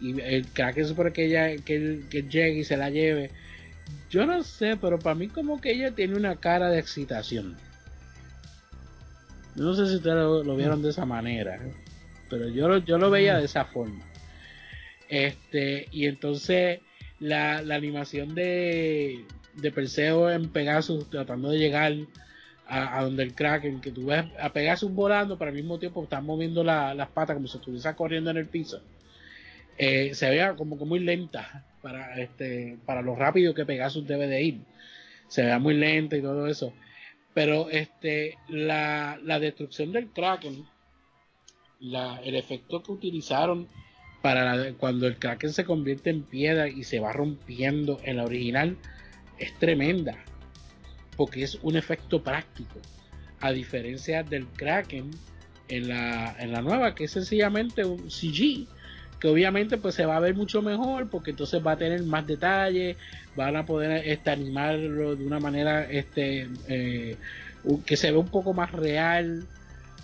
Y 0.02 0.20
el 0.20 0.48
crack 0.48 0.78
es 0.78 0.94
por 0.94 1.14
que 1.14 1.26
ella 1.26 1.56
que, 1.64 2.02
que 2.10 2.24
llegue 2.24 2.60
y 2.60 2.64
se 2.64 2.78
la 2.78 2.90
lleve. 2.90 3.32
Yo 4.10 4.26
no 4.26 4.44
sé, 4.44 4.78
pero 4.78 5.00
para 5.00 5.16
mí 5.16 5.28
como 5.28 5.62
que 5.62 5.72
ella 5.72 5.92
tiene 5.92 6.16
una 6.16 6.36
cara 6.36 6.70
de 6.70 6.80
excitación. 6.80 7.56
No 9.56 9.74
sé 9.74 9.88
si 9.88 9.96
ustedes 9.96 10.16
lo, 10.16 10.56
vieron 10.56 10.82
de 10.82 10.90
esa 10.90 11.06
manera 11.06 11.60
pero 12.34 12.50
yo, 12.50 12.78
yo 12.80 12.98
lo 12.98 13.12
veía 13.12 13.38
de 13.38 13.46
esa 13.46 13.66
forma. 13.66 14.04
Este, 15.08 15.88
y 15.92 16.08
entonces 16.08 16.80
la, 17.20 17.58
animación 17.58 18.34
de, 18.34 19.24
de 19.56 19.72
Perseo 19.72 20.30
en 20.30 20.50
Pegasus 20.50 21.10
tratando 21.10 21.50
de 21.50 21.60
llegar 21.60 21.94
a, 22.68 23.04
donde 23.04 23.24
el 23.24 23.36
Kraken, 23.36 23.82
que 23.82 23.92
tú 23.92 24.08
ves 24.08 24.26
a 24.40 24.52
Pegasus 24.52 24.92
volando, 24.92 25.38
pero 25.38 25.50
al 25.50 25.56
mismo 25.56 25.78
tiempo 25.80 26.04
están 26.04 26.26
moviendo 26.26 26.64
las 26.64 27.10
patas 27.10 27.36
como 27.36 27.48
si 27.48 27.58
estuviese 27.58 27.94
corriendo 27.96 28.32
en 28.32 28.38
el 28.38 28.48
piso. 28.48 28.82
Eh, 29.78 30.14
se 30.14 30.30
veía 30.30 30.56
como 30.56 30.78
que 30.78 30.86
muy 30.86 31.00
lenta 31.00 31.66
para 31.82 32.20
este 32.20 32.78
para 32.86 33.02
lo 33.02 33.16
rápido 33.16 33.54
que 33.54 33.66
Pegasus 33.66 34.08
debe 34.08 34.28
de 34.28 34.42
ir. 34.44 34.62
Se 35.28 35.44
veía 35.44 35.60
muy 35.60 35.74
lenta 35.74 36.16
y 36.16 36.22
todo 36.22 36.48
eso. 36.48 36.74
Pero 37.34 37.70
este 37.70 38.38
la, 38.50 39.20
la 39.24 39.40
destrucción 39.40 39.92
del 39.92 40.10
Kraken 40.12 40.66
el 42.24 42.36
efecto 42.36 42.82
que 42.82 42.92
utilizaron 42.92 43.68
para 44.22 44.74
cuando 44.76 45.06
el 45.06 45.18
Kraken 45.18 45.52
se 45.52 45.66
convierte 45.66 46.10
en 46.10 46.24
piedra 46.24 46.70
y 46.70 46.84
se 46.86 47.00
va 47.00 47.12
rompiendo 47.12 48.00
en 48.04 48.18
la 48.18 48.24
original 48.24 48.78
es 49.44 49.54
tremenda 49.60 50.18
porque 51.16 51.44
es 51.44 51.56
un 51.62 51.78
efecto 51.78 52.24
práctico 52.24 52.80
a 53.40 53.52
diferencia 53.52 54.24
del 54.24 54.48
Kraken 54.48 55.12
en 55.68 55.88
la, 55.88 56.36
en 56.40 56.52
la 56.52 56.62
nueva 56.62 56.96
que 56.96 57.06
es 57.06 57.12
sencillamente 57.12 57.86
un 57.86 58.10
CG 58.10 58.68
que 59.20 59.28
obviamente 59.28 59.78
pues 59.78 59.96
se 59.96 60.06
va 60.06 60.18
a 60.18 60.20
ver 60.20 60.36
mucho 60.36 60.62
mejor 60.62 61.10
porque 61.10 61.32
entonces 61.32 61.66
va 61.66 61.74
a 61.74 61.78
tener 61.78 62.04
más 62.04 62.26
detalles 62.26 62.98
van 63.36 63.56
a 63.56 63.66
poder 63.66 64.08
este, 64.08 64.32
animarlo 64.32 65.16
de 65.16 65.26
una 65.26 65.40
manera 65.40 65.90
este 65.90 66.50
eh, 66.68 67.18
que 67.86 67.96
se 67.96 68.12
ve 68.12 68.18
un 68.18 68.28
poco 68.28 68.54
más 68.54 68.72
real 68.72 69.48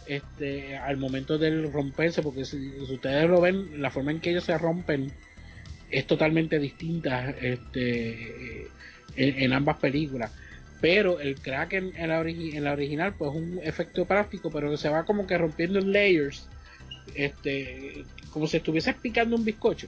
este, 0.10 0.76
al 0.76 0.98
momento 0.98 1.38
del 1.38 1.72
romperse, 1.72 2.24
porque 2.24 2.44
si, 2.44 2.58
ustedes 2.80 3.30
lo 3.30 3.40
ven, 3.40 3.80
la 3.80 3.92
forma 3.92 4.12
en 4.12 4.20
que 4.20 4.32
ellos 4.32 4.44
se 4.44 4.58
rompen 4.58 5.12
es 5.92 6.08
totalmente 6.08 6.58
distinta 6.58 7.30
este, 7.30 8.68
en, 9.16 9.54
ambas 9.54 9.78
películas. 9.78 10.32
Pero 10.82 11.20
el 11.20 11.36
crack 11.36 11.74
en, 11.74 11.92
la, 12.08 12.22
en 12.22 12.64
la 12.64 12.72
original, 12.72 13.14
pues 13.18 13.32
es 13.32 13.38
un 13.38 13.60
efecto 13.64 14.06
práctico, 14.06 14.50
pero 14.50 14.70
que 14.72 14.78
se 14.78 14.90
va 14.90 15.06
como 15.06 15.28
que 15.28 15.38
rompiendo 15.38 15.80
en 15.80 15.92
layers, 15.92 16.48
este, 17.16 18.06
como 18.32 18.48
si 18.48 18.58
estuviese 18.58 18.94
picando 18.94 19.36
un 19.36 19.44
bizcocho. 19.44 19.88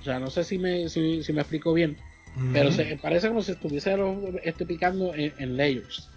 O 0.00 0.02
sea, 0.02 0.18
no 0.18 0.30
sé 0.30 0.44
si 0.44 0.58
me, 0.58 0.88
si, 0.88 1.22
me 1.32 1.40
explico 1.40 1.72
bien, 1.72 1.96
pero 2.52 2.70
se, 2.70 2.96
parece 2.96 3.28
como 3.28 3.42
si 3.42 3.52
estuviese 3.52 3.94
este, 4.44 4.66
picando 4.66 5.14
en 5.14 5.56
layers. 5.56 6.10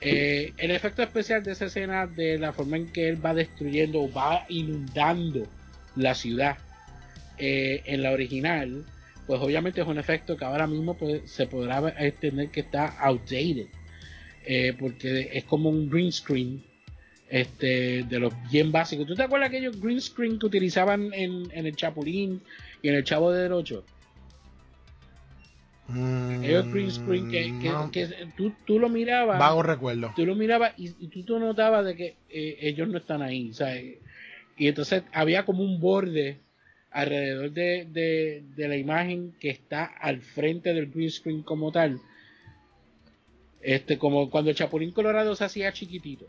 Eh, 0.00 0.52
el 0.58 0.70
efecto 0.70 1.02
especial 1.02 1.42
de 1.42 1.52
esa 1.52 1.66
escena, 1.66 2.06
de 2.06 2.38
la 2.38 2.52
forma 2.52 2.76
en 2.76 2.86
que 2.86 3.08
él 3.08 3.24
va 3.24 3.34
destruyendo 3.34 4.02
o 4.02 4.12
va 4.12 4.44
inundando 4.48 5.46
la 5.96 6.14
ciudad 6.14 6.56
eh, 7.38 7.82
en 7.84 8.02
la 8.02 8.12
original, 8.12 8.84
pues 9.28 9.42
obviamente 9.42 9.82
es 9.82 9.86
un 9.86 9.98
efecto 9.98 10.38
que 10.38 10.44
ahora 10.46 10.66
mismo 10.66 10.94
pues, 10.94 11.30
se 11.30 11.46
podrá 11.46 11.94
entender 11.98 12.48
que 12.48 12.60
está 12.60 12.98
outdated, 12.98 13.66
eh, 14.46 14.74
porque 14.80 15.28
es 15.34 15.44
como 15.44 15.68
un 15.68 15.90
green 15.90 16.10
screen 16.10 16.64
este, 17.28 18.04
de 18.04 18.18
los 18.18 18.32
bien 18.50 18.72
básicos. 18.72 19.06
¿Tú 19.06 19.14
te 19.14 19.24
acuerdas 19.24 19.50
aquellos 19.50 19.78
green 19.78 20.00
screen 20.00 20.38
que 20.38 20.46
utilizaban 20.46 21.12
en, 21.12 21.46
en 21.52 21.66
el 21.66 21.76
Chapulín 21.76 22.40
y 22.80 22.88
en 22.88 22.94
el 22.94 23.04
Chavo 23.04 23.30
del 23.30 23.52
8? 23.52 23.84
Ellos 26.42 26.72
green 26.72 26.90
screen 26.90 27.28
que, 27.28 28.10
tú, 28.34 28.54
tú, 28.64 28.78
lo 28.78 28.88
mirabas. 28.88 29.38
Vago 29.38 29.62
recuerdo. 29.62 30.10
Tú 30.16 30.24
lo 30.24 30.34
mirabas 30.36 30.72
y, 30.78 30.88
tú, 31.08 31.22
tú 31.22 31.38
notabas 31.38 31.84
de 31.84 31.96
que 31.96 32.16
eh, 32.30 32.56
ellos 32.62 32.88
no 32.88 32.96
están 32.96 33.20
ahí. 33.20 33.52
Y 34.56 34.68
entonces 34.68 35.02
había 35.12 35.44
como 35.44 35.62
un 35.62 35.80
borde 35.80 36.38
alrededor 36.90 37.52
de, 37.52 38.42
la 38.56 38.76
imagen 38.76 39.34
que 39.40 39.50
está 39.50 39.84
al 39.84 40.20
frente 40.20 40.72
del 40.74 40.90
green 40.90 41.10
screen 41.10 41.42
como 41.42 41.72
tal. 41.72 42.00
Este, 43.60 43.98
como 43.98 44.30
cuando 44.30 44.50
el 44.50 44.56
Chapulín 44.56 44.92
Colorado 44.92 45.34
se 45.34 45.44
hacía 45.44 45.72
chiquitito. 45.72 46.26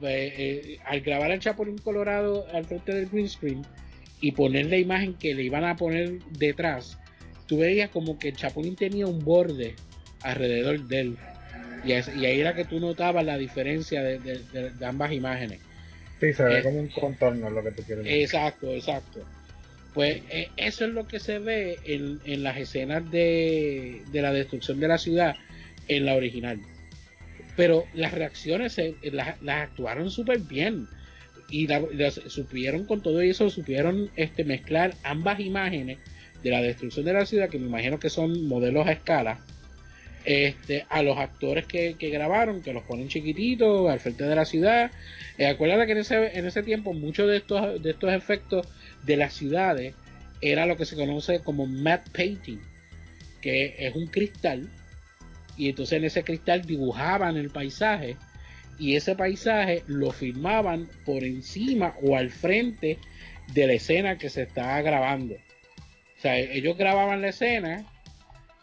Pues, 0.00 0.32
eh, 0.36 0.78
al 0.84 1.00
grabar 1.00 1.30
el 1.30 1.40
Chapulín 1.40 1.78
Colorado 1.78 2.46
al 2.52 2.64
frente 2.64 2.94
del 2.94 3.08
green 3.08 3.28
screen 3.28 3.62
y 4.20 4.32
poner 4.32 4.66
la 4.66 4.78
imagen 4.78 5.14
que 5.14 5.34
le 5.34 5.42
iban 5.42 5.64
a 5.64 5.76
poner 5.76 6.18
detrás, 6.38 6.98
tú 7.46 7.58
veías 7.58 7.90
como 7.90 8.18
que 8.18 8.28
el 8.28 8.36
Chapulín 8.36 8.76
tenía 8.76 9.06
un 9.06 9.24
borde 9.24 9.74
alrededor 10.22 10.86
de 10.86 11.00
él. 11.00 11.16
Y, 11.84 11.92
ahí 11.92 12.40
era 12.40 12.54
que 12.54 12.64
tú 12.64 12.80
notabas 12.80 13.24
la 13.24 13.38
diferencia 13.38 14.02
de, 14.02 14.72
ambas 14.84 15.12
imágenes. 15.12 15.60
Sí, 16.20 16.32
se 16.32 16.42
ve 16.42 16.58
eh, 16.58 16.62
como 16.62 16.80
un 16.80 16.88
contorno 16.88 17.50
lo 17.50 17.62
que 17.62 17.72
tú 17.72 17.82
quieres 17.82 18.04
decir. 18.04 18.22
Exacto, 18.22 18.72
exacto. 18.72 19.24
Pues 19.94 20.22
eh, 20.30 20.48
eso 20.56 20.84
es 20.84 20.92
lo 20.92 21.06
que 21.06 21.20
se 21.20 21.38
ve 21.38 21.78
en, 21.84 22.42
las 22.42 22.56
escenas 22.56 23.10
de, 23.10 24.02
la 24.12 24.32
destrucción 24.32 24.80
de 24.80 24.88
la 24.88 24.98
ciudad 24.98 25.36
en 25.88 26.04
la 26.04 26.14
original. 26.14 26.60
Pero 27.56 27.84
las 27.94 28.12
reacciones 28.12 28.76
las, 29.02 29.36
actuaron 29.46 30.10
súper 30.10 30.40
bien. 30.40 30.86
Y 31.50 31.66
supieron 32.26 32.84
con 32.84 33.02
todo 33.02 33.22
eso, 33.22 33.48
supieron 33.48 34.10
este, 34.16 34.44
mezclar 34.44 34.94
ambas 35.02 35.40
imágenes 35.40 35.98
de 36.42 36.50
la 36.50 36.60
destrucción 36.60 37.06
de 37.06 37.14
la 37.14 37.24
ciudad, 37.24 37.48
que 37.48 37.58
me 37.58 37.66
imagino 37.66 37.98
que 37.98 38.10
son 38.10 38.46
modelos 38.46 38.86
a 38.86 38.92
escala, 38.92 39.40
este, 40.28 40.84
a 40.90 41.02
los 41.02 41.16
actores 41.16 41.64
que, 41.64 41.94
grabaron, 41.98 42.60
que 42.60 42.74
los 42.74 42.82
ponen 42.82 43.08
chiquititos 43.08 43.88
al 43.88 43.98
frente 43.98 44.24
de 44.24 44.36
la 44.36 44.44
ciudad. 44.44 44.90
Eh, 45.38 45.46
acuérdate 45.46 45.86
que 45.86 45.92
en 45.92 45.98
ese, 45.98 46.38
en 46.38 46.44
ese 46.44 46.62
tiempo 46.62 46.92
muchos 46.92 47.26
de 47.28 47.38
estos, 47.38 47.82
de 47.82 47.92
estos 47.92 48.12
efectos 48.12 48.68
de 49.04 49.16
las 49.16 49.32
ciudades 49.32 49.94
era 50.42 50.66
lo 50.66 50.76
que 50.76 50.84
se 50.84 50.96
conoce 50.96 51.40
como 51.40 51.64
matte 51.66 52.10
painting. 52.10 52.60
que 53.40 53.74
es 53.78 53.94
un 53.96 54.08
cristal, 54.08 54.68
y 55.56 55.70
entonces 55.70 55.96
en 55.96 56.04
ese 56.04 56.24
cristal 56.24 56.60
dibujaban 56.60 57.38
el 57.38 57.48
paisaje, 57.48 58.18
y 58.78 58.96
ese 58.96 59.16
paisaje 59.16 59.82
lo 59.86 60.10
filmaban 60.10 60.90
por 61.06 61.24
encima 61.24 61.94
o 62.02 62.18
al 62.18 62.28
frente 62.28 62.98
de 63.54 63.66
la 63.66 63.72
escena 63.72 64.18
que 64.18 64.28
se 64.28 64.42
estaba 64.42 64.82
grabando. 64.82 65.36
O 65.36 66.20
sea, 66.20 66.36
ellos 66.36 66.76
grababan 66.76 67.22
la 67.22 67.28
escena 67.28 67.86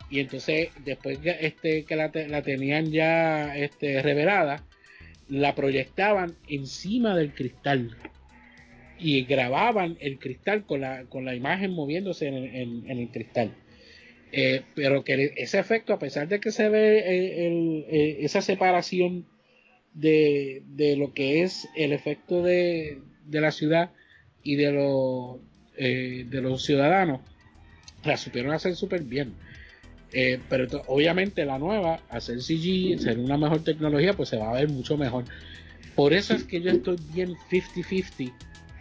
y 0.10 0.20
entonces 0.20 0.70
después 0.84 1.20
este, 1.24 1.84
que 1.84 1.96
la, 1.96 2.12
la 2.28 2.42
tenían 2.42 2.92
ya 2.92 3.56
este, 3.58 4.02
revelada, 4.02 4.64
la 5.28 5.56
proyectaban 5.56 6.36
encima 6.48 7.16
del 7.16 7.34
cristal 7.34 7.96
y 9.00 9.24
grababan 9.26 9.98
el 10.00 10.20
cristal 10.20 10.66
con 10.66 10.82
la, 10.82 11.06
con 11.06 11.26
la 11.26 11.36
imagen 11.36 11.72
moviéndose 11.72 12.28
en, 12.28 12.90
el 12.90 13.10
cristal. 13.10 13.52
Eh, 14.32 14.64
pero 14.74 15.04
que 15.04 15.34
ese 15.38 15.60
efecto, 15.60 15.94
a 15.94 16.00
pesar 16.00 16.28
de 16.28 16.40
que 16.40 16.52
se 16.52 16.70
ve 16.70 17.00
eh, 17.00 17.86
eh, 17.90 18.18
esa 18.22 18.42
separación 18.42 19.26
de, 19.94 20.64
lo 20.98 21.14
que 21.14 21.44
es 21.44 21.68
el 21.76 21.94
efecto 21.94 22.44
de, 22.44 23.00
la 23.30 23.52
ciudad 23.52 23.92
y 24.44 24.56
de, 24.56 24.72
los 24.72 25.40
de 25.78 26.42
los 26.42 26.64
ciudadanos, 26.64 27.22
la 28.04 28.18
supieron 28.18 28.54
hacer 28.54 28.76
súper 28.76 29.04
bien. 29.04 29.34
Pero 30.50 30.82
obviamente 30.88 31.46
la 31.46 31.60
nueva, 31.60 32.00
hacer 32.10 32.42
CG, 32.42 33.00
ser 33.00 33.20
una 33.20 33.38
mejor 33.38 33.64
tecnología, 33.64 34.14
pues 34.14 34.30
se 34.30 34.38
va 34.38 34.52
a 34.52 34.54
ver 34.54 34.70
mucho 34.70 34.98
mejor. 34.98 35.26
Por 35.96 36.14
eso 36.14 36.34
es 36.34 36.44
que 36.44 36.62
yo 36.62 36.72
estoy 36.72 36.98
bien 37.14 37.36
50-50 37.52 38.34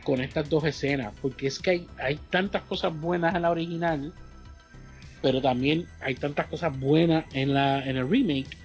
con 0.05 0.21
estas 0.21 0.49
dos 0.51 0.65
escenas, 0.65 1.13
porque 1.21 1.47
es 1.47 1.59
que 1.59 1.71
hay, 1.71 1.87
hay 1.99 2.19
tantas 2.31 2.63
cosas 2.63 2.99
buenas 3.01 3.35
en 3.35 3.43
la 3.43 3.51
original, 3.51 4.13
pero 5.23 5.41
también 5.41 5.87
hay 6.01 6.15
tantas 6.15 6.47
cosas 6.47 6.79
buenas 6.79 7.25
en, 7.33 7.55
la, 7.55 7.85
en 7.89 7.97
el 7.97 8.09
remake, 8.09 8.57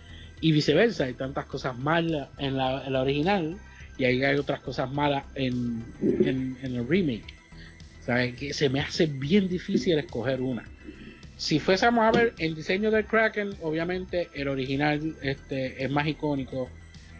y 0.41 0.51
viceversa, 0.51 1.05
hay 1.05 1.13
tantas 1.13 1.45
cosas 1.45 1.77
malas 1.77 2.29
en 2.37 2.57
la, 2.57 2.85
en 2.85 2.93
la 2.93 3.01
original, 3.01 3.57
y 3.97 4.05
hay 4.05 4.23
otras 4.35 4.61
cosas 4.61 4.91
malas 4.91 5.25
en, 5.35 5.83
en, 6.01 6.57
el 6.63 6.87
remake. 6.87 7.25
¿Sabes? 8.05 8.35
Que 8.35 8.53
se 8.53 8.69
me 8.69 8.79
hace 8.79 9.07
bien 9.07 9.49
difícil 9.49 9.99
escoger 9.99 10.41
una. 10.41 10.63
Si 11.39 11.57
fuésemos 11.57 12.03
a 12.03 12.11
ver 12.11 12.33
el 12.37 12.53
diseño 12.53 12.91
del 12.91 13.05
Kraken, 13.05 13.51
obviamente 13.61 14.27
el 14.33 14.49
original 14.49 15.15
este, 15.21 15.81
es 15.81 15.89
más 15.89 16.05
icónico. 16.05 16.69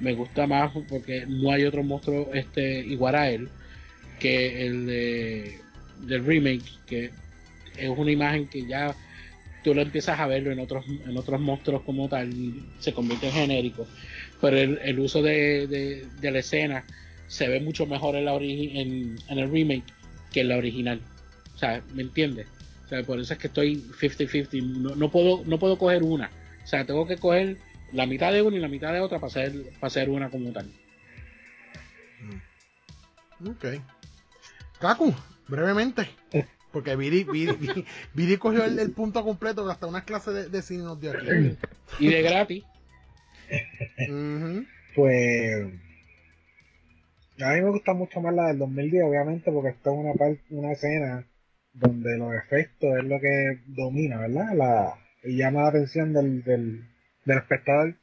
Me 0.02 0.14
gusta 0.14 0.46
más 0.46 0.74
porque 0.90 1.26
no 1.26 1.54
hay 1.54 1.64
otro 1.64 1.84
monstruo 1.84 2.30
este, 2.34 2.80
igual 2.80 3.16
a 3.16 3.30
él 3.30 3.48
que 4.20 4.68
el 4.68 4.86
de, 4.88 5.60
del 6.02 6.26
remake, 6.26 6.66
que 6.86 7.12
es 7.78 7.90
una 7.90 8.12
imagen 8.12 8.46
que 8.48 8.68
ya 8.68 8.94
tú 9.64 9.74
lo 9.74 9.82
empiezas 9.82 10.20
a 10.20 10.28
verlo 10.28 10.52
en 10.52 10.60
otros, 10.60 10.84
en 10.86 11.16
otros 11.16 11.40
monstruos 11.40 11.84
como 11.84 12.10
tal 12.10 12.30
se 12.80 12.92
convierte 12.92 13.28
en 13.28 13.34
genérico. 13.34 13.88
Pero 14.42 14.58
el, 14.58 15.00
uso 15.00 15.22
de, 15.22 16.06
la 16.22 16.40
escena 16.40 16.84
se 17.28 17.48
ve 17.48 17.62
mucho 17.62 17.86
mejor 17.86 18.18
en, 18.18 18.26
la 18.26 18.36
en, 18.36 19.18
en, 19.30 19.40
el 19.40 19.50
remake 19.50 19.94
que 20.34 20.42
en 20.42 20.50
la 20.50 20.58
original. 20.58 21.00
O 21.56 21.58
sea, 21.58 21.82
¿me 21.94 22.02
entiendes? 22.02 22.48
O 22.90 22.92
sea, 22.92 23.04
por 23.04 23.20
eso 23.20 23.34
es 23.34 23.40
que 23.40 23.46
estoy 23.46 23.76
50-50. 23.76 24.64
No, 24.64 24.96
no, 24.96 25.12
puedo, 25.12 25.44
no 25.46 25.60
puedo 25.60 25.78
coger 25.78 26.02
una. 26.02 26.32
O 26.64 26.68
sea, 26.68 26.86
tengo 26.86 27.06
que 27.06 27.18
coger 27.18 27.58
la 27.94 28.08
mitad 28.08 28.34
de 28.34 28.42
una 28.42 28.58
y 28.58 28.60
la 28.60 28.68
mitad 28.68 28.92
de 28.92 29.00
otra 29.00 29.20
para 29.20 29.30
hacer, 29.30 29.54
para 29.80 29.90
hacer 29.90 30.10
una 30.10 30.32
como 30.32 30.52
tal. 30.52 30.72
Ok. 33.48 33.64
Kaku, 34.80 35.14
brevemente. 35.48 36.10
Porque 36.72 36.96
Viri, 36.96 37.28
Viri, 38.16 38.38
cogió 38.38 38.66
el, 38.66 38.92
punto 38.92 39.24
completo 39.24 39.70
hasta 39.70 39.86
unas 39.86 40.04
clases 40.04 40.34
de, 40.34 40.50
de 40.50 40.62
cine 40.64 40.82
nos 40.82 41.00
dio 41.00 41.12
aquí. 41.12 41.58
Y 42.00 42.08
de 42.08 42.22
gratis. 42.24 42.64
Pues. 44.96 45.74
A 47.40 47.54
mí 47.54 47.62
me 47.62 47.70
gusta 47.70 47.94
mucho 47.94 48.20
más 48.20 48.34
la 48.34 48.48
del 48.48 48.58
2010, 48.58 49.04
obviamente, 49.04 49.52
porque 49.52 49.70
esto 49.70 49.92
es 49.92 49.98
una, 50.00 50.14
parte, 50.14 50.42
una 50.50 50.72
escena 50.72 51.24
donde 51.74 52.18
los 52.18 52.34
efectos 52.34 52.90
es 52.98 53.04
lo 53.06 53.20
que 53.20 53.62
domina, 53.68 54.18
¿verdad? 54.20 54.54
La, 54.56 54.94
y 55.24 55.38
llama 55.38 55.64
la 55.64 55.70
atención 55.70 56.14
del, 56.14 56.44
del, 56.44 56.88
del 57.26 57.38
espectador. 57.38 57.96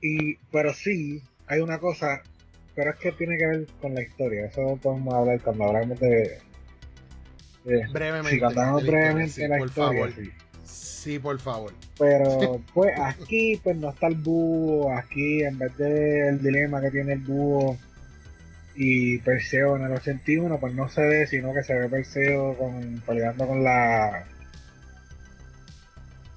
Y, 0.00 0.36
pero 0.52 0.72
sí, 0.72 1.22
hay 1.46 1.60
una 1.60 1.78
cosa 1.78 2.22
pero 2.78 2.92
es 2.92 2.96
que 2.98 3.10
tiene 3.10 3.36
que 3.36 3.44
ver 3.44 3.66
con 3.80 3.92
la 3.92 4.02
historia. 4.02 4.46
Eso 4.46 4.78
podemos 4.80 5.12
hablar 5.12 5.40
cuando 5.40 5.64
hablamos 5.64 5.98
de. 5.98 6.38
brevemente. 7.64 8.30
Si 8.30 8.38
contamos 8.38 8.86
brevemente 8.86 9.48
la 9.48 9.58
por 9.58 9.66
historia. 9.66 10.00
Favor. 10.00 10.32
Sí. 10.62 11.18
por 11.18 11.40
favor. 11.40 11.72
Pero, 11.98 12.62
pues 12.74 12.92
aquí, 13.00 13.60
pues 13.64 13.76
no 13.78 13.90
está 13.90 14.06
el 14.06 14.14
búho. 14.14 14.96
Aquí, 14.96 15.42
en 15.42 15.58
vez 15.58 15.76
del 15.76 16.40
dilema 16.40 16.80
que 16.80 16.92
tiene 16.92 17.14
el 17.14 17.18
búho 17.18 17.76
y 18.80 19.18
Perseo 19.18 19.74
en 19.76 19.86
el 19.86 19.92
81, 19.92 20.60
pues 20.60 20.72
no 20.72 20.88
se 20.88 21.02
ve, 21.02 21.26
sino 21.26 21.52
que 21.52 21.64
se 21.64 21.74
ve 21.74 21.88
Perseo 21.88 22.56
con, 22.56 23.02
peleando 23.04 23.48
con 23.48 23.64
la. 23.64 24.24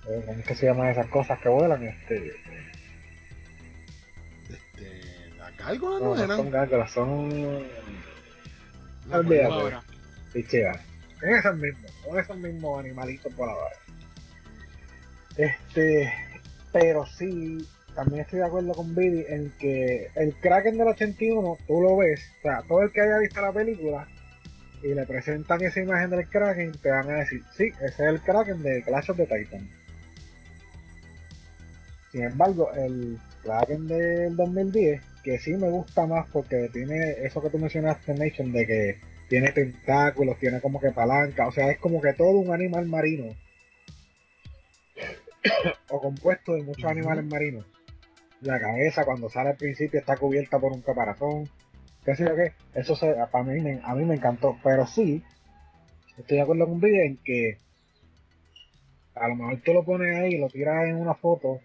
Eh, 0.10 0.24
¿Cómo 0.26 0.40
es 0.40 0.46
que 0.48 0.56
se 0.56 0.66
llaman 0.66 0.90
esas 0.90 1.06
cosas 1.06 1.40
que 1.40 1.50
vuelan? 1.50 1.84
Este 1.84 2.34
¿Gárgolas 5.60 6.02
no, 6.02 6.16
no, 6.16 6.24
eran? 6.24 6.38
son 6.38 6.50
gárgolas, 6.50 6.92
son. 6.92 7.64
Olvídate. 9.12 9.78
Pichea. 10.34 10.72
Esos 11.22 11.56
mismos, 11.58 11.92
son 12.04 12.20
esos 12.20 12.38
mismos 12.38 12.80
animalitos 12.80 13.36
voladores. 13.36 13.78
Este. 15.38 16.12
Pero 16.74 17.06
sí, 17.06 17.68
también 17.96 18.22
estoy 18.22 18.40
de 18.40 18.46
acuerdo 18.46 18.74
con 18.74 18.96
Billy 18.96 19.26
en 19.28 19.52
que 19.60 20.10
el 20.16 20.34
Kraken 20.36 20.78
del 20.78 20.88
81, 20.90 21.58
tú 21.68 21.82
lo 21.82 21.98
ves, 21.98 22.22
o 22.40 22.42
sea, 22.42 22.62
todo 22.68 22.82
el 22.82 22.92
que 22.92 23.02
haya 23.02 23.18
visto 23.20 23.42
la 23.42 23.52
película 23.52 24.08
y 24.84 24.94
le 24.94 25.06
presentan 25.06 25.62
esa 25.62 25.80
imagen 25.80 26.10
del 26.10 26.28
Kraken, 26.28 26.72
te 26.82 26.90
van 26.90 27.10
a 27.10 27.20
decir, 27.20 27.42
sí, 27.56 27.70
ese 27.82 27.86
es 27.86 28.00
el 28.00 28.22
Kraken 28.22 28.64
de 28.64 28.84
Clash 28.84 29.12
of 29.12 29.18
the 29.18 29.26
Titan. 29.26 29.68
Sin 32.12 32.24
embargo, 32.24 32.72
el 32.74 33.20
Kraken 33.44 33.88
del 33.88 34.36
2010 34.36 35.12
que 35.24 35.38
sí 35.40 35.56
me 35.56 35.70
gusta 35.70 36.06
más 36.06 36.28
porque 36.32 36.70
tiene 36.74 37.12
eso 37.24 37.42
que 37.42 37.50
tú 37.50 37.60
mencionaste, 37.60 38.14
Nation, 38.14 38.52
de 38.52 38.66
que 38.66 38.98
tiene 39.30 39.52
tentáculos, 39.52 40.40
tiene 40.40 40.60
como 40.60 40.80
que 40.80 40.92
palanca, 40.92 41.48
o 41.48 41.52
sea, 41.52 41.70
es 41.72 41.80
como 41.80 42.02
que 42.02 42.14
todo 42.14 42.40
un 42.40 42.54
animal 42.54 42.86
marino. 42.88 43.36
o 45.90 46.02
compuesto 46.02 46.54
de 46.54 46.64
muchos 46.64 46.86
animales 46.86 47.26
marinos. 47.26 47.66
La 48.42 48.60
cabeza 48.60 49.06
cuando 49.06 49.30
sale 49.30 49.52
al 49.52 49.58
principio 49.58 50.00
está 50.00 50.18
cubierta 50.18 50.60
por 50.60 50.72
un 50.72 50.82
caparazón. 50.82 51.50
¿Qué 52.04 52.16
sé 52.16 52.26
yo 52.26 52.36
qué? 52.36 52.54
Eso 52.74 52.96
se, 52.96 53.14
para 53.32 53.44
mí, 53.44 53.80
a 53.84 53.96
mí 53.96 54.06
me 54.06 54.16
encantó. 54.16 54.58
Pero 54.64 54.88
sí, 54.88 55.24
estoy 56.18 56.38
de 56.38 56.44
acuerdo 56.44 56.68
con 56.68 56.80
Billy 56.80 57.00
en 57.00 57.18
que 57.24 57.58
a 59.16 59.28
lo 59.28 59.36
mejor 59.36 59.62
tú 59.64 59.74
lo 59.74 59.84
pones 59.84 60.16
ahí 60.16 60.38
lo 60.38 60.48
tiras 60.48 60.88
en 60.88 60.96
una 60.96 61.14
foto 61.14 61.60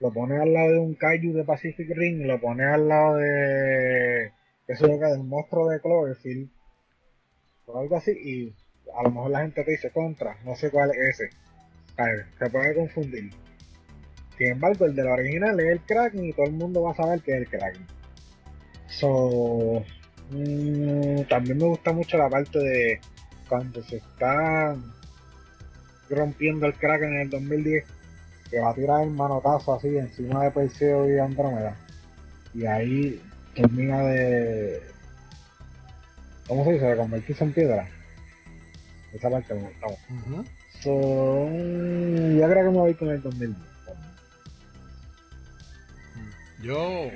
lo 0.00 0.10
pones 0.10 0.40
al 0.40 0.52
lado 0.52 0.72
de 0.72 0.78
un 0.78 0.94
kaiju 0.94 1.34
de 1.34 1.44
Pacific 1.44 1.88
Ring, 1.94 2.24
lo 2.26 2.40
pones 2.40 2.66
al 2.66 2.88
lado 2.88 3.16
de, 3.16 4.26
eso 4.66 4.86
es 4.86 4.92
lo 4.92 4.98
que 4.98 5.04
del 5.04 5.24
monstruo 5.24 5.68
de 5.68 5.80
Cloverfield, 5.80 6.50
o 7.66 7.78
algo 7.78 7.96
así, 7.96 8.12
y 8.12 8.54
a 8.96 9.02
lo 9.02 9.10
mejor 9.10 9.30
la 9.30 9.42
gente 9.42 9.62
te 9.62 9.70
dice 9.70 9.90
contra, 9.90 10.36
no 10.44 10.56
sé 10.56 10.70
cuál 10.70 10.90
es 10.90 11.20
ese. 11.20 11.36
A 11.98 12.04
ver, 12.04 12.26
se 12.38 12.50
puede 12.50 12.74
confundir. 12.74 13.30
Sin 14.40 14.52
embargo, 14.52 14.86
el 14.86 14.96
de 14.96 15.04
la 15.04 15.12
original 15.12 15.60
es 15.60 15.66
el 15.66 15.80
Kraken 15.80 16.24
y 16.24 16.32
todo 16.32 16.46
el 16.46 16.52
mundo 16.52 16.80
va 16.80 16.92
a 16.92 16.96
saber 16.96 17.20
que 17.20 17.32
es 17.32 17.42
el 17.42 17.46
Kraken. 17.46 17.86
So, 18.88 19.84
mm, 20.30 21.24
también 21.28 21.58
me 21.58 21.66
gusta 21.66 21.92
mucho 21.92 22.16
la 22.16 22.30
parte 22.30 22.58
de 22.58 23.00
cuando 23.50 23.82
se 23.82 23.96
está 23.96 24.74
rompiendo 26.08 26.64
el 26.64 26.72
Kraken 26.72 27.16
en 27.16 27.20
el 27.20 27.28
2010 27.28 27.84
que 28.50 28.60
va 28.60 28.70
a 28.70 28.74
tirar 28.74 29.02
el 29.02 29.10
manotazo 29.10 29.74
así 29.74 29.88
encima 29.88 30.44
de 30.44 30.52
Perseo 30.52 31.14
y 31.14 31.18
Andrómeda. 31.18 31.76
Y 32.54 32.64
ahí 32.64 33.20
termina 33.54 34.04
de. 34.04 34.80
¿Cómo 36.48 36.64
se 36.64 36.72
dice? 36.72 36.86
De 36.86 36.96
convertirse 36.96 37.44
en 37.44 37.52
piedra. 37.52 37.86
Esa 39.12 39.28
parte 39.28 39.52
me 39.52 39.64
gustaba. 39.64 39.92
yo 40.82 42.48
creo 42.48 42.64
que 42.64 42.70
me 42.70 42.78
voy 42.78 42.94
con 42.94 43.10
el 43.10 43.20
2000. 43.20 43.69
Yo. 46.62 47.10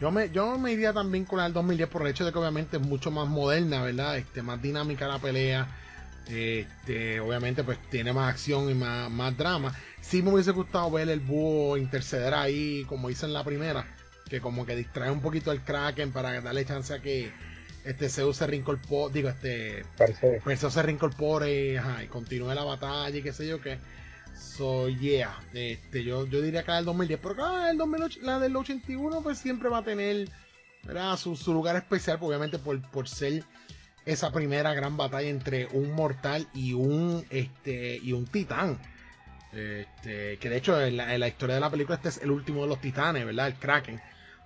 Yo 0.00 0.10
me, 0.10 0.30
yo 0.30 0.58
me 0.58 0.72
iría 0.72 0.92
también 0.92 1.24
con 1.24 1.38
el 1.38 1.52
2010 1.52 1.88
por 1.88 2.02
el 2.02 2.08
hecho 2.08 2.24
de 2.24 2.32
que 2.32 2.38
obviamente 2.38 2.76
es 2.76 2.82
mucho 2.82 3.10
más 3.12 3.28
moderna, 3.28 3.82
¿verdad? 3.82 4.18
Este, 4.18 4.42
más 4.42 4.60
dinámica 4.60 5.06
la 5.06 5.20
pelea. 5.20 5.68
Este, 6.28 7.20
obviamente 7.20 7.64
pues 7.64 7.78
tiene 7.90 8.12
más 8.12 8.30
acción 8.30 8.70
y 8.70 8.74
más, 8.74 9.10
más 9.10 9.36
drama. 9.36 9.74
Sí 10.00 10.22
me 10.22 10.32
hubiese 10.32 10.50
gustado 10.52 10.90
ver 10.90 11.08
el 11.08 11.20
búho 11.20 11.76
interceder 11.76 12.34
ahí, 12.34 12.84
como 12.88 13.10
hice 13.10 13.26
en 13.26 13.32
la 13.32 13.44
primera, 13.44 13.86
que 14.28 14.40
como 14.40 14.66
que 14.66 14.76
distrae 14.76 15.10
un 15.10 15.20
poquito 15.20 15.52
el 15.52 15.60
Kraken 15.60 16.12
para 16.12 16.40
darle 16.40 16.64
chance 16.64 16.94
a 16.94 17.00
que 17.00 17.30
este 17.84 18.08
Zeus 18.08 18.36
se 18.36 18.46
reincorpore, 18.46 19.12
digo, 19.12 19.28
este 19.28 19.84
Perseo, 20.44 20.70
se 20.70 20.82
reincorpore 20.82 21.78
ajá, 21.78 22.04
y 22.04 22.06
continúe 22.06 22.54
la 22.54 22.64
batalla 22.64 23.16
y 23.16 23.22
qué 23.22 23.32
sé 23.32 23.46
yo 23.46 23.60
qué. 23.60 23.78
So, 24.34 24.88
yeah, 24.88 25.38
este, 25.54 26.04
yo, 26.04 26.26
yo 26.26 26.40
diría 26.40 26.62
que 26.62 26.70
la 26.70 26.76
del 26.76 26.86
2010, 26.86 27.20
pero 27.22 27.46
ah, 27.46 27.70
el 27.70 27.78
2008, 27.78 28.20
la 28.22 28.38
del 28.38 28.56
81 28.56 29.22
pues 29.22 29.38
siempre 29.38 29.68
va 29.68 29.78
a 29.78 29.84
tener 29.84 30.28
Su, 31.16 31.36
su, 31.36 31.52
lugar 31.52 31.76
especial, 31.76 32.18
obviamente 32.20 32.58
por, 32.58 32.80
por 32.90 33.08
ser 33.08 33.44
esa 34.04 34.32
primera 34.32 34.74
gran 34.74 34.96
batalla 34.96 35.28
entre 35.28 35.66
un 35.72 35.92
mortal 35.92 36.46
y 36.54 36.72
un, 36.72 37.24
este, 37.30 37.98
y 38.02 38.12
un 38.12 38.26
titán. 38.26 38.78
Este, 39.52 40.38
que 40.38 40.48
de 40.48 40.56
hecho 40.56 40.80
en 40.80 40.96
la, 40.96 41.28
historia 41.28 41.56
de 41.56 41.60
la 41.60 41.70
película 41.70 41.96
este 41.96 42.08
es 42.08 42.22
el 42.22 42.30
último 42.30 42.62
de 42.62 42.68
los 42.68 42.80
titanes, 42.80 43.24
¿verdad? 43.24 43.48
El 43.48 43.54
Kraken. 43.54 44.00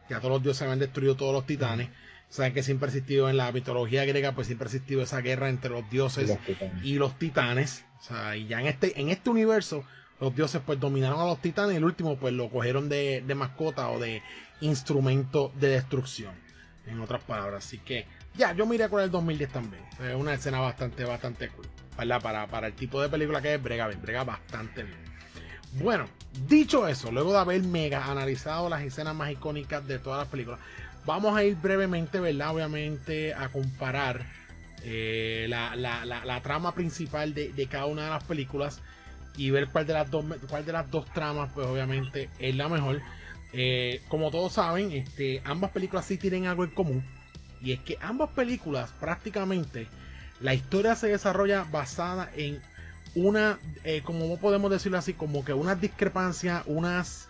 Ya 0.09 0.19
todos 0.19 0.35
los 0.35 0.43
dioses 0.43 0.63
habían 0.63 0.79
destruido 0.79 1.17
todos 1.17 1.33
los 1.33 1.47
titanes. 1.47 1.89
Saben 2.29 2.53
que 2.53 2.63
siempre 2.63 2.87
ha 2.87 2.91
existido 2.91 3.31
en 3.31 3.37
la 3.37 3.51
mitología 3.53 4.05
griega, 4.05 4.33
pues 4.33 4.49
siempre 4.49 4.67
ha 4.67 4.71
existido 4.71 5.03
esa 5.03 5.21
guerra 5.21 5.49
entre 5.49 5.71
los 5.71 5.89
dioses 5.89 6.37
y 6.83 6.95
los 6.97 7.19
titanes. 7.19 7.85
O 8.01 8.03
sea, 8.03 8.37
y 8.37 8.47
ya 8.47 8.61
en 8.61 8.67
este, 8.67 9.01
en 9.01 9.11
este 9.11 9.31
universo, 9.31 9.85
los 10.21 10.35
dioses 10.35 10.61
pues 10.65 10.81
dominaron 10.81 11.21
a 11.21 11.27
los 11.27 11.41
titanes 11.41 11.75
y 11.75 11.77
el 11.77 11.85
último 11.85 12.17
pues 12.17 12.35
lo 12.35 12.51
cogieron 12.51 12.89
de, 12.89 13.23
de 13.27 13.35
mascota 13.35 13.89
o 13.91 14.01
de 14.01 14.23
instrumento 14.61 15.53
de 15.59 15.69
destrucción. 15.69 16.35
En 16.87 17.01
otras 17.01 17.23
palabras. 17.25 17.65
Así 17.65 17.79
que 17.79 18.07
ya, 18.37 18.53
yo 18.53 18.67
miré 18.67 18.89
con 18.89 19.03
el 19.03 19.11
2010 19.11 19.51
también. 19.51 19.83
Es 20.01 20.15
una 20.15 20.35
escena 20.35 20.61
bastante, 20.61 21.05
bastante 21.05 21.49
cool. 21.49 21.67
Para, 21.97 22.21
para 22.21 22.67
el 22.67 22.75
tipo 22.75 23.01
de 23.01 23.09
película 23.09 23.41
que 23.41 23.55
es, 23.55 23.63
brega 23.63 23.89
bien, 23.89 24.03
brega 24.03 24.25
bastante 24.25 24.83
bien. 24.83 24.99
Bueno, 25.73 26.07
dicho 26.47 26.87
eso, 26.89 27.11
luego 27.11 27.33
de 27.33 27.39
haber 27.39 27.63
mega 27.63 28.07
analizado 28.07 28.69
las 28.69 28.83
escenas 28.83 29.15
más 29.15 29.31
icónicas 29.31 29.87
de 29.87 29.99
todas 29.99 30.21
las 30.21 30.29
películas, 30.29 30.61
vamos 31.07 31.37
a 31.37 31.45
ir 31.45 31.57
brevemente, 31.57 32.21
¿verdad? 32.21 32.55
Obviamente 32.55 33.33
a 33.33 33.49
comparar 33.49 34.27
eh, 34.83 35.47
la, 35.49 36.41
trama 36.43 36.75
principal 36.75 37.33
de, 37.33 37.69
cada 37.71 37.87
una 37.87 38.05
de 38.05 38.11
las 38.11 38.25
películas 38.25 38.81
y 39.37 39.51
ver 39.51 39.69
cuál 39.69 39.87
de 39.87 39.95
las 39.95 40.11
dos, 40.11 40.25
cuál 40.49 40.67
de 40.67 40.73
las 40.73 40.91
dos 40.91 41.07
tramas, 41.13 41.51
pues 41.55 41.67
obviamente 41.67 42.29
es 42.39 42.55
la 42.57 42.69
mejor. 42.69 43.01
Eh, 43.53 44.03
como 44.09 44.31
todos 44.31 44.55
saben, 44.55 44.93
este, 44.93 45.41
ambas 45.45 45.71
películas 45.71 46.05
sí 46.05 46.19
tienen 46.19 46.47
algo 46.47 46.65
en 46.65 46.71
común 46.71 47.05
y 47.63 47.73
es 47.73 47.81
que 47.81 47.97
ambas 48.03 48.31
películas 48.31 48.91
prácticamente 49.01 49.87
la 50.41 50.53
historia 50.53 50.95
se 50.95 51.09
desarrolla 51.09 51.65
basada 51.65 52.31
en 52.37 52.61
una, 53.15 53.59
eh, 53.85 54.03
como 54.05 54.37
podemos 54.39 54.71
decirlo 54.71 54.99
así, 54.99 55.15
como 55.15 55.45
que 55.45 55.55
unas 55.55 55.81
discrepancias, 55.81 56.63
unas, 56.67 57.29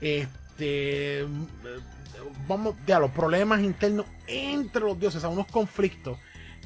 este, 0.00 1.24
vamos, 2.48 2.74
ya 2.86 2.98
los 2.98 3.10
problemas 3.10 3.60
internos 3.60 4.06
entre 4.26 4.82
los 4.82 4.98
dioses, 4.98 5.24
a 5.24 5.28
unos 5.28 5.46
conflictos 5.46 6.18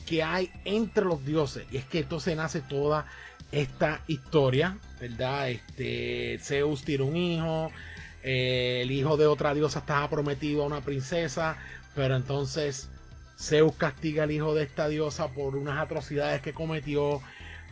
que 0.06 0.22
hay 0.22 0.50
entre 0.64 1.04
los 1.04 1.24
dioses. 1.24 1.66
Y 1.70 1.78
es 1.78 1.84
que 1.84 2.00
entonces 2.00 2.36
nace 2.36 2.60
toda 2.60 3.06
esta 3.52 4.02
historia, 4.06 4.78
¿verdad? 5.00 5.50
Este, 5.50 6.38
Zeus 6.40 6.84
tiene 6.84 7.04
un 7.04 7.16
hijo, 7.16 7.70
eh, 8.22 8.80
el 8.82 8.90
hijo 8.90 9.16
de 9.16 9.26
otra 9.26 9.54
diosa 9.54 9.80
estaba 9.80 10.08
prometido 10.10 10.62
a 10.62 10.66
una 10.66 10.80
princesa, 10.80 11.56
pero 11.94 12.16
entonces 12.16 12.88
Zeus 13.38 13.74
castiga 13.76 14.24
al 14.24 14.30
hijo 14.30 14.54
de 14.54 14.64
esta 14.64 14.88
diosa 14.88 15.28
por 15.28 15.56
unas 15.56 15.78
atrocidades 15.78 16.40
que 16.42 16.52
cometió. 16.52 17.20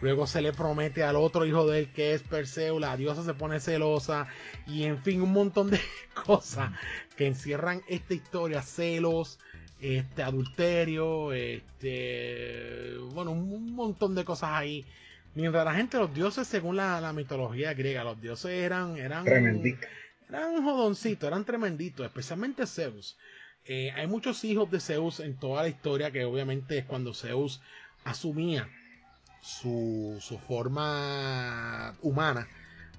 Luego 0.01 0.27
se 0.27 0.43
le 0.43 0.53
promete 0.53 1.05
al 1.05 1.15
otro 1.15 1.47
hijo 1.47 1.65
de 1.69 1.79
él 1.79 1.93
que 1.93 2.13
es 2.13 2.23
Perseo, 2.23 2.81
la 2.81 2.97
diosa 2.97 3.25
se 3.25 3.35
pone 3.35 3.61
celosa 3.61 4.27
y 4.67 4.83
en 4.83 4.99
fin 4.99 5.23
un 5.23 5.33
montón 5.33 5.71
de 5.71 5.81
cosas 6.27 6.73
que 7.23 7.29
encierran 7.29 7.83
esta 7.87 8.15
historia, 8.15 8.63
celos, 8.63 9.39
este 9.81 10.25
adulterio, 10.25 11.33
este 11.33 12.97
bueno, 13.13 13.31
un 13.31 13.75
montón 13.77 14.17
de 14.17 14.25
cosas 14.25 14.51
ahí. 14.53 14.85
Mientras 15.37 15.65
la 15.65 15.75
gente, 15.75 15.99
los 15.99 16.13
dioses, 16.13 16.49
según 16.49 16.77
la, 16.77 17.13
mitología 17.13 17.75
griega, 17.75 18.03
los 18.03 18.21
dioses 18.21 18.51
eran 18.51 18.97
eran 18.97 19.25
eran 20.29 20.65
jodoncitos, 20.65 21.29
eran 21.29 21.45
tremenditos, 21.45 22.05
especialmente 22.05 22.67
Zeus. 22.67 23.17
Eh, 23.65 23.93
hay 23.93 24.09
muchos 24.09 24.43
hijos 24.43 24.69
de 24.71 24.81
Zeus 24.81 25.21
en 25.21 25.37
toda 25.37 25.63
la 25.63 25.69
historia 25.69 26.11
que 26.11 26.25
obviamente 26.25 26.79
es 26.79 26.85
cuando 26.87 27.15
Zeus 27.15 27.61
asumía 28.05 28.69
su, 29.41 30.19
forma 30.49 31.95
humana, 32.03 32.49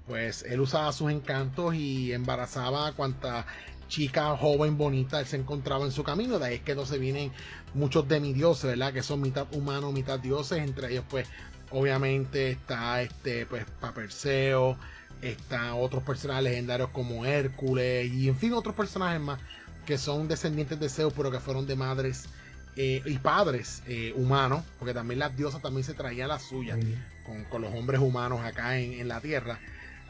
pues 0.06 0.44
él 0.44 0.60
usaba 0.60 0.92
sus 0.92 1.10
encantos 1.10 1.74
y 1.74 2.12
embarazaba 2.14 2.86
a 2.86 2.92
cuanta 2.92 3.46
chica 3.88 4.36
joven 4.36 4.76
bonita 4.78 5.20
él 5.20 5.26
se 5.26 5.36
encontraba 5.36 5.84
en 5.84 5.92
su 5.92 6.04
camino. 6.04 6.38
De 6.38 6.46
ahí 6.46 6.54
es 6.56 6.60
que 6.62 6.74
no 6.74 6.86
se 6.86 6.98
vienen 6.98 7.32
muchos 7.74 8.08
demidioses, 8.08 8.64
¿verdad? 8.64 8.92
Que 8.92 9.02
son 9.02 9.20
mitad 9.20 9.46
humanos, 9.52 9.92
mitad 9.92 10.18
dioses. 10.18 10.58
Entre 10.58 10.92
ellos, 10.92 11.04
pues, 11.08 11.28
obviamente 11.70 12.50
está 12.50 13.02
este, 13.02 13.46
pues, 13.46 13.64
Paperseo, 13.80 14.76
está 15.22 15.74
otros 15.74 16.02
personajes 16.02 16.44
legendarios 16.44 16.90
como 16.90 17.24
Hércules 17.24 18.12
y 18.12 18.28
en 18.28 18.36
fin 18.36 18.52
otros 18.52 18.74
personajes 18.74 19.20
más 19.20 19.40
que 19.86 19.98
son 19.98 20.28
descendientes 20.28 20.80
de 20.80 20.88
Zeus, 20.88 21.12
pero 21.14 21.30
que 21.30 21.40
fueron 21.40 21.66
de 21.66 21.76
madres 21.76 22.26
eh, 22.76 23.02
y 23.04 23.18
padres 23.18 23.82
eh, 23.86 24.12
humanos, 24.16 24.64
porque 24.78 24.94
también 24.94 25.20
las 25.20 25.36
diosas 25.36 25.62
también 25.62 25.84
se 25.84 25.94
traían 25.94 26.28
las 26.28 26.42
suyas 26.42 26.78
con, 27.50 27.62
los 27.62 27.72
hombres 27.72 28.00
humanos 28.00 28.40
acá 28.40 28.78
en, 28.78 29.06
la 29.06 29.20
tierra. 29.20 29.58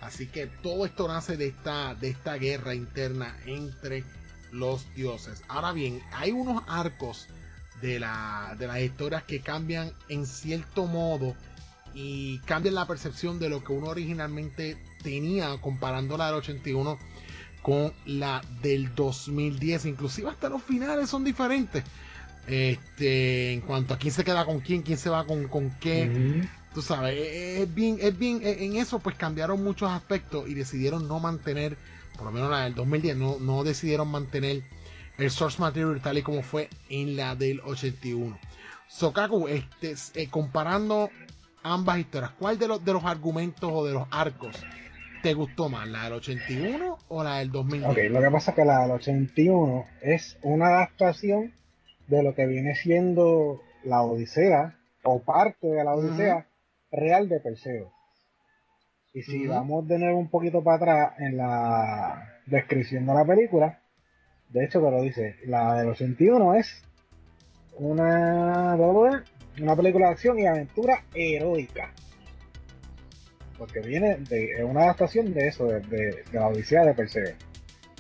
Así 0.05 0.27
que 0.27 0.47
todo 0.47 0.85
esto 0.85 1.09
nace 1.09 1.37
de 1.37 1.49
esta, 1.49 1.95
de 1.95 2.11
esta 2.11 2.35
guerra 2.35 2.75
interna 2.75 3.37
entre 3.47 4.05
los 4.53 4.87
dioses. 4.95 5.43
Ahora 5.49 5.73
bien, 5.73 6.01
hay 6.13 6.31
unos 6.31 6.63
arcos 6.69 7.27
de, 7.81 7.99
la, 7.99 8.55
de 8.59 8.67
las 8.67 8.81
historias 8.81 9.23
que 9.25 9.41
cambian 9.41 9.93
en 10.09 10.27
cierto 10.27 10.87
modo 10.87 11.35
y 11.95 12.39
cambian 12.41 12.75
la 12.75 12.87
percepción 12.87 13.39
de 13.39 13.49
lo 13.49 13.65
que 13.65 13.73
uno 13.73 13.89
originalmente 13.89 14.77
tenía 15.03 15.57
comparando 15.61 16.17
la 16.17 16.27
del 16.27 16.37
81 16.37 16.99
con 17.63 17.93
la 18.05 18.43
del 18.63 18.95
2010. 18.95 19.87
Inclusive 19.87 20.29
hasta 20.29 20.51
los 20.51 20.63
finales 20.63 21.09
son 21.09 21.25
diferentes. 21.25 21.83
Este, 22.47 23.55
en 23.55 23.63
cuanto 23.63 23.95
a 23.95 23.99
quién 23.99 24.13
se 24.13 24.23
queda 24.23 24.45
con 24.45 24.61
quién, 24.61 24.83
quién 24.83 24.99
se 24.99 25.09
va 25.09 25.25
con, 25.25 25.49
con 25.49 25.71
qué. 25.81 26.47
Tú 26.75 26.83
sabes, 26.83 27.17
es 27.17 27.73
bien, 27.73 27.99
es 28.01 28.19
bien, 28.19 28.41
en 28.43 28.77
eso 28.77 28.99
pues 28.99 29.17
cambiaron 29.17 29.63
muchos 29.63 29.91
aspectos 29.91 30.49
y 30.49 30.55
decidieron 30.55 31.07
no 31.07 31.21
mantener, 31.21 31.77
por 32.17 32.25
lo 32.25 32.33
menos 32.33 32.51
la 32.51 32.65
del 32.65 32.75
2010, 32.75 33.17
no, 33.17 33.39
no 33.39 33.63
decidieron 33.63 34.09
mantener 34.09 34.63
el 35.19 35.31
source 35.31 35.61
material 35.61 36.01
tal 36.03 36.19
y 36.19 36.23
como 36.23 36.43
fue 36.43 36.69
en 36.89 37.17
la 37.17 37.37
del 37.37 37.61
81. 37.61 38.37
Sokaku, 38.89 39.47
este, 39.47 39.95
eh, 40.15 40.29
comparando 40.29 41.11
ambas 41.63 41.99
historias, 41.99 42.33
¿cuál 42.39 42.59
de 42.59 42.67
los, 42.67 42.85
de 42.85 42.93
los 42.93 43.05
argumentos 43.05 43.71
o 43.73 43.87
de 43.87 43.93
los 43.93 44.09
arcos 44.11 44.57
¿Te 45.25 45.33
gustó 45.33 45.71
más, 45.71 45.89
la 45.89 46.05
del 46.05 46.13
81 46.15 46.99
o 47.09 47.25
la 47.25 47.39
del 47.39 47.51
2010? 47.51 47.91
Ok, 47.91 48.13
lo 48.13 48.21
que 48.21 48.31
pasa 48.31 48.51
es 48.51 48.57
que 48.57 48.65
la 48.67 48.81
del 48.81 48.91
81 48.91 49.87
es 50.03 50.37
una 50.43 50.67
adaptación 50.67 51.55
de 52.09 52.23
lo 52.23 52.35
que 52.35 52.47
viene 52.47 52.75
siendo 52.75 53.63
la 53.85 54.03
Odisea, 54.03 54.77
o 55.03 55.23
parte 55.23 55.67
de 55.67 55.83
la 55.83 55.95
Odisea 55.95 56.47
real 56.95 57.29
de 57.29 57.41
Perseo. 57.41 57.93
Y 59.13 59.23
si 59.23 59.47
vamos 59.47 59.87
de 59.87 59.99
nuevo 59.99 60.19
un 60.19 60.29
poquito 60.29 60.63
para 60.63 60.77
atrás 60.77 61.21
en 61.21 61.37
la 61.37 62.41
descripción 62.47 63.07
de 63.07 63.15
la 63.15 63.25
película, 63.25 63.81
de 64.49 64.65
hecho 64.65 64.81
te 64.81 64.91
lo 64.91 65.03
dice, 65.03 65.37
la 65.47 65.75
del 65.75 65.89
81 65.91 66.55
es 66.55 66.83
una, 67.77 68.75
una 68.77 69.77
película 69.77 70.07
de 70.07 70.13
acción 70.13 70.39
y 70.39 70.47
aventura 70.47 71.05
heroica 71.15 71.93
porque 73.59 73.81
viene 73.81 74.17
de 74.29 74.65
una 74.65 74.83
adaptación 74.83 75.33
de 75.33 75.49
eso, 75.49 75.67
de, 75.67 76.25
la 76.33 76.49
Odisea 76.49 76.85
de 76.85 76.95
Perseo. 76.95 77.35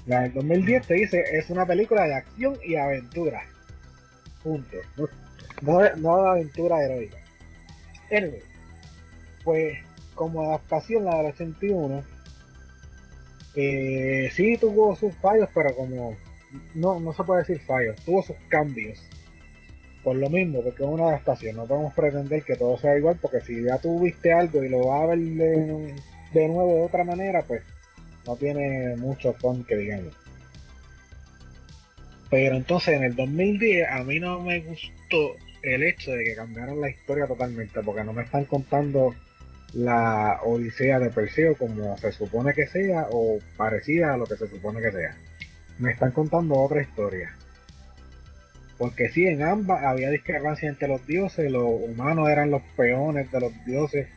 La 0.06 0.22
del 0.22 0.34
2010 0.34 0.86
te 0.86 0.94
dice, 0.94 1.24
es 1.32 1.48
una 1.50 1.64
película 1.64 2.04
de 2.04 2.14
acción 2.14 2.58
y 2.64 2.76
aventura. 2.76 3.42
Punto. 4.42 4.76
No, 5.62 5.78
de 5.78 6.30
aventura 6.30 6.82
heroica. 6.82 7.16
Anyway, 8.10 8.42
pues 9.44 9.78
como 10.14 10.42
adaptación 10.42 11.04
la 11.04 11.16
del 11.16 11.26
81, 11.26 12.02
eh, 13.56 14.30
sí 14.32 14.56
tuvo 14.58 14.96
sus 14.96 15.14
fallos, 15.16 15.48
pero 15.54 15.74
como 15.74 16.16
no, 16.74 17.00
no 17.00 17.12
se 17.12 17.24
puede 17.24 17.40
decir 17.40 17.60
fallos, 17.60 17.96
tuvo 18.04 18.22
sus 18.22 18.36
cambios 18.48 18.98
por 20.04 20.16
lo 20.16 20.28
mismo, 20.28 20.62
porque 20.62 20.82
es 20.82 20.88
una 20.88 21.08
adaptación, 21.08 21.56
no 21.56 21.66
podemos 21.66 21.94
pretender 21.94 22.42
que 22.44 22.56
todo 22.56 22.76
sea 22.76 22.96
igual, 22.96 23.18
porque 23.20 23.40
si 23.40 23.64
ya 23.64 23.78
tuviste 23.78 24.32
algo 24.32 24.62
y 24.62 24.68
lo 24.68 24.86
vas 24.86 25.02
a 25.02 25.06
ver 25.06 25.18
de, 25.18 26.48
nuevo 26.48 26.74
de 26.74 26.82
otra 26.82 27.04
manera, 27.04 27.42
pues 27.42 27.62
no 28.26 28.36
tiene 28.36 28.96
mucho 28.96 29.32
fun 29.32 29.64
que 29.64 29.76
digamos. 29.76 30.14
Pero 32.30 32.56
entonces 32.56 32.96
en 32.96 33.04
el 33.04 33.16
2010 33.16 33.88
a 33.88 34.04
mí 34.04 34.20
no 34.20 34.40
me 34.40 34.60
gustó 34.60 35.36
el 35.62 35.82
hecho 35.82 36.10
de 36.10 36.24
que 36.24 36.34
cambiaron 36.34 36.80
la 36.80 36.90
historia 36.90 37.26
totalmente, 37.26 37.80
porque 37.82 38.04
no 38.04 38.12
me 38.12 38.24
están 38.24 38.44
contando 38.44 39.14
la 39.74 40.40
Odisea 40.44 40.98
de 41.00 41.10
Perseo 41.10 41.56
como 41.56 41.96
se 41.98 42.12
supone 42.12 42.52
que 42.54 42.66
sea 42.66 43.08
o 43.10 43.38
parecida 43.56 44.14
a 44.14 44.16
lo 44.16 44.26
que 44.26 44.36
se 44.36 44.48
supone 44.48 44.80
que 44.80 44.92
sea. 44.92 45.16
Me 45.78 45.92
están 45.92 46.12
contando 46.12 46.54
otra 46.54 46.82
historia. 46.82 47.34
Porque 48.78 49.08
sí, 49.08 49.26
en 49.26 49.42
ambas 49.42 49.82
había 49.84 50.10
discrepancia 50.10 50.68
entre 50.68 50.88
los 50.88 51.06
dioses, 51.06 51.50
los 51.50 51.64
humanos 51.64 52.28
eran 52.28 52.50
los 52.50 52.62
peones 52.76 53.30
de 53.30 53.40
los 53.40 53.52
dioses 53.64 54.08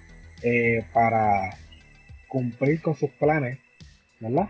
eh, 0.44 0.84
para 0.94 1.56
cumplir 2.28 2.82
con 2.82 2.96
sus 2.96 3.10
planes, 3.12 3.60
¿verdad? 4.20 4.50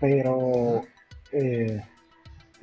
Pero 0.00 0.84
eh, 1.32 1.80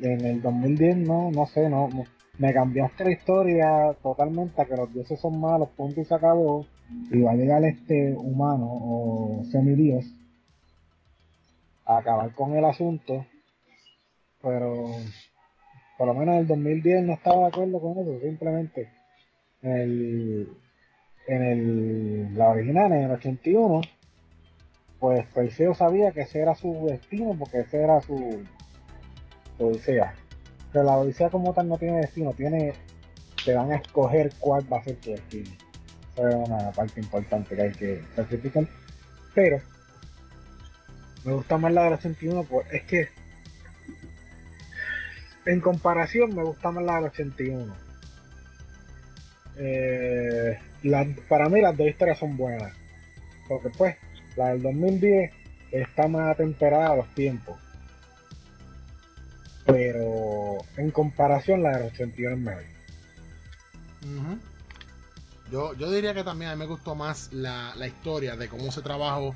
en 0.01 0.25
el 0.25 0.41
2010 0.41 0.97
no, 0.97 1.31
no 1.31 1.45
sé, 1.45 1.69
no, 1.69 1.89
me 2.37 2.53
cambiaste 2.53 3.03
la 3.03 3.11
historia 3.11 3.93
totalmente 4.01 4.61
a 4.61 4.65
que 4.65 4.75
los 4.75 4.93
dioses 4.93 5.19
son 5.19 5.39
malos, 5.39 5.69
punto 5.75 6.01
y 6.01 6.05
se 6.05 6.15
acabó, 6.15 6.65
y 7.11 7.21
va 7.21 7.31
a 7.31 7.35
llegar 7.35 7.63
este 7.63 8.13
humano 8.13 8.67
o 8.69 9.43
semidios 9.51 10.05
a 11.85 11.97
acabar 11.97 12.33
con 12.33 12.55
el 12.55 12.65
asunto, 12.65 13.25
pero 14.41 14.87
por 15.97 16.07
lo 16.07 16.13
menos 16.13 16.35
en 16.35 16.41
el 16.41 16.47
2010 16.47 17.03
no 17.03 17.13
estaba 17.13 17.41
de 17.41 17.47
acuerdo 17.47 17.81
con 17.81 17.97
eso, 17.97 18.19
simplemente 18.21 18.89
en 19.61 19.71
el, 19.71 20.57
en 21.27 21.43
el, 21.43 22.37
la 22.37 22.49
original, 22.49 22.91
en 22.91 23.03
el 23.03 23.11
81, 23.11 23.81
pues 24.99 25.25
Perseo 25.27 25.73
sabía 25.73 26.11
que 26.11 26.21
ese 26.21 26.39
era 26.39 26.55
su 26.55 26.85
destino, 26.87 27.35
porque 27.37 27.59
ese 27.59 27.81
era 27.81 28.01
su, 28.01 28.43
odisea. 29.57 30.13
Pero 30.71 30.85
la 30.85 30.97
odisea 30.97 31.29
como 31.29 31.53
tal 31.53 31.67
no 31.67 31.77
tiene 31.77 31.97
destino, 31.99 32.33
tiene, 32.33 32.73
te 33.43 33.53
van 33.53 33.71
a 33.71 33.77
escoger 33.77 34.31
cuál 34.39 34.71
va 34.71 34.77
a 34.77 34.83
ser 34.83 34.95
tu 34.97 35.11
destino. 35.11 35.49
Es 36.19 36.35
una 36.35 36.71
parte 36.71 36.99
importante 36.99 37.55
que 37.55 37.61
hay 37.61 37.71
que 37.71 37.93
especificar. 37.93 38.67
Pero 39.33 39.61
me 41.23 41.33
gusta 41.33 41.57
más 41.57 41.71
la 41.71 41.83
del 41.83 41.93
81, 41.93 42.43
pues 42.43 42.67
es 42.71 42.83
que 42.83 43.09
en 45.45 45.61
comparación 45.61 46.35
me 46.35 46.43
gusta 46.43 46.71
más 46.71 46.83
la 46.83 46.95
del 46.95 47.05
81. 47.05 47.75
Eh, 49.57 50.57
para 51.27 51.49
mí 51.49 51.61
las 51.61 51.75
dos 51.75 51.87
historias 51.87 52.19
son 52.19 52.37
buenas. 52.37 52.73
Porque 53.47 53.69
pues, 53.77 53.95
la 54.35 54.49
del 54.49 54.61
2010 54.61 55.31
está 55.71 56.07
más 56.07 56.31
atemperada 56.31 56.91
a 56.91 56.95
los 56.97 57.13
tiempos. 57.15 57.59
Pero 59.65 60.57
en 60.77 60.91
comparación 60.91 61.63
la 61.63 61.77
del 61.77 61.87
81 61.87 62.35
es 62.35 62.41
mejor. 62.41 62.63
Yo, 65.51 65.73
yo 65.75 65.91
diría 65.91 66.13
que 66.13 66.23
también 66.23 66.51
a 66.51 66.55
mí 66.55 66.59
me 66.59 66.65
gustó 66.65 66.95
más 66.95 67.31
la, 67.31 67.73
la 67.75 67.87
historia 67.87 68.35
de 68.35 68.47
cómo 68.49 68.71
se 68.71 68.81
trabajó 68.81 69.35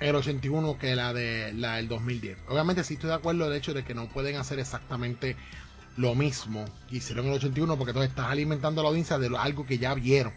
el 0.00 0.14
81 0.14 0.78
que 0.78 0.94
la 0.94 1.12
de 1.12 1.52
la 1.54 1.76
del 1.76 1.88
2010. 1.88 2.38
Obviamente 2.48 2.84
sí 2.84 2.94
estoy 2.94 3.08
de 3.08 3.16
acuerdo 3.16 3.46
el 3.46 3.54
hecho 3.54 3.72
de 3.72 3.84
que 3.84 3.94
no 3.94 4.08
pueden 4.08 4.36
hacer 4.36 4.58
exactamente 4.58 5.36
lo 5.96 6.14
mismo 6.14 6.64
que 6.88 6.96
hicieron 6.96 7.26
el 7.26 7.32
81 7.34 7.76
porque 7.76 7.90
entonces 7.90 8.10
estás 8.10 8.26
alimentando 8.26 8.80
a 8.80 8.84
la 8.84 8.90
audiencia 8.90 9.18
de 9.18 9.34
algo 9.36 9.66
que 9.66 9.78
ya 9.78 9.94
vieron. 9.94 10.32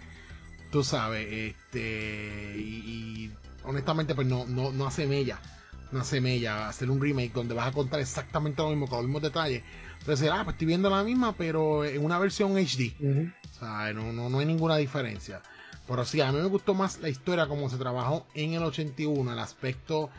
Tú 0.72 0.84
sabes, 0.84 1.28
este 1.56 2.56
y, 2.58 3.32
honestamente 3.64 4.16
pues 4.16 4.28
no, 4.28 4.46
no, 4.46 4.72
no 4.72 4.88
hace 4.88 5.06
hace 5.98 6.22
mella 6.22 6.70
hacer 6.70 6.90
un 6.90 7.02
remake 7.02 7.34
donde 7.34 7.56
vas 7.56 7.68
a 7.68 7.72
contar 7.72 8.00
exactamente 8.00 8.62
lo 8.62 8.70
mismo 8.70 8.88
con 8.88 9.00
los 9.00 9.06
mismos 9.06 9.22
detalles. 9.24 9.64
Entonces, 10.00 10.30
ah, 10.32 10.42
pues 10.44 10.56
estoy 10.56 10.68
viendo 10.68 10.90
la 10.90 11.04
misma, 11.04 11.34
pero 11.34 11.84
en 11.84 12.04
una 12.04 12.20
versión 12.20 12.54
HD. 12.58 12.94
O 13.02 13.60
sea, 13.60 13.92
no, 13.94 14.14
no, 14.14 14.30
no 14.30 14.40
hay 14.40 14.46
ninguna 14.46 14.78
diferencia. 14.78 15.42
Pero 15.88 16.06
sí, 16.06 16.22
a 16.22 16.32
mí 16.32 16.38
me 16.38 16.48
gustó 16.48 16.76
más 16.76 17.00
la 17.00 17.10
historia 17.10 17.48
como 17.48 17.68
se 17.68 17.78
trabajó 17.78 18.28
en 18.36 18.54
el 18.54 18.64
81, 18.64 19.34
el 19.34 19.40
aspecto 19.40 20.12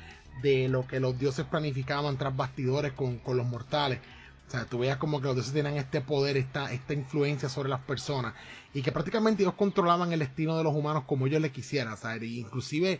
de 0.42 0.68
lo 0.68 0.86
que 0.86 1.01
los 1.01 1.18
dioses 1.18 1.47
planificaban 1.47 2.16
tras 2.16 2.36
bastidores 2.36 2.92
con, 2.92 3.20
los 3.24 3.47
mortales. 3.47 4.01
O 4.48 4.51
sea, 4.51 4.64
tú 4.64 4.80
veías 4.80 4.97
como 4.97 5.20
que 5.20 5.26
los 5.26 5.36
dioses 5.36 5.52
tenían 5.52 5.76
este 5.76 6.01
poder, 6.01 6.36
esta, 6.36 6.72
esta 6.72 6.92
influencia 6.92 7.48
sobre 7.48 7.68
las 7.68 7.80
personas. 7.80 8.34
Y 8.74 8.82
que 8.82 8.90
prácticamente 8.90 9.44
ellos 9.44 9.55
controlaban 9.55 10.12
el 10.12 10.18
destino 10.18 10.56
de 10.56 10.64
los 10.64 10.74
humanos 10.74 11.05
como 11.06 11.28
ellos 11.28 11.40
les 11.40 11.52
quisieran. 11.52 11.97
¿sabes? 11.97 12.24
Inclusive 12.24 12.98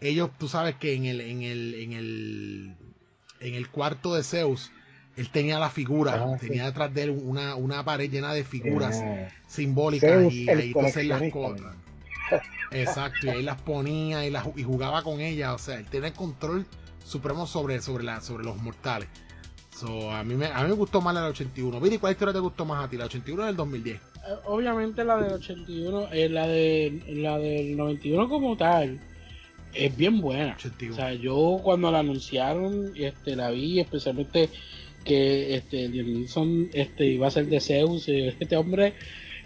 ellos, 0.00 0.30
tú 0.38 0.48
sabes 0.48 0.76
que 0.76 0.94
en 0.94 1.04
el, 1.04 1.20
en 1.20 1.42
el, 1.42 1.74
en 1.74 1.92
el, 1.92 2.74
en 3.40 3.54
el 3.54 3.68
cuarto 3.68 4.14
de 4.14 4.22
Zeus, 4.22 4.70
él 5.16 5.28
tenía 5.30 5.58
la 5.58 5.70
figura, 5.70 6.14
ah, 6.14 6.36
tenía 6.38 6.66
detrás 6.66 6.94
de 6.94 7.02
él 7.02 7.10
una, 7.10 7.54
una 7.56 7.84
pared 7.84 8.10
llena 8.10 8.32
de 8.32 8.44
figuras 8.44 9.02
simbólicas 9.48 10.32
y 10.32 10.48
ahí 10.48 10.68
entonces 10.68 11.06
las 11.06 11.30
cosas. 11.30 11.76
Exacto, 12.70 13.26
y 13.26 13.28
ahí 13.30 13.42
las 13.42 13.60
ponía 13.60 14.24
y, 14.24 14.30
las, 14.30 14.46
y 14.56 14.62
jugaba 14.62 15.02
con 15.02 15.20
ellas. 15.20 15.54
O 15.54 15.58
sea, 15.58 15.76
él 15.76 15.86
tenía 15.86 16.12
control 16.12 16.64
supremo 17.04 17.46
sobre, 17.46 17.80
sobre, 17.80 18.04
la, 18.04 18.20
sobre 18.20 18.44
los 18.44 18.56
mortales. 18.56 19.08
So, 19.76 20.10
a, 20.10 20.22
mí 20.24 20.34
me, 20.34 20.46
a 20.46 20.62
mí 20.62 20.68
me 20.68 20.74
gustó 20.74 21.00
más 21.00 21.14
la 21.14 21.22
del 21.22 21.30
81. 21.30 21.80
Viri, 21.80 21.98
¿cuál 21.98 22.12
historia 22.12 22.34
te 22.34 22.40
gustó 22.40 22.64
más 22.64 22.84
a 22.84 22.88
ti? 22.88 22.96
¿La 22.96 23.06
81 23.06 23.42
o 23.42 23.46
del 23.46 23.56
2010? 23.56 23.96
Eh, 23.96 24.00
obviamente 24.44 25.04
la 25.04 25.16
del 25.16 25.32
81, 25.32 26.08
eh, 26.12 26.28
la, 26.28 26.46
de, 26.46 27.02
la 27.08 27.38
del 27.38 27.76
91 27.76 28.28
como 28.28 28.56
tal, 28.56 29.00
es 29.74 29.96
bien 29.96 30.20
buena. 30.20 30.56
O 30.90 30.94
sea, 30.94 31.14
yo 31.14 31.60
cuando 31.62 31.90
la 31.90 32.00
anunciaron, 32.00 32.92
este, 32.96 33.36
la 33.36 33.50
vi 33.50 33.80
especialmente 33.80 34.48
que 35.04 35.54
este, 35.54 35.88
Nilsson 35.88 36.70
este, 36.72 37.06
iba 37.06 37.28
a 37.28 37.30
ser 37.30 37.46
de 37.46 37.60
Zeus. 37.60 38.08
Este 38.08 38.56
hombre 38.56 38.94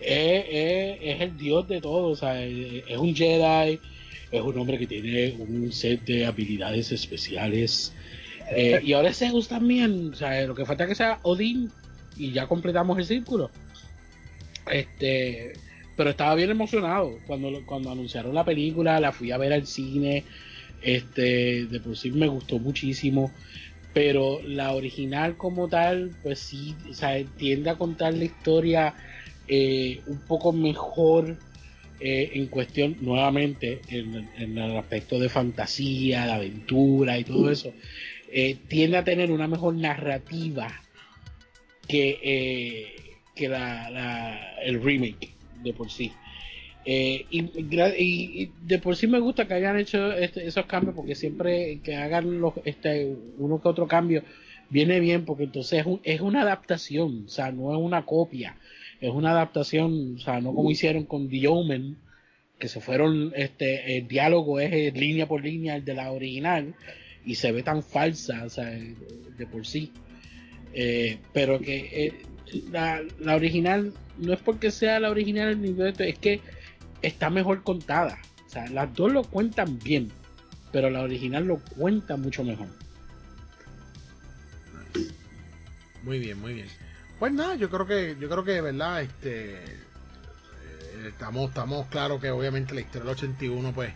es, 0.01 1.20
el 1.20 1.36
dios 1.36 1.68
de 1.68 1.80
todo, 1.80 2.09
o 2.09 2.16
sea, 2.16 2.44
es 2.44 2.96
un 2.96 3.14
Jedi, 3.14 3.78
es 4.30 4.42
un 4.42 4.59
hombre 4.59 4.78
que 4.78 4.86
tiene 4.86 5.34
un 5.38 5.72
set 5.72 6.05
de 6.05 6.26
habilidades 6.26 6.92
especiales. 6.92 7.92
Eh, 8.51 8.80
y 8.82 8.92
ahora 8.92 9.10
es 9.10 9.18
Zeus 9.18 9.48
también, 9.48 10.12
o 10.12 10.16
sea, 10.16 10.46
lo 10.46 10.55
que 10.55 10.66
falta 10.66 10.84
es 10.84 10.90
que 10.90 10.94
sea 10.94 11.18
Odín 11.22 11.70
y 12.16 12.32
ya 12.32 12.46
completamos 12.46 12.98
el 12.98 13.06
círculo. 13.06 13.51
Este, 14.70 15.55
pero 15.96 16.10
estaba 16.10 16.34
bien 16.34 16.50
emocionado. 16.50 17.18
Cuando, 17.26 17.64
cuando 17.64 17.90
anunciaron 17.90 18.34
la 18.34 18.44
película, 18.44 19.00
la 19.00 19.12
fui 19.12 19.30
a 19.30 19.38
ver 19.38 19.52
al 19.52 19.66
cine, 19.66 20.24
este, 20.82 21.66
de 21.66 21.80
por 21.80 21.96
sí 21.96 22.10
me 22.10 22.28
gustó 22.28 22.58
muchísimo. 22.58 23.32
Pero 23.92 24.40
la 24.44 24.72
original 24.72 25.36
como 25.36 25.68
tal, 25.68 26.16
pues 26.22 26.40
sí, 26.40 26.74
o 26.90 26.94
sea, 26.94 27.22
tiende 27.36 27.70
a 27.70 27.76
contar 27.76 28.14
la 28.14 28.24
historia 28.24 28.94
eh, 29.46 30.00
un 30.06 30.18
poco 30.26 30.52
mejor 30.52 31.38
eh, 32.00 32.32
en 32.34 32.46
cuestión, 32.46 32.96
nuevamente, 33.00 33.82
en, 33.88 34.58
el 34.58 34.76
aspecto 34.76 35.20
de 35.20 35.28
fantasía, 35.28 36.26
de 36.26 36.32
aventura 36.32 37.18
y 37.18 37.24
todo 37.24 37.50
eso, 37.50 37.72
eh, 38.32 38.56
tiende 38.66 38.96
a 38.96 39.04
tener 39.04 39.30
una 39.30 39.46
mejor 39.46 39.76
narrativa 39.76 40.82
que, 41.86 42.96
que 43.36 43.48
la, 43.48 44.56
el 44.64 44.82
remake 44.82 45.34
de 45.65 45.73
por 45.73 45.91
sí. 45.91 46.12
y, 46.86 48.51
de 48.62 48.78
por 48.78 48.95
sí 48.97 49.07
me 49.07 49.19
gusta 49.19 49.49
que 49.49 49.55
hayan 49.55 49.78
hecho 49.78 50.12
este, 50.12 50.47
esos 50.47 50.66
cambios 50.66 50.95
porque 50.95 51.15
siempre 51.15 51.81
que 51.82 51.97
hagan 51.97 52.41
los, 52.41 52.55
este, 52.65 53.16
uno 53.39 53.61
que 53.61 53.69
otro 53.69 53.89
cambio 53.89 54.23
viene 54.70 55.01
bien 55.01 55.24
porque 55.24 55.45
entonces 55.45 55.85
es, 55.85 55.86
es 56.05 56.20
una 56.20 56.43
adaptación, 56.43 57.24
o 57.27 57.28
sea, 57.28 57.51
no 57.51 57.73
es 57.73 57.81
una 57.81 58.05
copia 58.05 58.57
es 59.05 59.11
una 59.11 59.32
adaptación, 59.32 60.16
o 60.16 60.19
sea, 60.19 60.41
no 60.41 60.55
como 60.55 60.70
hicieron 60.70 61.05
con 61.05 61.28
The 61.28 61.49
Omen, 61.49 61.97
que 62.59 62.69
se 62.69 62.81
fueron, 62.81 63.32
este, 63.36 63.99
el 63.99 64.09
diálogo 64.09 64.61
es 64.61 64.95
línea 64.95 65.27
por 65.27 65.43
línea 65.43 65.77
el 65.77 65.85
de 65.85 65.95
la 65.95 66.11
original 66.11 66.74
y 67.27 67.35
se 67.35 67.53
ve 67.53 67.62
tan 67.62 67.82
falsa, 67.82 68.45
o 68.45 68.49
sea, 68.49 68.70
de 68.70 69.47
por 69.47 69.66
sí. 69.66 69.93
Eh, 70.73 71.19
pero 71.32 71.61
que 71.61 72.07
eh, 72.07 72.12
la, 72.70 73.03
la, 73.20 73.36
original 73.36 73.93
no 74.19 74.32
es 74.32 74.41
porque 74.41 74.70
sea 74.70 75.01
la 75.01 75.11
original 75.11 75.61
ni 75.61 75.74
es 75.81 76.19
que 76.19 76.41
está 77.03 77.31
mejor 77.31 77.62
contada. 77.62 78.19
O 78.47 78.51
sea, 78.51 78.69
las 78.69 78.95
dos 78.95 79.12
lo 79.12 79.24
cuentan 79.24 79.78
bien, 79.78 80.11
pero 80.73 80.91
la 80.91 81.03
original 81.03 81.45
lo 81.45 81.59
cuenta 81.77 82.16
mucho 82.16 82.45
mejor. 82.45 82.69
Muy 86.03 86.19
bien, 86.19 86.41
muy 86.41 86.53
bien. 86.53 86.69
Pues 87.19 87.32
nada, 87.32 87.55
yo 87.55 87.70
creo 87.70 87.86
que, 87.86 88.16
yo 88.20 88.28
creo 88.28 88.45
que, 88.45 88.61
verdad, 88.61 89.03
este 89.03 89.55
eh, 89.55 91.09
estamos, 91.09 91.49
estamos 91.49 91.86
claros 91.86 92.20
que 92.20 92.31
obviamente 92.31 92.74
la 92.74 92.82
historia 92.82 93.05
del 93.05 93.15
81, 93.16 93.73
pues, 93.73 93.93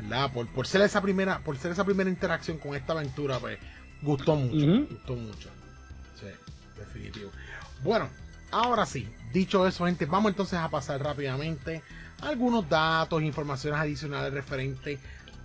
¿verdad? 0.00 0.32
Por, 0.32 0.66
ser 0.66 0.82
esa 0.82 1.00
primera, 1.00 1.40
por 1.40 1.56
ser 1.58 1.72
esa 1.72 1.84
primera 1.84 2.08
interacción 2.08 2.58
con 2.58 2.74
esta 2.74 2.92
aventura, 2.92 3.38
pues, 3.38 3.58
gustó 4.02 4.36
mucho, 4.36 4.86
gustó 4.88 5.16
mucho. 5.16 5.48
Sí, 6.20 6.26
definitivo. 6.78 7.30
Bueno, 7.82 8.08
ahora 8.50 8.86
sí, 8.86 9.08
dicho 9.32 9.66
eso, 9.66 9.86
gente, 9.86 10.06
vamos 10.06 10.30
entonces 10.30 10.58
a 10.58 10.68
pasar 10.68 11.02
rápidamente 11.02 11.82
algunos 12.20 12.68
datos, 12.68 13.22
informaciones 13.22 13.80
adicionales 13.80 14.32
referentes 14.32 15.00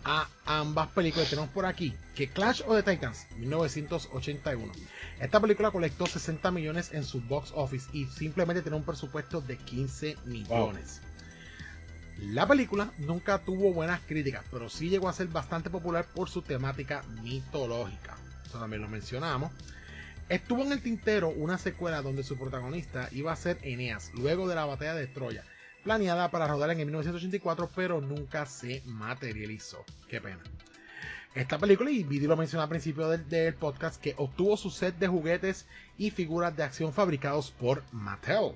a 0.05 0.27
ambas 0.45 0.88
películas 0.89 1.30
tenemos 1.30 1.49
por 1.49 1.65
aquí, 1.65 1.93
que 2.15 2.30
Clash 2.30 2.61
of 2.65 2.76
the 2.76 2.84
Titans, 2.84 3.27
1981. 3.38 4.72
Esta 5.19 5.39
película 5.39 5.72
colectó 5.72 6.05
60 6.05 6.49
millones 6.51 6.93
en 6.93 7.03
su 7.03 7.19
box 7.22 7.51
office 7.53 7.89
y 7.91 8.05
simplemente 8.05 8.61
tiene 8.61 8.77
un 8.77 8.84
presupuesto 8.84 9.41
de 9.41 9.57
15 9.57 10.18
millones. 10.26 11.01
La 12.19 12.47
película 12.47 12.91
nunca 12.99 13.39
tuvo 13.39 13.73
buenas 13.73 13.99
críticas, 14.01 14.45
pero 14.49 14.69
sí 14.69 14.89
llegó 14.89 15.09
a 15.09 15.14
ser 15.14 15.27
bastante 15.27 15.69
popular 15.69 16.05
por 16.15 16.30
su 16.30 16.41
temática 16.41 17.03
mitológica. 17.22 18.15
Eso 18.45 18.59
también 18.59 18.81
lo 18.81 18.88
mencionamos. 18.88 19.51
Estuvo 20.30 20.62
en 20.64 20.74
el 20.74 20.82
tintero 20.82 21.30
una 21.30 21.58
secuela 21.58 22.02
donde 22.02 22.22
su 22.22 22.38
protagonista 22.38 23.08
iba 23.14 23.32
a 23.32 23.38
ser 23.38 23.60
Eneas, 23.62 24.12
luego 24.14 24.49
de 24.49 24.56
la 24.56 24.66
batalla 24.66 24.94
de 24.94 25.08
Troya, 25.08 25.45
planeada 25.86 26.30
para 26.32 26.48
rodar 26.48 26.70
en 26.70 26.80
1984, 26.80 27.70
pero 27.74 28.02
nunca 28.02 28.45
se 28.45 28.82
materializó. 28.86 29.86
Qué 30.10 30.20
pena. 30.20 30.41
Esta 31.34 31.58
película, 31.58 31.91
y 31.91 32.04
Vidi 32.04 32.28
lo 32.28 32.36
mencionó 32.36 32.64
al 32.64 32.70
principio 32.70 33.08
del, 33.08 33.54
podcast, 33.54 34.02
que 34.02 34.16
obtuvo 34.18 34.58
su 34.58 34.70
set 34.70 34.98
de 34.98 35.08
juguetes 35.08 35.66
y 35.98 36.12
figuras 36.12 36.58
de 36.58 36.64
acción 36.64 36.91
fabricados 36.91 37.52
por 37.52 37.84
Mattel. 37.94 38.52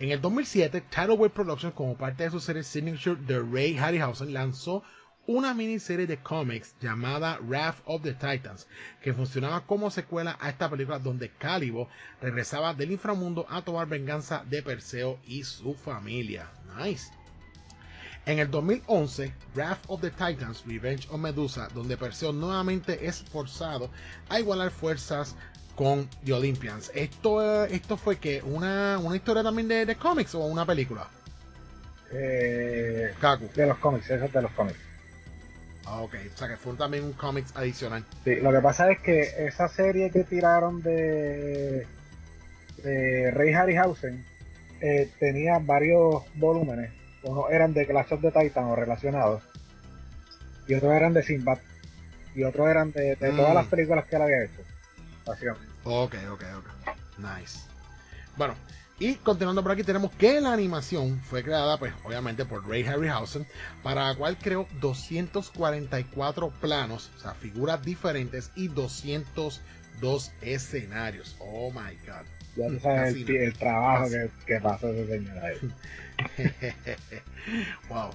En 0.00 0.10
el 0.10 0.20
2007, 0.20 0.82
Tidalway 0.82 1.30
Productions, 1.30 1.74
como 1.74 1.96
parte 1.96 2.24
de 2.24 2.30
su 2.30 2.40
serie 2.40 2.62
Signature 2.62 3.22
de 3.22 3.40
Ray 3.40 3.78
Harryhausen, 3.78 4.34
lanzó 4.34 4.82
una 5.28 5.52
miniserie 5.52 6.06
de 6.06 6.16
cómics 6.16 6.74
llamada 6.80 7.38
Wrath 7.42 7.76
of 7.84 8.02
the 8.02 8.14
Titans, 8.14 8.66
que 9.02 9.12
funcionaba 9.12 9.60
como 9.66 9.90
secuela 9.90 10.38
a 10.40 10.48
esta 10.48 10.70
película 10.70 10.98
donde 10.98 11.28
Calibo 11.28 11.86
regresaba 12.22 12.72
del 12.72 12.92
inframundo 12.92 13.46
a 13.50 13.60
tomar 13.60 13.86
venganza 13.86 14.42
de 14.48 14.62
Perseo 14.62 15.18
y 15.26 15.44
su 15.44 15.74
familia. 15.74 16.48
Nice. 16.78 17.12
En 18.24 18.38
el 18.38 18.50
2011, 18.50 19.34
Wrath 19.54 19.84
of 19.88 20.00
the 20.00 20.10
Titans, 20.10 20.64
Revenge 20.66 21.06
of 21.10 21.20
Medusa, 21.20 21.68
donde 21.74 21.98
Perseo 21.98 22.32
nuevamente 22.32 23.06
es 23.06 23.22
forzado 23.22 23.90
a 24.30 24.40
igualar 24.40 24.70
fuerzas 24.70 25.36
con 25.76 26.08
The 26.24 26.32
Olympians. 26.32 26.90
Esto, 26.94 27.66
esto 27.66 27.98
fue 27.98 28.16
que 28.16 28.40
una, 28.42 28.98
historia 29.14 29.42
también 29.42 29.68
de, 29.68 29.94
cómics 29.96 30.34
o 30.34 30.38
una 30.38 30.64
película. 30.64 31.06
Eh, 32.12 33.12
de 33.54 33.66
los 33.66 33.76
cómics, 33.76 34.08
eso 34.08 34.24
es 34.24 34.32
de 34.32 34.40
los 34.40 34.52
cómics. 34.52 34.87
Ah, 35.90 36.02
ok, 36.02 36.14
o 36.34 36.36
sea 36.36 36.48
que 36.48 36.56
fue 36.58 36.74
también 36.74 37.04
un 37.04 37.14
cómics 37.14 37.56
adicional. 37.56 38.04
Sí, 38.22 38.36
lo 38.36 38.52
que 38.52 38.60
pasa 38.60 38.90
es 38.90 38.98
que 38.98 39.46
esa 39.46 39.68
serie 39.68 40.10
que 40.10 40.22
tiraron 40.22 40.82
de, 40.82 41.86
de 42.82 43.30
Ray 43.30 43.54
Harryhausen 43.54 44.22
eh, 44.82 45.10
tenía 45.18 45.58
varios 45.58 46.24
volúmenes. 46.34 46.92
Unos 47.22 47.50
eran 47.50 47.72
de 47.72 47.86
Clash 47.86 48.12
of 48.12 48.20
the 48.20 48.30
Titan 48.30 48.64
o 48.64 48.76
relacionados, 48.76 49.42
y 50.66 50.74
otros 50.74 50.92
eran 50.92 51.14
de 51.14 51.22
Sinbad, 51.22 51.58
y 52.34 52.44
otros 52.44 52.68
eran 52.68 52.92
de, 52.92 53.16
todas 53.16 53.54
las 53.54 53.66
mm. 53.66 53.70
películas 53.70 54.06
que 54.06 54.16
él 54.16 54.22
había 54.22 54.44
hecho. 54.44 54.62
Básicamente. 55.24 55.68
Ok, 55.84 56.14
ok, 56.30 56.44
ok. 56.58 56.98
Nice. 57.18 57.60
Bueno, 58.36 58.54
y 59.00 59.14
continuando 59.16 59.62
por 59.62 59.72
aquí 59.72 59.84
tenemos 59.84 60.10
que 60.12 60.40
la 60.40 60.52
animación 60.52 61.20
fue 61.20 61.42
creada 61.44 61.78
pues 61.78 61.92
obviamente 62.04 62.44
por 62.44 62.68
Ray 62.68 62.84
Harryhausen 62.84 63.46
para 63.82 64.08
la 64.08 64.14
cual 64.16 64.36
creó 64.36 64.66
244 64.80 66.50
planos, 66.60 67.10
o 67.16 67.20
sea, 67.20 67.34
figuras 67.34 67.82
diferentes 67.82 68.50
y 68.56 68.68
202 68.68 70.32
escenarios. 70.42 71.36
Oh 71.38 71.70
my 71.70 71.94
god. 72.06 72.26
Ya 72.56 72.80
sabes 72.80 73.14
el, 73.28 73.54
trabajo 73.54 74.08
que, 74.10 74.30
que 74.46 74.60
pasó 74.60 74.88
ese 74.88 75.06
señor 75.06 75.38
ahí. 75.38 75.56
wow. 77.88 78.10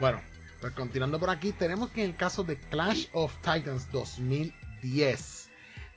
Bueno, 0.00 0.20
pues 0.60 0.72
continuando 0.72 1.20
por 1.20 1.30
aquí 1.30 1.52
tenemos 1.52 1.90
que 1.90 2.02
en 2.02 2.10
el 2.10 2.16
caso 2.16 2.42
de 2.42 2.56
Clash 2.56 3.06
of 3.12 3.32
Titans 3.36 3.90
2010 3.92 5.48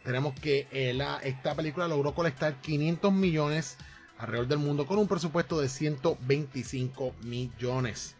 tenemos 0.03 0.39
que 0.39 0.67
eh, 0.71 0.97
esta 1.23 1.53
película 1.53 1.87
logró 1.87 2.13
colectar 2.13 2.55
500 2.61 3.11
millones 3.11 3.77
alrededor 4.19 4.47
del 4.47 4.59
mundo 4.59 4.85
con 4.85 4.97
un 4.97 5.07
presupuesto 5.07 5.59
de 5.59 5.69
125 5.69 7.13
millones. 7.23 8.15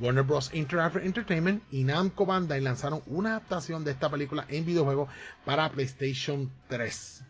Warner 0.00 0.22
Bros. 0.22 0.50
Interactive 0.54 1.04
Entertainment 1.04 1.62
y 1.72 1.82
Namco 1.82 2.24
Bandai 2.24 2.60
lanzaron 2.60 3.02
una 3.06 3.30
adaptación 3.30 3.84
de 3.84 3.90
esta 3.90 4.08
película 4.08 4.46
en 4.48 4.64
videojuego 4.64 5.08
para 5.44 5.68
PlayStation 5.70 6.50
3. 6.68 7.24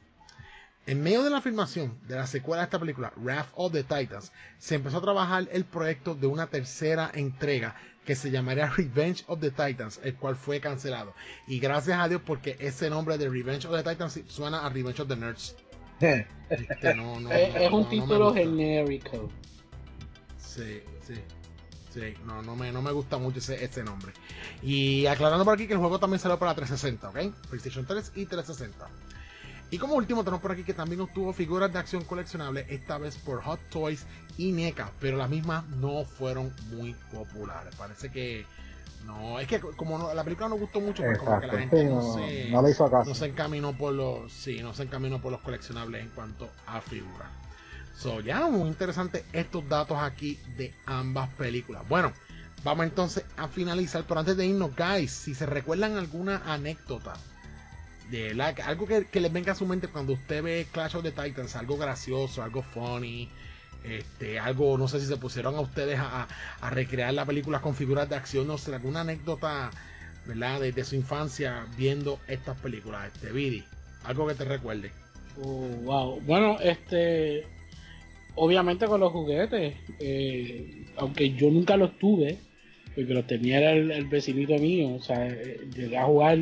En 0.87 1.03
medio 1.03 1.23
de 1.23 1.31
la 1.31 1.43
filmación 1.43 1.99
de 2.07 2.17
la 2.17 2.27
secuela 2.27 2.63
de 2.63 2.65
esta 2.65 2.79
película, 2.79 3.13
Wrath 3.17 3.49
of 3.55 3.73
the 3.73 3.85
Titans, 3.85 4.33
se 4.59 4.75
empezó 4.75 4.99
a 4.99 5.03
trabajar 5.03 5.47
el 5.53 5.65
proyecto 5.65 6.15
de 6.15 6.27
una 6.27 6.47
tercera 6.47 7.11
entrega 7.13 7.75
que 8.07 8.15
se 8.15 8.31
llamaría 8.31 8.71
Revenge 8.77 9.23
of 9.27 9.41
the 9.41 9.51
Titans, 9.51 10.01
el 10.03 10.15
cual 10.15 10.37
fue 10.37 10.61
cancelado. 10.61 11.15
Y 11.47 11.59
gracias 11.61 12.01
a 12.01 12.09
Dios 12.09 12.23
porque 12.25 12.57
ese 12.59 12.89
nombre 12.89 13.19
de 13.19 13.29
Revenge 13.29 13.67
of 13.67 13.77
the 13.77 13.83
Titans 13.83 14.21
suena 14.29 14.65
a 14.65 14.71
Revenge 14.71 15.03
of 15.03 15.09
the 15.09 15.17
Nerds. 15.17 15.55
Este, 16.49 16.97
es, 17.67 17.71
un 17.71 17.87
título 17.91 18.33
genérico. 18.33 19.29
Sí, 20.39 20.81
sí. 21.07 21.15
Sí, 21.93 22.15
no, 22.25 22.41
no, 22.41 22.57
me, 22.57 22.73
no 22.73 22.81
me 22.81 22.91
gusta 22.91 23.19
mucho 23.19 23.39
ese, 23.39 23.63
ese 23.63 23.83
nombre. 23.83 24.13
Y 24.63 25.07
aclarando 25.07 25.45
por 25.45 25.55
aquí 25.55 25.67
que 25.67 25.75
el 25.75 25.79
juego 25.79 25.99
también 25.99 26.21
salió 26.21 26.39
para 26.39 26.55
360, 26.55 27.09
¿ok? 27.11 27.35
PlayStation 27.49 27.85
3 27.85 28.13
y 28.15 28.25
360. 28.25 28.89
Y 29.71 29.79
como 29.79 29.95
último 29.95 30.25
tenemos 30.25 30.41
por 30.41 30.53
aquí 30.53 30.65
que 30.65 30.73
también 30.73 31.03
obtuvo 31.03 31.33
figuras 31.33 31.73
de 31.73 31.79
acción 31.79 32.05
coleccionables, 32.05 32.67
esta 32.71 32.97
vez 32.97 33.17
por 33.17 33.43
Hot 33.43 33.61
Toys 33.69 34.07
y 34.39 34.53
NECA, 34.53 34.93
pero 35.01 35.19
las 35.19 35.29
mismas 35.29 35.67
no 35.69 36.05
fueron 36.05 36.55
muy 36.71 36.95
populares. 37.13 37.75
Parece 37.77 38.11
que 38.11 38.47
no, 39.09 39.41
es 39.41 39.49
que 39.49 39.59
como 39.59 40.13
la 40.13 40.23
película 40.23 40.51
no 40.51 40.57
gustó 40.57 40.83
mucho, 40.83 41.03
pues 41.03 41.19
como 41.19 41.41
que 41.41 41.47
la 41.47 41.59
gente 41.59 41.85
no, 41.85 42.15
se, 42.15 42.51
no, 42.51 43.15
se 43.15 43.27
encaminó 43.27 43.73
por 43.73 43.95
los, 43.95 44.31
sí, 44.31 44.63
no 44.63 44.75
se 44.75 44.83
encaminó 44.83 45.19
por 45.19 45.33
los 45.33 45.41
coleccionables 45.41 46.03
en 46.03 46.11
cuanto 46.11 46.51
a 46.67 46.83
figuras. 46.83 47.29
So, 47.97 48.21
ya 48.21 48.47
muy 48.49 48.69
interesante 48.69 49.25
estos 49.33 49.67
datos 49.67 49.97
aquí 49.99 50.39
de 50.59 50.75
ambas 50.85 51.31
películas. 51.31 51.89
Bueno, 51.89 52.13
vamos 52.65 52.85
entonces 52.85 53.25
a 53.39 53.49
finalizar, 53.49 54.05
pero 54.07 54.21
antes 54.21 54.37
de 54.37 54.45
irnos, 54.45 54.77
guys, 54.77 55.11
si 55.11 55.35
se 55.35 55.47
recuerdan 55.47 55.97
alguna 55.97 56.43
anécdota 56.45 57.15
de 58.11 58.35
la, 58.35 58.49
algo 58.67 58.87
que, 58.87 59.07
que 59.07 59.21
les 59.21 59.33
venga 59.33 59.53
a 59.53 59.55
su 59.55 59.65
mente 59.65 59.89
cuando 59.89 60.13
usted 60.13 60.43
ve 60.43 60.67
Clash 60.71 60.97
of 60.97 61.03
the 61.03 61.13
Titans, 61.13 61.57
algo 61.57 61.79
gracioso, 61.79 62.43
algo 62.43 62.63
funny, 62.63 63.31
este, 63.91 64.39
algo, 64.39 64.77
no 64.79 64.89
sé 64.89 65.01
si 65.01 65.07
se 65.07 65.17
pusieron 65.17 65.55
a 65.57 65.61
ustedes 65.61 65.99
a, 65.99 66.29
recrear 66.71 67.13
la 67.15 67.25
película 67.25 67.61
con 67.61 67.75
figuras 67.75 68.09
de 68.09 68.17
acción, 68.17 68.47
no 68.47 68.59
sé, 68.59 68.75
alguna 68.75 69.01
anécdota, 69.01 69.71
¿verdad? 70.27 70.61
De, 70.61 70.85
su 70.85 70.97
infancia 70.97 71.67
viendo 71.77 72.19
estas 72.29 72.59
películas, 72.59 73.13
este, 73.13 73.33
Vidi, 73.33 73.65
algo 74.05 74.27
que 74.27 74.35
te 74.35 74.45
recuerde. 74.45 74.91
Oh, 75.43 75.67
wow. 75.85 76.21
Bueno, 76.21 76.59
este, 76.61 77.47
obviamente 78.35 78.87
con 78.87 79.01
los 79.01 79.13
juguetes, 79.13 79.75
eh, 80.01 80.87
aunque 80.97 81.31
yo 81.35 81.51
nunca 81.51 81.77
los 81.77 81.99
tuve, 81.99 82.39
porque 82.95 83.15
los 83.15 83.27
tenía 83.27 83.73
el, 83.73 83.91
el 83.91 84.07
vecinito 84.07 84.55
mío, 84.59 84.97
o 84.97 85.03
sea, 85.03 85.27
eh, 85.27 85.69
llegué 85.75 85.97
a 85.97 86.05
jugar 86.05 86.39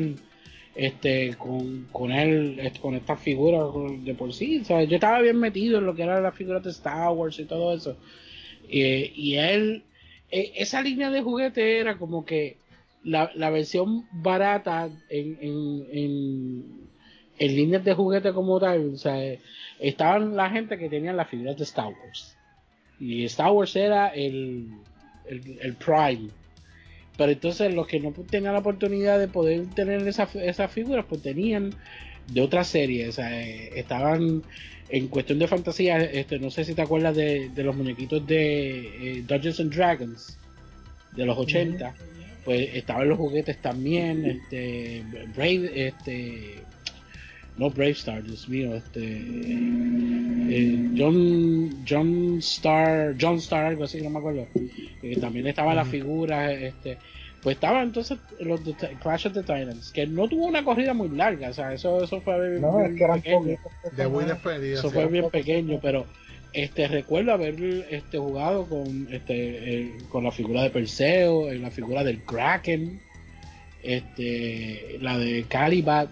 este 0.77 1.35
con, 1.37 1.87
con 1.91 2.11
él, 2.11 2.71
con 2.81 2.95
estas 2.95 3.19
figuras 3.19 3.63
de 4.05 4.13
por 4.13 4.33
sí. 4.33 4.61
Yo 4.63 4.77
estaba 4.77 5.19
bien 5.21 5.39
metido 5.39 5.79
en 5.79 5.85
lo 5.85 5.95
que 5.95 6.03
eran 6.03 6.21
las 6.23 6.35
figuras 6.35 6.63
de 6.63 6.69
Star 6.69 7.11
Wars 7.11 7.39
y 7.39 7.45
todo 7.45 7.73
eso. 7.73 7.97
y 8.69 9.35
él, 9.35 9.83
e, 10.31 10.53
esa 10.55 10.81
línea 10.81 11.09
de 11.09 11.21
juguete 11.21 11.79
era 11.79 11.97
como 11.97 12.25
que 12.25 12.57
la, 13.03 13.31
la 13.35 13.49
versión 13.49 14.07
barata 14.11 14.89
en, 15.09 15.37
en, 15.41 16.89
en, 17.39 17.55
líneas 17.55 17.83
de 17.83 17.93
juguete 17.93 18.31
como 18.33 18.59
tal. 18.59 18.93
O 18.93 19.09
estaban 19.79 20.35
la 20.35 20.49
gente 20.51 20.77
que 20.77 20.89
tenían 20.89 21.17
las 21.17 21.29
figuras 21.29 21.57
de 21.57 21.63
Star 21.63 21.87
Wars. 21.87 22.37
Y 22.99 23.23
Star 23.25 23.51
Wars 23.51 23.75
era 23.75 24.09
el, 24.09 24.69
el, 25.27 25.59
el 25.59 25.75
Prime 25.75 26.29
pero 27.17 27.31
entonces 27.31 27.73
los 27.73 27.87
que 27.87 27.99
no 27.99 28.11
tenían 28.11 28.53
la 28.53 28.59
oportunidad 28.59 29.19
de 29.19 29.27
poder 29.27 29.65
tener 29.73 30.07
esas 30.07 30.35
esa 30.35 30.67
figuras, 30.67 31.05
pues 31.09 31.21
tenían 31.21 31.73
de 32.31 32.41
otras 32.41 32.67
series. 32.67 33.09
O 33.09 33.11
sea, 33.11 33.41
eh, 33.41 33.71
estaban 33.75 34.43
en 34.89 35.07
cuestión 35.07 35.39
de 35.39 35.47
fantasía, 35.47 35.97
este, 35.97 36.39
no 36.39 36.51
sé 36.51 36.63
si 36.63 36.73
te 36.73 36.81
acuerdas 36.81 37.15
de, 37.15 37.51
los 37.55 37.75
muñequitos 37.75 38.25
de 38.25 39.17
eh, 39.17 39.23
Dungeons 39.27 39.59
and 39.59 39.73
Dragons 39.73 40.37
de 41.15 41.25
los 41.25 41.37
80. 41.37 41.93
Pues 42.45 42.69
estaban 42.75 43.09
los 43.09 43.17
juguetes 43.17 43.61
también, 43.61 44.25
este, 44.25 45.03
Brave, 45.35 45.87
este, 45.87 46.55
no 47.57 47.69
Brave 47.69 47.91
Star, 47.91 48.23
Dios 48.23 48.47
mío, 48.47 48.75
este, 48.75 49.17
eh, 50.49 50.89
John, 50.95 51.85
John 51.87 52.37
Star, 52.39 53.15
John 53.19 53.37
Star, 53.37 53.65
algo 53.65 53.83
así, 53.83 54.01
no 54.01 54.09
me 54.09 54.19
acuerdo. 54.19 54.47
también 55.19 55.47
estaba 55.47 55.73
la 55.73 55.85
figura, 55.85 56.51
este, 56.51 56.97
pues 57.41 57.55
estaba 57.55 57.81
entonces 57.81 58.17
los 58.39 58.63
de 58.63 58.73
Clash 59.01 59.27
of 59.27 59.33
the 59.33 59.41
Titans, 59.41 59.91
que 59.91 60.05
no 60.05 60.27
tuvo 60.27 60.45
una 60.45 60.63
corrida 60.63 60.93
muy 60.93 61.09
larga, 61.09 61.49
o 61.49 61.53
sea, 61.53 61.73
eso, 61.73 62.03
eso 62.03 62.21
fue 62.21 62.59
no, 62.59 62.81
es 62.81 62.95
que 62.95 63.07
pequeño. 63.07 63.57
De 63.95 64.07
muy 64.07 64.25
Eso 64.73 64.91
fue 64.91 65.07
bien 65.07 65.29
pequeño, 65.29 65.79
pero 65.81 66.05
este 66.53 66.87
recuerdo 66.87 67.33
haber 67.33 67.55
este 67.89 68.17
jugado 68.17 68.65
con 68.65 69.07
este 69.11 69.95
con 70.09 70.23
la 70.23 70.31
figura 70.31 70.63
de 70.63 70.69
Perseo, 70.69 71.51
en 71.51 71.61
la 71.61 71.71
figura 71.71 72.03
del 72.03 72.21
Kraken, 72.23 72.99
este 73.83 74.97
la 75.01 75.17
de 75.17 75.45
Calibat 75.47 76.09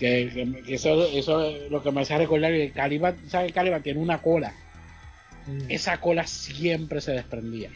que, 0.00 0.62
eso, 0.66 1.06
eso 1.06 1.44
es 1.44 1.70
lo 1.70 1.82
que 1.82 1.92
me 1.92 2.00
hace 2.00 2.16
recordar 2.16 2.50
que 2.50 2.72
Caliban, 2.72 3.16
¿sabes? 3.28 3.52
Caliban 3.52 3.82
tiene 3.82 4.00
una 4.00 4.22
cola. 4.22 4.54
Mm. 5.46 5.70
Esa 5.70 6.00
cola 6.00 6.26
siempre 6.26 7.00
se 7.00 7.12
desprendía. 7.12 7.70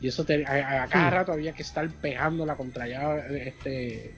Y 0.00 0.08
eso 0.08 0.22
a, 0.22 0.86
cada 0.88 1.10
rato 1.10 1.32
había 1.32 1.52
que 1.52 1.62
estar 1.62 1.88
pegándola 1.88 2.56
contra 2.56 2.88
ya 2.88 3.16
este 3.28 4.14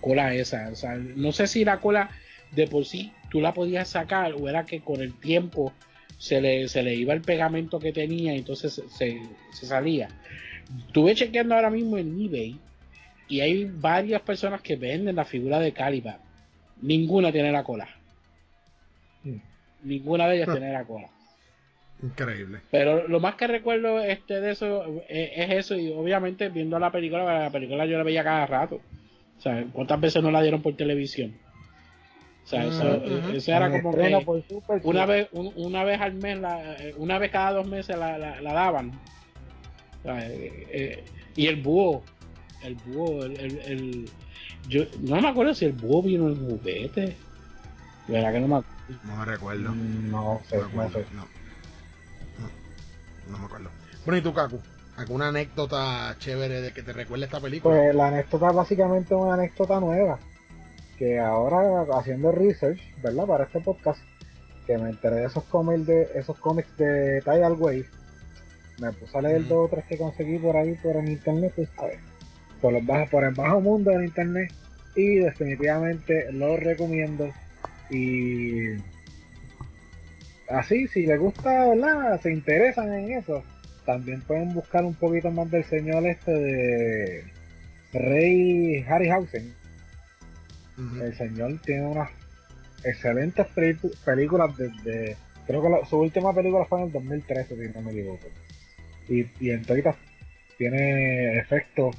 cola 0.00 0.34
esa. 0.34 0.68
O 0.70 0.76
sea, 0.76 0.94
no 0.94 1.32
sé 1.32 1.48
si 1.48 1.64
la 1.64 1.78
cola 1.78 2.10
de 2.52 2.66
por 2.68 2.86
sí 2.86 3.12
tú 3.28 3.40
la 3.40 3.52
podías 3.52 3.88
sacar 3.88 4.32
o 4.32 4.48
era 4.48 4.64
que 4.64 4.80
con 4.80 5.02
el 5.02 5.12
tiempo 5.14 5.72
se 6.16 6.40
le, 6.40 6.68
se 6.68 6.82
le 6.82 6.94
iba 6.94 7.12
el 7.12 7.20
pegamento 7.20 7.78
que 7.78 7.92
tenía 7.92 8.34
y 8.34 8.38
entonces 8.38 8.80
se, 8.96 9.20
se 9.52 9.66
salía. 9.66 10.08
Estuve 10.86 11.14
chequeando 11.14 11.54
ahora 11.54 11.70
mismo 11.70 11.98
en 11.98 12.20
eBay 12.20 12.58
y 13.28 13.40
hay 13.40 13.64
varias 13.64 14.22
personas 14.22 14.62
que 14.62 14.76
venden 14.76 15.16
la 15.16 15.24
figura 15.24 15.58
de 15.58 15.72
Caliban. 15.72 16.27
Ninguna 16.82 17.32
tiene 17.32 17.50
la 17.52 17.64
cola. 17.64 17.88
Mm. 19.24 19.36
Ninguna 19.82 20.28
de 20.28 20.36
ellas 20.36 20.50
tiene 20.50 20.72
la 20.72 20.84
cola. 20.84 21.08
Increíble. 22.02 22.60
Pero 22.70 23.08
lo 23.08 23.18
más 23.20 23.34
que 23.34 23.46
recuerdo 23.48 24.00
este 24.00 24.40
de 24.40 24.52
eso 24.52 25.02
eh, 25.08 25.32
es 25.34 25.50
eso 25.50 25.76
y 25.76 25.90
obviamente 25.90 26.48
viendo 26.48 26.78
la 26.78 26.92
película, 26.92 27.24
la 27.44 27.50
película 27.50 27.86
yo 27.86 27.98
la 27.98 28.04
veía 28.04 28.22
cada 28.22 28.46
rato. 28.46 28.80
O 29.36 29.40
sea, 29.40 29.64
¿cuántas 29.72 30.00
veces 30.00 30.22
no 30.22 30.30
la 30.30 30.42
dieron 30.42 30.62
por 30.62 30.76
televisión? 30.76 31.34
O 32.44 32.46
sea, 32.46 32.64
eso, 32.64 32.84
Ujú, 32.96 33.14
ujú. 33.14 33.30
eso 33.36 33.52
era 33.52 33.70
como 33.70 33.94
que 33.94 34.22
por 34.24 34.42
Super 34.46 34.80
una 34.84 35.04
vez 35.06 35.28
un- 35.32 35.52
una 35.56 35.84
vez 35.84 36.00
al 36.00 36.14
mes, 36.14 36.38
la, 36.38 36.74
eh, 36.82 36.94
una 36.96 37.18
vez 37.18 37.30
cada 37.30 37.52
dos 37.52 37.66
meses 37.66 37.96
la, 37.98 38.16
la, 38.16 38.40
la 38.40 38.52
daban. 38.52 38.90
O 38.90 40.02
sea, 40.04 40.26
eh, 40.30 40.66
eh, 40.70 41.04
y 41.36 41.46
el 41.46 41.56
búho, 41.56 42.02
el 42.62 42.74
búho, 42.76 43.24
el, 43.24 43.36
el, 43.38 43.58
el- 43.58 44.08
yo 44.68 44.84
no 45.00 45.20
me 45.20 45.28
acuerdo 45.28 45.54
si 45.54 45.64
el 45.64 45.72
búho 45.72 46.02
vino 46.02 46.28
en 46.28 46.48
juguete. 46.48 47.16
De 48.06 48.14
verdad 48.14 48.32
que 48.32 48.40
no 48.40 48.48
me 48.48 48.54
acuerdo. 48.56 49.02
No 49.04 49.16
me 49.16 49.24
recuerdo. 49.24 49.70
Mm, 49.72 50.10
No 50.10 50.40
sé, 50.48 50.56
No 50.58 50.68
me 50.68 50.74
no 50.76 50.82
acuerdo. 50.82 51.08
sé. 51.08 51.14
No. 51.14 51.22
No, 52.38 53.32
no 53.32 53.38
me 53.38 53.44
acuerdo. 53.46 53.70
Bueno, 54.04 54.18
¿y 54.18 54.22
tú, 54.22 54.32
Kaku? 54.32 54.58
¿Alguna 54.96 55.28
anécdota 55.28 56.16
chévere 56.18 56.60
de 56.60 56.72
que 56.72 56.82
te 56.82 56.92
recuerde 56.92 57.26
esta 57.26 57.40
película? 57.40 57.76
Pues 57.76 57.94
la 57.94 58.08
anécdota 58.08 58.50
básicamente 58.50 59.14
es 59.14 59.20
una 59.20 59.34
anécdota 59.34 59.78
nueva. 59.80 60.18
Que 60.98 61.18
ahora 61.20 61.86
haciendo 61.98 62.32
research, 62.32 62.80
¿verdad? 63.02 63.26
Para 63.26 63.44
este 63.44 63.60
podcast, 63.60 64.00
que 64.66 64.76
me 64.76 64.90
enteré 64.90 65.16
de 65.16 65.26
esos 65.26 65.44
cómics 65.44 65.86
de 65.86 66.08
esos 66.16 66.36
cómics 66.38 66.76
de 66.76 67.20
Tidal 67.20 67.52
Wave. 67.52 67.86
Me 68.80 68.92
puse 68.92 69.16
a 69.18 69.22
leer 69.22 69.46
dos 69.46 69.66
o 69.66 69.68
tres 69.68 69.84
que 69.86 69.98
conseguí 69.98 70.38
por 70.38 70.56
ahí 70.56 70.74
por 70.82 70.96
el 70.96 71.08
internet, 71.08 71.52
pues 71.54 71.68
a 71.78 71.86
ver. 71.86 71.98
Por 72.60 72.72
los 72.72 72.84
bajos, 72.84 73.08
por 73.10 73.24
el 73.24 73.34
bajo 73.34 73.60
mundo 73.60 73.90
del 73.90 74.04
internet. 74.04 74.52
Y 74.94 75.16
definitivamente 75.16 76.32
lo 76.32 76.56
recomiendo. 76.56 77.30
Y 77.90 78.70
así, 80.48 80.86
si 80.88 81.06
les 81.06 81.18
gusta, 81.18 81.68
¿verdad? 81.68 82.20
Se 82.20 82.32
interesan 82.32 82.92
en 82.92 83.12
eso. 83.12 83.42
También 83.86 84.20
pueden 84.22 84.52
buscar 84.54 84.84
un 84.84 84.94
poquito 84.94 85.30
más 85.30 85.50
del 85.50 85.64
señor 85.64 86.06
este 86.06 86.32
de 86.32 87.24
Rey 87.92 88.84
Harryhausen. 88.88 89.52
El 91.02 91.14
señor 91.16 91.60
tiene 91.64 91.86
unas 91.86 92.10
excelentes 92.84 93.46
películas 94.04 94.56
desde. 94.56 95.16
Creo 95.46 95.62
que 95.62 95.68
la- 95.70 95.86
su 95.86 95.98
última 95.98 96.34
película 96.34 96.66
fue 96.66 96.80
en 96.80 96.86
el 96.86 96.92
2013, 96.92 97.56
si 97.56 97.74
no 97.74 97.80
me 97.82 97.92
equivoco. 97.92 98.26
Y, 99.08 99.26
y 99.40 99.50
en 99.50 99.64
toditas 99.64 99.96
tiene 100.58 101.38
efectos 101.38 101.96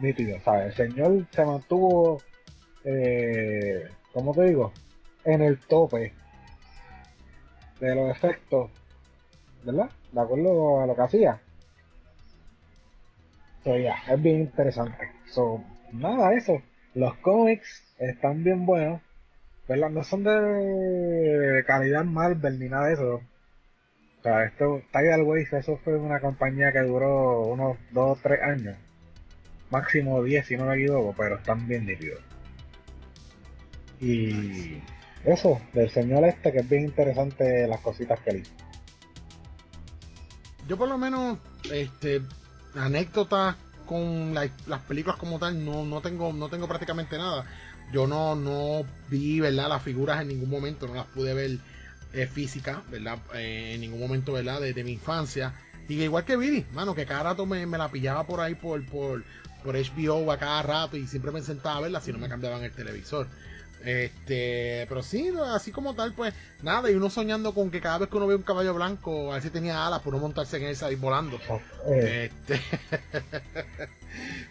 nítidos. 0.00 0.42
¿sabes? 0.42 0.78
El 0.78 0.90
señor 0.90 1.26
se 1.30 1.44
mantuvo, 1.44 2.22
eh, 2.84 3.88
¿cómo 4.12 4.34
te 4.34 4.44
digo? 4.44 4.72
En 5.24 5.42
el 5.42 5.58
tope 5.58 6.12
de 7.80 7.94
los 7.94 8.10
efectos, 8.10 8.70
¿verdad? 9.64 9.90
De 10.12 10.20
acuerdo 10.20 10.80
a 10.80 10.86
lo 10.86 10.94
que 10.94 11.02
hacía. 11.02 11.40
So, 13.64 13.76
ya, 13.76 13.96
es 14.08 14.22
bien 14.22 14.40
interesante. 14.40 15.10
So, 15.26 15.62
nada, 15.92 16.32
eso. 16.34 16.62
Los 16.94 17.14
cómics 17.18 17.82
están 17.98 18.42
bien 18.42 18.66
buenos. 18.66 19.00
¿verdad? 19.70 19.90
No 19.90 20.02
son 20.02 20.24
de 20.24 21.62
calidad 21.64 22.04
Marvel 22.04 22.58
ni 22.58 22.68
nada 22.68 22.88
de 22.88 22.94
eso. 22.94 23.14
O 24.18 24.22
sea, 24.22 24.44
esto, 24.44 24.82
Tidal 24.92 25.22
Wave, 25.22 25.46
eso 25.52 25.76
fue 25.84 25.96
una 25.96 26.20
compañía 26.20 26.72
que 26.72 26.80
duró 26.80 27.42
unos 27.42 27.78
2 27.92 28.18
o 28.18 28.20
3 28.20 28.42
años. 28.42 28.76
Máximo 29.70 30.22
10 30.22 30.46
si 30.46 30.56
no 30.56 30.66
me 30.66 30.74
equivoco, 30.76 31.14
pero 31.16 31.36
están 31.36 31.66
bien 31.68 31.86
nítidos. 31.86 32.20
Y 34.00 34.80
eso, 35.24 35.60
del 35.72 35.90
señor 35.90 36.24
este, 36.24 36.52
que 36.52 36.58
es 36.60 36.68
bien 36.68 36.84
interesante 36.84 37.66
las 37.66 37.80
cositas 37.80 38.18
que 38.20 38.38
hizo. 38.38 38.50
Yo 40.66 40.76
por 40.76 40.88
lo 40.88 40.98
menos, 40.98 41.38
este, 41.72 42.22
anécdotas 42.74 43.56
con 43.86 44.32
la- 44.34 44.48
las 44.66 44.80
películas 44.82 45.18
como 45.18 45.38
tal, 45.38 45.64
no, 45.64 45.84
no 45.84 46.00
tengo, 46.00 46.32
no 46.32 46.48
tengo 46.48 46.66
prácticamente 46.68 47.18
nada. 47.18 47.44
Yo 47.92 48.06
no, 48.06 48.36
no 48.36 48.84
vi, 49.08 49.40
¿verdad? 49.40 49.68
Las 49.68 49.82
figuras 49.82 50.22
en 50.22 50.28
ningún 50.28 50.48
momento, 50.48 50.86
no 50.86 50.94
las 50.94 51.06
pude 51.06 51.34
ver 51.34 51.58
eh, 52.12 52.26
física, 52.26 52.82
¿verdad? 52.90 53.18
Eh, 53.34 53.72
en 53.74 53.80
ningún 53.80 54.00
momento, 54.00 54.32
¿verdad? 54.32 54.60
Desde 54.60 54.84
mi 54.84 54.92
infancia. 54.92 55.52
Y 55.88 56.00
igual 56.02 56.24
que 56.24 56.36
Vidi, 56.36 56.64
mano, 56.72 56.94
que 56.94 57.04
cada 57.04 57.24
rato 57.24 57.46
me, 57.46 57.66
me 57.66 57.76
la 57.78 57.88
pillaba 57.88 58.24
por 58.24 58.40
ahí 58.40 58.54
por, 58.54 58.84
por, 58.86 59.24
por 59.62 59.76
HBO 59.76 60.30
a 60.32 60.38
cada 60.38 60.62
rato 60.62 60.96
y 60.96 61.06
siempre 61.06 61.30
me 61.32 61.42
sentaba 61.42 61.78
a 61.78 61.80
verla 61.82 62.00
si 62.00 62.12
no 62.12 62.18
me 62.18 62.28
cambiaban 62.28 62.62
el 62.62 62.72
televisor. 62.72 63.26
Este, 63.82 64.84
pero 64.90 65.02
sí, 65.02 65.30
así 65.54 65.72
como 65.72 65.94
tal, 65.94 66.12
pues 66.12 66.34
nada, 66.62 66.90
y 66.90 66.94
uno 66.94 67.08
soñando 67.08 67.54
con 67.54 67.70
que 67.70 67.80
cada 67.80 67.96
vez 67.98 68.08
que 68.10 68.16
uno 68.18 68.26
ve 68.26 68.34
un 68.34 68.42
caballo 68.42 68.74
blanco, 68.74 69.30
a 69.30 69.34
ver 69.36 69.42
si 69.42 69.48
tenía 69.48 69.86
alas, 69.86 70.00
por 70.00 70.12
no 70.12 70.18
montarse 70.18 70.58
en 70.58 70.64
él 70.64 70.72
y 70.72 70.74
salir 70.74 70.98
volando. 70.98 71.38
Eh, 71.86 72.30
Este, 72.30 72.60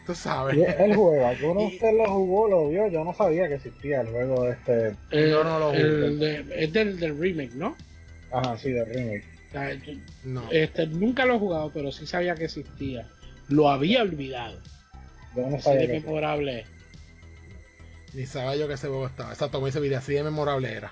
tú 0.08 0.16
sabes. 0.16 0.58
y 0.58 0.64
el 0.64 0.96
juego, 0.96 1.28
¿alguno 1.28 1.60
de 1.62 1.68
ustedes 1.68 1.94
lo 1.96 2.10
jugó, 2.12 2.48
lo 2.50 2.70
vio? 2.70 2.88
Yo 2.88 3.04
no 3.04 3.14
sabía 3.14 3.48
que 3.48 3.56
existía 3.56 4.02
el 4.02 4.08
juego 4.08 4.48
este. 4.50 4.96
Yo 5.12 5.44
no 5.44 5.60
lo 5.60 5.74
El 5.74 6.16
jugué. 6.16 6.44
de- 6.44 6.64
es 6.64 6.74
del, 6.74 7.00
del 7.00 7.20
remake, 7.20 7.54
¿no? 7.54 7.76
Ajá, 8.32 8.58
sí, 8.58 8.72
de 8.72 8.84
remake. 8.86 9.26
No, 10.24 10.44
este, 10.52 10.88
nunca 10.88 11.26
lo 11.26 11.36
he 11.36 11.40
jugado, 11.40 11.72
pero 11.74 11.92
sí 11.92 12.06
sabía 12.08 12.36
que 12.36 12.46
existía. 12.46 13.08
Lo 13.48 13.70
había 13.70 14.02
olvidado. 14.04 14.60
Yo 15.36 15.48
no 15.50 15.58
Así 15.58 15.64
sabía 15.64 15.88
de 15.88 15.88
que 15.88 16.00
memorable. 16.02 16.66
ni 18.14 18.26
sabía 18.26 18.56
yo 18.56 18.68
que 18.68 18.74
ese 18.76 18.88
juego 18.88 19.08
estaba. 19.08 19.32
Exacto, 19.32 19.58
como 19.58 19.68
dice 19.68 19.80
video 19.80 20.00
así 20.00 20.14
de 20.14 20.24
memorable 20.24 20.72
era. 20.74 20.92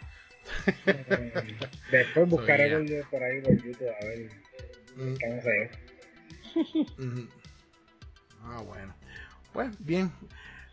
Después 1.92 2.30
buscaré 2.30 2.70
So, 2.70 2.78
por, 2.78 3.10
por 3.10 3.24
ahí 3.24 3.42
por 3.42 3.62
YouTube 3.64 3.90
a 3.90 4.06
ver 4.06 4.30
Mm, 4.96 5.14
qué 5.20 5.28
me 5.28 5.42
sé. 5.42 5.72
Ah, 8.44 8.62
bueno. 8.66 8.96
Pues 9.54 9.70
bien, 9.80 10.12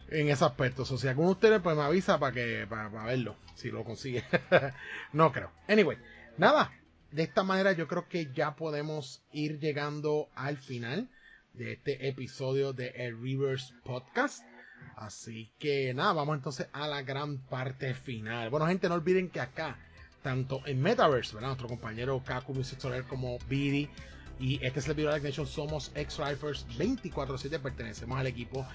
en 0.09 0.29
ese 0.29 0.45
aspecto. 0.45 0.83
O 0.83 0.85
sea, 0.87 0.99
si 0.99 1.09
alguno 1.09 1.29
de 1.29 1.33
ustedes 1.35 1.61
pues 1.63 1.77
me 1.77 1.83
avisa 1.83 2.19
para 2.19 2.33
que 2.33 2.67
para, 2.69 2.91
para 2.91 3.05
verlo, 3.07 3.37
si 3.55 3.71
lo 3.71 3.85
consigue. 3.85 4.25
no 5.13 5.33
creo. 5.33 5.51
Anyway, 5.69 5.99
nada. 6.39 6.73
De 7.11 7.23
esta 7.23 7.43
manera 7.45 7.73
yo 7.73 7.87
creo 7.87 8.09
que 8.09 8.33
ya 8.33 8.57
podemos 8.57 9.23
ir 9.33 9.61
llegando 9.61 10.29
al 10.35 10.57
final 10.59 11.09
de 11.55 11.73
este 11.73 12.09
episodio 12.09 12.73
de 12.73 12.89
El 12.89 13.21
Rivers 13.21 13.75
Podcast. 13.85 14.45
Así 14.97 15.53
que 15.59 15.95
nada, 15.95 16.13
vamos 16.13 16.37
entonces 16.37 16.69
a 16.73 16.87
la 16.87 17.03
gran 17.03 17.39
parte 17.39 17.95
final. 17.95 18.51
Bueno, 18.51 18.67
gente, 18.67 18.89
no 18.89 18.95
olviden 18.95 19.31
que 19.31 19.41
acá, 19.41 19.79
tanto 20.23 20.61
en 20.67 20.83
Metaverse, 20.83 21.35
¿verdad? 21.35 21.49
Nuestro 21.49 21.69
compañero 21.69 22.23
Kaku 22.25 22.55
Music 22.55 22.81
Solar 22.81 23.05
como 23.05 23.39
Bidi 23.49 23.89
y 24.41 24.59
este 24.65 24.81
es 24.81 24.89
el 24.89 24.95
video 24.95 25.13
de 25.13 25.21
Nation, 25.21 25.47
somos 25.47 25.93
X-Rifers 25.95 26.67
24-7, 26.77 27.61
pertenecemos 27.61 28.19
al 28.19 28.27
equipo 28.27 28.67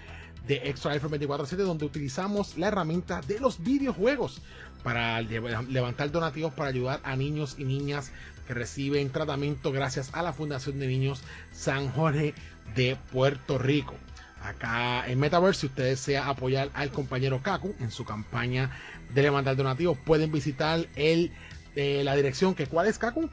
de 0.47 0.55
X-Rifers 0.69 1.11
24-7, 1.11 1.57
donde 1.57 1.85
utilizamos 1.85 2.57
la 2.57 2.67
herramienta 2.67 3.21
de 3.21 3.39
los 3.39 3.61
videojuegos 3.61 4.41
para 4.83 5.21
levantar 5.21 6.11
donativos 6.11 6.53
para 6.53 6.69
ayudar 6.69 7.01
a 7.03 7.15
niños 7.17 7.55
y 7.57 7.65
niñas 7.65 8.13
que 8.49 8.55
reciben 8.55 9.11
tratamiento 9.11 9.71
gracias 9.71 10.09
a 10.11 10.23
la 10.23 10.33
Fundación 10.33 10.79
de 10.79 10.87
Niños 10.87 11.21
San 11.53 11.87
Jorge 11.89 12.33
de 12.75 12.97
Puerto 13.11 13.59
Rico. 13.59 13.93
Acá 14.41 15.07
en 15.07 15.19
Metaverse, 15.19 15.61
si 15.61 15.67
usted 15.67 15.83
desea 15.83 16.27
apoyar 16.27 16.71
al 16.73 16.89
compañero 16.89 17.43
Kaku 17.43 17.75
en 17.79 17.91
su 17.91 18.05
campaña 18.05 18.71
de 19.13 19.21
levantar 19.21 19.55
donativos, 19.55 19.99
pueden 19.99 20.31
visitar 20.31 20.79
el, 20.95 21.31
eh, 21.75 22.01
la 22.03 22.15
dirección 22.15 22.55
que 22.55 22.65
cuál 22.65 22.87
es 22.87 22.97
Kaku. 22.97 23.29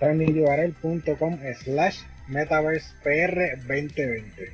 slash 1.65 2.01
metaversepr 2.29 3.57
2020 3.67 4.53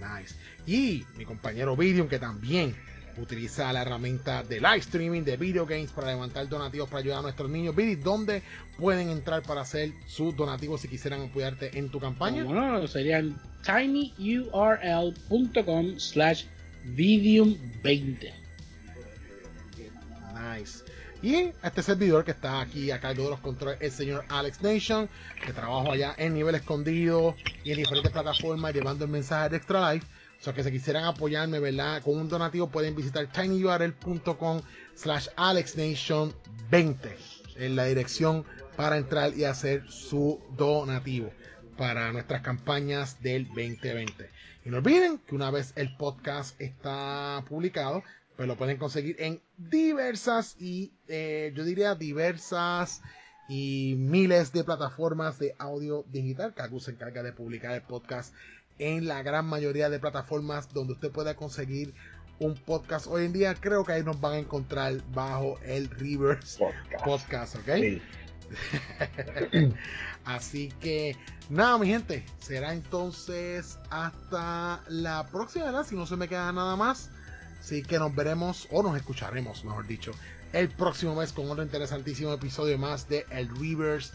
Nice. 0.00 0.34
Y 0.66 1.04
mi 1.18 1.26
compañero 1.26 1.76
Vidium, 1.76 2.08
que 2.08 2.18
también 2.18 2.74
utiliza 3.20 3.72
la 3.72 3.82
herramienta 3.82 4.42
de 4.42 4.60
live 4.60 4.78
streaming 4.78 5.22
de 5.22 5.36
video 5.36 5.66
games 5.66 5.90
para 5.90 6.08
levantar 6.08 6.48
donativos 6.48 6.88
para 6.88 7.00
ayudar 7.00 7.18
a 7.18 7.22
nuestros 7.22 7.50
niños. 7.50 7.76
Vidi, 7.76 7.96
¿dónde 7.96 8.42
pueden 8.78 9.10
entrar 9.10 9.42
para 9.42 9.62
hacer 9.62 9.92
sus 10.06 10.36
donativos 10.36 10.80
si 10.80 10.88
quisieran 10.88 11.22
apoyarte 11.22 11.78
en 11.78 11.90
tu 11.90 12.00
campaña? 12.00 12.44
Bueno, 12.44 12.86
serían 12.86 13.36
tinyurl.com 13.64 14.38
slash 15.98 16.44
videum20. 16.94 18.32
Nice. 20.34 20.84
Y 21.20 21.50
este 21.64 21.82
servidor 21.82 22.24
que 22.24 22.30
está 22.30 22.60
aquí 22.60 22.92
a 22.92 23.00
cargo 23.00 23.24
de 23.24 23.30
los 23.30 23.40
controles, 23.40 23.78
el 23.80 23.90
señor 23.90 24.24
Alex 24.28 24.62
Nation, 24.62 25.08
que 25.44 25.52
trabajo 25.52 25.90
allá 25.90 26.14
en 26.16 26.34
nivel 26.34 26.54
escondido 26.54 27.34
y 27.64 27.72
en 27.72 27.78
diferentes 27.78 28.12
plataformas 28.12 28.72
llevando 28.72 29.04
el 29.04 29.10
mensaje 29.10 29.48
de 29.48 29.56
Extra 29.56 29.92
Life. 29.92 30.06
O 30.40 30.42
sea, 30.42 30.52
que 30.52 30.62
si 30.62 30.70
quisieran 30.70 31.04
apoyarme, 31.04 31.58
¿verdad? 31.58 32.02
Con 32.02 32.16
un 32.16 32.28
donativo 32.28 32.68
pueden 32.68 32.94
visitar 32.94 33.26
tinyurl.com 33.32 34.60
slash 34.94 35.28
alexnation20 35.36 36.96
en 37.56 37.76
la 37.76 37.84
dirección 37.84 38.44
para 38.76 38.96
entrar 38.96 39.36
y 39.36 39.44
hacer 39.44 39.90
su 39.90 40.40
donativo 40.56 41.32
para 41.76 42.12
nuestras 42.12 42.42
campañas 42.42 43.20
del 43.22 43.46
2020. 43.46 44.30
Y 44.64 44.70
no 44.70 44.78
olviden 44.78 45.18
que 45.18 45.34
una 45.34 45.50
vez 45.50 45.72
el 45.76 45.96
podcast 45.96 46.60
está 46.60 47.44
publicado, 47.48 48.04
pues 48.36 48.46
lo 48.46 48.56
pueden 48.56 48.76
conseguir 48.76 49.16
en 49.18 49.40
diversas 49.56 50.56
y 50.60 50.92
eh, 51.08 51.52
yo 51.56 51.64
diría 51.64 51.96
diversas 51.96 53.02
y 53.48 53.94
miles 53.98 54.52
de 54.52 54.62
plataformas 54.62 55.38
de 55.38 55.54
audio 55.58 56.04
digital. 56.08 56.54
Kaku 56.54 56.80
se 56.80 56.92
encarga 56.92 57.22
de 57.22 57.32
publicar 57.32 57.72
el 57.72 57.82
podcast 57.82 58.34
en 58.78 59.08
la 59.08 59.22
gran 59.22 59.46
mayoría 59.46 59.90
de 59.90 59.98
plataformas 59.98 60.72
donde 60.72 60.94
usted 60.94 61.10
pueda 61.10 61.34
conseguir 61.34 61.94
un 62.38 62.54
podcast 62.54 63.06
hoy 63.06 63.24
en 63.24 63.32
día. 63.32 63.54
Creo 63.54 63.84
que 63.84 63.92
ahí 63.92 64.02
nos 64.02 64.20
van 64.20 64.34
a 64.34 64.38
encontrar 64.38 64.94
bajo 65.12 65.58
el 65.64 65.90
Reverse 65.90 66.64
Podcast, 67.04 67.56
¿ok? 67.56 68.00
Así 70.24 70.72
que 70.80 71.16
nada, 71.48 71.78
mi 71.78 71.86
gente, 71.86 72.24
será 72.38 72.72
entonces 72.72 73.78
hasta 73.90 74.82
la 74.88 75.26
próxima, 75.26 75.66
¿verdad? 75.66 75.86
Si 75.86 75.96
no 75.96 76.06
se 76.06 76.16
me 76.16 76.28
queda 76.28 76.52
nada 76.52 76.76
más. 76.76 77.10
Así 77.60 77.82
que 77.82 77.98
nos 77.98 78.14
veremos 78.14 78.68
o 78.70 78.82
nos 78.82 78.96
escucharemos, 78.96 79.64
mejor 79.64 79.86
dicho, 79.86 80.12
el 80.52 80.68
próximo 80.68 81.14
mes 81.14 81.32
con 81.32 81.50
otro 81.50 81.62
interesantísimo 81.62 82.32
episodio 82.32 82.78
más 82.78 83.08
de 83.08 83.26
el 83.30 83.48
Reverse 83.48 84.12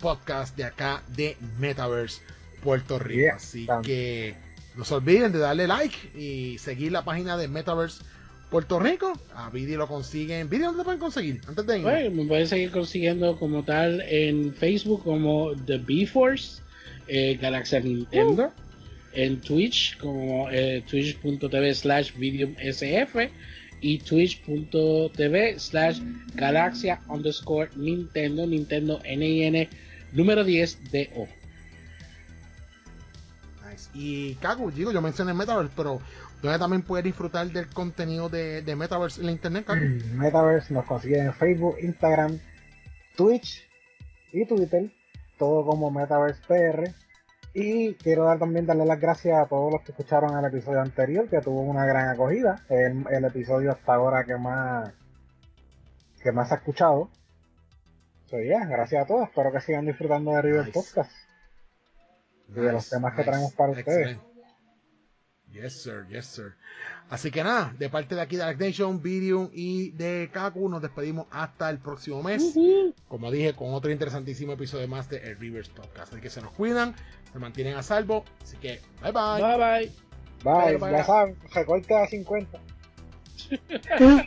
Podcast 0.00 0.56
de 0.56 0.64
acá 0.64 1.02
de 1.08 1.36
Metaverse 1.58 2.22
Puerto 2.62 2.98
Rico. 2.98 3.34
Así 3.34 3.66
que 3.82 4.34
no 4.76 4.84
se 4.84 4.94
olviden 4.94 5.32
de 5.32 5.38
darle 5.38 5.66
like 5.66 5.96
y 6.16 6.58
seguir 6.58 6.92
la 6.92 7.04
página 7.04 7.36
de 7.36 7.48
Metaverse 7.48 8.02
Puerto 8.50 8.78
Rico. 8.78 9.12
A 9.34 9.50
Vidi 9.50 9.76
lo 9.76 9.86
consiguen. 9.86 10.48
¿Vidi 10.48 10.62
dónde 10.62 10.78
lo 10.78 10.84
pueden 10.84 11.00
conseguir? 11.00 11.40
Antes 11.46 11.66
de 11.66 11.78
ir. 11.78 12.10
me 12.10 12.24
pueden 12.24 12.46
seguir 12.46 12.70
consiguiendo 12.70 13.36
como 13.36 13.62
tal 13.62 14.00
en 14.02 14.54
Facebook 14.54 15.02
como 15.04 15.52
The 15.66 15.78
B-Force, 15.78 16.62
eh, 17.08 17.38
Galaxia 17.40 17.80
Nintendo. 17.80 18.44
Uh. 18.44 18.68
En 19.14 19.40
Twitch 19.40 19.98
como 19.98 20.48
eh, 20.50 20.82
twitch.tv 20.88 21.74
slash 21.74 22.12
sf 22.12 23.16
y 23.80 23.98
twitch.tv 23.98 25.58
slash 25.58 26.00
galaxia 26.34 27.00
underscore 27.08 27.70
Nintendo, 27.76 28.46
Nintendo 28.46 29.00
NIN 29.04 29.68
número 30.12 30.44
10 30.44 30.92
DO. 30.92 31.37
Y 34.00 34.36
Kagu, 34.36 34.70
digo, 34.70 34.92
yo 34.92 35.02
mencioné 35.02 35.34
Metaverse, 35.34 35.72
pero 35.74 36.00
donde 36.40 36.56
también 36.56 36.82
puedes 36.82 37.02
disfrutar 37.04 37.48
del 37.48 37.66
contenido 37.66 38.28
de, 38.28 38.62
de 38.62 38.76
Metaverse 38.76 39.18
en 39.20 39.26
la 39.26 39.32
internet, 39.32 39.66
mm, 39.68 40.16
Metaverse 40.16 40.72
nos 40.72 40.84
consiguen 40.84 41.26
en 41.26 41.34
Facebook, 41.34 41.74
Instagram, 41.82 42.38
Twitch 43.16 43.68
y 44.32 44.46
Twitter, 44.46 44.92
todo 45.36 45.66
como 45.66 45.90
Metaverse 45.90 46.40
PR. 46.46 46.94
Y 47.54 47.94
quiero 47.94 48.26
dar 48.26 48.38
también 48.38 48.66
darle 48.66 48.86
las 48.86 49.00
gracias 49.00 49.36
a 49.36 49.48
todos 49.48 49.72
los 49.72 49.82
que 49.82 49.90
escucharon 49.90 50.38
el 50.38 50.44
episodio 50.44 50.80
anterior, 50.80 51.28
que 51.28 51.40
tuvo 51.40 51.62
una 51.62 51.84
gran 51.84 52.08
acogida. 52.08 52.64
El, 52.68 53.04
el 53.10 53.24
episodio 53.24 53.72
hasta 53.72 53.94
ahora 53.94 54.22
que 54.22 54.36
más 54.36 54.92
que 56.22 56.30
más 56.30 56.52
ha 56.52 56.56
escuchado. 56.56 57.10
So, 58.26 58.36
gracias 58.36 59.02
a 59.02 59.06
todos. 59.06 59.28
Espero 59.28 59.50
que 59.50 59.60
sigan 59.60 59.86
disfrutando 59.86 60.30
de 60.32 60.42
River 60.42 60.70
Podcast 60.72 61.10
de 62.48 62.72
los 62.72 62.88
temas 62.88 63.14
que 63.14 63.24
traemos 63.24 63.52
para 63.52 63.72
ustedes. 63.72 64.18
Yes, 65.50 65.82
sir, 65.82 66.06
yes, 66.08 66.26
sir. 66.26 66.54
Así 67.08 67.30
que 67.30 67.42
nada, 67.42 67.74
de 67.78 67.88
parte 67.88 68.14
de 68.14 68.20
aquí 68.20 68.36
de 68.36 68.42
Alex 68.42 68.60
Nation, 68.60 69.02
Video 69.02 69.50
y 69.52 69.92
de 69.92 70.28
Kaku, 70.30 70.68
nos 70.68 70.82
despedimos 70.82 71.26
hasta 71.30 71.70
el 71.70 71.78
próximo 71.78 72.22
mes. 72.22 72.54
Como 73.08 73.30
dije, 73.30 73.54
con 73.54 73.72
otro 73.72 73.90
interesantísimo 73.90 74.52
episodio 74.52 74.86
más 74.88 75.08
de 75.08 75.16
El 75.18 75.38
Rivers 75.38 75.70
Podcast. 75.70 76.12
Así 76.12 76.20
que 76.20 76.28
se 76.28 76.42
nos 76.42 76.52
cuidan, 76.52 76.94
se 77.32 77.38
mantienen 77.38 77.76
a 77.76 77.82
salvo. 77.82 78.24
Así 78.42 78.58
que, 78.58 78.80
bye 79.02 79.12
bye. 79.12 79.40
Bye 79.40 79.56
bye. 79.56 79.90
Bye, 80.44 80.76
bye 80.76 80.92
ya 80.92 81.04
saben, 81.04 81.36
recorte 81.54 81.94
a 81.96 82.06
50. 82.06 82.60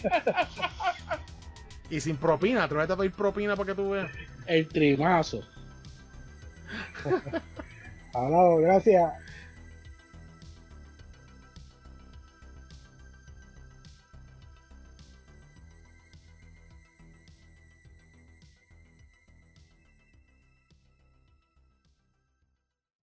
y 1.89 1.99
sin 1.99 2.17
propina, 2.17 2.67
te 2.67 2.73
voy 2.73 2.83
a 2.83 2.97
pedir 2.97 3.11
propina 3.11 3.55
para 3.55 3.67
que 3.67 3.75
tú 3.75 3.91
veas. 3.91 4.11
El 4.47 4.67
trimazo. 4.67 5.41
Hablado, 8.13 8.57
gracias. 8.57 9.13